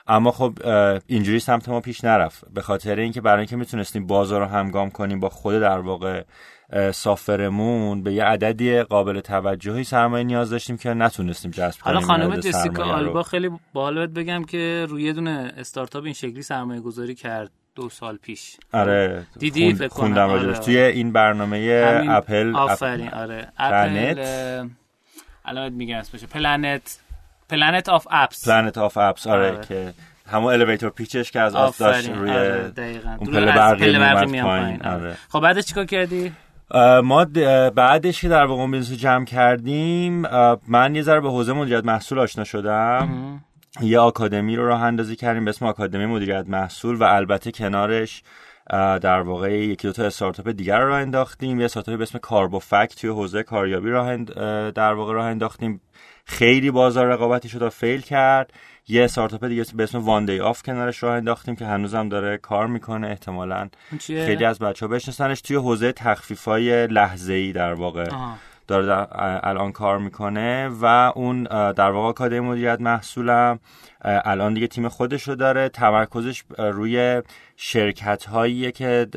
اما 0.07 0.31
خب 0.31 0.53
اینجوری 1.07 1.39
سمت 1.39 1.69
ما 1.69 1.79
پیش 1.79 2.03
نرفت. 2.03 2.45
به 2.53 2.61
خاطر 2.61 2.95
اینکه 2.95 3.21
برای 3.21 3.37
اینکه 3.37 3.55
می‌تونستیم 3.55 4.07
بازار 4.07 4.41
رو 4.41 4.47
همگام 4.47 4.89
کنیم 4.89 5.19
با 5.19 5.29
خود 5.29 5.53
در 5.53 5.79
واقع 5.79 6.23
سافرمون 6.93 8.03
به 8.03 8.13
یه 8.13 8.23
عددی 8.23 8.81
قابل 8.81 9.19
توجهی 9.19 9.83
سرمایه 9.83 10.23
نیاز 10.23 10.49
داشتیم 10.49 10.77
که 10.77 10.89
نتونستیم 10.89 11.51
جذب 11.51 11.81
کنیم 11.81 11.95
حالا 11.95 12.07
خانم 12.07 12.35
جسیکا 12.35 12.83
آلبا 12.83 13.23
خیلی 13.23 13.49
باحال 13.73 14.07
بگم 14.07 14.43
که 14.43 14.85
روی 14.89 15.03
یه 15.03 15.13
دونه 15.13 15.53
استارتاپ 15.57 16.03
این 16.03 16.13
شکلی 16.13 16.41
سرمایه 16.41 16.81
گذاری 16.81 17.15
کرد. 17.15 17.51
دو 17.75 17.89
سال 17.89 18.17
پیش. 18.17 18.57
آره 18.73 19.25
دیدی؟ 19.39 19.73
فکر 19.73 19.87
خوندم 19.87 20.29
آره. 20.29 20.53
توی 20.53 20.77
این 20.77 21.11
برنامه 21.11 21.57
اپل 22.09 22.55
آفرین 22.55 23.09
آره. 23.09 23.47
اپل 23.57 24.25
الان 25.45 25.73
میگم 25.73 25.97
اسمش 25.97 26.23
Planet. 26.23 26.99
Planet 27.49 27.89
of 27.89 28.07
the 28.11 28.25
Apps. 28.25 28.47
Planet 28.47 28.77
of 28.77 28.97
the 28.97 29.10
Apps 29.10 29.27
آره, 29.27 29.51
آره. 29.51 29.65
که 29.65 29.93
همون 30.31 30.53
elevator 30.53 30.89
pitch 30.89 31.19
ش 31.19 31.31
که 31.31 31.39
از 31.39 31.55
آف 31.55 31.77
داشت 31.77 32.09
روی 32.09 32.31
آره 32.31 32.73
اون 33.19 33.31
پله 33.31 33.45
برقی 33.45 34.25
میاد 34.25 34.43
پایین 34.43 34.81
آره. 34.81 35.17
خب 35.29 35.39
بعدش 35.39 35.65
چیکار 35.65 35.85
کردی؟ 35.85 36.31
ما 37.03 37.25
بعدش 37.75 38.21
که 38.21 38.29
در 38.29 38.45
واقع 38.45 38.61
اون 38.61 38.81
جمع 38.81 39.25
کردیم 39.25 40.21
من 40.67 40.95
یه 40.95 41.01
ذره 41.01 41.19
به 41.19 41.29
حوزه 41.29 41.53
مدیریت 41.53 41.85
محصول 41.85 42.19
آشنا 42.19 42.43
شدم. 42.43 43.43
یه 43.79 43.99
آکادمی 43.99 44.55
رو 44.55 44.67
راه 44.67 44.83
اندازی 44.83 45.15
کردیم 45.15 45.45
به 45.45 45.49
اسم 45.49 45.65
آکادمی 45.65 46.05
مدیریت 46.05 46.45
محصول 46.47 46.95
و 46.95 47.03
البته 47.03 47.51
کنارش 47.51 48.23
در 49.01 49.21
واقع 49.21 49.57
یکی 49.57 49.87
دو 49.87 49.93
تا 49.93 50.03
استارتاپ 50.03 50.49
دیگر 50.49 50.79
رو 50.79 50.87
راه 50.87 50.99
انداختیم. 50.99 51.59
یه 51.59 51.65
استارتاپی 51.65 51.97
به 51.97 52.03
اسم 52.03 52.17
کاربوفک 52.17 52.95
توی 52.99 53.09
حوزه 53.09 53.43
کاریابی 53.43 53.89
راه 53.89 54.17
در 54.71 54.93
واقع 54.93 55.13
راه 55.13 55.25
انداختیم. 55.25 55.81
خیلی 56.25 56.71
بازار 56.71 57.07
رقابتی 57.07 57.49
شد 57.49 57.61
و 57.61 57.69
fail 57.69 58.01
کرد. 58.01 58.53
یه 58.87 59.03
استارتاپ 59.03 59.45
دیگه 59.45 59.65
به 59.75 59.83
اسم 59.83 59.99
One 59.99 60.25
Day 60.25 60.39
Off 60.39 60.63
کنارش 60.63 61.03
راه 61.03 61.15
انداختیم 61.15 61.55
که 61.55 61.65
هنوزم 61.65 62.09
داره 62.09 62.37
کار 62.37 62.67
می‌کنه. 62.67 63.07
احتمالا 63.07 63.69
خیلی 64.25 64.45
از 64.45 64.59
بچه 64.59 64.85
ها 64.85 64.91
بشناسنش 64.91 65.41
توی 65.41 65.55
حوزه 65.55 65.91
تخفیف 65.91 66.45
های 66.45 66.87
لحظه 66.87 67.33
ای 67.33 67.51
در 67.51 67.73
واقع. 67.73 68.09
داره 68.71 69.07
الان 69.47 69.71
کار 69.71 69.97
می‌کنه 69.97 70.69
و 70.81 70.85
اون 71.15 71.43
در 71.73 71.91
واقع 71.91 72.13
آکادمی 72.13 72.39
مدیریت 72.39 72.81
محصولم 72.81 73.59
الان 74.01 74.53
دیگه 74.53 74.67
تیم 74.67 74.87
خودش 74.87 75.27
رو 75.27 75.35
داره. 75.35 75.69
تمرکزش 75.69 76.43
روی 76.57 77.21
شرکت 77.55 78.25
هایی 78.25 78.71
که 78.71 79.07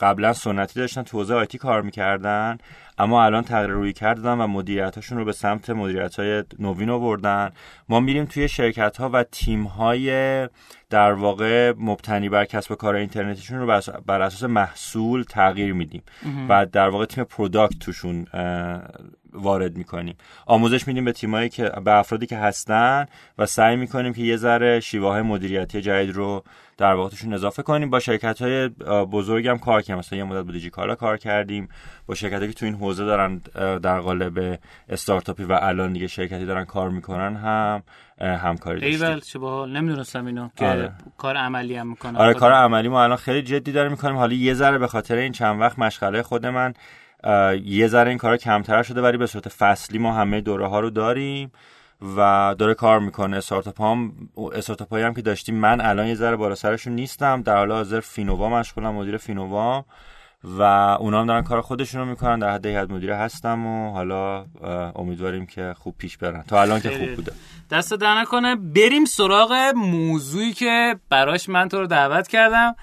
قبلا 0.00 0.32
سنتی 0.32 0.80
داشتن 0.80 1.02
تو 1.02 1.18
حوزه 1.18 1.34
IT 1.34 1.58
کار 1.58 1.82
می‌کردن. 1.82 2.58
اما 2.98 3.24
الان 3.24 3.42
تغییر 3.42 3.70
رویه 3.70 3.92
کردن 3.92 4.38
و 4.38 4.46
مدیریتاشون 4.46 5.18
رو 5.18 5.24
به 5.24 5.32
سمت 5.32 5.70
مدیریت 5.70 6.20
های 6.20 6.44
نوین 6.58 6.90
آوردن. 6.90 7.50
ما 7.88 8.00
میریم 8.00 8.24
توی 8.24 8.48
شرکت 8.48 8.96
ها 8.96 9.10
و 9.12 9.22
تیم 9.22 9.64
های 9.64 10.48
در 10.90 11.12
واقع 11.12 11.72
مبتنی 11.78 12.28
بر 12.28 12.44
کسب 12.44 12.72
و 12.72 12.74
کار 12.74 12.94
اینترنتیشون 12.94 13.58
رو 13.58 13.80
بر 14.06 14.22
اساس 14.22 14.42
محصول 14.42 15.22
تغییر 15.22 15.72
میدیم. 15.72 16.02
و 16.48 16.66
در 16.66 16.88
واقع 16.88 17.04
تیم 17.04 17.24
product 17.24 17.78
توشون 17.78 18.26
وارد 19.32 19.76
می‌کنیم. 19.76 20.16
آموزش 20.46 20.88
میدیم 20.88 21.04
به 21.04 21.12
تیمایی 21.12 21.48
که 21.48 21.70
به 21.84 21.92
افرادی 21.92 22.26
که 22.26 22.36
هستن 22.36 23.06
و 23.38 23.46
سعی 23.46 23.76
می‌کنیم 23.76 24.12
که 24.12 24.22
یه 24.22 24.36
ذره 24.36 24.80
شیوه 24.80 25.08
های 25.08 25.22
مدیریتی 25.22 25.80
جدید 25.80 26.16
رو 26.16 26.44
در 26.76 26.94
واقع 26.94 27.10
توشون 27.10 27.34
اضافه 27.34 27.62
کنیم. 27.62 27.90
با 27.90 28.00
شرکت 28.00 28.42
های 28.42 28.68
بزرگ 29.04 29.48
هم 29.48 29.58
کار 29.58 29.82
کردیم. 29.82 29.98
مثلا 29.98 30.18
یه 30.18 30.24
مدت 30.24 30.46
با 30.46 30.52
دیجیکالا 30.52 30.94
کار 30.94 31.16
کردیم. 31.16 31.68
با 32.06 32.14
شرکتی 32.14 32.48
که 32.48 32.52
تو 32.52 32.66
این 32.66 32.74
حوزه 32.74 33.04
دارن 33.04 33.40
در 33.78 34.00
قالب 34.00 34.58
استارتاپی 34.88 35.44
و 35.44 35.58
الان 35.62 35.92
دیگه 35.92 36.06
شرکتی 36.06 36.44
دارن 36.44 36.64
کار 36.64 36.90
می‌کنن 36.90 37.36
هم. 37.36 37.82
همکاری 38.20 38.80
داشتیم. 38.80 39.06
ایول 39.06 39.20
چه 39.20 39.38
باحال 39.38 39.76
نمی‌دونستم 39.76 40.26
اینو. 40.26 40.48
که 40.56 40.66
آره. 40.66 40.92
کار 41.18 41.36
عملی 41.36 41.76
هم 41.76 41.86
می‌کنه. 41.86 42.18
آره 42.18 42.34
کار 42.34 42.52
عملی 42.52 42.88
ما 42.88 43.02
الان 43.02 43.16
خیلی 43.16 43.42
جدی 43.42 43.72
داریم 43.72 43.90
می‌کنیم. 43.90 44.16
حالا 44.16 44.34
یه 44.34 44.54
ذره 44.54 44.78
به 44.78 44.86
خاطر 44.86 45.16
این 45.16 45.32
چند 45.32 45.60
وقت 45.60 45.78
مشغله 45.78 46.22
خود 46.22 46.46
من 46.46 46.74
یه 47.64 47.88
ذره 47.88 48.08
این 48.08 48.18
کارا 48.18 48.36
کمتر 48.36 48.82
شده 48.82 49.00
ولی 49.00 49.16
به 49.16 49.26
صورت 49.26 49.48
فصلی 49.48 49.98
ما 49.98 50.12
همه 50.12 50.40
دوره 50.40 50.68
ها 50.68 50.80
رو 50.80 50.90
داریم 50.90 51.52
و 52.16 52.54
داره 52.58 52.74
کار 52.74 53.00
می‌کنه. 53.00 53.36
استارتاپ 53.36 53.82
هم 53.82 54.12
استارتاپ 54.52 54.94
هم 54.94 55.14
که 55.14 55.22
داشتیم 55.22 55.54
من 55.54 55.80
الان 55.80 56.06
یه 56.06 56.14
ذره 56.14 56.36
بالا 56.36 56.54
سرشون 56.54 56.92
نیستم. 56.92 57.42
در 57.42 57.56
حال 57.56 57.72
حاضر 57.72 58.00
فینووا 58.00 58.48
مشغولم 58.48 58.94
مدیر 58.94 59.16
فینووا. 59.16 59.84
و 60.44 60.62
اونا 61.00 61.20
هم 61.20 61.26
دارن 61.26 61.42
کار 61.42 61.60
خودشون 61.60 62.00
رو 62.00 62.06
می‌کنن 62.06 62.38
در 62.38 62.54
حد 62.54 62.66
هیئت 62.66 62.90
مدیره 62.90 63.16
هستم 63.16 63.66
و 63.66 63.92
حالا 63.92 64.46
امیدواریم 64.96 65.46
که 65.46 65.74
خوب 65.78 65.94
پیش 65.98 66.16
برن. 66.16 66.42
تا 66.42 66.60
الان 66.62 66.80
که 66.80 66.90
خوب 66.90 67.14
بوده. 67.14 67.32
دست 67.70 67.94
در 67.94 68.20
نکنه. 68.20 68.56
بریم 68.56 69.04
سراغ 69.04 69.52
موضوعی 69.76 70.52
که 70.52 70.96
براش 71.10 71.48
من 71.48 71.68
تو 71.68 71.80
رو 71.80 71.86
دعوت 71.86 72.28
کردم. 72.28 72.76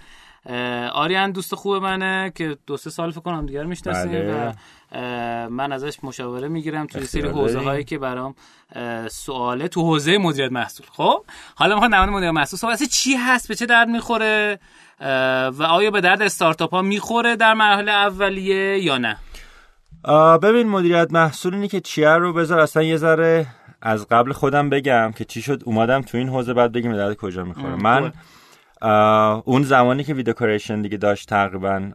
آریان 0.94 1.32
دوست 1.32 1.56
خوب 1.56 1.76
منه 1.76 2.32
که 2.36 2.58
دو 2.68 2.78
سه 2.78 2.90
سال 2.90 3.12
فکر 3.12 3.22
کنم 3.22 3.46
دیگر 3.46 3.64
می‌شناسیم 3.64 4.12
بله. 4.12 4.50
و 4.50 4.54
من 5.50 5.72
ازش 5.72 5.98
مشاوره 6.04 6.48
می‌گیرم 6.48 6.88
توی 6.88 7.06
سری 7.06 7.28
حوزه 7.28 7.60
هایی 7.60 7.84
که 7.84 7.98
برام 7.98 8.36
سواله 9.12 9.68
تو 9.68 9.82
حوزه 9.82 10.18
مدیریت 10.18 10.52
محصول. 10.52 10.88
خب؟ 10.92 11.24
حالا 11.56 11.74
می‌خوام 11.76 11.92
در 11.92 12.10
مدیریت 12.10 12.34
محصول 12.34 12.60
صحبت 12.60 12.84
چی 12.84 13.14
هست؟ 13.14 13.48
به 13.48 13.56
چه 13.56 13.66
درد 13.66 13.88
می‌خوره؟ 13.88 14.60
و 15.52 15.64
آیا 15.64 15.92
به 15.92 16.02
درد 16.02 16.22
استارتاپ 16.22 16.72
ها 16.72 16.82
می‌خوره 16.82 17.36
در 17.36 17.54
مرحله 17.54 17.92
اولیه 17.92 18.84
یا 18.84 18.98
نه؟ 18.98 19.18
ببین 20.38 20.68
مدیریت 20.68 21.08
محصول 21.12 21.54
اینی 21.54 21.68
که 21.68 21.80
چیه 21.80 22.10
رو 22.10 22.34
بذار. 22.34 22.60
اصلا 22.60 22.84
یه 22.84 22.98
ذره 22.98 23.46
از 23.82 24.08
قبل 24.08 24.32
خودم 24.32 24.70
بگم 24.70 25.12
که 25.12 25.26
چی 25.26 25.42
شد. 25.42 25.62
اومدم 25.66 26.02
تو 26.02 26.18
این 26.18 26.30
حوزه 26.30 26.54
بعد 26.54 26.72
بگیم 26.72 26.96
درد 26.96 27.16
کجا 27.16 27.44
می‌خوره. 27.44 27.76
من 27.76 28.14
اون 29.46 29.64
زمانی 29.64 30.04
که 30.04 30.14
ویدیو 30.14 30.34
دیگه 30.82 30.98
داشت 30.98 31.30
تقریبا 31.30 31.92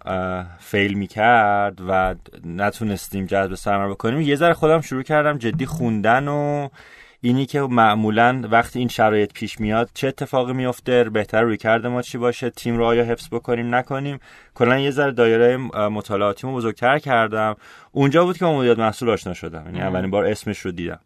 فیل 0.59 0.95
می‌کرد 0.95 1.79
و 1.89 2.15
نتونستیم 2.45 3.27
جذب 3.27 3.55
سرمایه 3.55 3.91
بکنیم. 3.91 4.21
یه 4.21 4.37
ذره 4.37 4.55
خودم 4.55 4.81
شروع 4.81 5.03
کردم 5.03 5.39
جدی 5.39 5.67
خوندن 5.67 6.29
و 6.29 6.69
اینی 7.23 7.47
که 7.47 7.61
معمولا 7.61 8.43
وقتی 8.51 8.79
این 8.79 8.89
شرایط 8.89 9.33
پیش 9.33 9.61
میاد 9.61 9.91
چه 9.95 10.09
اتفاقی 10.09 10.53
میفته 10.53 11.05
بهتر 11.05 11.43
روی 11.43 11.57
کرده 11.57 11.89
ما 11.89 12.03
چی 12.03 12.19
باشه 12.19 12.51
تیم 12.51 12.77
رو 12.77 12.85
آیا 12.85 13.05
حفظ 13.05 13.29
بکنیم 13.33 13.75
نکنیم. 13.75 14.21
کلا 14.55 14.79
یه 14.79 14.91
ذره 14.91 15.13
دایره 15.13 15.57
مطالعاتیمو 15.89 16.57
بزرگتر 16.57 16.99
کردم. 16.99 17.57
اونجا 17.93 18.25
بود 18.25 18.39
که 18.39 18.45
با 18.45 18.57
مدیریت 18.57 18.79
محصول 18.79 19.11
آشنا 19.11 19.35
شدم. 19.35 19.63
یعنی 19.67 19.81
اولین 19.81 20.11
بار 20.11 20.27
اسمش 20.27 20.59
رو 20.59 20.71
دیدم. 20.71 21.01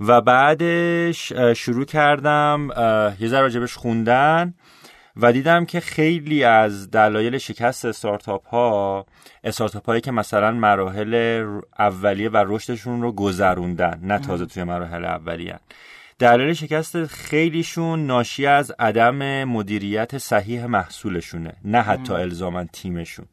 و 0.00 0.20
بعدش 0.20 1.32
شروع 1.56 1.84
کردم 1.84 2.68
یه 3.20 3.28
ذره 3.28 3.40
راجبش 3.40 3.76
خوندن 3.76 4.54
و 5.16 5.32
دیدم 5.32 5.64
که 5.64 5.80
خیلی 5.80 6.44
از 6.44 6.90
دلایل 6.90 7.38
شکست 7.38 7.84
استارتاپ 7.84 8.46
ها 8.46 9.06
استارتاپ 9.44 9.86
هایی 9.86 10.00
که 10.00 10.10
مثلا 10.10 10.50
مراحل 10.50 11.44
اولیه 11.78 12.28
و 12.28 12.44
رشدشون 12.46 13.02
رو 13.02 13.12
گذروندن 13.12 14.00
نه 14.02 14.18
تازه 14.18 14.46
توی 14.46 14.64
مراحل 14.64 15.04
اولیه. 15.04 15.58
دلایل 16.18 16.52
شکست 16.52 17.06
خیلیشون 17.06 18.06
ناشی 18.06 18.46
از 18.46 18.72
عدم 18.78 19.44
مدیریت 19.44 20.18
صحیح 20.18 20.66
محصولشونه 20.66 21.52
نه 21.64 21.80
حتی 21.82 22.12
الزاما 22.12 22.64
تیمشون. 22.64 23.26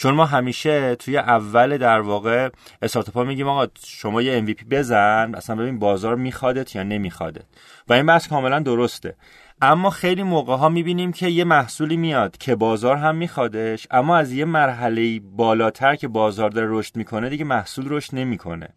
چون 0.00 0.14
ما 0.14 0.24
همیشه 0.24 0.94
توی 0.94 1.18
اول 1.18 1.78
در 1.78 2.00
واقع 2.00 2.48
استارتاپ 2.82 3.14
ها 3.14 3.24
میگیم 3.24 3.48
آقا 3.48 3.66
شما 3.86 4.22
یه 4.22 4.44
MVP 4.46 4.64
بزن 4.70 5.32
اصلا 5.34 5.56
ببین 5.56 5.78
بازار 5.78 6.16
میخوادت 6.16 6.74
یا 6.76 6.82
نمیخوادت. 6.82 7.44
و 7.88 7.92
این 7.92 8.06
بحث 8.06 8.28
کاملا 8.28 8.58
درسته. 8.58 9.16
اما 9.62 9.90
خیلی 9.90 10.22
موقع 10.22 10.56
ها 10.56 10.68
می‌بینیم 10.68 11.12
که 11.12 11.28
یه 11.28 11.44
محصولی 11.44 11.96
میاد 11.96 12.38
که 12.38 12.54
بازار 12.54 12.96
هم 12.96 13.16
میخوادش 13.16 13.86
اما 13.90 14.16
از 14.16 14.32
یه 14.32 14.44
مرحله 14.44 15.20
بالاتر 15.20 15.96
که 15.96 16.08
بازار 16.08 16.50
داره 16.50 16.66
رشد 16.70 16.96
می‌کنه 16.96 17.28
دیگه 17.28 17.44
محصول 17.44 17.86
رشد 17.88 18.14
نمی‌کنه. 18.16 18.68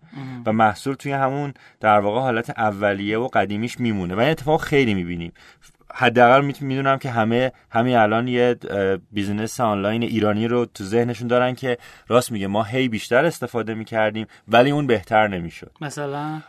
و 0.46 0.54
محصول 0.54 0.94
توی 0.94 1.12
همون 1.12 1.54
در 1.80 2.00
واقع 2.00 2.20
حالت 2.20 2.50
اولیه 2.50 3.18
و 3.18 3.28
قدیمیش 3.28 3.80
میمونه. 3.80 4.16
و 4.16 4.20
این 4.20 4.30
اتفاق 4.30 4.62
خیلی 4.62 4.94
می‌بینیم. 4.94 5.34
حداقل 5.96 6.54
می‌دونم 6.62 6.98
که 6.98 7.10
همه 7.10 7.52
همین 7.72 7.96
الان 7.96 8.28
یه 8.28 8.56
بیزینس 9.12 9.60
آنلاین 9.60 10.04
ایرانی 10.04 10.48
رو 10.48 10.66
تو 10.66 10.84
ذهنشون 10.84 11.28
دارن 11.28 11.56
که 11.56 11.78
راست 12.08 12.32
میگه 12.32 12.48
ما 12.48 12.64
هی 12.64 12.90
بیشتر 12.90 13.26
استفاده 13.26 13.74
می‌کردیم 13.74 14.28
ولی 14.48 14.72
اون 14.72 14.88
بهتر 14.88 15.28
نمی‌شد. 15.28 15.72
مثلا؟ 15.82 16.42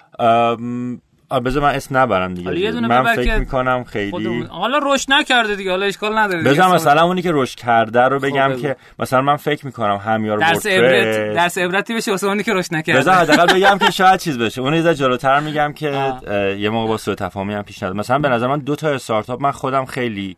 بذار 1.41 1.63
من 1.63 1.75
اسم 1.75 1.97
نبرم 1.97 2.35
دیگه. 2.35 2.71
من 2.81 3.15
فکر 3.15 3.39
می‌کنم 3.39 3.85
خیلی 3.85 4.47
حالا 4.51 4.79
روش 4.79 5.09
نکرده 5.09 5.57
دیگه 5.57 5.71
حالا 5.71 5.87
اشکال 5.87 6.19
نداره 6.19 6.43
بذار 6.43 6.75
مثلا 6.75 7.05
اونی 7.05 7.23
که 7.23 7.31
روش 7.31 7.57
کرده 7.57 8.01
رو 8.01 8.19
خب، 8.19 8.27
بگم 8.27 8.57
که 8.63 8.77
مثلا 8.99 9.23
من 9.23 9.37
فکر 9.37 9.67
می‌کنم 9.67 9.97
همیار 9.97 10.39
درس 10.39 10.67
عبرت 10.67 11.35
درس 11.35 11.59
عبرتی 11.59 11.95
بشه 11.95 12.11
واسه 12.11 12.27
اونی 12.27 12.43
که 12.43 12.53
روش 12.53 12.73
نکرده. 12.73 13.01
بذار 13.01 13.15
حداقل 13.15 13.55
بگم 13.55 13.79
که 13.79 13.91
شاید 13.91 14.21
چیز 14.21 14.39
بشه. 14.39 14.61
اون 14.61 14.75
یه 14.75 14.95
جلوتر 14.95 15.41
میگم 15.41 15.73
که 15.73 16.13
یه 16.59 16.71
موقع 16.71 16.89
با 16.89 16.97
سوء 16.97 17.15
تفاهمی 17.15 17.55
هم 17.55 17.63
پیش 17.63 17.83
نیاد. 17.83 17.97
مثلا 17.97 18.19
به 18.19 18.29
نظر 18.29 18.47
من 18.47 18.59
دو 18.59 18.77
تا 18.77 18.89
استارتاپ 18.89 19.43
من 19.43 19.51
خودم 19.51 19.85
خیلی 19.85 20.37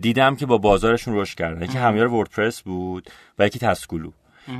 دیدم 0.00 0.36
که 0.36 0.46
با 0.46 0.58
بازارشون 0.58 1.16
رشد 1.16 1.38
کردن. 1.38 1.62
یکی 1.62 1.78
همیار 1.78 2.06
وردپرس 2.06 2.62
بود 2.62 3.10
و 3.38 3.46
یکی 3.46 3.58
تسکولو 3.58 4.10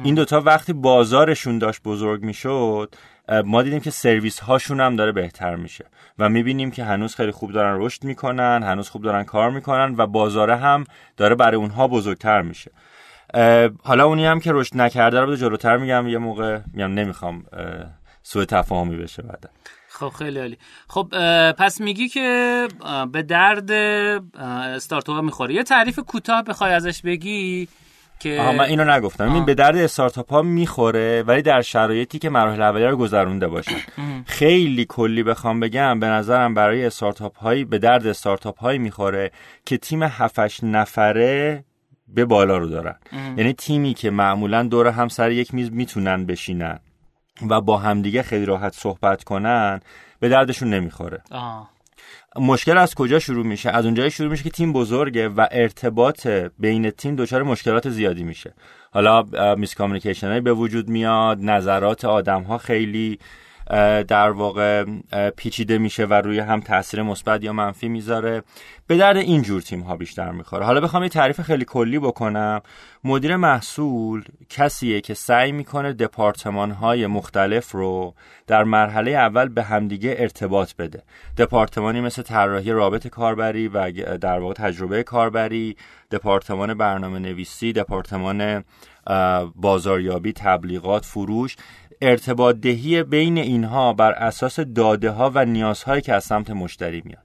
این 0.04 0.14
دوتا 0.14 0.40
وقتی 0.40 0.72
بازارشون 0.72 1.58
داشت 1.58 1.82
بزرگ 1.82 2.22
می‌شد 2.22 2.94
ما 3.44 3.62
دیدیم 3.62 3.80
که 3.80 3.90
سرویس 3.90 4.40
هاشون 4.40 4.80
هم 4.80 4.96
داره 4.96 5.12
بهتر 5.12 5.56
میشه 5.56 5.84
و 6.18 6.28
می‌بینیم 6.28 6.70
که 6.70 6.84
هنوز 6.84 7.14
خیلی 7.14 7.32
خوب 7.32 7.52
دارن 7.52 7.76
رشد 7.80 8.04
می‌کنن 8.04 8.62
هنوز 8.62 8.88
خوب 8.88 9.02
دارن 9.02 9.24
کار 9.24 9.50
می‌کنن 9.50 9.94
و 9.98 10.06
بازاره 10.06 10.56
هم 10.56 10.84
داره 11.16 11.34
برای 11.34 11.56
اونها 11.56 11.88
بزرگتر 11.88 12.42
میشه. 12.42 12.70
حالا 13.84 14.04
اونی 14.04 14.26
هم 14.26 14.40
که 14.40 14.52
رشد 14.52 14.76
نکرده 14.76 15.20
رو 15.20 15.36
جلوتر 15.36 15.76
میگم 15.76 16.08
یه 16.08 16.18
موقع 16.18 16.60
میگم 16.72 16.94
نمی‌خوام 16.94 17.44
سوء 18.22 18.44
تفاهمی 18.44 18.96
بشه 18.96 19.22
بعد 19.22 19.50
خب 19.88 20.08
خیلی 20.08 20.38
عالی. 20.38 20.58
خب 20.88 21.08
پس 21.52 21.80
میگی 21.80 22.08
که 22.08 22.68
به 23.12 23.22
درد 23.22 23.70
استارتاپ 23.70 25.24
می‌خوره. 25.24 25.54
یه 25.54 25.62
تعریف 25.62 25.98
کوتاه 25.98 26.42
بخوای 26.42 26.72
ازش 26.72 27.02
بگی. 27.02 27.68
که 28.22 28.40
آها 28.40 28.52
من 28.52 28.64
اینو 28.64 28.84
نگفتم. 28.84 29.32
این 29.32 29.44
به 29.44 29.54
درد 29.54 29.76
استارتاپ 29.76 30.30
ها 30.30 30.42
می‌خوره 30.42 31.22
ولی 31.22 31.42
در 31.42 31.62
شرایطی 31.62 32.18
که 32.18 32.30
مراحل 32.30 32.62
اولیه 32.62 32.88
رو 32.88 32.96
گذرونده 32.96 33.48
باشه. 33.48 33.76
خیلی 34.26 34.86
کلی 34.88 35.22
بخوام 35.22 35.60
بگم 35.60 36.00
به 36.00 36.06
نظرم 36.06 36.54
برای 36.54 36.86
استارتاپ 36.86 37.38
هایی 37.38 37.64
به 37.64 37.78
درد 37.78 38.06
استارتاپ 38.06 38.58
هایی 38.58 38.78
می‌خوره 38.78 39.30
که 39.66 39.76
تیم 39.76 40.02
7 40.02 40.64
نفره 40.64 41.64
به 42.08 42.24
بالا 42.24 42.58
رو 42.58 42.68
دارن. 42.68 42.96
یعنی 43.36 43.52
تیمی 43.52 43.94
که 43.94 44.10
معمولا 44.10 44.62
دور 44.62 44.86
هم 44.88 45.08
سر 45.08 45.30
یک 45.30 45.54
میز 45.54 45.72
می‌تونن 45.72 46.26
بشینن 46.26 46.78
و 47.48 47.60
با 47.60 47.78
همدیگه 47.78 48.22
خیلی 48.22 48.44
راحت 48.44 48.74
صحبت 48.74 49.24
کنن 49.24 49.80
به 50.20 50.28
دردشون 50.28 50.70
نمی‌خوره. 50.70 51.22
مشکل 52.36 52.78
از 52.78 52.94
کجا 52.94 53.18
شروع 53.18 53.46
میشه؟ 53.46 53.70
از 53.70 53.84
اونجایی 53.84 54.10
شروع 54.10 54.30
میشه 54.30 54.44
که 54.44 54.50
تیم 54.50 54.72
بزرگه 54.72 55.28
و 55.28 55.46
ارتباط 55.50 56.26
بین 56.58 56.90
تیم 56.90 57.16
دچار 57.16 57.42
مشکلات 57.42 57.88
زیادی 57.90 58.24
میشه. 58.24 58.54
حالا 58.90 59.22
میس 59.54 59.74
به 60.20 60.52
وجود 60.52 60.88
میاد 60.88 61.38
نظرات 61.40 62.04
آدم 62.04 62.42
ها 62.42 62.58
خیلی 62.58 63.18
در 64.08 64.30
واقع 64.30 64.84
پیچیده 65.36 65.78
میشه 65.78 66.06
و 66.06 66.14
روی 66.14 66.38
هم 66.38 66.60
تاثیر 66.60 67.02
مثبت 67.02 67.44
یا 67.44 67.52
منفی 67.52 67.88
می‌ذاره. 67.88 68.42
به 68.86 68.96
درد 68.96 69.16
این 69.16 69.42
جور 69.42 69.62
تیم 69.62 69.80
ها 69.80 69.96
بیشتر 69.96 70.30
می‌خوره. 70.30 70.64
حالا 70.64 70.80
بخوام 70.80 71.02
یه 71.02 71.08
تعریف 71.08 71.40
خیلی 71.40 71.64
کلی 71.64 71.98
بکنم. 71.98 72.60
مدیر 73.04 73.36
محصول 73.36 74.24
کسیه 74.50 75.00
که 75.00 75.14
سعی 75.14 75.52
می‌کنه 75.52 75.92
دپارتمان 75.92 76.70
های 76.70 77.06
مختلف 77.06 77.70
رو 77.72 78.14
در 78.46 78.64
مرحله 78.64 79.10
اول 79.10 79.48
به 79.48 79.62
همدیگه 79.62 80.14
ارتباط 80.18 80.74
بده. 80.76 81.02
دپارتمانی 81.38 82.00
مثل 82.00 82.22
طراحی 82.22 82.72
رابط 82.72 83.06
کاربری 83.06 83.68
و 83.68 83.90
در 84.18 84.38
واقع 84.38 84.54
تجربه 84.54 85.02
کاربری 85.02 85.76
دپارتمان 86.10 86.74
برنامه 86.74 87.18
نویسی 87.18 87.72
دپارتمان 87.72 88.64
بازاریابی 89.54 90.32
تبلیغات 90.32 91.04
فروش. 91.04 91.56
ارتباط 92.02 92.56
دهی 92.56 93.02
بین 93.02 93.38
اینها 93.38 93.92
بر 93.92 94.12
اساس 94.12 94.60
داده 94.60 95.10
ها 95.10 95.32
و 95.34 95.44
نیازهایی 95.44 96.02
که 96.02 96.14
از 96.14 96.24
سمت 96.24 96.50
مشتری 96.50 97.02
میاد. 97.04 97.22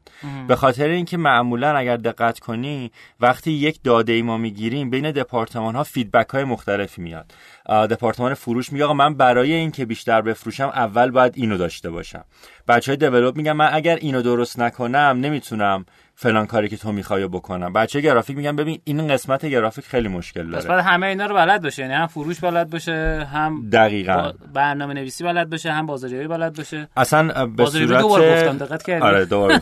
به 0.48 0.56
خاطر 0.56 0.88
اینکه 0.88 1.18
معمولا 1.18 1.78
اگر 1.78 1.98
دقت 1.98 2.40
کنی 2.40 2.92
وقتی 3.20 3.52
یک 3.52 3.80
داده 3.84 4.14
ای 4.14 4.22
ما 4.22 4.38
می‌گیریم 4.38 4.90
بین 4.90 5.12
دپارتمان 5.12 5.76
ها 5.76 5.84
فیدبک 5.84 6.30
های 6.30 6.44
مختلفی 6.44 7.02
میاد. 7.02 7.34
دپارتمان 7.68 8.34
فروش 8.34 8.72
میگه 8.72 8.86
آقا 8.86 8.94
من 8.94 9.14
برای 9.14 9.54
اینکه 9.54 9.86
بیشتر 9.86 10.22
بفروشم 10.22 10.68
اول 10.68 11.12
باید 11.12 11.34
اینو 11.36 11.58
داشته 11.58 11.90
باشم. 11.90 12.24
بچه 12.68 12.92
های 12.92 12.98
دیولپ 12.98 13.36
میگن 13.36 13.52
من 13.52 13.70
اگر 13.74 13.96
اینو 13.96 14.22
درست 14.22 14.60
نکنم 14.60 15.18
نمی‌تونم 15.22 15.86
فلان 16.16 16.46
کاری 16.46 16.70
که 16.70 16.78
تو 16.78 16.92
می‌خوای 16.92 17.28
بکنم. 17.28 17.74
بچه 17.74 18.02
گرافیک 18.02 18.38
میگن 18.38 18.56
ببین 18.56 18.80
این 18.84 19.08
قسمت 19.08 19.46
گرافیک 19.46 19.86
خیلی 19.86 20.08
مشکل 20.08 20.50
داره. 20.50 20.70
بعد 20.70 20.86
همه 20.86 21.08
اینا 21.08 21.26
رو 21.26 21.36
بلد 21.36 21.64
باشه 21.64 21.82
یعنی 21.82 21.94
هم 21.94 22.08
فروش 22.08 22.40
بلد 22.40 22.70
باشه 22.70 23.28
هم 23.34 23.70
دقیقاً. 23.70 24.32
برنامه 24.54 24.94
نویسی 24.94 25.24
بلد 25.24 25.50
باشه 25.50 25.72
هم 25.72 25.86
بازاریابی 25.86 26.28
بلد 26.28 26.58
باشه. 26.58 26.88
اصلا 26.98 27.46
به 27.46 27.66
صورت 27.66 28.02
گفتم 28.02 28.58
دقت 28.58 28.84
کردی؟ 28.84 29.02
آره 29.02 29.62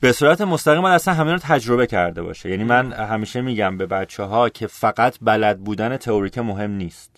به 0.00 0.12
صورت 0.12 0.40
مستقیم 0.40 0.84
اصلا 0.84 1.14
همین 1.14 1.32
رو 1.32 1.38
تجربه 1.38 1.86
کرده 1.86 2.22
باشه. 2.22 2.50
یعنی 2.50 2.64
من 2.64 2.92
همیشه 2.92 3.40
میگم 3.40 3.76
به 3.76 3.86
بچه 3.86 4.22
ها 4.22 4.48
که 4.48 4.66
فقط 4.66 5.16
بلد 5.22 5.58
بودن 5.60 5.96
تئوریک 5.96 6.38
مهم 6.38 6.70
نیست. 6.70 7.11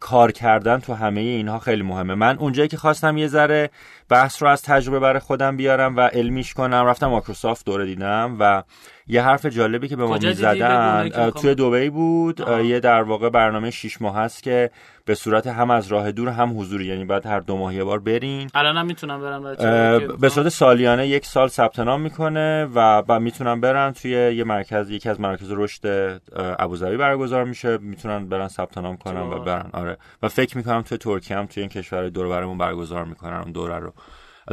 کار 0.00 0.32
کردن 0.32 0.78
تو 0.78 0.94
همه 0.94 1.20
اینها 1.20 1.58
خیلی 1.58 1.82
مهمه. 1.82 2.14
من 2.14 2.38
اونجایی 2.38 2.68
که 2.68 2.76
خواستم 2.76 3.16
یه 3.16 3.26
ذره 3.26 3.70
بحث 4.08 4.42
رو 4.42 4.48
از 4.48 4.62
تجربه 4.62 4.98
برای 4.98 5.20
خودم 5.20 5.56
بیارم 5.56 5.96
و 5.96 6.00
علمیش 6.00 6.54
کنم 6.54 6.86
رفتم 6.86 7.06
مایکروسافت 7.06 7.66
دوره 7.66 7.86
دیدم 7.86 8.36
و 8.40 8.62
یه 9.08 9.22
حرف 9.22 9.46
جالبی 9.46 9.88
که 9.88 9.96
به 9.96 10.06
ما 10.06 10.18
می‌زدن 10.18 11.30
توی 11.30 11.54
دوبی 11.54 11.90
بود 11.90 12.40
یه 12.64 12.80
در 12.80 13.02
واقع 13.02 13.28
برنامه 13.28 13.70
شیش 13.70 14.02
ماه 14.02 14.16
هست 14.16 14.42
که 14.42 14.70
به 15.04 15.14
صورت 15.14 15.46
هم 15.46 15.70
از 15.70 15.86
راه 15.86 16.12
دور 16.12 16.28
هم 16.28 16.60
حضوری 16.60 16.86
یعنی 16.86 17.04
بعد 17.04 17.26
هر 17.26 17.40
دو 17.40 17.56
ماه 17.56 17.74
یه 17.74 17.84
بار 17.84 17.98
برین. 17.98 18.50
الان 18.54 18.86
می‌تونم 18.86 19.20
برم 19.20 19.42
به 20.20 20.28
صورت 20.28 20.48
سالیانه 20.48 21.08
یک 21.08 21.26
سال 21.26 21.48
ثبت 21.48 21.78
نام 21.78 22.00
می‌کنه 22.00 22.64
و 22.74 23.02
بعد 23.02 23.22
می‌تونن 23.22 23.60
برن 23.60 23.92
توی 23.92 24.10
یه 24.10 24.44
مرکز 24.44 24.90
یکی 24.90 25.08
از 25.08 25.20
مراکز 25.20 25.50
رشد 25.50 26.20
ابوظبی 26.36 26.96
برگزار 26.96 27.44
میشه. 27.44 27.78
می‌تونن 27.78 28.28
برن 28.28 28.48
ثبت 28.48 28.78
نام 28.78 28.96
کنن 28.96 29.20
و 29.20 29.38
برن. 29.38 29.70
آره. 29.72 29.96
و 30.22 30.28
فکر 30.28 30.56
می‌کنم 30.56 30.82
توی 30.82 30.98
ترکیه 30.98 31.36
هم 31.36 31.46
توی 31.46 31.60
این 31.60 31.70
کشور 31.70 32.08
دور 32.08 32.28
برمون 32.28 32.58
برگزار 32.58 33.04
می‌کنن 33.04 33.36
اون 33.36 33.52
دوره 33.52 33.78
رو. 33.78 33.92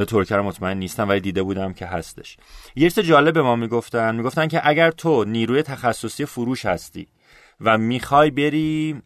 ترکیه 0.07 0.37
رو 0.37 0.43
مطمئن 0.43 0.77
نیستم 0.77 1.09
ولی 1.09 1.19
دیده 1.19 1.43
بودم 1.43 1.73
که 1.73 1.85
هستش. 1.85 2.37
یه 2.75 2.89
چیز 2.89 3.05
جالب 3.05 3.33
به 3.33 3.41
ما 3.41 3.55
می‌گفتن. 3.55 4.15
می‌گفتن 4.15 4.47
که 4.47 4.67
اگر 4.67 4.91
تو 4.91 5.23
نیروی 5.23 5.61
تخصصی 5.61 6.25
فروش 6.25 6.65
هستی 6.65 7.07
و 7.61 7.77
می‌خوای 7.77 8.31
بری 8.31 9.01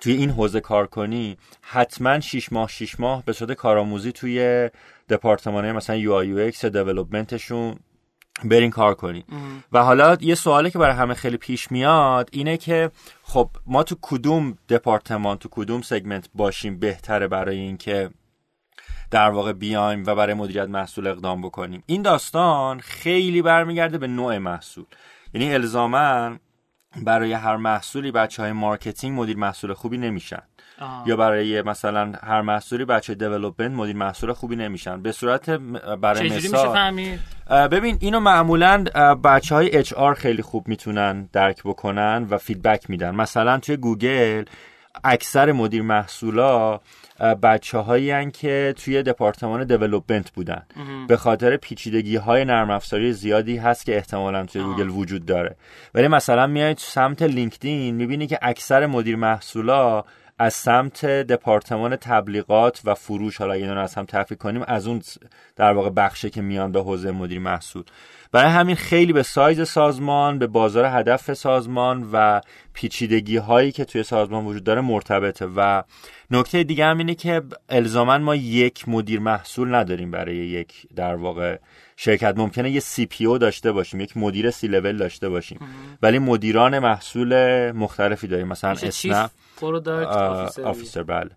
توی 0.00 0.12
این 0.12 0.30
حوزه 0.30 0.60
کار 0.60 0.86
کنی 0.86 1.36
حتما 1.60 2.20
6 2.20 2.52
ماه 2.52 2.68
6 2.68 3.00
ماه 3.00 3.24
به 3.24 3.32
صورت 3.32 3.52
کارآموزی 3.52 4.12
توی 4.12 4.70
دپارتمان 5.08 5.72
مثلا 5.72 5.96
UI 5.96 6.12
UX 6.12 6.64
development 6.64 7.46
شون 7.46 7.76
برین 8.44 8.70
کار 8.70 8.94
کنی. 8.94 9.24
و 9.72 9.82
حالا 9.84 10.16
یه 10.20 10.34
سوالی 10.34 10.70
که 10.70 10.78
برای 10.78 10.96
همه 10.96 11.14
خیلی 11.14 11.36
پیش 11.36 11.72
میاد 11.72 12.28
اینه 12.32 12.56
که 12.56 12.90
خب 13.22 13.50
ما 13.66 13.82
تو 13.82 13.96
کدوم 14.02 14.58
دپارتمان 14.68 15.36
تو 15.38 15.48
کدوم 15.52 15.82
segment 15.82 16.28
باشیم 16.34 16.78
بهتره 16.78 17.28
برای 17.28 17.58
اینکه 17.58 18.10
در 19.12 19.30
واقع 19.30 19.52
بیایم 19.52 20.02
و 20.06 20.14
برای 20.14 20.34
مدیریت 20.34 20.68
محصول 20.68 21.06
اقدام 21.06 21.42
بکنیم. 21.42 21.82
این 21.86 22.02
داستان 22.02 22.80
خیلی 22.80 23.42
برمیگرده 23.42 23.98
به 23.98 24.06
نوع 24.06 24.38
محصول. 24.38 24.84
یعنی 25.34 25.54
الزاما 25.54 26.36
برای 27.02 27.32
هر 27.32 27.56
محصولی 27.56 28.10
بچه 28.10 28.42
های 28.42 28.52
marketing 28.52 29.20
مدیر 29.20 29.36
محصول 29.36 29.72
خوبی 29.72 29.98
نمیشن. 29.98 30.42
یا 31.06 31.16
برای 31.16 31.62
مثلا 31.62 32.12
هر 32.22 32.40
محصولی 32.40 32.84
بچه 32.84 33.14
development 33.14 33.72
مدیر 33.72 33.96
محصول 33.96 34.32
خوبی 34.32 34.56
نمیشن. 34.56 35.02
به 35.02 35.12
صورت 35.12 35.50
برای 35.50 36.28
مثال 36.28 37.18
ببین 37.68 37.98
اینو 38.00 38.20
معمولا 38.20 38.84
بچه 39.24 39.54
های 39.54 39.76
HR 39.76 40.14
خیلی 40.14 40.42
خوب 40.42 40.68
می‌تونن 40.68 41.28
درک 41.32 41.62
بکنن 41.64 42.26
و 42.30 42.38
feedback 42.38 42.90
میدن. 42.90 43.14
مثلا 43.14 43.58
توی 43.58 43.76
گوگل 43.76 44.44
اکثر 45.04 45.52
مدیر 45.52 45.82
محصولا 45.82 46.80
بچه 47.42 47.78
هایی 47.78 48.30
که 48.30 48.74
توی 48.84 49.02
دپارتمان 49.02 49.64
development 49.64 50.30
بودن. 50.30 50.62
به 51.08 51.16
خاطر 51.16 51.56
پیچیدگی 51.56 52.16
های 52.16 52.44
نرم 52.44 52.70
افزاری 52.70 53.12
زیادی 53.12 53.56
هست 53.56 53.86
که 53.86 53.96
احتمالا 53.96 54.46
توی 54.46 54.62
گوگل 54.62 54.88
وجود 54.88 55.26
داره. 55.26 55.56
ولی 55.94 56.08
مثلا 56.08 56.46
میایید 56.46 56.78
سمت 56.78 57.22
لینکدین 57.22 57.94
می‌بینی 57.94 58.26
که 58.26 58.38
اکثر 58.42 58.86
مدیر 58.86 59.16
محصولا 59.16 60.04
از 60.42 60.54
سمت 60.54 61.06
دپارتمان 61.06 61.96
تبلیغات 61.96 62.80
و 62.84 62.94
فروش 62.94 63.36
حالا 63.36 63.52
اینا 63.52 63.74
رو 63.74 63.80
از 63.80 63.94
هم 63.94 64.04
تفریق 64.04 64.38
کنیم 64.38 64.62
از 64.66 64.86
اون 64.86 65.02
در 65.56 65.72
واقع 65.72 65.90
بخشه 65.90 66.30
که 66.30 66.42
میان 66.42 66.72
به 66.72 66.82
حوزه 66.82 67.10
مدیر 67.10 67.38
محصول. 67.38 67.82
برای 68.32 68.50
همین 68.50 68.76
خیلی 68.76 69.12
به 69.12 69.22
سایز 69.22 69.68
سازمان 69.68 70.38
به 70.38 70.46
بازار 70.46 70.84
هدف 70.84 71.34
سازمان 71.34 72.08
و 72.12 72.40
پیچیدگی 72.72 73.36
هایی 73.36 73.72
که 73.72 73.84
توی 73.84 74.02
سازمان 74.02 74.44
وجود 74.44 74.64
داره 74.64 74.80
مرتبطه. 74.80 75.46
و 75.56 75.82
نکته 76.30 76.62
دیگه 76.62 76.84
هم 76.84 76.98
اینه 76.98 77.14
که 77.14 77.42
الزاما 77.68 78.18
ما 78.18 78.34
یک 78.34 78.88
مدیر 78.88 79.20
محصول 79.20 79.74
نداریم 79.74 80.10
برای 80.10 80.36
یک 80.36 80.86
در 80.96 81.14
واقع 81.14 81.58
شرکت 82.04 82.34
ممکنه 82.36 82.70
یه 82.70 82.80
سی 82.80 83.06
پی 83.06 83.26
او 83.26 83.38
داشته 83.38 83.72
باشیم 83.72 84.00
یک 84.00 84.16
مدیر 84.16 84.50
سی 84.50 84.68
لول 84.68 84.96
داشته 84.96 85.28
باشیم. 85.28 85.58
ولی 86.02 86.18
مدیران 86.18 86.78
محصول 86.78 87.70
مختلفی 87.70 88.26
داریم. 88.26 88.48
مثلا 88.48 88.70
اسنپ 88.70 89.30
officer 90.64 91.02
بله. 91.02 91.30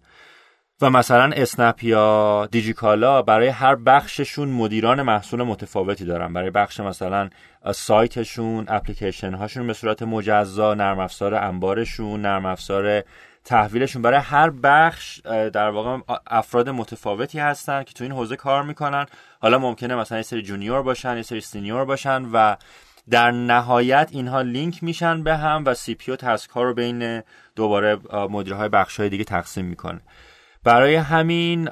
و 0.82 0.90
مثلا 0.90 1.32
اسنپ 1.36 1.84
یا 1.84 2.48
دیجیکالا 2.52 3.22
برای 3.22 3.48
هر 3.48 3.76
بخششون 3.76 4.50
مدیران 4.50 5.02
محصول 5.02 5.44
متفاوتی 5.44 6.06
دارن. 6.06 6.34
برای 6.34 6.50
بخش 6.50 6.80
مثلا 6.80 7.30
سایتشون 7.74 8.66
اپلیکیشن 8.68 9.34
هاشون 9.34 9.68
به 9.68 9.74
صورت 9.74 10.04
مجزا 10.04 10.74
نرم 10.74 11.00
افزار 11.00 11.36
انبارشون 11.36 12.22
نرم 12.22 12.46
افزار 12.46 13.04
تحویلشون. 13.44 14.02
برای 14.02 14.20
هر 14.20 14.50
بخش 14.50 15.20
در 15.54 15.70
واقع 15.70 15.98
افراد 16.28 16.70
متفاوتی 16.70 17.40
هستن 17.40 17.84
که 17.84 17.94
تو 17.94 18.04
این 18.04 18.14
حوزه 18.14 18.36
کار 18.36 18.64
می‌کنن. 18.64 19.06
حالا 19.46 19.60
ممکنه 19.60 19.96
مثلا 19.96 20.18
یه 20.18 20.24
سری 20.24 20.42
junior 20.42 20.82
باشن 20.82 21.18
یه 21.18 21.22
سری 21.22 21.42
senior 21.42 21.86
باشن 21.86 22.26
و 22.34 22.56
در 23.10 23.32
نهایت 23.32 24.10
اینها 24.12 24.42
لینک 24.42 24.84
میشن 24.84 25.24
به 25.24 25.38
هم 25.38 25.64
و 25.66 25.74
CPO 25.74 26.16
task 26.16 26.50
ها 26.50 26.64
رو 26.64 26.74
بین 26.74 27.22
دوباره 27.56 27.98
مدیرهای 28.30 28.70
بخش 28.70 29.00
های 29.00 29.10
دیگه 29.10 29.24
تقسیم 29.24 29.66
می‌کنه. 29.66 30.02
برای 30.66 30.96
همین 30.96 31.70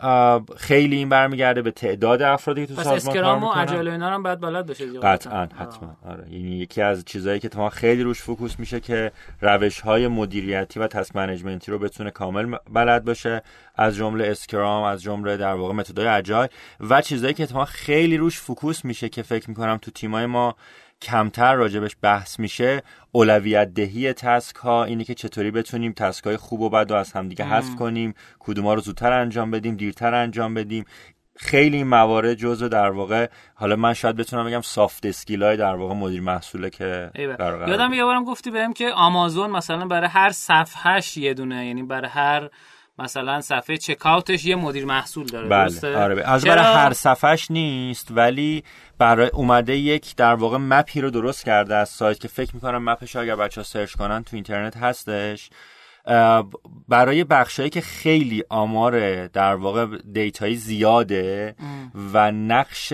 خیلی 0.57 0.95
این 0.95 1.09
برمیگرده 1.09 1.61
به 1.61 1.71
تعداد 1.71 2.21
افرادی 2.21 2.67
که 2.67 2.75
تو 2.75 2.83
سازمان 2.83 3.21
کار 3.21 3.35
می‌کنن. 3.35 3.49
و 3.49 3.61
agile 3.61 3.87
اینا 3.87 4.09
هم 4.09 4.23
باید 4.23 4.39
بلد 4.39 4.65
باشه 4.65 4.99
قطعا 4.99 5.41
حتما. 5.41 5.97
آره. 6.05 6.23
یعنی 6.31 6.51
یکی 6.57 6.81
از 6.81 7.05
چیزهایی 7.05 7.39
که 7.39 7.49
ما 7.55 7.69
خیلی 7.69 8.03
روش 8.03 8.21
focus 8.21 8.59
میشه 8.59 8.79
که 8.79 9.11
روش 9.41 9.79
های 9.79 10.07
مدیریتی 10.07 10.79
و 10.79 10.87
task 10.87 11.15
management 11.15 11.66
ی 11.66 11.71
رو 11.71 11.79
بتونه 11.79 12.11
کامل 12.11 12.55
بلد 12.73 13.05
باشه 13.05 13.41
از 13.75 13.95
جمله 13.95 14.27
Scrum 14.27 14.83
از 14.83 15.01
جمله 15.01 15.37
در 15.37 15.53
واقع 15.53 15.73
متدای 15.73 16.07
agile 16.07 16.49
و 16.79 17.01
چیزهایی 17.01 17.33
که 17.33 17.47
ما 17.53 17.65
خیلی 17.65 18.17
روش 18.17 18.39
focus 18.39 18.85
میشه 18.85 19.09
که 19.09 19.21
فکر 19.21 19.49
می‌کنم 19.49 19.77
تو 19.77 19.91
تیمای 19.91 20.25
ما 20.25 20.55
کمتر 21.03 21.55
راجبش 21.55 21.95
بحث 22.01 22.39
میشه 22.39 22.83
اولویت 23.11 23.73
دهی 23.73 24.13
task 24.13 24.55
ها 24.55 24.83
اینه 24.83 25.03
که 25.03 25.13
چطوری 25.13 25.51
بتونیم 25.51 25.93
task 25.93 26.23
های 26.23 26.37
خوب 26.37 26.61
و 26.61 26.69
بد 26.69 26.91
و 26.91 26.95
از 26.95 27.11
همدیگه 27.11 27.45
حذف 27.45 27.75
کنیم 27.75 28.13
کدوم 28.39 28.67
رو 28.67 28.81
زودتر 28.81 29.11
انجام 29.11 29.51
بدیم 29.51 29.75
دیرتر 29.75 30.13
انجام 30.13 30.53
بدیم. 30.53 30.85
خیلی 31.35 31.77
این 31.77 31.87
موارد 31.87 32.33
جزء 32.33 32.67
در 32.67 32.89
واقع 32.89 33.27
حالا 33.55 33.75
من 33.75 33.93
شاید 33.93 34.15
بتونم 34.15 34.45
بگم 34.45 34.61
soft 34.61 35.05
skill 35.05 35.43
های 35.43 35.57
در 35.57 35.75
واقع 35.75 35.93
مدیر 35.93 36.21
محصوله 36.21 36.69
که 36.69 37.11
یادم 37.67 37.93
یه 37.93 38.03
بارم 38.03 38.23
گفتی 38.23 38.51
بهم 38.51 38.73
که 38.73 38.89
آمازون 38.89 39.49
مثلا 39.49 39.85
برای 39.85 40.09
هر 40.09 40.29
صفحهش 40.29 41.17
یه 41.17 41.33
دونه 41.33 41.67
یعنی 41.67 41.83
برای 41.83 42.09
هر 42.09 42.49
مثلا 42.99 43.41
صفحه 43.41 43.77
checkout 43.77 44.32
ش 44.32 44.45
یه 44.45 44.55
مدیر 44.55 44.85
محصول 44.85 45.25
داره 45.25 45.47
بله 45.47 45.63
درسته؟ 45.63 45.97
آره. 45.97 46.29
از 46.29 46.45
برای 46.45 46.63
هر 46.63 46.93
صفحش 46.93 47.51
نیست 47.51 48.07
ولی 48.11 48.63
برای 48.97 49.29
اومده 49.29 49.77
یک 49.77 50.15
در 50.15 50.33
واقع 50.33 50.57
map 50.57 50.90
ی 50.90 51.01
رو 51.01 51.09
درست 51.09 51.45
کرده 51.45 51.75
از 51.75 51.89
سایت 51.89 52.19
که 52.19 52.27
فکر 52.27 52.55
می‌کنم 52.55 52.89
map 52.89 53.05
ش 53.05 53.15
اگر 53.15 53.35
بچه 53.35 53.61
ها 53.61 53.65
search 53.65 53.95
کنن 53.95 54.23
تو 54.23 54.35
اینترنت 54.35 54.77
هستش. 54.77 55.49
برای 56.87 57.23
بخشهایی 57.23 57.69
که 57.69 57.81
خیلی 57.81 58.43
آمار 58.49 59.27
در 59.27 59.55
واقع 59.55 59.85
data 60.13 60.41
یی 60.41 60.55
زیاده 60.55 61.55
و 62.13 62.31
نقش 62.31 62.93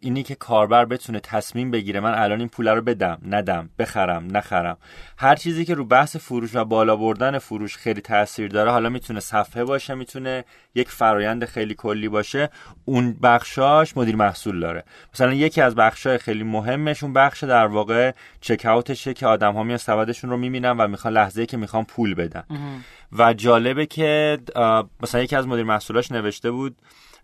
اینی 0.00 0.22
که 0.22 0.34
کاربر 0.34 0.84
بتونه 0.84 1.20
تصمیم 1.20 1.70
بگیره 1.70 2.00
من 2.00 2.14
الان 2.14 2.38
این 2.38 2.48
پول 2.48 2.68
رو 2.68 2.82
بدم 2.82 3.18
ندم 3.28 3.70
بخرم 3.78 4.36
نخرم. 4.36 4.76
هر 5.18 5.36
چیزی 5.36 5.64
که 5.64 5.74
رو 5.74 5.84
بحث 5.84 6.16
فروش 6.16 6.50
و 6.54 6.64
بالا 6.64 6.96
بردن 6.96 7.38
فروش 7.38 7.76
خیلی 7.76 8.00
تاثیر 8.00 8.48
داره 8.48 8.70
حالا 8.70 8.88
می‌تونه 8.88 9.20
صفحه 9.20 9.64
باشه 9.64 9.94
می‌تونه 9.94 10.44
یک 10.74 10.88
فرایند 10.88 11.44
خیلی 11.44 11.74
کلی 11.74 12.08
باشه 12.08 12.50
اون 12.84 13.12
بخشاش 13.22 13.96
مدیر 13.96 14.16
محصول 14.16 14.60
داره. 14.60 14.84
مثلا 15.14 15.32
یکی 15.32 15.60
از 15.60 15.74
بخشای 15.74 16.18
خیلی 16.18 16.44
مهمش 16.44 17.02
اون 17.02 17.12
بخش 17.12 17.44
در 17.44 17.66
واقع 17.66 18.12
چک 18.40 18.66
اوتشه 18.66 19.14
که 19.14 19.26
آدم 19.26 19.52
ها 19.52 19.62
میان 19.62 19.78
سوادشون 19.78 20.30
رو 20.30 20.36
می‌بینن 20.36 20.70
و 20.70 20.88
می‌خوان 20.88 21.14
لحظه 21.14 21.46
که 21.46 21.56
می‌خوان 21.56 21.84
پول 21.84 22.14
بدن. 22.14 22.44
و 23.18 23.32
جالبه 23.34 23.86
که 23.86 24.38
مثلا 25.02 25.20
یکی 25.20 25.36
از 25.36 25.46
مدیر 25.46 25.64
محصولاش 25.64 26.12
نوشته 26.12 26.50
بود 26.50 26.76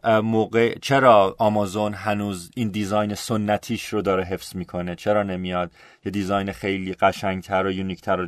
موقع 0.04 0.74
چرا 0.82 1.36
آمازون 1.38 1.94
هنوز 1.94 2.50
این 2.54 2.68
دیزاین 2.68 3.14
سنتیش 3.14 3.88
رو 3.88 4.02
داره 4.02 4.24
حفظ 4.24 4.56
می‌کنه؟ 4.56 4.94
چرا 4.94 5.22
نمیاد 5.22 5.72
یه 6.04 6.12
دیزاین 6.12 6.52
خیلی 6.52 6.94
قشنگتر 6.94 7.66
و 7.66 7.70
یونیکتر 7.70 8.20
و 8.20 8.26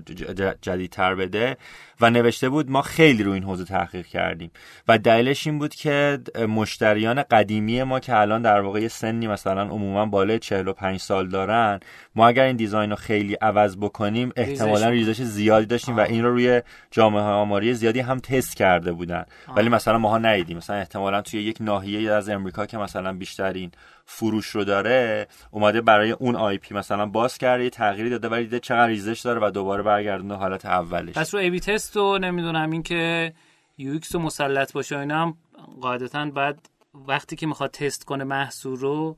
جدیدتر 0.62 1.14
بده؟ 1.14 1.56
و 2.00 2.10
نوشته 2.10 2.48
بود 2.48 2.70
ما 2.70 2.82
خیلی 2.82 3.22
رو 3.22 3.32
این 3.32 3.42
حوزه 3.42 3.64
تحقیق 3.64 4.06
کردیم. 4.06 4.50
و 4.88 4.98
دلیلش 4.98 5.46
این 5.46 5.58
بود 5.58 5.74
که 5.74 6.18
مشتریان 6.48 7.22
قدیمی 7.22 7.82
ما 7.82 8.00
که 8.00 8.16
الان 8.16 8.42
در 8.42 8.60
واقع 8.60 8.88
سنی 8.88 9.26
مثلا 9.26 9.62
عموما 9.62 10.06
بالای 10.06 10.38
45 10.38 11.00
سال 11.00 11.28
دارن 11.28 11.80
ما 12.14 12.28
اگر 12.28 12.44
این 12.44 12.56
design 12.56 12.90
رو 12.90 12.96
خیلی 12.96 13.34
عوض 13.34 13.76
بکنیم 13.76 14.32
احتمالا 14.36 14.88
ریزش 14.88 15.22
زیادی 15.22 15.66
داشتیم 15.66 15.96
و 15.96 16.00
این 16.00 16.24
رو 16.24 16.30
روی 16.30 16.62
جامعه 16.90 17.22
آماری 17.22 17.74
زیادی 17.74 18.00
هم 18.00 18.18
تست 18.18 18.56
کرده 18.56 18.92
بودن. 18.92 19.24
ولی 19.56 19.68
مثلا 19.68 19.98
ماها 19.98 20.18
ندیدیم. 20.18 20.56
مثلا 20.56 20.76
احتمالا 20.76 21.22
توی 21.22 21.42
یک 21.42 21.57
ناحیه 21.60 22.12
از 22.12 22.28
امریکا 22.28 22.66
که 22.66 22.78
مثلا 22.78 23.12
بیشترین 23.12 23.70
فروش 24.04 24.46
رو 24.46 24.64
داره 24.64 25.26
اومده 25.50 25.80
برای 25.80 26.10
اون 26.10 26.36
IP 26.36 26.74
مثلا 26.74 27.06
باز 27.06 27.38
کرده 27.38 27.64
یه 27.64 27.70
تغییری 27.70 28.10
داده 28.10 28.28
ولی 28.28 28.44
دیده 28.44 28.60
چقدر 28.60 28.86
ریزش 28.86 29.20
داره 29.20 29.40
و 29.46 29.50
دوباره 29.50 29.82
برگردونه 29.82 30.36
حالت 30.36 30.66
اولش. 30.66 31.14
پس 31.14 31.34
رو 31.34 31.40
A/B 31.40 31.60
test 31.60 31.96
و 31.96 32.18
نمی‌دونم 32.18 32.70
این 32.70 32.82
که 32.82 33.32
UX 33.78 34.14
رو 34.14 34.20
مسلط 34.20 34.72
باشه 34.72 34.98
اینا 34.98 35.22
هم 35.22 35.36
قاعدتا 35.80 36.24
بعد 36.24 36.68
وقتی 36.94 37.36
که 37.36 37.46
می‌خواد 37.46 37.70
تست 37.70 38.04
کنه 38.04 38.24
محصول 38.24 38.76
رو 38.76 39.16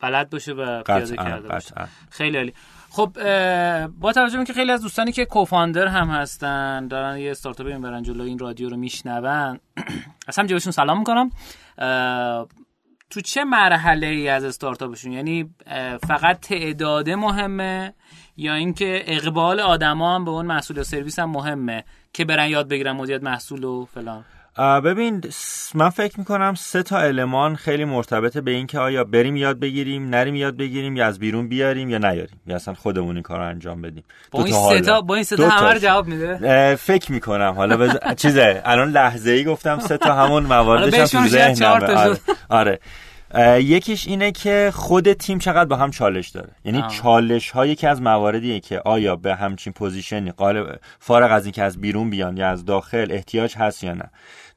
بلد 0.00 0.30
باشه 0.30 0.52
و 0.52 0.82
پیاده 0.82 1.16
کرده 1.16 1.48
باشه. 1.48 1.74
خیلی 2.10 2.36
عالی. 2.36 2.54
خب 2.90 3.12
با 3.88 4.12
توجه 4.12 4.38
به 4.38 4.44
که 4.44 4.52
خیلی 4.52 4.72
از 4.72 4.82
دوستانی 4.82 5.12
که 5.12 5.24
co-founder 5.24 5.86
هم 5.86 6.08
هستن 6.08 6.88
دارن 6.88 7.18
یه 7.18 7.30
استارتاپ 7.30 7.66
این 7.66 7.80
برن 7.80 8.02
جلو 8.02 8.24
این 8.24 8.38
رادیو 8.38 8.68
رو 8.68 8.76
میشنون 8.76 9.60
اصلا 10.28 10.46
جوشون 10.46 10.72
سلام 10.72 10.98
می‌کنم. 10.98 11.30
تو 13.10 13.20
چه 13.20 13.44
مرحله 13.44 14.06
ای 14.06 14.28
از 14.28 14.44
استارتاپشون؟ 14.44 15.12
یعنی 15.12 15.54
فقط 16.08 16.40
تعداد 16.40 17.10
مهمه 17.10 17.94
یا 18.36 18.54
اینکه 18.54 19.02
اقبال 19.06 19.60
آدما 19.60 20.14
هم 20.14 20.24
به 20.24 20.30
اون 20.30 20.46
محصول 20.46 20.78
و 20.78 20.82
سرویس 20.82 21.18
هم 21.18 21.30
مهمه 21.30 21.84
که 22.12 22.24
برن 22.24 22.48
یاد 22.48 22.68
بگیرن 22.68 22.92
مدیریت 22.92 23.22
محصول 23.22 23.64
و 23.64 23.84
فلان؟ 23.84 24.24
ببین 24.60 25.22
من 25.74 25.90
فکر 25.90 26.18
می‌کنم 26.18 26.54
سه 26.54 26.82
تا 26.82 26.98
المان 26.98 27.56
خیلی 27.56 27.84
مرتبطه 27.84 28.40
به 28.40 28.50
اینکه 28.50 28.78
آیا 28.78 29.04
بریم 29.04 29.36
یاد 29.36 29.60
بگیریم 29.60 30.08
نریم 30.08 30.34
یاد 30.34 30.56
بگیریم 30.56 30.96
یا 30.96 31.06
از 31.06 31.18
بیرون 31.18 31.48
بیاریم 31.48 31.90
یا 31.90 31.98
نیاریم 31.98 32.40
یا 32.46 32.56
اصلا 32.56 32.74
خودمون 32.74 33.14
این 33.14 33.22
کار 33.22 33.40
انجام 33.40 33.82
بدیم. 33.82 34.04
با 34.30 34.44
این 34.44 34.54
سه 34.54 34.80
تا 34.80 35.00
با 35.00 35.14
این 35.14 35.24
سه 35.24 35.36
تا 35.36 35.48
همه 35.48 35.80
جواب 35.80 36.06
میده؟ 36.06 36.76
فکر 36.76 37.12
می‌کنم. 37.12 37.54
حالا 37.56 37.76
بز... 37.76 37.90
چیزه 38.22 38.62
الان 38.64 38.90
لحظه 38.90 39.30
ای 39.30 39.44
گفتم 39.44 39.78
سه 39.78 39.96
تا 39.96 40.14
همون 40.14 40.42
مواردش 40.52 41.14
هم 41.14 41.22
تو 41.22 41.28
ذهنم 41.28 41.82
آره. 41.82 42.18
آره. 42.48 42.80
یکیش 43.62 44.06
اینه 44.06 44.32
که 44.32 44.70
خود 44.74 45.12
تیم 45.12 45.38
چقدر 45.38 45.64
با 45.64 45.76
هم 45.76 45.90
چالش 45.90 46.28
داره. 46.28 46.50
یعنی 46.64 46.84
چالش 47.02 47.50
ها 47.50 47.66
یکی 47.66 47.86
از 47.86 48.02
مواردیه 48.02 48.60
که 48.60 48.80
آیا 48.84 49.16
به 49.16 49.34
همچین 49.34 49.72
position 49.72 50.25
ی 50.25 50.32
قالب 50.32 50.80
فارغ 50.98 51.32
از 51.32 51.44
اینکه 51.44 51.62
از 51.62 51.80
بیرون 51.80 52.10
بیان 52.10 52.36
یا 52.36 52.48
از 52.48 52.64
داخل 52.64 53.06
احتیاج 53.10 53.56
هست 53.56 53.84
یا 53.84 53.94
نه. 53.94 54.10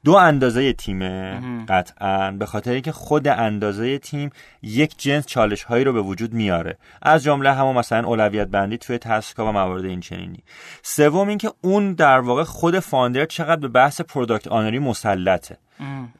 دو 0.04 0.14
اندازه 0.14 0.72
تیمه 0.72 1.40
قطعا 1.68 2.30
به 2.30 2.46
خاطر 2.46 2.70
اینکه 2.70 2.92
خود 2.92 3.28
اندازه 3.28 3.98
تیم 3.98 4.30
یک 4.62 4.94
جنس 4.98 5.26
چالش 5.26 5.62
هایی 5.62 5.84
رو 5.84 5.92
به 5.92 6.00
وجود 6.00 6.32
میاره. 6.32 6.76
از 7.02 7.22
جمله 7.22 7.52
همون 7.52 7.76
مثلا 7.76 8.08
اولویت 8.08 8.48
بندی 8.48 8.78
توی 8.78 8.98
task 8.98 9.36
ا 9.36 9.46
و 9.46 9.52
موارد 9.52 9.84
این 9.84 10.00
چنینی 10.00 10.42
سوم 10.82 11.28
اینکه 11.28 11.52
اون 11.60 11.92
در 11.92 12.20
واقع 12.20 12.44
خود 12.44 12.78
founder 12.78 13.24
چقدر 13.24 13.60
به 13.60 13.68
بحث 13.68 14.00
product 14.00 14.48
owner 14.48 14.73
ی 14.73 14.78
مسلطه. 14.78 15.58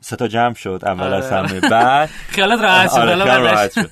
سه 0.01 0.17
تا 0.17 0.29
جمع 0.29 0.55
شد 0.55 0.81
اول 0.87 1.13
از 1.13 1.33
آره. 1.33 1.49
همه. 1.49 1.61
بعد 1.61 2.09
خیالت 2.35 2.61
راحت 2.61 2.91
شد 3.73 3.91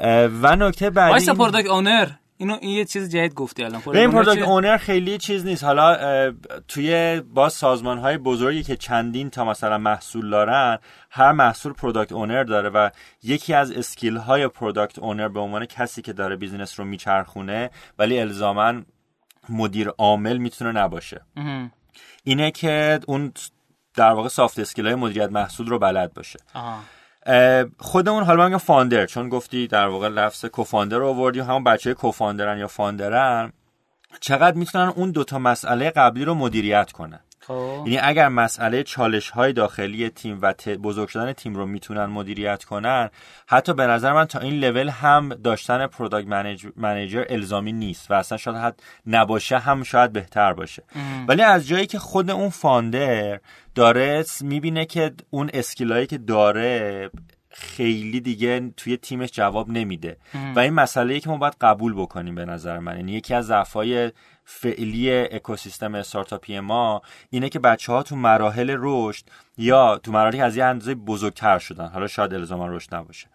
آره، 0.00 0.28
و 0.42 0.56
نکته 0.56 0.90
بعدی 0.90 1.10
وایسا 1.10 1.34
product 1.34 1.66
owner 1.66 2.08
اینو 2.40 2.58
این 2.60 2.70
یه 2.70 2.84
چیز 2.84 3.10
جدید 3.10 3.34
گفتی 3.34 3.64
الان. 3.64 3.82
این 3.86 4.10
product 4.10 4.42
owner 4.42 4.76
خیلی 4.76 5.18
چیز 5.18 5.46
نیست. 5.46 5.64
حالا 5.64 6.32
توی 6.68 7.20
با 7.20 7.48
سازمان 7.48 7.98
های 7.98 8.18
بزرگی 8.18 8.62
که 8.62 8.76
چندین 8.76 9.30
تا 9.30 9.44
مثلا 9.44 9.78
محصول 9.78 10.30
دارن 10.30 10.78
هر 11.10 11.32
محصول 11.32 11.72
product 11.72 12.12
owner 12.12 12.44
داره 12.44 12.68
و 12.68 12.90
یکی 13.22 13.54
از 13.54 13.72
skill 13.72 14.16
های 14.16 14.48
product 14.48 14.98
owner 14.98 15.28
به 15.28 15.40
عنوان 15.40 15.66
کسی 15.66 16.02
که 16.02 16.12
داره 16.12 16.36
business 16.36 16.80
رو 16.80 16.86
میچرخونه 16.86 17.70
ولی 17.98 18.18
الزاما 18.18 18.82
مدیر 19.48 19.88
عامل 19.88 20.36
می‌تونه 20.36 20.72
نباشه. 20.72 21.20
اینه 22.24 22.50
که 22.50 23.00
اون 23.06 23.32
در 23.94 24.10
واقع 24.10 24.28
soft 24.28 24.58
skill 24.58 24.86
های 24.86 24.94
مدیریت 24.94 25.30
محصول 25.32 25.66
رو 25.66 25.78
بلد 25.78 26.14
باشه. 26.14 26.38
خودمون 27.78 28.24
حالا 28.24 28.48
من 28.48 28.56
founder 28.56 29.06
چون 29.06 29.28
گفتی 29.28 29.66
در 29.66 29.86
واقع 29.86 30.08
لفظ 30.08 30.44
co-founder 30.44 30.98
رو 30.98 31.08
آوردی 31.08 31.40
همون 31.40 31.64
بچه 31.64 31.94
co-founder 31.94 32.52
ن 32.52 32.58
یا 32.58 32.66
founder 32.66 33.41
ن 33.41 33.52
چقدر 34.20 34.56
می‌تونن 34.56 34.88
اون 34.88 35.10
دوتا 35.10 35.38
مسئله 35.38 35.90
قبلی 35.90 36.24
رو 36.24 36.34
مدیریت 36.34 36.92
کنن. 36.92 37.20
یعنی 37.84 37.98
اگر 37.98 38.28
مسئله 38.28 38.82
چالش 38.82 39.30
های 39.30 39.52
داخلی 39.52 40.08
تیم 40.08 40.38
و 40.42 40.54
بزرگ 40.82 41.08
شدن 41.08 41.32
تیم 41.32 41.54
رو 41.54 41.66
می‌تونن 41.66 42.04
مدیریت 42.06 42.64
کنن 42.64 43.10
حتی 43.46 43.74
به 43.74 43.86
نظر 43.86 44.12
من 44.12 44.24
تا 44.24 44.38
این 44.38 44.60
لول 44.60 44.88
هم 44.88 45.28
داشتن 45.28 45.86
product 45.86 46.28
manager 46.76 47.24
الزامی 47.28 47.72
نیست 47.72 48.10
و 48.10 48.14
اصلا 48.14 48.38
شاید 48.38 48.74
نباشه 49.06 49.58
هم 49.58 49.82
شاید 49.82 50.12
بهتر 50.12 50.52
باشه. 50.52 50.82
ولی 51.28 51.42
از 51.42 51.68
جایی 51.68 51.86
که 51.86 51.98
خود 51.98 52.30
اون 52.30 52.48
فاندر 52.48 53.40
داره 53.74 54.24
می‌بینه 54.40 54.84
که 54.84 55.12
اون 55.30 55.50
اسکیلایی 55.54 56.06
که 56.06 56.18
داره 56.18 57.10
خیلی 57.50 58.20
دیگه 58.20 58.72
توی 58.76 58.96
تیمش 58.96 59.30
جواب 59.32 59.70
نمیده. 59.70 60.16
و 60.56 60.60
این 60.60 60.72
مسئله 60.72 61.20
که 61.20 61.30
ما 61.30 61.36
باید 61.36 61.56
قبول 61.60 61.94
بکنیم 61.94 62.34
به 62.34 62.44
نظر 62.44 62.78
من. 62.78 62.96
یعنی 62.96 63.12
یکی 63.12 63.34
از 63.34 63.46
ضعفای 63.46 64.12
فعلی 64.52 65.10
اکوسیستم 65.10 65.94
استارتاپی 65.94 66.60
ما 66.60 67.02
اینه 67.30 67.48
که 67.48 67.58
بچه 67.58 67.92
ها 67.92 68.02
تو 68.02 68.16
مراحل 68.16 68.76
رشد 68.78 69.24
یا 69.58 69.98
تو 69.98 70.12
مراحلی 70.12 70.36
که 70.36 70.44
از 70.44 70.56
یه 70.56 70.64
اندازه 70.64 70.94
بزرگتر 70.94 71.58
شدن 71.58 71.88
حالا 71.88 72.06
شاید 72.06 72.34
الزاما 72.34 72.66
رشد 72.66 72.94
نباشه. 72.94 73.26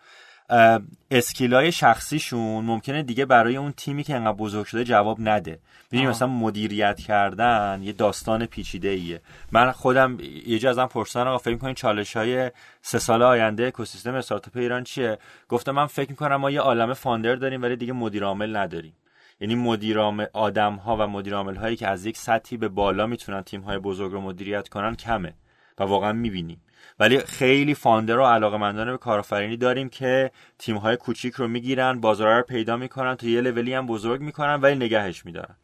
skill 1.11 1.61
ای 1.61 1.71
شخصیشون 1.71 2.65
ممکنه 2.65 3.03
دیگه 3.03 3.25
برای 3.25 3.57
اون 3.57 3.71
تیمی 3.71 4.03
که 4.03 4.15
انقدر 4.15 4.37
بزرگ 4.37 4.65
شده 4.65 4.83
جواب 4.83 5.17
نده. 5.19 5.59
ببین 5.91 6.09
مثلا 6.09 6.27
مدیریت 6.27 6.99
کردن 6.99 7.79
یه 7.83 7.91
داستان 7.91 8.45
پیچیده 8.45 8.87
ایه 8.87 9.21
من 9.51 9.71
خودم 9.71 10.17
یه 10.47 10.59
جا 10.59 10.69
ازم 10.69 10.85
پرسیدن 10.85 11.27
آقا 11.27 11.37
فکر 11.37 11.53
می‌کنین 11.53 11.73
چالش 11.73 12.17
های 12.17 12.51
سه 12.81 12.99
سال 12.99 13.21
آینده 13.21 13.67
اکوسیستم 13.67 14.15
استارتاپ 14.15 14.57
ایران 14.57 14.83
چیه؟ 14.83 15.17
گفتم 15.49 15.71
من 15.71 15.85
فکر 15.85 16.09
می‌کنم 16.09 16.35
ما 16.35 16.51
یه 16.51 16.59
عالمه 16.59 16.93
founder 16.93 17.35
داریم 17.35 17.61
ولی 17.61 17.75
دیگه 17.75 17.93
مدیر 17.93 18.23
عامل 18.23 18.55
نداریم. 18.55 18.93
یعنی 19.39 19.55
مدیر 19.55 19.99
آدم 20.33 20.75
ها 20.75 20.97
و 20.97 21.07
مدیر 21.07 21.35
عامل 21.35 21.55
هایی 21.55 21.75
که 21.75 21.87
از 21.87 22.05
یک 22.05 22.17
سطحی 22.17 22.57
به 22.57 22.67
بالا 22.67 23.07
می‌تونن 23.07 23.41
تیم 23.41 23.61
های 23.61 23.77
بزرگ 23.77 24.11
رو 24.11 24.21
مدیریت 24.21 24.69
کنن 24.69 24.95
کمه 24.95 25.33
و 25.77 25.83
واقعا 25.83 26.13
می‌بینیم. 26.13 26.61
ولی 26.99 27.19
خیلی 27.19 27.73
فاندر 27.73 28.17
و 28.19 28.25
علاقه 28.25 28.73
به 28.91 28.97
کارآفرینی 28.97 29.57
داریم 29.57 29.89
که 29.89 30.31
تیم 30.59 30.77
های 30.77 30.97
کوچیک 30.97 31.33
رو 31.33 31.47
می‌گیرن 31.47 32.01
بازار 32.01 32.37
رو 32.37 32.43
پیدا 32.43 32.77
می‌کنن 32.77 33.15
تا 33.15 33.27
یه 33.27 33.41
لولی 33.41 33.73
هم 33.73 33.87
بزرگ 33.87 34.21
می‌کنن 34.21 34.55
ولی 34.55 34.75
نگهش 34.75 35.25
میدارن. 35.25 35.55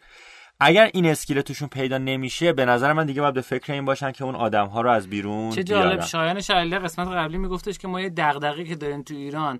اگر 0.63 0.89
این 0.93 1.05
اسکیل 1.05 1.41
توشون 1.41 1.67
پیدا 1.67 1.97
نمیشه 1.97 2.53
به 2.53 2.65
نظر 2.65 2.93
من 2.93 3.05
دیگه 3.05 3.21
باید 3.21 3.33
به 3.33 3.41
فکر 3.41 3.73
این 3.73 3.85
باشن 3.85 4.11
که 4.11 4.23
اون 4.23 4.35
آدم 4.35 4.67
ها 4.67 4.81
رو 4.81 4.89
از 4.89 5.09
بیرون 5.09 5.49
چه 5.49 5.63
جالب 5.63 6.01
شایان 6.01 6.41
شایله 6.41 6.79
قسمت 6.79 7.07
قبلی 7.07 7.37
میگفتش 7.37 7.77
که 7.77 7.87
ما 7.87 8.01
یه 8.01 8.09
دغدغه‌ای 8.09 8.65
که 8.65 8.75
داریم 8.75 9.03
تو 9.03 9.13
ایران 9.13 9.59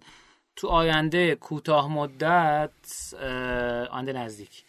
تو 0.56 0.68
آینده 0.68 1.36
کوتاه 1.36 1.88
مدت 1.92 2.72
آینده 3.92 4.14
نزدیک. 4.14 4.64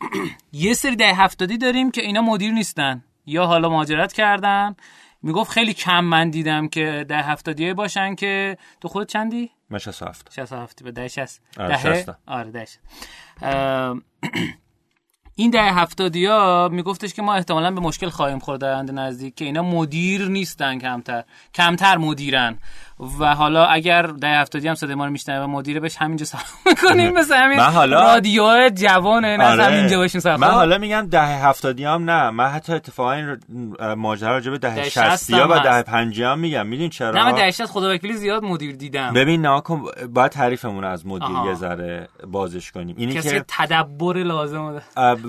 یه 0.52 0.74
سری 0.74 0.96
ده 0.96 1.14
هفتادی 1.14 1.58
داریم 1.58 1.90
که 1.90 2.02
اینا 2.02 2.22
مدیر 2.22 2.52
نیستن. 2.52 3.04
یا 3.26 3.46
حالا 3.46 3.68
مهاجرت 3.68 4.12
کردن. 4.12 4.76
می‌گفت 5.22 5.50
خیلی 5.50 5.74
کم 5.74 6.04
من 6.04 6.30
دیدم 6.30 6.68
که 6.68 7.04
ده 7.08 7.22
هفتادیه 7.22 7.74
باشن 7.74 8.14
که 8.14 8.58
تو 8.80 8.88
خود 8.88 9.08
چندی؟ 9.08 9.50
من 9.70 9.78
67 9.78 10.32
67 10.32 10.82
به 10.82 10.92
ده 10.92 11.08
60 11.08 11.40
آره 11.58 12.06
آره 12.26 12.50
ده 12.50 12.66
این 15.40 15.50
ده 15.50 15.62
هفتادی 15.62 16.26
ها 16.26 16.68
میگفتش 16.72 17.14
که 17.14 17.22
ما 17.22 17.34
احتمالا 17.34 17.70
به 17.70 17.80
مشکل 17.80 18.08
خواهیم 18.08 18.38
خورد 18.38 18.60
در 18.60 18.82
نزدیک 18.82 19.34
که 19.34 19.44
اینا 19.44 19.62
مدیر 19.62 20.28
نیستن 20.28 20.78
کمتر. 20.78 21.24
کمتر 21.54 21.96
مدیرن. 21.96 22.58
و 23.20 23.34
حالا 23.34 23.66
اگر 23.66 24.02
ده 24.02 24.28
هفتادی 24.28 24.68
هم 24.68 24.74
صدای 24.74 24.94
ما 24.94 25.04
رو 25.04 25.10
میشنوه 25.10 25.44
و 25.44 25.46
مدیره 25.46 25.80
بهش 25.80 25.96
همینجا 25.96 26.24
سلام 26.24 26.44
می‌کنیم 26.66 27.12
مثل 27.12 27.34
همین 27.34 27.58
حالا... 27.60 28.00
رادیو 28.02 28.68
جوانه 28.68 29.36
نه 29.36 29.44
آره. 29.44 29.64
همینجا 29.64 29.98
باشیم 29.98 30.20
من 30.24 30.42
حالا 30.42 30.78
میگم 30.78 31.06
ده 31.10 31.22
هفتادی 31.22 31.84
هم 31.84 32.10
نه. 32.10 32.30
من 32.30 32.48
حتی 32.48 32.72
اتفاقا 32.72 33.12
این 33.12 33.36
ماجرا 33.96 34.30
راجع 34.30 34.50
به 34.50 34.58
ده 34.58 34.90
شستی 34.90 35.34
ها 35.34 35.48
و 35.50 35.58
ده 35.58 35.82
پنجی 35.82 36.22
هم 36.22 36.38
میگم. 36.38 36.66
می‌دونی 36.66 36.88
چرا؟ 36.88 37.10
نه 37.10 37.24
من 37.24 37.32
ده 37.32 37.50
شست 37.50 37.66
خدا 37.66 37.94
وکیلی 37.94 38.12
زیاد 38.12 38.44
مدیر 38.44 38.76
دیدم. 38.76 39.12
ببین 39.12 39.46
نه 39.46 39.62
باید 40.08 40.30
تعریفمون 40.30 40.84
از 40.84 41.06
مدیر 41.06 41.36
یه 41.46 41.54
ذره 41.54 42.08
بازش 42.26 42.70
کنیم. 42.70 42.96
اینی 42.98 43.14
کسی 43.14 43.30
که 43.30 43.44
تدبر 43.48 44.16
لازم 44.16 44.82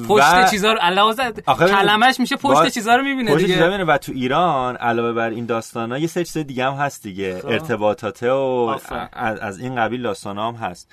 پشت 0.08 0.34
و... 0.34 0.48
چیزا 0.50 0.74
رو 0.74 0.80
علاوه 0.82 1.32
کلمش 1.48 2.20
میشه 2.20 2.36
پشت 2.36 2.68
چیزا 2.68 2.96
رو 2.96 3.04
می‌بینه 3.04 3.36
دیگه. 3.36 3.84
و 3.84 3.98
تو 3.98 4.12
ایران 4.12 4.76
علاوه 4.76 5.14
بر 5.14 5.30
این 5.30 5.46
داستانا 5.46 5.98
یه 5.98 6.08
سری 6.08 6.26
چیز 6.26 6.38
دیگه 6.38 6.66
هم 6.66 6.74
هست 6.74 7.04
دیگه. 7.04 7.40
خب. 7.40 7.61
ارتباطاته 7.62 8.32
و 8.32 8.78
از 9.14 9.60
این 9.60 9.76
قبیل 9.76 10.02
داستان 10.02 10.38
هم 10.38 10.54
هست 10.54 10.92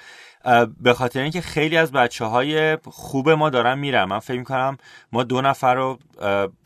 به 0.80 0.94
خاطر 0.94 1.20
اینکه 1.20 1.40
خیلی 1.40 1.76
از 1.76 1.92
بچه 1.92 2.24
های 2.24 2.76
خوب 2.84 3.30
ما 3.30 3.50
دارن 3.50 3.78
میرن. 3.78 4.04
من 4.04 4.18
فکر 4.18 4.38
می‌کنم 4.38 4.78
ما 5.12 5.22
دو 5.22 5.40
نفر 5.40 5.74
رو 5.74 5.98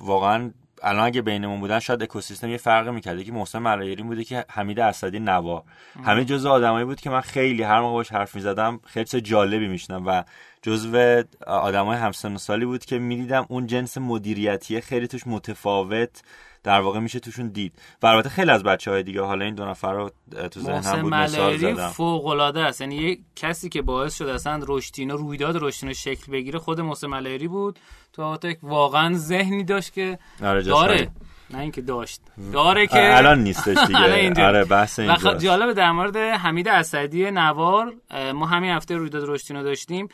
واقعا 0.01 0.51
الان 0.83 1.07
اگه 1.07 1.23
بینمون 1.23 1.61
بودن 1.61 1.79
شاید 1.79 2.03
اکوسیستم 2.03 2.49
یه 2.49 2.57
فرق 2.57 2.89
می‌کرد. 2.89 3.25
که 3.25 3.33
محسن 3.33 3.59
ملایری 3.59 4.03
بوده 4.03 4.25
که 4.25 4.45
حمید 4.51 4.81
اسدی 4.81 5.21
نوا. 5.21 5.65
همه 6.05 6.25
جزء 6.25 6.51
آدمایی 6.51 6.85
بود 6.85 7.01
که 7.01 7.11
من 7.11 7.21
خیلی 7.21 7.63
هر 7.63 7.81
موقع 7.81 7.93
باش 7.93 8.13
حرف 8.13 8.35
می‌زدم 8.35 8.81
خیلی 8.87 9.05
چه 9.05 9.21
جالبی 9.21 9.69
میشنم 9.69 10.07
و 10.07 10.23
جزو 10.63 11.23
آدمای 11.47 11.99
همسن 11.99 12.37
سالی 12.37 12.65
بود 12.65 12.85
که 12.85 12.99
می‌دیدم 12.99 13.47
اون 13.49 13.67
جنس 13.67 13.99
مدیریتی 13.99 14.81
خیلی 14.81 15.07
توش 15.09 15.27
متفاوت. 15.27 16.23
در 16.65 16.81
واقع 16.81 17.01
میشه 17.01 17.21
توشون 17.21 17.49
دید. 17.49 17.73
و 18.03 18.07
البته 18.07 18.29
خیلی 18.29 18.51
از 18.51 18.63
بچه 18.63 18.91
های 18.91 19.03
دیگه 19.03 19.23
حالا 19.23 19.45
این 19.45 19.55
دو 19.55 19.65
نفر 19.65 19.93
رو 19.93 20.11
تو 20.51 20.61
ذهنم 20.61 21.03
بود 21.03 21.15
مثال 21.15 21.57
زدم. 21.57 21.89
فوق 21.89 22.27
العاده 22.27 22.61
است. 22.61 22.81
یعنی 22.81 22.97
یه 22.97 23.19
کسی 23.37 23.69
که 23.69 23.83
باعث 23.83 24.17
شد 24.17 24.29
اصلا 24.29 24.61
رشتینا 24.69 25.15
رویداد 25.15 25.57
رشتینو 25.61 25.95
شکل 25.95 26.33
بگیره 26.33 26.59
خود 26.59 26.81
محسن 26.81 27.07
ملایری 27.07 27.49
بود. 27.49 27.79
تو 28.13 28.39
واقعا 28.63 29.15
ذهنی 29.15 29.65
داشت 29.65 29.93
که 29.93 30.19
آره 30.43 30.63
داره. 30.63 31.11
نه 31.53 31.59
اینکه 31.59 31.81
داشت. 31.83 32.21
داره 32.53 32.87
که 32.87 33.17
الان 33.17 33.43
نیستش 33.43 33.79
دیگه. 33.87 34.45
آره 34.47 34.65
بحث 34.65 34.99
اینجاست. 34.99 35.45
جالب 35.45 35.73
در 35.73 35.93
مورد 35.93 36.17
حمید 36.17 36.69
اسدی 36.69 37.31
نوار 37.31 37.93
ما 38.35 38.47
همین 38.47 38.71
هفته 38.71 38.97
رویداد 38.97 39.25
رشتینو 39.27 39.63
داشتیم. 39.63 40.09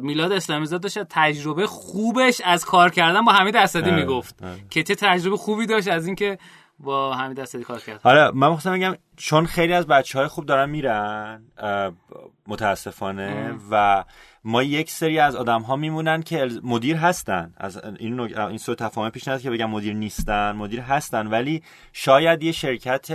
میلاد 0.00 0.32
اسلامی 0.32 0.66
زاد 0.66 0.80
داشت 0.80 0.98
تجربه 1.10 1.66
خوبش 1.66 2.40
از 2.44 2.64
کار 2.64 2.90
کردن 2.90 3.24
با 3.24 3.32
حمید 3.32 3.56
اسدی 3.56 3.90
آره، 3.90 4.00
می‌گفت. 4.00 4.42
آره. 4.42 4.56
که 4.70 4.82
چه 4.82 4.94
تجربه 4.94 5.36
خوبی 5.36 5.66
داشت 5.66 5.88
از 5.88 6.06
اینکه 6.06 6.38
با 6.78 7.14
حمید 7.14 7.40
اسدی 7.40 7.64
کار 7.64 7.80
کرد. 7.80 8.00
آره 8.04 8.30
من 8.30 8.46
می‌خواستم 8.48 8.72
بگم 8.72 8.96
چون 9.16 9.46
خیلی 9.46 9.72
از 9.72 9.86
بچه 9.86 10.18
های 10.18 10.28
خوب 10.28 10.46
دارن 10.46 10.70
میرن 10.70 11.42
متاسفانه 12.46 13.54
و 13.70 14.04
ما 14.46 14.62
یک 14.62 14.90
سری 14.90 15.18
از 15.18 15.36
آدم 15.36 15.62
ها 15.62 15.76
میمونن 15.76 16.22
که 16.22 16.48
مدیر 16.62 16.96
هستن. 16.96 17.52
از 17.56 17.84
این 17.98 18.20
این 18.20 18.58
سو 18.58 18.74
تفاهم 18.74 19.10
پیش 19.10 19.28
نیاد 19.28 19.40
که 19.40 19.50
بگم 19.50 19.70
مدیر 19.70 19.94
نیستن 19.94 20.52
مدیر 20.52 20.80
هستن 20.80 21.26
ولی 21.26 21.62
شاید 21.92 22.42
یه 22.42 22.52
شرکت 22.52 23.06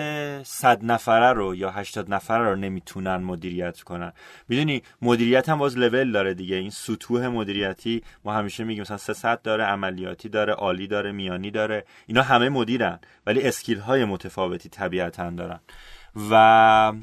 صد 0.43 0.85
نفره 0.85 1.33
رو 1.33 1.55
یا 1.55 1.71
80 1.71 2.13
نفره 2.13 2.49
رو 2.49 2.55
نمی‌تونن 2.55 3.15
مدیریت 3.15 3.81
کنن. 3.81 4.13
می‌دونی 4.47 4.83
مدیریت 5.01 5.49
هم 5.49 5.57
باز 5.57 5.77
لول 5.77 6.11
داره 6.11 6.33
دیگه. 6.33 6.55
این 6.55 6.69
سطوح 6.69 7.27
مدیریتی 7.27 8.03
ما 8.25 8.33
همیشه 8.33 8.63
میگیم 8.63 8.81
مثلا 8.81 8.97
300 8.97 9.41
داره 9.41 9.63
عملیاتی 9.63 10.29
داره 10.29 10.53
عالی 10.53 10.87
داره 10.87 11.11
میانی 11.11 11.51
داره. 11.51 11.85
اینا 12.07 12.21
همه 12.21 12.49
مدیرن 12.49 12.99
ولی 13.25 13.41
skill 13.41 13.79
های 13.79 14.05
متفاوتی 14.05 14.69
طبیعتا 14.69 15.29
دارن. 15.29 15.59
و 16.31 16.93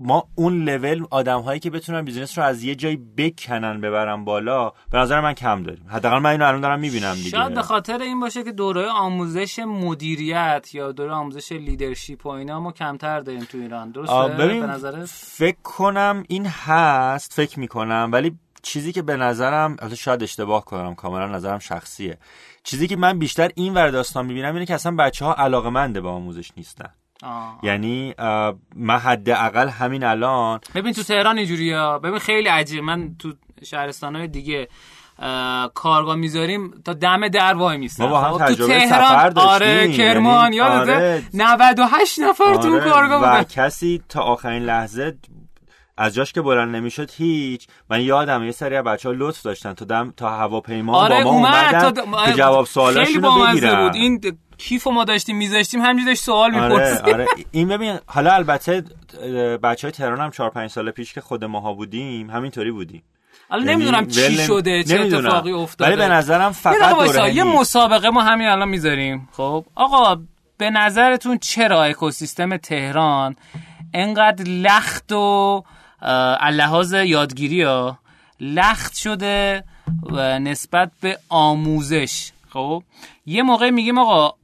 ما 0.00 0.28
اون 0.34 0.64
لول 0.64 1.04
آدم 1.10 1.40
هایی 1.40 1.60
که 1.60 1.70
بتونن 1.70 2.02
business 2.02 2.38
رو 2.38 2.44
از 2.44 2.62
یه 2.62 2.74
جایی 2.74 2.96
بکنن 2.96 3.80
ببرن 3.80 4.24
بالا 4.24 4.72
به 4.90 4.98
نظر 4.98 5.20
من 5.20 5.32
کم 5.32 5.62
داریم. 5.62 5.86
حداقل 5.88 6.18
من 6.18 6.30
اینو 6.30 6.46
الان 6.46 6.60
دارم 6.60 6.80
می‌بینم 6.80 7.14
دیگه. 7.14 7.30
شاید 7.30 7.54
به 7.54 7.62
خاطر 7.62 7.98
این 7.98 8.20
باشه 8.20 8.44
که 8.44 8.52
دوره 8.52 8.86
آموزش 8.86 9.58
مدیریت 9.58 10.74
یا 10.74 10.92
دوره 10.92 11.12
آموزش 11.12 11.52
leadership 11.52 12.26
و 12.26 12.28
اینا 12.28 12.60
ما 12.60 12.72
کمتر 12.72 13.20
داریم 13.20 13.44
تو 13.44 13.58
ایران. 13.58 13.90
درسته؟ 13.90 14.36
به 14.36 15.06
فکر 15.06 15.62
کنم 15.62 16.24
این 16.28 16.46
هست 16.46 17.32
فکر 17.32 17.60
می‌کنم 17.60 18.10
ولی 18.12 18.38
چیزی 18.62 18.92
که 18.92 19.02
به 19.02 19.16
نظرم 19.16 19.76
البته 19.78 19.96
شاید 19.96 20.22
اشتباه 20.22 20.64
کنم 20.64 20.94
کاملا 20.94 21.26
نظرم 21.26 21.58
شخصیه. 21.58 22.18
چیزی 22.62 22.86
که 22.86 22.96
من 22.96 23.18
بیشتر 23.18 23.50
این 23.54 23.74
ور 23.74 23.88
داستان 23.88 24.26
می‌بینم 24.26 24.54
اینه 24.54 24.66
که 24.66 24.74
اصلا 24.74 24.96
بچه 24.96 25.24
ها 25.24 25.34
علاقه 25.34 26.00
به 26.00 26.08
آموزش 26.08 26.50
نیستن. 26.56 26.90
یعنی 27.62 28.14
من 28.76 28.98
حداقل 28.98 29.68
همین 29.68 30.04
الان 30.04 30.60
ببین 30.74 30.92
تو 30.92 31.02
تهران 31.02 31.38
اینجوریه. 31.38 31.98
ببین 32.04 32.18
خیلی 32.18 32.48
عجیب. 32.48 32.84
من 32.84 33.10
تو 33.18 33.32
شهرستان 33.64 34.16
های 34.16 34.28
دیگه 34.28 34.68
کارگاه 35.74 36.16
می‌ذاریم 36.16 36.70
تا 36.84 36.92
دم 36.92 37.28
در 37.28 37.54
وای 37.54 37.76
میستن 37.76 38.04
ما 38.04 38.10
با 38.10 38.20
هم 38.20 38.38
خب، 38.38 38.54
تو 38.54 38.66
تهران 38.66 39.38
آره 39.38 39.92
کرمان 39.92 40.52
یعنی 40.52 40.56
یادته؟ 40.56 40.94
آره. 40.94 41.22
98 41.34 42.18
نفر 42.20 42.44
آره. 42.44 42.58
تو 42.58 42.80
کارگاه 42.80 43.18
بودن. 43.18 43.40
و 43.40 43.44
کسی 43.44 44.02
تا 44.08 44.22
آخرین 44.22 44.62
لحظه 44.62 45.16
از 45.96 46.14
جاش 46.14 46.32
که 46.32 46.42
بلند 46.42 46.76
نمی‌شد 46.76 47.10
هیچ. 47.10 47.66
من 47.90 48.00
یادم 48.00 48.44
یه 48.44 48.52
سری 48.52 48.82
بچه 48.82 49.08
ها 49.08 49.14
لطف 49.18 49.42
داشتن 49.42 49.72
تا 49.72 49.84
دم 49.84 50.12
تا 50.16 50.30
هواپیما 50.30 50.96
آره 50.96 51.24
با 51.24 51.32
ما 51.32 51.36
اومدن 51.36 51.90
تا 51.90 52.32
جواب 52.32 52.66
سوالاشون 52.66 53.22
رو 53.22 53.46
بگیرن. 53.46 53.84
بود. 53.84 53.94
این 53.94 54.20
کیف 54.58 54.86
ما 54.86 55.04
داشتیم 55.04 55.36
میذاشتیم 55.36 55.80
همینجوری 55.80 56.06
داشت 56.06 56.22
سوال 56.22 56.50
می‌پرسید. 56.50 57.00
آره, 57.00 57.12
آره. 57.12 57.26
این 57.50 57.68
ببین 57.68 57.98
حالا 58.06 58.32
البته 58.32 58.84
بچه 59.62 59.86
های 59.86 59.92
تهران 59.92 60.20
هم 60.20 60.30
4 60.30 60.50
5 60.50 60.70
سال 60.70 60.90
پیش 60.90 61.12
که 61.12 61.20
خود 61.20 61.44
ماها 61.44 61.74
بودیم 61.74 62.30
همینطوری 62.30 62.70
بودیم. 62.70 63.02
حالا 63.48 63.64
یعنی 63.64 63.74
نمی‌دونم 63.74 64.06
چی 64.06 64.34
شده 64.36 64.84
چه 64.84 65.00
اتفاقی 65.00 65.52
افتاده. 65.52 65.90
ولی 65.90 66.00
به 66.00 66.08
نظرم 66.08 66.52
فقط 66.52 67.16
یه, 67.16 67.34
یه 67.34 67.44
مسابقه 67.44 68.10
ما 68.10 68.22
همین 68.22 68.46
الان 68.46 68.68
می‌ذاریم. 68.68 69.28
خب؟ 69.32 69.64
آقا 69.74 70.22
به 70.58 70.70
نظرتون 70.70 71.38
چرا 71.38 71.84
اکوسیستم 71.84 72.56
تهران 72.56 73.36
انقدر 73.94 74.44
لخت 74.44 75.12
و 75.12 75.62
اللحاظ 76.40 76.92
یادگیری 76.92 77.62
ها 77.62 77.98
لخت 78.40 78.96
شده 78.96 79.64
و 80.10 80.38
نسبت 80.38 80.90
به 81.00 81.18
آموزش؟ 81.28 82.32
خب؟ 82.48 82.82
یه 83.26 83.42
موقع 83.42 83.70
میگیم 83.70 83.98
آقا 83.98 84.37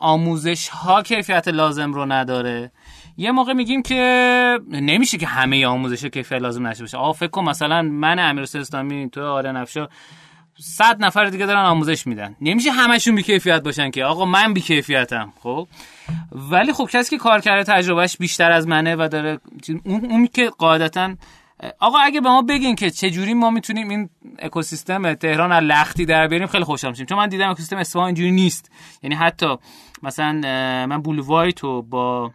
آموزش 0.00 0.68
ها 0.68 1.02
کیفیت 1.02 1.48
لازم 1.48 1.92
رو 1.92 2.06
نداره. 2.06 2.72
یه 3.16 3.30
موقع 3.30 3.52
میگیم 3.52 3.82
که 3.82 4.58
نمیشه 4.70 5.18
که 5.18 5.26
همه 5.26 5.66
آموزش 5.66 6.04
کیفیت 6.04 6.42
لازم 6.42 6.66
نشه 6.66 6.82
باشه. 6.82 6.96
آقا 6.96 7.12
فکر 7.12 7.40
مثلا 7.40 7.82
من 7.82 8.18
امیر 8.18 8.42
اسلامی 8.42 9.10
تو 9.10 9.26
آره 9.26 9.52
نفشا 9.52 9.88
صد 10.58 11.04
نفر 11.04 11.24
دیگه 11.24 11.46
دارن 11.46 11.64
آموزش 11.64 12.06
میدن. 12.06 12.36
نمیشه 12.40 12.70
همشون 12.70 13.14
بیکیفیت 13.14 13.62
باشن 13.62 13.90
که 13.90 14.04
آقا 14.04 14.24
من 14.24 14.54
بیکیفیتم 14.54 15.32
خب؟ 15.42 15.68
ولی 16.32 16.72
خب 16.72 16.88
کسی 16.92 17.16
که 17.16 17.22
کار 17.22 17.40
کرده 17.40 17.64
تجربهش 17.72 18.16
بیشتر 18.16 18.52
از 18.52 18.66
منه 18.66 18.96
و 18.96 19.08
داره 19.08 19.38
اون, 19.84 20.04
اون 20.04 20.26
که 20.26 20.50
قاعدتا 20.58 21.14
آقا 21.78 21.98
اگه 21.98 22.20
به 22.20 22.28
ما 22.28 22.42
بگین 22.42 22.74
که 22.74 22.90
چه 22.90 23.10
جوری 23.10 23.34
ما 23.34 23.50
می‌تونیم 23.50 23.88
این 23.88 24.10
اکوسیستم 24.38 25.14
تهران 25.14 25.52
از 25.52 25.62
لختی 25.62 26.06
در 26.06 26.28
بیاریم 26.28 26.46
خیلی 26.46 26.64
خوشحال 26.64 26.90
میشیم. 26.90 27.06
چون 27.06 27.18
من 27.18 27.28
دیدم 27.28 27.50
اکوسیستم 27.50 27.76
اصفهان 27.76 28.06
اینجوری 28.06 28.30
نیست. 28.30 28.70
یعنی 29.02 29.14
حتی 29.14 29.56
مثلا 30.02 30.32
من 30.86 31.02
بولوایت 31.02 31.60
رو 31.60 31.82
با 31.82 32.30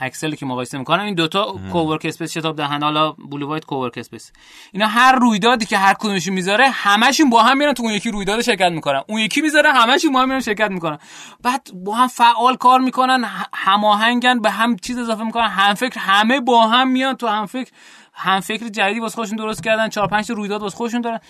اکسل 0.00 0.34
که 0.34 0.46
مقایسه 0.46 0.78
می‌کنم 0.78 1.04
این 1.04 1.14
دوتا 1.14 1.54
co-work 1.72 2.04
space 2.04 2.32
شتاب 2.32 2.56
دهنده‌ن. 2.56 2.82
حالا 2.82 3.12
بولوایت 3.12 3.64
co-work 3.64 3.98
space. 3.98 4.32
اینا 4.72 4.86
هر 4.86 5.12
رویدادی 5.12 5.66
که 5.66 5.78
هر 5.78 5.94
کدومش 5.94 6.28
می‌ذاره 6.28 6.70
همشون 6.70 7.30
با 7.30 7.42
هم 7.42 7.58
میرن 7.58 7.72
تو 7.72 7.82
اون 7.82 7.92
یکی 7.92 8.10
رویداد 8.10 8.42
شرکت 8.42 8.72
می‌کنن. 8.72 9.02
اون 9.08 9.20
یکی 9.20 9.40
می‌ذاره 9.40 9.72
همشون 9.72 10.12
با 10.12 10.20
هم 10.20 10.28
میرن 10.28 10.40
شرکت 10.40 10.70
می‌کنن. 10.70 10.98
بعد 11.42 11.70
با 11.84 11.94
هم 11.94 12.08
فعال 12.08 12.56
کار 12.56 12.80
می‌کنن 12.80 13.24
هماهنگن 13.54 14.40
به 14.40 14.50
هم 14.50 14.76
چیز 14.76 14.98
اضافه 14.98 15.24
می‌کنن 15.24 15.48
هم 15.48 15.74
فکر 15.74 15.98
همه 16.00 16.40
با 16.40 16.66
هم 16.66 16.88
میان 16.88 17.14
تو 17.14 17.26
هم 17.26 17.46
فکر 17.46 17.70
هم 18.12 18.40
فکر 18.40 18.68
جدیدی 18.68 19.00
واسه 19.00 19.14
خودشون 19.14 19.36
درست 19.36 19.62
کردن 19.62 19.88
چهار 19.88 20.08
پنج 20.08 20.30
رویداد 20.30 20.62
واسه 20.62 20.76
خودشون 20.76 21.00
دارن. 21.00 21.20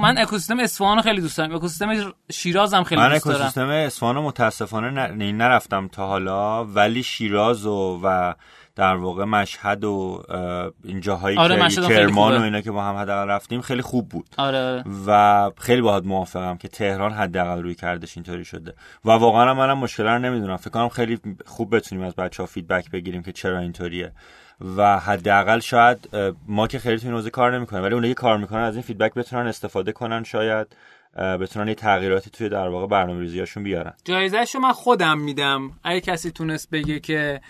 من 0.00 0.18
اکوسیستم 0.18 0.58
اصفهان 0.58 1.02
خیلی 1.02 1.20
دوست 1.20 1.38
دارم. 1.38 1.54
اکوسیستم 1.54 2.12
شیراز 2.32 2.74
هم 2.74 2.84
خیلی 2.84 3.00
دوست 3.08 3.24
دارم. 3.24 3.38
من 3.38 3.42
اکوسیستم 3.42 3.68
اصفهان 3.68 4.18
متاسفانه 4.18 5.06
نرفتم 5.32 5.88
تا 5.88 6.06
حالا 6.06 6.64
ولی 6.64 7.02
شیراز 7.02 7.66
و, 7.66 8.00
و 8.02 8.34
در 8.76 8.96
واقع 8.96 9.24
مشهد 9.24 9.84
و 9.84 10.22
این 10.84 11.00
جاهایی 11.00 11.38
آره 11.38 11.68
که 11.68 11.80
کرمان 11.80 12.36
و 12.36 12.42
اینا 12.42 12.60
که 12.60 12.70
با 12.70 12.84
هم 12.84 12.96
حداقل 12.96 13.28
رفتیم 13.28 13.60
خیلی 13.60 13.82
خوب 13.82 14.08
بود. 14.08 14.26
آره, 14.38 14.58
آره. 14.58 14.84
و 15.06 15.50
خیلی 15.58 15.82
باهات 15.82 16.04
موافقم 16.04 16.56
که 16.56 16.68
تهران 16.68 17.12
حداقل 17.12 17.62
روی 17.62 17.74
کردش 17.74 18.16
اینطوری 18.16 18.44
شده. 18.44 18.74
و 19.04 19.10
واقعا 19.10 19.54
منم 19.54 19.78
مشکل 19.78 20.02
رو 20.02 20.18
نمی‌دونم. 20.18 20.56
فکر 20.56 20.70
کنم 20.70 20.88
خیلی 20.88 21.20
خوب 21.46 21.76
بتونیم 21.76 22.04
از 22.04 22.14
بچه 22.14 22.42
ها 22.42 22.46
feedback 22.46 22.90
بگیریم 22.90 23.22
که 23.22 23.32
چرا 23.32 23.58
اینطوریه. 23.58 24.12
و 24.76 24.98
حداقل 24.98 25.60
شاید 25.60 26.08
ما 26.48 26.66
که 26.66 26.78
خیلی 26.78 26.98
تو 26.98 27.06
این 27.06 27.16
حوزه 27.16 27.30
کار 27.30 27.56
نمی‌کنیم 27.56 27.82
ولی 27.82 27.94
اونایی 27.94 28.14
کار 28.14 28.38
می‌کنن 28.38 28.60
از 28.60 28.74
این 28.74 28.82
feedback 28.82 29.14
بتونن 29.14 29.46
استفاده 29.46 29.92
کنن 29.92 30.24
شاید 30.24 30.66
بتونن 31.16 31.68
یه 31.68 31.74
تغییراتی 31.74 32.30
توی 32.30 32.48
در 32.48 32.68
واقع 32.68 32.86
برنامه‌ریزیاشون 32.86 33.62
بیارن. 33.62 33.92
جایزهشو 34.04 34.58
من 34.58 34.72
خودم 34.72 35.18
میدم. 35.18 35.70
اگه 35.84 36.00
کسی 36.00 36.30
تونست 36.30 36.70
بگه 36.70 37.00
که 37.00 37.40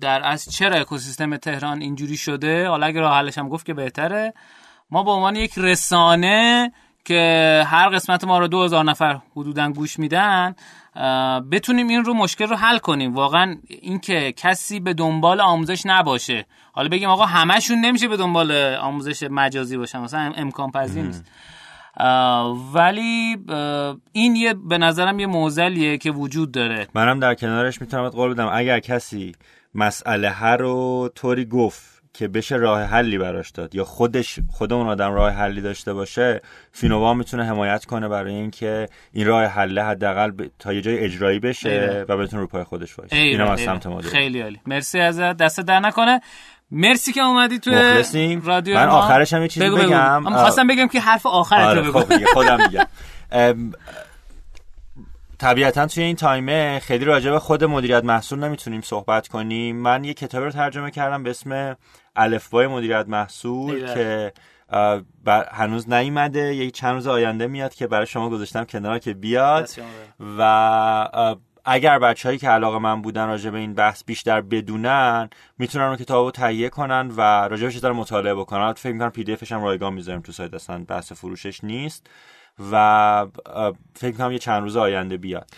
در 0.00 0.20
از 0.24 0.44
چرا 0.44 0.76
اکوسیستم 0.76 1.36
تهران 1.36 1.80
اینجوری 1.80 2.16
شده 2.16 2.68
حالا 2.68 2.86
اگه 2.86 3.00
راه 3.00 3.16
حلش 3.16 3.38
هم 3.38 3.48
گفت 3.48 3.66
که 3.66 3.74
بهتره. 3.74 4.34
ما 4.90 5.02
به 5.02 5.10
عنوان 5.10 5.36
یک 5.36 5.52
رسانه 5.56 6.72
که 7.04 7.62
هر 7.66 7.88
قسمت 7.88 8.24
ما 8.24 8.38
رو 8.38 8.48
2000 8.48 8.84
نفر 8.84 9.20
حدودا 9.36 9.70
گوش 9.70 9.98
میدن 9.98 10.54
بتونیم 11.52 11.88
این 11.88 12.04
رو 12.04 12.14
مشکل 12.14 12.46
رو 12.46 12.56
حل 12.56 12.78
کنیم. 12.78 13.14
واقعا 13.14 13.56
اینکه 13.68 14.32
کسی 14.36 14.80
به 14.80 14.94
دنبال 14.94 15.40
آموزش 15.40 15.82
نباشه. 15.86 16.46
حالا 16.72 16.88
بگیم 16.88 17.08
آقا 17.08 17.24
همشون 17.26 17.80
نمیشه 17.80 18.08
به 18.08 18.16
دنبال 18.16 18.52
آموزش 18.74 19.22
مجازی 19.30 19.76
باشن. 19.76 20.00
مثلا 20.00 20.32
امکان 20.36 20.70
پذیر 20.70 21.02
نیست. 21.02 21.24
ولی 22.74 23.36
این 24.12 24.36
یه 24.36 24.54
به 24.54 24.78
نظرم 24.78 25.20
یه 25.20 25.26
موزلیه 25.26 25.98
که 25.98 26.10
وجود 26.10 26.52
داره. 26.52 26.88
منم 26.94 27.20
در 27.20 27.34
کنارش 27.34 27.80
می‌تونم 27.80 28.08
قول 28.08 28.34
بدم. 28.34 28.50
اگر 28.52 28.80
کسی 28.80 29.32
مسئله 29.74 30.30
هر 30.30 30.56
رو 30.56 31.10
طوری 31.14 31.44
گفت 31.44 31.95
که 32.18 32.28
بشه 32.28 32.56
راه 32.56 32.82
حلی 32.82 33.18
براش 33.18 33.50
داد 33.50 33.74
یا 33.74 33.84
خودش 33.84 34.38
خود 34.50 34.72
اون 34.72 34.86
آدم 34.88 35.12
راه 35.12 35.32
حلی 35.32 35.60
داشته 35.60 35.92
باشه 35.92 36.40
فینووا 36.72 37.14
می‌تونه 37.14 37.44
حمایت 37.44 37.84
کنه 37.84 38.08
برای 38.08 38.34
اینکه 38.34 38.88
این 39.12 39.26
راه 39.26 39.44
حل 39.44 39.78
حداقل 39.78 40.30
ب... 40.30 40.46
تا 40.58 40.72
یه 40.72 40.82
جای 40.82 40.98
اجرایی 40.98 41.38
بشه 41.38 42.04
و 42.08 42.16
بتونه 42.16 42.42
رو 42.42 42.48
پای 42.48 42.64
خودش 42.64 42.94
باشه. 42.94 43.16
اینم 43.16 43.46
از 43.46 43.60
سمت 43.60 43.86
ما 43.86 44.00
خیلی 44.00 44.40
عالی. 44.40 44.60
مرسی 44.66 45.00
ازت 45.00 45.36
دست 45.36 45.60
در 45.60 45.80
نکنه. 45.80 46.20
مرسی 46.70 47.12
که 47.12 47.20
اومدی 47.20 47.58
تو 47.58 47.70
رادیو 48.44 48.74
من 48.74 48.88
آخرش 48.88 49.32
هم 49.32 49.42
یه 49.42 49.48
چیزی 49.48 49.66
بگو 49.66 49.76
بگم. 49.76 50.22
من 50.22 50.32
خواستم 50.32 50.66
بگم 50.66 50.88
که 50.88 51.00
حرف 51.00 51.26
آخرت 51.26 51.66
آره 51.66 51.80
رو 51.80 51.92
بگو. 51.92 52.00
خب 52.00 52.24
خودم 52.34 52.58
میگم. 52.62 52.86
طبیعتا 55.38 55.86
توی 55.86 56.02
این 56.02 56.16
تایمه 56.16 56.78
خیلی 56.78 57.04
راجع 57.04 57.30
به 57.30 57.38
خود 57.38 57.64
مدیریت 57.64 58.04
محصول 58.04 58.38
نمی‌تونیم 58.38 58.80
صحبت 58.80 59.28
کنیم. 59.28 59.76
من 59.76 60.04
یه 60.04 60.14
کتاب 60.14 60.44
رو 60.44 60.50
ترجمه 60.50 60.90
کردم 60.90 61.22
به 61.22 61.30
اسم 61.30 61.76
الفبای 62.16 62.66
مدیریت 62.66 63.04
محصول 63.08 63.94
که 63.94 64.32
هنوز 65.52 65.90
نیومده 65.90 66.54
یک 66.54 66.74
چند 66.74 66.94
روز 66.94 67.06
آینده 67.06 67.46
میاد 67.46 67.74
که 67.74 67.86
برای 67.86 68.06
شما 68.06 68.30
گذاشتم 68.30 68.64
کنار 68.64 68.98
که 68.98 69.14
بیاد. 69.14 69.70
و 70.38 71.38
اگر 71.64 71.98
بچههایی 71.98 72.38
که 72.38 72.48
علاقه 72.48 72.78
من 72.78 73.02
بودن 73.02 73.26
راجع 73.26 73.50
به 73.50 73.58
این 73.58 73.74
بحث 73.74 74.04
بیشتر 74.04 74.40
بدونن 74.40 75.30
می‌تونن 75.58 75.84
اون 75.84 75.96
کتابو 75.96 76.30
تهیه 76.30 76.68
کنن 76.68 77.10
و 77.16 77.20
راجع 77.20 77.64
بهش 77.64 77.84
مطالعه 77.84 78.34
بکنن. 78.34 78.72
فکر 78.72 78.92
می‌کنم 78.92 79.10
پی 79.10 79.24
دی 79.24 79.36
هم 79.50 79.64
رایگان 79.64 79.94
می‌ذاریم 79.94 80.20
تو 80.20 80.32
سایت 80.32 80.54
اصلا 80.54 80.84
بحث 80.88 81.12
فروشش 81.12 81.64
نیست. 81.64 82.06
و 82.72 83.26
فکر 83.94 84.16
کنم 84.16 84.32
یه 84.32 84.38
چند 84.38 84.62
روز 84.62 84.76
آینده 84.76 85.16
بیاد. 85.16 85.50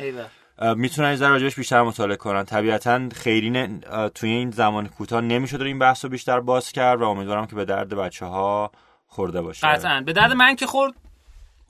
می‌تونن 0.77 1.09
این 1.09 1.21
راجبش 1.21 1.55
بیشتر 1.55 1.83
مطالعه 1.83 2.17
کنن. 2.17 2.45
طبیعتا 2.45 3.09
خیلی 3.15 3.81
توی 4.15 4.31
این 4.31 4.51
زمان 4.51 4.89
کوتاه 4.89 5.21
نمیشه 5.21 5.63
این 5.63 5.79
بحث 5.79 6.05
رو 6.05 6.11
بیشتر 6.11 6.41
باز 6.41 6.73
کرد 6.73 7.01
و 7.01 7.05
امیدوارم 7.05 7.47
که 7.47 7.57
به 7.57 7.65
درد 7.65 7.95
بچه 7.95 8.27
ها 8.27 8.73
خورده 9.07 9.43
باشه. 9.43 9.67
قطعا. 9.67 10.01
به 10.07 10.13
درد 10.13 10.33
من 10.33 10.57
که 10.57 10.67
خورد 10.67 10.93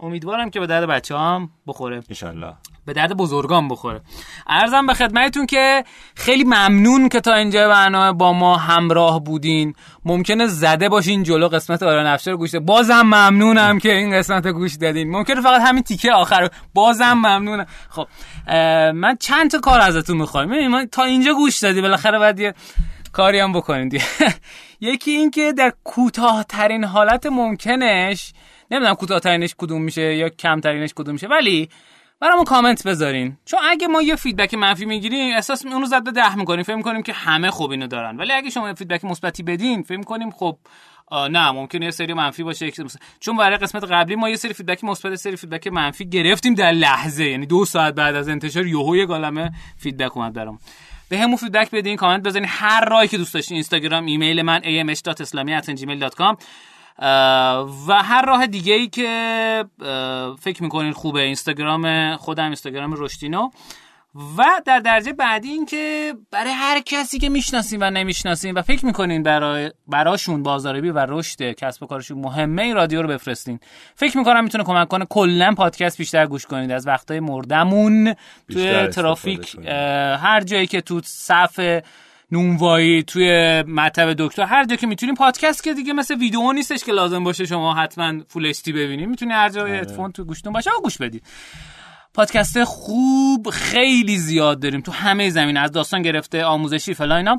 امیدوارم 0.00 0.50
که 0.50 0.60
به 0.60 0.66
درد 0.66 0.86
بچه 0.86 1.18
هم 1.18 1.50
بخوره. 1.66 2.02
انشالله. 2.08 2.54
به 2.86 2.92
درد 2.92 3.16
بزرگان 3.16 3.68
بخوره. 3.68 4.00
ارزم 4.46 4.86
به 4.86 4.94
خدمتتون 4.94 5.46
که 5.46 5.84
خیلی 6.14 6.44
ممنون 6.44 7.08
که 7.08 7.20
تا 7.20 7.34
اینجا 7.34 7.68
برنامه 7.68 8.12
با 8.12 8.32
ما 8.32 8.56
همراه 8.56 9.24
بودین. 9.24 9.74
ممکنه 10.04 10.46
زده 10.46 10.88
باشین 10.88 11.22
جلو 11.22 11.48
قسمت 11.48 11.82
آران 11.82 12.06
افشار 12.06 12.36
گوش 12.36 12.54
بازم 12.54 13.02
ممنونم 13.02 13.78
که 13.78 13.94
این 13.94 14.18
قسمت 14.18 14.46
گوش 14.46 14.74
دادین. 14.74 15.10
ممکنه 15.10 15.40
فقط 15.40 15.60
همین 15.60 15.82
تیکه 15.82 16.12
آخر 16.12 16.48
بازم 16.74 17.12
ممنونم. 17.12 17.66
خب 17.88 18.06
من 18.94 19.16
چند 19.20 19.50
تا 19.50 19.58
کار 19.58 19.80
ازتون 19.80 20.16
می‌خوایم 20.16 20.84
تا 20.84 21.04
اینجا 21.04 21.34
گوش 21.34 21.58
دادی 21.58 21.80
بالاخره 21.80 22.18
بعد 22.18 22.40
یه 22.40 22.54
کاری 23.12 23.38
هم 23.38 23.52
بکنین 23.52 24.00
یکی 24.80 25.10
این 25.10 25.30
که 25.30 25.52
در 25.52 25.72
کوتاهترین 25.84 26.84
حالت 26.84 27.26
ممکنش 27.26 28.32
نمی‌دونم 28.70 28.94
کوتاهترینش 28.94 29.54
کدوم 29.58 29.82
میشه 29.82 30.14
یا 30.14 30.28
کمترینش 30.28 30.90
کدوم 30.94 31.12
میشه 31.12 31.26
ولی 31.28 31.68
برامون 32.20 32.44
کامنت 32.44 32.86
بذارین. 32.86 33.36
چون 33.44 33.60
اگه 33.70 33.88
ما 33.88 34.02
یه 34.02 34.16
feedback 34.16 34.54
منفی 34.54 34.84
می‌گیریم 34.84 35.34
احساس 35.34 35.66
اونو 35.66 35.86
ضرب 35.86 36.04
در 36.04 36.10
ده 36.10 36.36
می‌کنیم. 36.36 36.62
فکر 36.62 36.76
می‌کنیم 36.76 37.02
که 37.02 37.12
همه 37.12 37.50
خوب 37.50 37.70
اینو 37.70 37.86
دارن. 37.86 38.16
ولی 38.16 38.32
اگه 38.32 38.50
شما 38.50 38.74
feedback 38.74 39.04
مثبتی 39.04 39.42
بدین 39.42 39.82
فکر 39.82 39.98
می‌کنیم 39.98 40.30
خب 40.30 40.58
نه 41.30 41.52
ممکنه 41.52 41.84
یه 41.84 41.90
سری 41.90 42.14
منفی 42.14 42.42
باشه 42.42 42.72
چون 43.20 43.36
برای 43.36 43.56
قسمت 43.56 43.84
قبلی 43.84 44.16
ما 44.16 44.30
یه 44.30 44.36
سری 44.36 44.54
feedback 44.54 44.84
مثبت 44.84 45.14
سری 45.14 45.36
feedback 45.36 45.66
منفی 45.66 46.08
گرفتیم 46.08 46.54
در 46.54 46.72
لحظه. 46.72 47.24
یعنی 47.24 47.46
دو 47.46 47.64
ساعت 47.64 47.94
بعد 47.94 48.14
از 48.14 48.28
انتشار 48.28 48.66
یهو 48.66 48.96
یه 48.96 49.06
عالمه 49.06 49.52
feedback 49.76 50.16
اومد 50.16 50.32
برام 50.32 50.58
بهمون 51.08 51.36
feedback 51.36 51.70
بدین 51.70 51.96
کامنت 51.96 52.22
بزنین 52.22 52.48
هر 52.48 52.84
راهی 52.84 53.08
که 53.08 53.18
دوست 53.18 53.34
داشتین 53.34 53.54
اینستاگرام 53.54 54.06
ایمیل 54.06 54.42
من 54.42 54.60
amh.islami@gmail.com 54.60 56.36
و 57.88 58.02
هر 58.02 58.26
راه 58.26 58.46
دیگه 58.46 58.74
ای 58.74 58.88
که 58.88 59.64
فکر 60.40 60.62
می‌کنین 60.62 60.92
خوبه 60.92 61.20
اینستاگرام 61.20 62.16
خودم 62.16 62.44
اینستاگرام 62.44 62.94
رشدینو 62.96 63.50
و 64.38 64.44
در 64.66 64.78
درجه 64.78 65.12
بعدی 65.12 65.48
این 65.48 65.66
که 65.66 66.14
برای 66.30 66.52
هر 66.52 66.80
کسی 66.80 67.18
که 67.18 67.28
می‌شناسین 67.28 67.82
و 67.82 67.90
نمی‌شناسین 67.90 68.54
و 68.54 68.62
فکر 68.62 68.86
می‌کنین 68.86 69.22
برای 69.22 69.70
براشون 69.86 70.42
بازاریابی 70.42 70.90
و 70.90 71.06
رشد 71.08 71.52
کسب 71.52 71.82
و 71.82 71.86
کارشون 71.86 72.18
مهمه 72.18 72.62
این 72.62 72.74
رادیو 72.74 73.02
رو 73.02 73.08
بفرستین. 73.08 73.60
فکر 73.94 74.18
می‌کنم 74.18 74.44
می‌تونه 74.44 74.64
کمک 74.64 74.88
کنه 74.88 75.06
کلا 75.10 75.54
پادکست 75.56 75.98
بیشتر 75.98 76.26
گوش 76.26 76.46
کنید. 76.46 76.70
از 76.70 76.86
وقتای 76.86 77.20
مرده‌مون 77.20 78.14
توی 78.52 78.86
ترافیک 78.86 79.56
هر 80.22 80.40
جایی 80.40 80.66
که 80.66 80.80
تو 80.80 81.00
صف 81.04 81.80
نونوایی 82.32 83.02
توی 83.02 83.62
مطب 83.62 84.12
دکتر. 84.12 84.42
هر 84.42 84.64
جا 84.64 84.76
که 84.76 84.86
می‌تونیم 84.86 85.14
پادکست 85.14 85.64
که 85.64 85.74
دیگه 85.74 85.92
مثل 85.92 86.18
ویدیو 86.18 86.52
نیستش 86.52 86.84
که 86.84 86.92
لازم 86.92 87.24
باشه 87.24 87.46
شما 87.46 87.74
حتما 87.74 88.12
فول 88.28 88.46
اچ 88.46 88.68
ببینید 88.68 89.08
می‌تونی 89.08 89.32
هر 89.32 89.48
جای 89.48 89.78
هدفون 89.78 90.04
آره. 90.04 90.12
تو 90.12 90.24
گوشتون 90.24 90.52
باشه 90.52 90.70
و 90.70 90.80
گوش 90.82 90.98
بدید. 90.98 91.22
پادکست 92.14 92.64
خوب 92.64 93.50
خیلی 93.50 94.16
زیاد 94.16 94.60
داریم. 94.60 94.80
تو 94.80 94.92
همه 94.92 95.30
زمین 95.30 95.56
از 95.56 95.72
داستان 95.72 96.02
گرفته 96.02 96.44
آموزشی 96.44 96.94
فلا 96.94 97.16
اینا. 97.16 97.38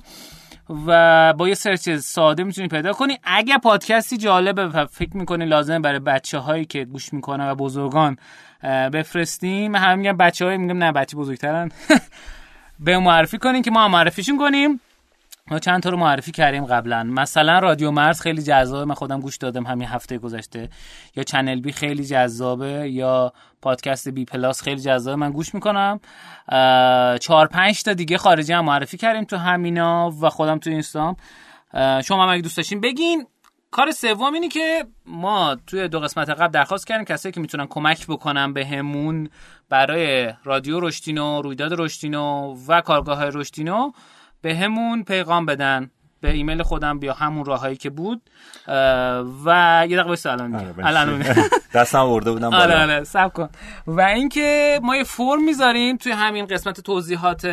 و 0.88 1.34
با 1.34 1.48
یه 1.48 1.54
سرچ 1.54 1.90
ساده 1.90 2.44
می‌تونی 2.44 2.68
پیدا 2.68 2.94
کنی. 2.94 3.18
اگه 3.24 3.58
پادکستی 3.58 4.18
جالبه 4.18 4.68
و 4.68 4.86
فکر 4.86 5.18
می‌کنی 5.18 5.46
لازمه 5.46 5.80
برای 5.80 6.00
بچه 6.00 6.38
هایی 6.38 6.66
که 6.66 6.86
گوش 6.86 7.14
می‌کنن 7.14 7.50
و 7.50 7.56
بزرگان 7.56 8.18
بفرستیم. 8.94 9.76
هم 9.76 10.00
میگم 10.00 10.18
بچه 10.18 10.46
های 10.46 10.58
میگم 10.58 10.78
نه 10.78 10.92
بچه 10.92 11.18
بزرگترن. 11.18 11.72
بهمون 12.80 12.98
معرفی 12.98 13.38
کنین 13.38 13.62
که 13.62 13.72
ما 13.72 13.88
معرفیشون 13.88 14.38
کنیم. 14.38 14.82
ما 15.52 15.60
چند 15.60 15.84
تا 15.84 15.90
رو 15.90 15.98
معرفی 15.98 16.32
کردیم 16.32 16.66
قبلا. 16.66 17.04
مثلا 17.04 17.60
رادیو 17.60 17.92
مرز 17.92 18.22
خیلی 18.22 18.42
جذابه. 18.42 18.86
من 18.86 18.96
خودم 18.96 19.20
گوش 19.20 19.38
دادم 19.38 19.66
همین 19.66 19.88
هفته 19.88 20.18
گذشته. 20.18 20.70
یا 21.16 21.24
چنل 21.24 21.62
بی 21.62 21.72
خیلی 21.72 22.06
جذابه. 22.06 22.90
یا 22.90 23.34
پادکست 23.62 24.10
بی 24.10 24.26
پلاس 24.26 24.62
خیلی 24.62 24.82
جذابه. 24.82 25.16
من 25.16 25.32
گوش 25.32 25.56
می‌کنم. 25.56 26.00
چهار 27.20 27.48
پنج 27.48 27.84
تا 27.84 27.94
دیگه 27.94 28.18
خارجی 28.18 28.54
هم 28.54 28.66
معرفی 28.66 28.98
کردیم 28.98 29.24
تو 29.24 29.38
همینا 29.38 30.12
و 30.22 30.30
خودم 30.30 30.60
تو 30.60 30.70
اینستام. 30.70 31.16
شما 32.04 32.24
هم 32.24 32.30
اگه 32.30 32.42
دوست 32.42 32.58
داشتین 32.58 32.82
بگین. 32.82 33.28
کار 33.72 33.92
سوم 33.92 34.34
اینی 34.34 34.48
که 34.48 34.86
ما 35.06 35.58
توی 35.68 35.88
دو 35.88 36.00
قسمت 36.00 36.30
قبل 36.30 36.52
درخواست 36.52 36.88
کردیم 36.88 37.06
کسایی 37.06 37.34
که 37.34 37.42
می‌تونن 37.42 37.68
کمک 37.68 38.08
بکنن 38.08 38.54
بهمون 38.54 39.30
برای 39.70 40.34
رادیو 40.44 40.80
رشدینو 40.80 41.42
رویداد 41.42 41.82
رشدینو 41.82 42.58
و 42.68 42.82
کارگاه 42.82 43.18
های 43.18 43.32
رشدینو 43.34 43.92
بهمون 44.42 45.04
پیغام 45.04 45.46
بدن 45.46 45.92
به 46.22 46.32
ایمیل 46.32 46.64
خودم 46.64 47.00
یا 47.00 47.14
همون 47.14 47.46
راههایی 47.46 47.76
که 47.76 47.90
بود. 47.90 48.22
و 49.46 49.84
یه 49.90 49.96
دقیقه 49.96 50.04
وایسا 50.04 50.32
الان 50.32 50.56
آره، 50.56 50.74
دستم 51.74 52.06
برده 52.06 52.32
بودم 52.32 52.50
بالا. 52.50 52.64
آره 52.64 53.06
آره 53.16 53.30
کن. 53.30 53.50
و 53.88 54.02
اینکه 54.02 54.80
ما 54.84 54.96
یه 54.96 55.04
فرم 55.04 55.44
می‌ذاریم 55.44 55.98
توی 55.98 56.12
همین 56.12 56.46
قسمت 56.46 56.82
توضیحات 56.82 57.46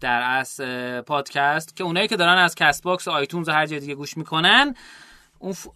در 0.00 0.22
از 0.22 0.60
پادکست 1.06 1.76
که 1.76 1.84
اونایی 1.84 2.08
که 2.08 2.16
دارن 2.16 2.38
از 2.38 2.54
کست 2.54 2.82
باکس 2.82 3.08
آیتونز 3.08 3.48
و 3.48 3.52
هر 3.52 3.66
جای 3.66 3.80
دیگه 3.80 3.94
گوش 3.94 4.16
می‌کنن 4.16 4.74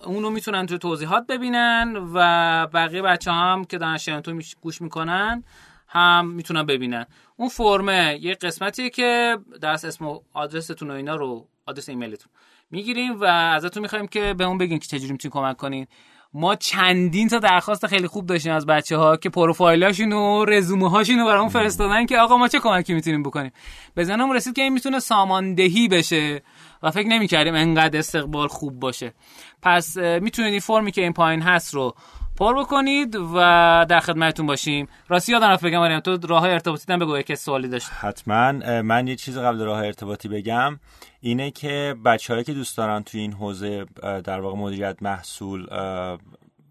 اونو 0.05 0.31
می‌تونن 0.31 0.67
تو 0.67 0.79
توضیحات 0.79 1.27
ببینن 1.27 1.97
و 2.15 2.67
بقیه 2.67 3.03
بچه 3.03 3.33
هم 3.33 3.65
که 3.65 3.79
دارن 3.79 3.99
شنوتو 3.99 4.41
گوش 4.61 4.81
می‌کنن 4.81 5.45
هم 5.89 6.27
می‌تونن 6.27 6.63
ببینن. 6.63 7.07
اون 7.37 7.49
فرمه 7.49 8.19
یه 8.21 8.35
قسمتیه 8.35 8.91
که 8.91 9.39
درس 9.61 9.85
اسم 9.85 10.07
و 10.07 10.21
آدرستون 10.33 10.91
و 10.91 10.95
اینا 10.95 11.17
رو 11.17 11.49
آدرس 11.67 11.89
ایمیلتون 11.89 12.33
می‌گیریم 12.71 13.21
و 13.21 13.25
ازتون 13.25 13.83
می‌خوایم 13.83 14.07
که 14.07 14.35
به 14.39 14.45
اون 14.45 14.59
بگین 14.59 14.79
که 14.79 14.87
چجوری 14.87 15.13
می‌تونین 15.13 15.33
کمک 15.33 15.57
کنین. 15.57 15.87
ما 16.33 16.55
چندین 16.55 17.29
تا 17.29 17.39
درخواست 17.39 17.87
خیلی 17.87 18.07
خوب 18.07 18.27
داشتیم 18.27 18.53
از 18.53 18.67
بچه 18.67 18.97
ها 18.97 19.17
که 19.17 19.29
پروفایلاشون 19.29 20.13
و 20.13 20.45
رزومه 20.45 20.91
هاشون 20.91 21.19
رو 21.19 21.27
برامون 21.27 21.49
فرستادن 21.49 22.07
که 22.07 22.19
آقا 22.19 22.37
ما 22.37 22.49
چه 22.49 22.59
کمکی 22.59 22.95
می‌تونیم 22.95 23.23
بکنیم. 23.23 23.53
به 23.95 24.05
ذهنم 24.05 24.33
رسید 24.33 24.55
که 24.55 24.63
این 24.63 24.73
می‌تونه 24.73 25.01
ساماندهی 25.01 25.89
بشه 25.89 26.43
و 26.83 26.91
فکر 26.91 27.07
نمی‌کردیم 27.09 27.55
انقدر 27.55 27.99
استقبال 27.99 28.49
خوب 28.49 28.81
باشه. 28.81 29.15
پس 29.63 29.97
می‌تونید 29.97 30.51
این 30.51 30.61
فرمی 30.61 30.93
که 30.93 31.03
این 31.03 31.13
پایین 31.13 31.43
هست 31.43 31.75
رو 31.75 31.95
پر 32.41 32.55
بکنید 32.55 33.17
و 33.17 33.37
در 33.89 34.01
خدمتتون 34.01 34.47
باشیم. 34.47 34.89
راستی 35.09 35.33
یادم 35.33 35.47
رفت 35.47 35.65
بگم 35.65 35.79
مریم 35.79 36.01
تو 36.01 36.19
راه 36.29 36.45
ارتباطی 36.45 36.97
بگو 36.97 37.19
یک 37.19 37.35
سوالی 37.35 37.69
داشت. 37.69 37.89
حتما 38.01 38.53
من 38.83 39.07
یه 39.07 39.17
چیز 39.17 39.39
قبل 39.39 39.61
راه 39.61 39.79
ارتباطی 39.79 40.29
بگم. 40.29 40.81
اینه 41.21 41.51
که 41.51 41.95
بچههایی 42.05 42.45
که 42.45 42.53
دوست 42.53 42.77
دارن 42.77 43.03
توی 43.03 43.21
این 43.21 43.33
حوزه 43.33 43.87
در 44.25 44.41
واقع 44.41 44.59
مدیریت 44.59 44.97
محصول 45.03 45.67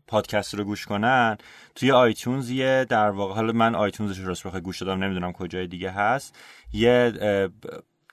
پادکست 0.07 0.55
رو 0.55 0.63
گوش 0.63 0.85
کنن 0.85 1.37
توی 1.75 1.91
آیتونز 1.91 2.49
یه 2.49 2.85
در 2.89 3.09
واقع 3.09 3.33
حالا 3.33 3.53
من 3.53 3.75
آیتونزش 3.75 4.19
رو 4.19 4.33
بخوای 4.45 4.61
گوش 4.61 4.81
دادم 4.81 5.03
نمی‌دونم 5.03 5.31
کجای 5.31 5.67
دیگه 5.67 5.91
هست 5.91 6.35
یه 6.73 7.13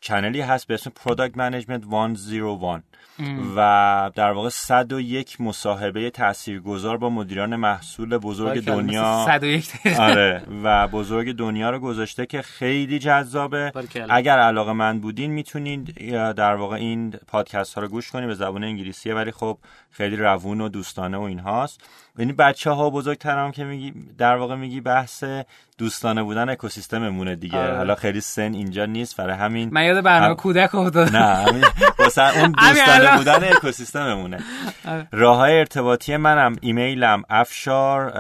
چنلی 0.07 0.41
هست 0.41 0.67
به 0.67 0.75
اسم 0.75 0.91
Product 1.05 1.33
Management 1.33 1.85
101 2.17 2.83
و 3.57 4.11
در 4.15 4.33
واقع 4.33 4.49
101 4.49 5.41
مصاحبه 5.41 6.11
تاثیرگذار 6.11 6.97
با 6.97 7.11
مدیران 7.11 7.57
محصول 7.57 8.19
بزرگ 8.19 8.65
دنیا. 8.65 9.25
101 9.27 9.69
آره. 9.99 10.43
و 10.63 10.89
بزرگ 10.89 11.37
دنیا 11.37 11.71
رو 11.71 11.79
گذاشته 11.79 12.27
که 12.27 12.43
خیلی 12.43 12.99
جذابه. 12.99 13.73
اگر 14.09 14.39
علاقه 14.39 14.73
من 14.73 15.01
بودین 15.01 15.31
می‌تونید 15.31 15.95
در 16.33 16.55
واقع 16.55 16.77
این 16.77 17.11
پادکست 17.11 17.75
ها 17.75 17.81
رو 17.81 17.89
گوش 17.89 18.11
کنید 18.11 18.29
به 18.29 18.35
زبان 18.35 18.65
انگلیسیه. 18.65 19.15
ولی 19.15 19.31
خب 19.31 19.59
خیلی 19.91 20.17
روون 20.17 20.61
و 20.61 20.69
دوستانه 20.69 21.17
و 21.17 21.23
اینهاست. 21.23 21.81
یعنی 22.19 22.33
بچه 22.33 22.71
ها 22.71 22.91
بزرگتر 22.91 23.39
هم 23.39 23.53
که 23.53 23.65
میگی 23.65 23.95
در 24.19 24.37
واقع 24.37 24.55
میگی 24.55 24.81
بحث 24.81 25.25
دوستانه 25.79 26.23
بودن 26.23 26.49
اکوسیستممونه 26.49 27.37
دیگه. 27.37 27.59
آره. 27.59 27.77
حالا 27.77 27.95
خیلی 27.95 28.21
سن 28.21 28.55
اینجا 28.55 28.87
نیست 28.87 29.17
برای 29.17 29.37
همین 29.37 29.69
من 29.73 29.85
یاد 29.85 30.05
برنامه 30.05 30.27
هم... 30.27 30.35
کودک 30.35 30.75
افتاد 30.75 31.17
نه 31.17 31.25
همین 31.25 31.65
واسه 31.99 32.39
اون 32.39 32.53
دوستانه 32.53 33.17
بودن 33.17 33.45
اکوسیستممونه. 33.45 34.39
آره. 34.89 35.09
راه 35.13 35.37
های 35.37 35.59
ارتباطی 35.59 36.17
منم 36.17 36.57
ایمیلم 36.61 37.23
افشار 37.31 38.11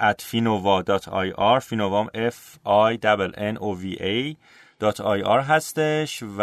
at 0.00 0.22
finova.ir 0.22 1.60
finova 1.60 2.08
f 2.14 2.58
i 2.66 2.98
n 3.36 3.56
o 3.60 3.74
v 3.74 3.84
a 4.00 4.36
.ir 4.82 5.40
هستش 5.48 6.22
و 6.38 6.42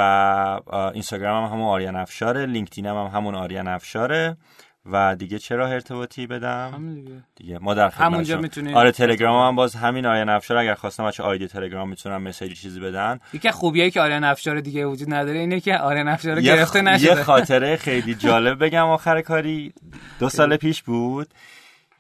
اینستاگرام 0.94 1.46
هم 1.46 1.52
همون 1.52 1.68
آریان 1.68 1.96
افشاره 1.96 2.46
لینکدین 2.46 2.86
هم, 2.86 2.96
هم 2.96 3.08
همون 3.08 3.36
آریان 3.36 3.68
افشاره. 3.68 4.38
و 4.86 5.16
دیگه 5.16 5.40
چرا 5.40 5.68
ارتباطی 5.68 6.28
بدم؟ 6.28 6.72
همون 6.74 6.94
دیگه. 6.94 7.12
دیگه 7.36 7.60
ما 7.62 7.74
در 7.74 7.90
همونجا 7.90 8.38
می‌تونید 8.38 8.76
آره 8.76 8.92
تلگرام 8.92 9.48
هم 9.48 9.56
باز 9.56 9.76
همین 9.76 10.06
آریان 10.06 10.30
افشار 10.30 10.58
اگر 10.58 10.74
خواستم 10.74 11.06
بچه 11.06 11.24
آیدی 11.24 11.48
تلگرام 11.48 11.90
می‌تونم 11.90 12.22
مسیج 12.22 12.62
چیزی 12.62 12.80
بدن. 12.80 13.20
یکی 13.34 13.52
خوبیه 13.52 13.92
که 13.92 14.02
آریان 14.02 14.24
افشار 14.24 14.60
دیگه 14.60 14.86
وجود 14.86 15.14
نداره 15.14 15.40
اینه 15.40 15.60
که 15.60 15.78
آریان 15.78 16.08
افشار 16.08 16.42
گرفته 16.42 16.82
نشده. 16.82 17.08
یه 17.08 17.24
خاطره 17.24 17.76
خیلی 17.76 18.16
جالب 18.16 18.64
بگم 18.64 18.88
آخر 18.88 19.22
کاری. 19.22 19.74
دو 20.20 20.30
سال 20.30 20.58
پیش 20.58 20.84
بود. 20.84 21.28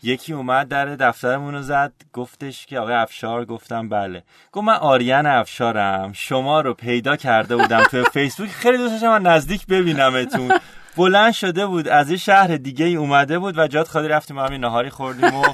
یکی 0.03 0.33
اومد 0.33 0.67
در 0.67 0.85
دفترمون 0.85 1.53
رو 1.53 1.61
زد 1.61 1.93
گفتش 2.13 2.65
که 2.65 2.79
آقای 2.79 2.93
افشار 2.93 3.45
گفتم 3.45 3.89
بله. 3.89 4.23
گفت 4.51 4.67
من 4.67 4.73
آریان 4.73 5.25
افشارم 5.25 6.13
شما 6.13 6.61
رو 6.61 6.73
پیدا 6.73 7.15
کرده 7.15 7.55
بودم 7.55 7.83
تو 7.83 8.03
فیسبوک. 8.13 8.49
خیلی 8.49 8.77
دوست 8.77 8.91
داشتم 8.91 9.07
من 9.07 9.31
نزدیک 9.31 9.67
ببینمتون. 9.67 10.51
بلند 10.97 11.34
شده 11.34 11.65
بود 11.65 11.88
از 11.88 12.11
یه 12.11 12.18
شهر 12.18 12.47
دیگه 12.47 12.85
ای 12.85 12.95
اومده 12.95 13.39
بود 13.39 13.57
و 13.57 13.68
جات 13.68 13.88
خالی 13.88 14.07
رفتیم 14.07 14.39
همین 14.39 14.61
نهاری 14.61 14.89
خوردیم 14.89 15.35
و 15.35 15.45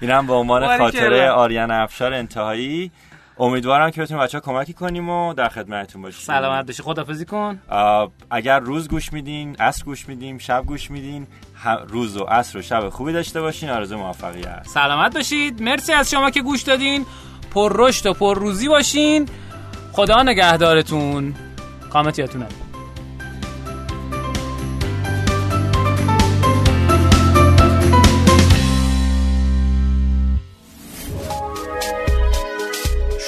اینم 0.00 0.26
به 0.26 0.32
عنوان 0.32 0.78
خاطره 0.78 1.30
آریان 1.30 1.70
افشار 1.70 2.14
انتهایی. 2.14 2.90
امیدوارم 3.38 3.90
که 3.90 4.02
بتونیم 4.02 4.22
بچه 4.22 4.38
ها 4.38 4.42
کمکی 4.44 4.72
کنیم 4.72 5.08
و 5.08 5.34
در 5.34 5.48
خدمتتون 5.48 6.02
باشیم. 6.02 6.20
سلامت 6.20 6.66
باشی. 6.66 6.82
خدافزی 6.82 7.24
کن. 7.24 7.60
اگر 8.30 8.58
روز 8.60 8.88
گوش 8.88 9.12
میدین 9.12 9.56
عصر 9.56 9.84
گوش 9.84 10.08
میدیم 10.08 10.38
شب 10.38 10.64
گوش 10.66 10.90
میدین 10.90 11.26
روز 11.88 12.16
و 12.16 12.24
عصر 12.24 12.58
و 12.58 12.62
شب 12.62 12.88
خوبی 12.88 13.12
داشته 13.12 13.40
باشین. 13.40 13.70
آرزو 13.70 13.98
موفقیت 13.98 14.66
سلامت 14.66 15.14
باشید. 15.14 15.62
مرسی 15.62 15.92
از 15.92 16.10
شما 16.10 16.30
که 16.30 16.42
گوش 16.42 16.62
دادین. 16.62 17.06
پر 17.54 17.72
رشد 17.74 18.06
و 18.06 18.12
پر 18.12 18.38
روزی 18.38 18.68
باشین. 18.68 19.28
خدا 19.92 20.22
نگهدارتون. 20.22 21.34
کامت 21.90 22.18
یادتون 22.18 22.46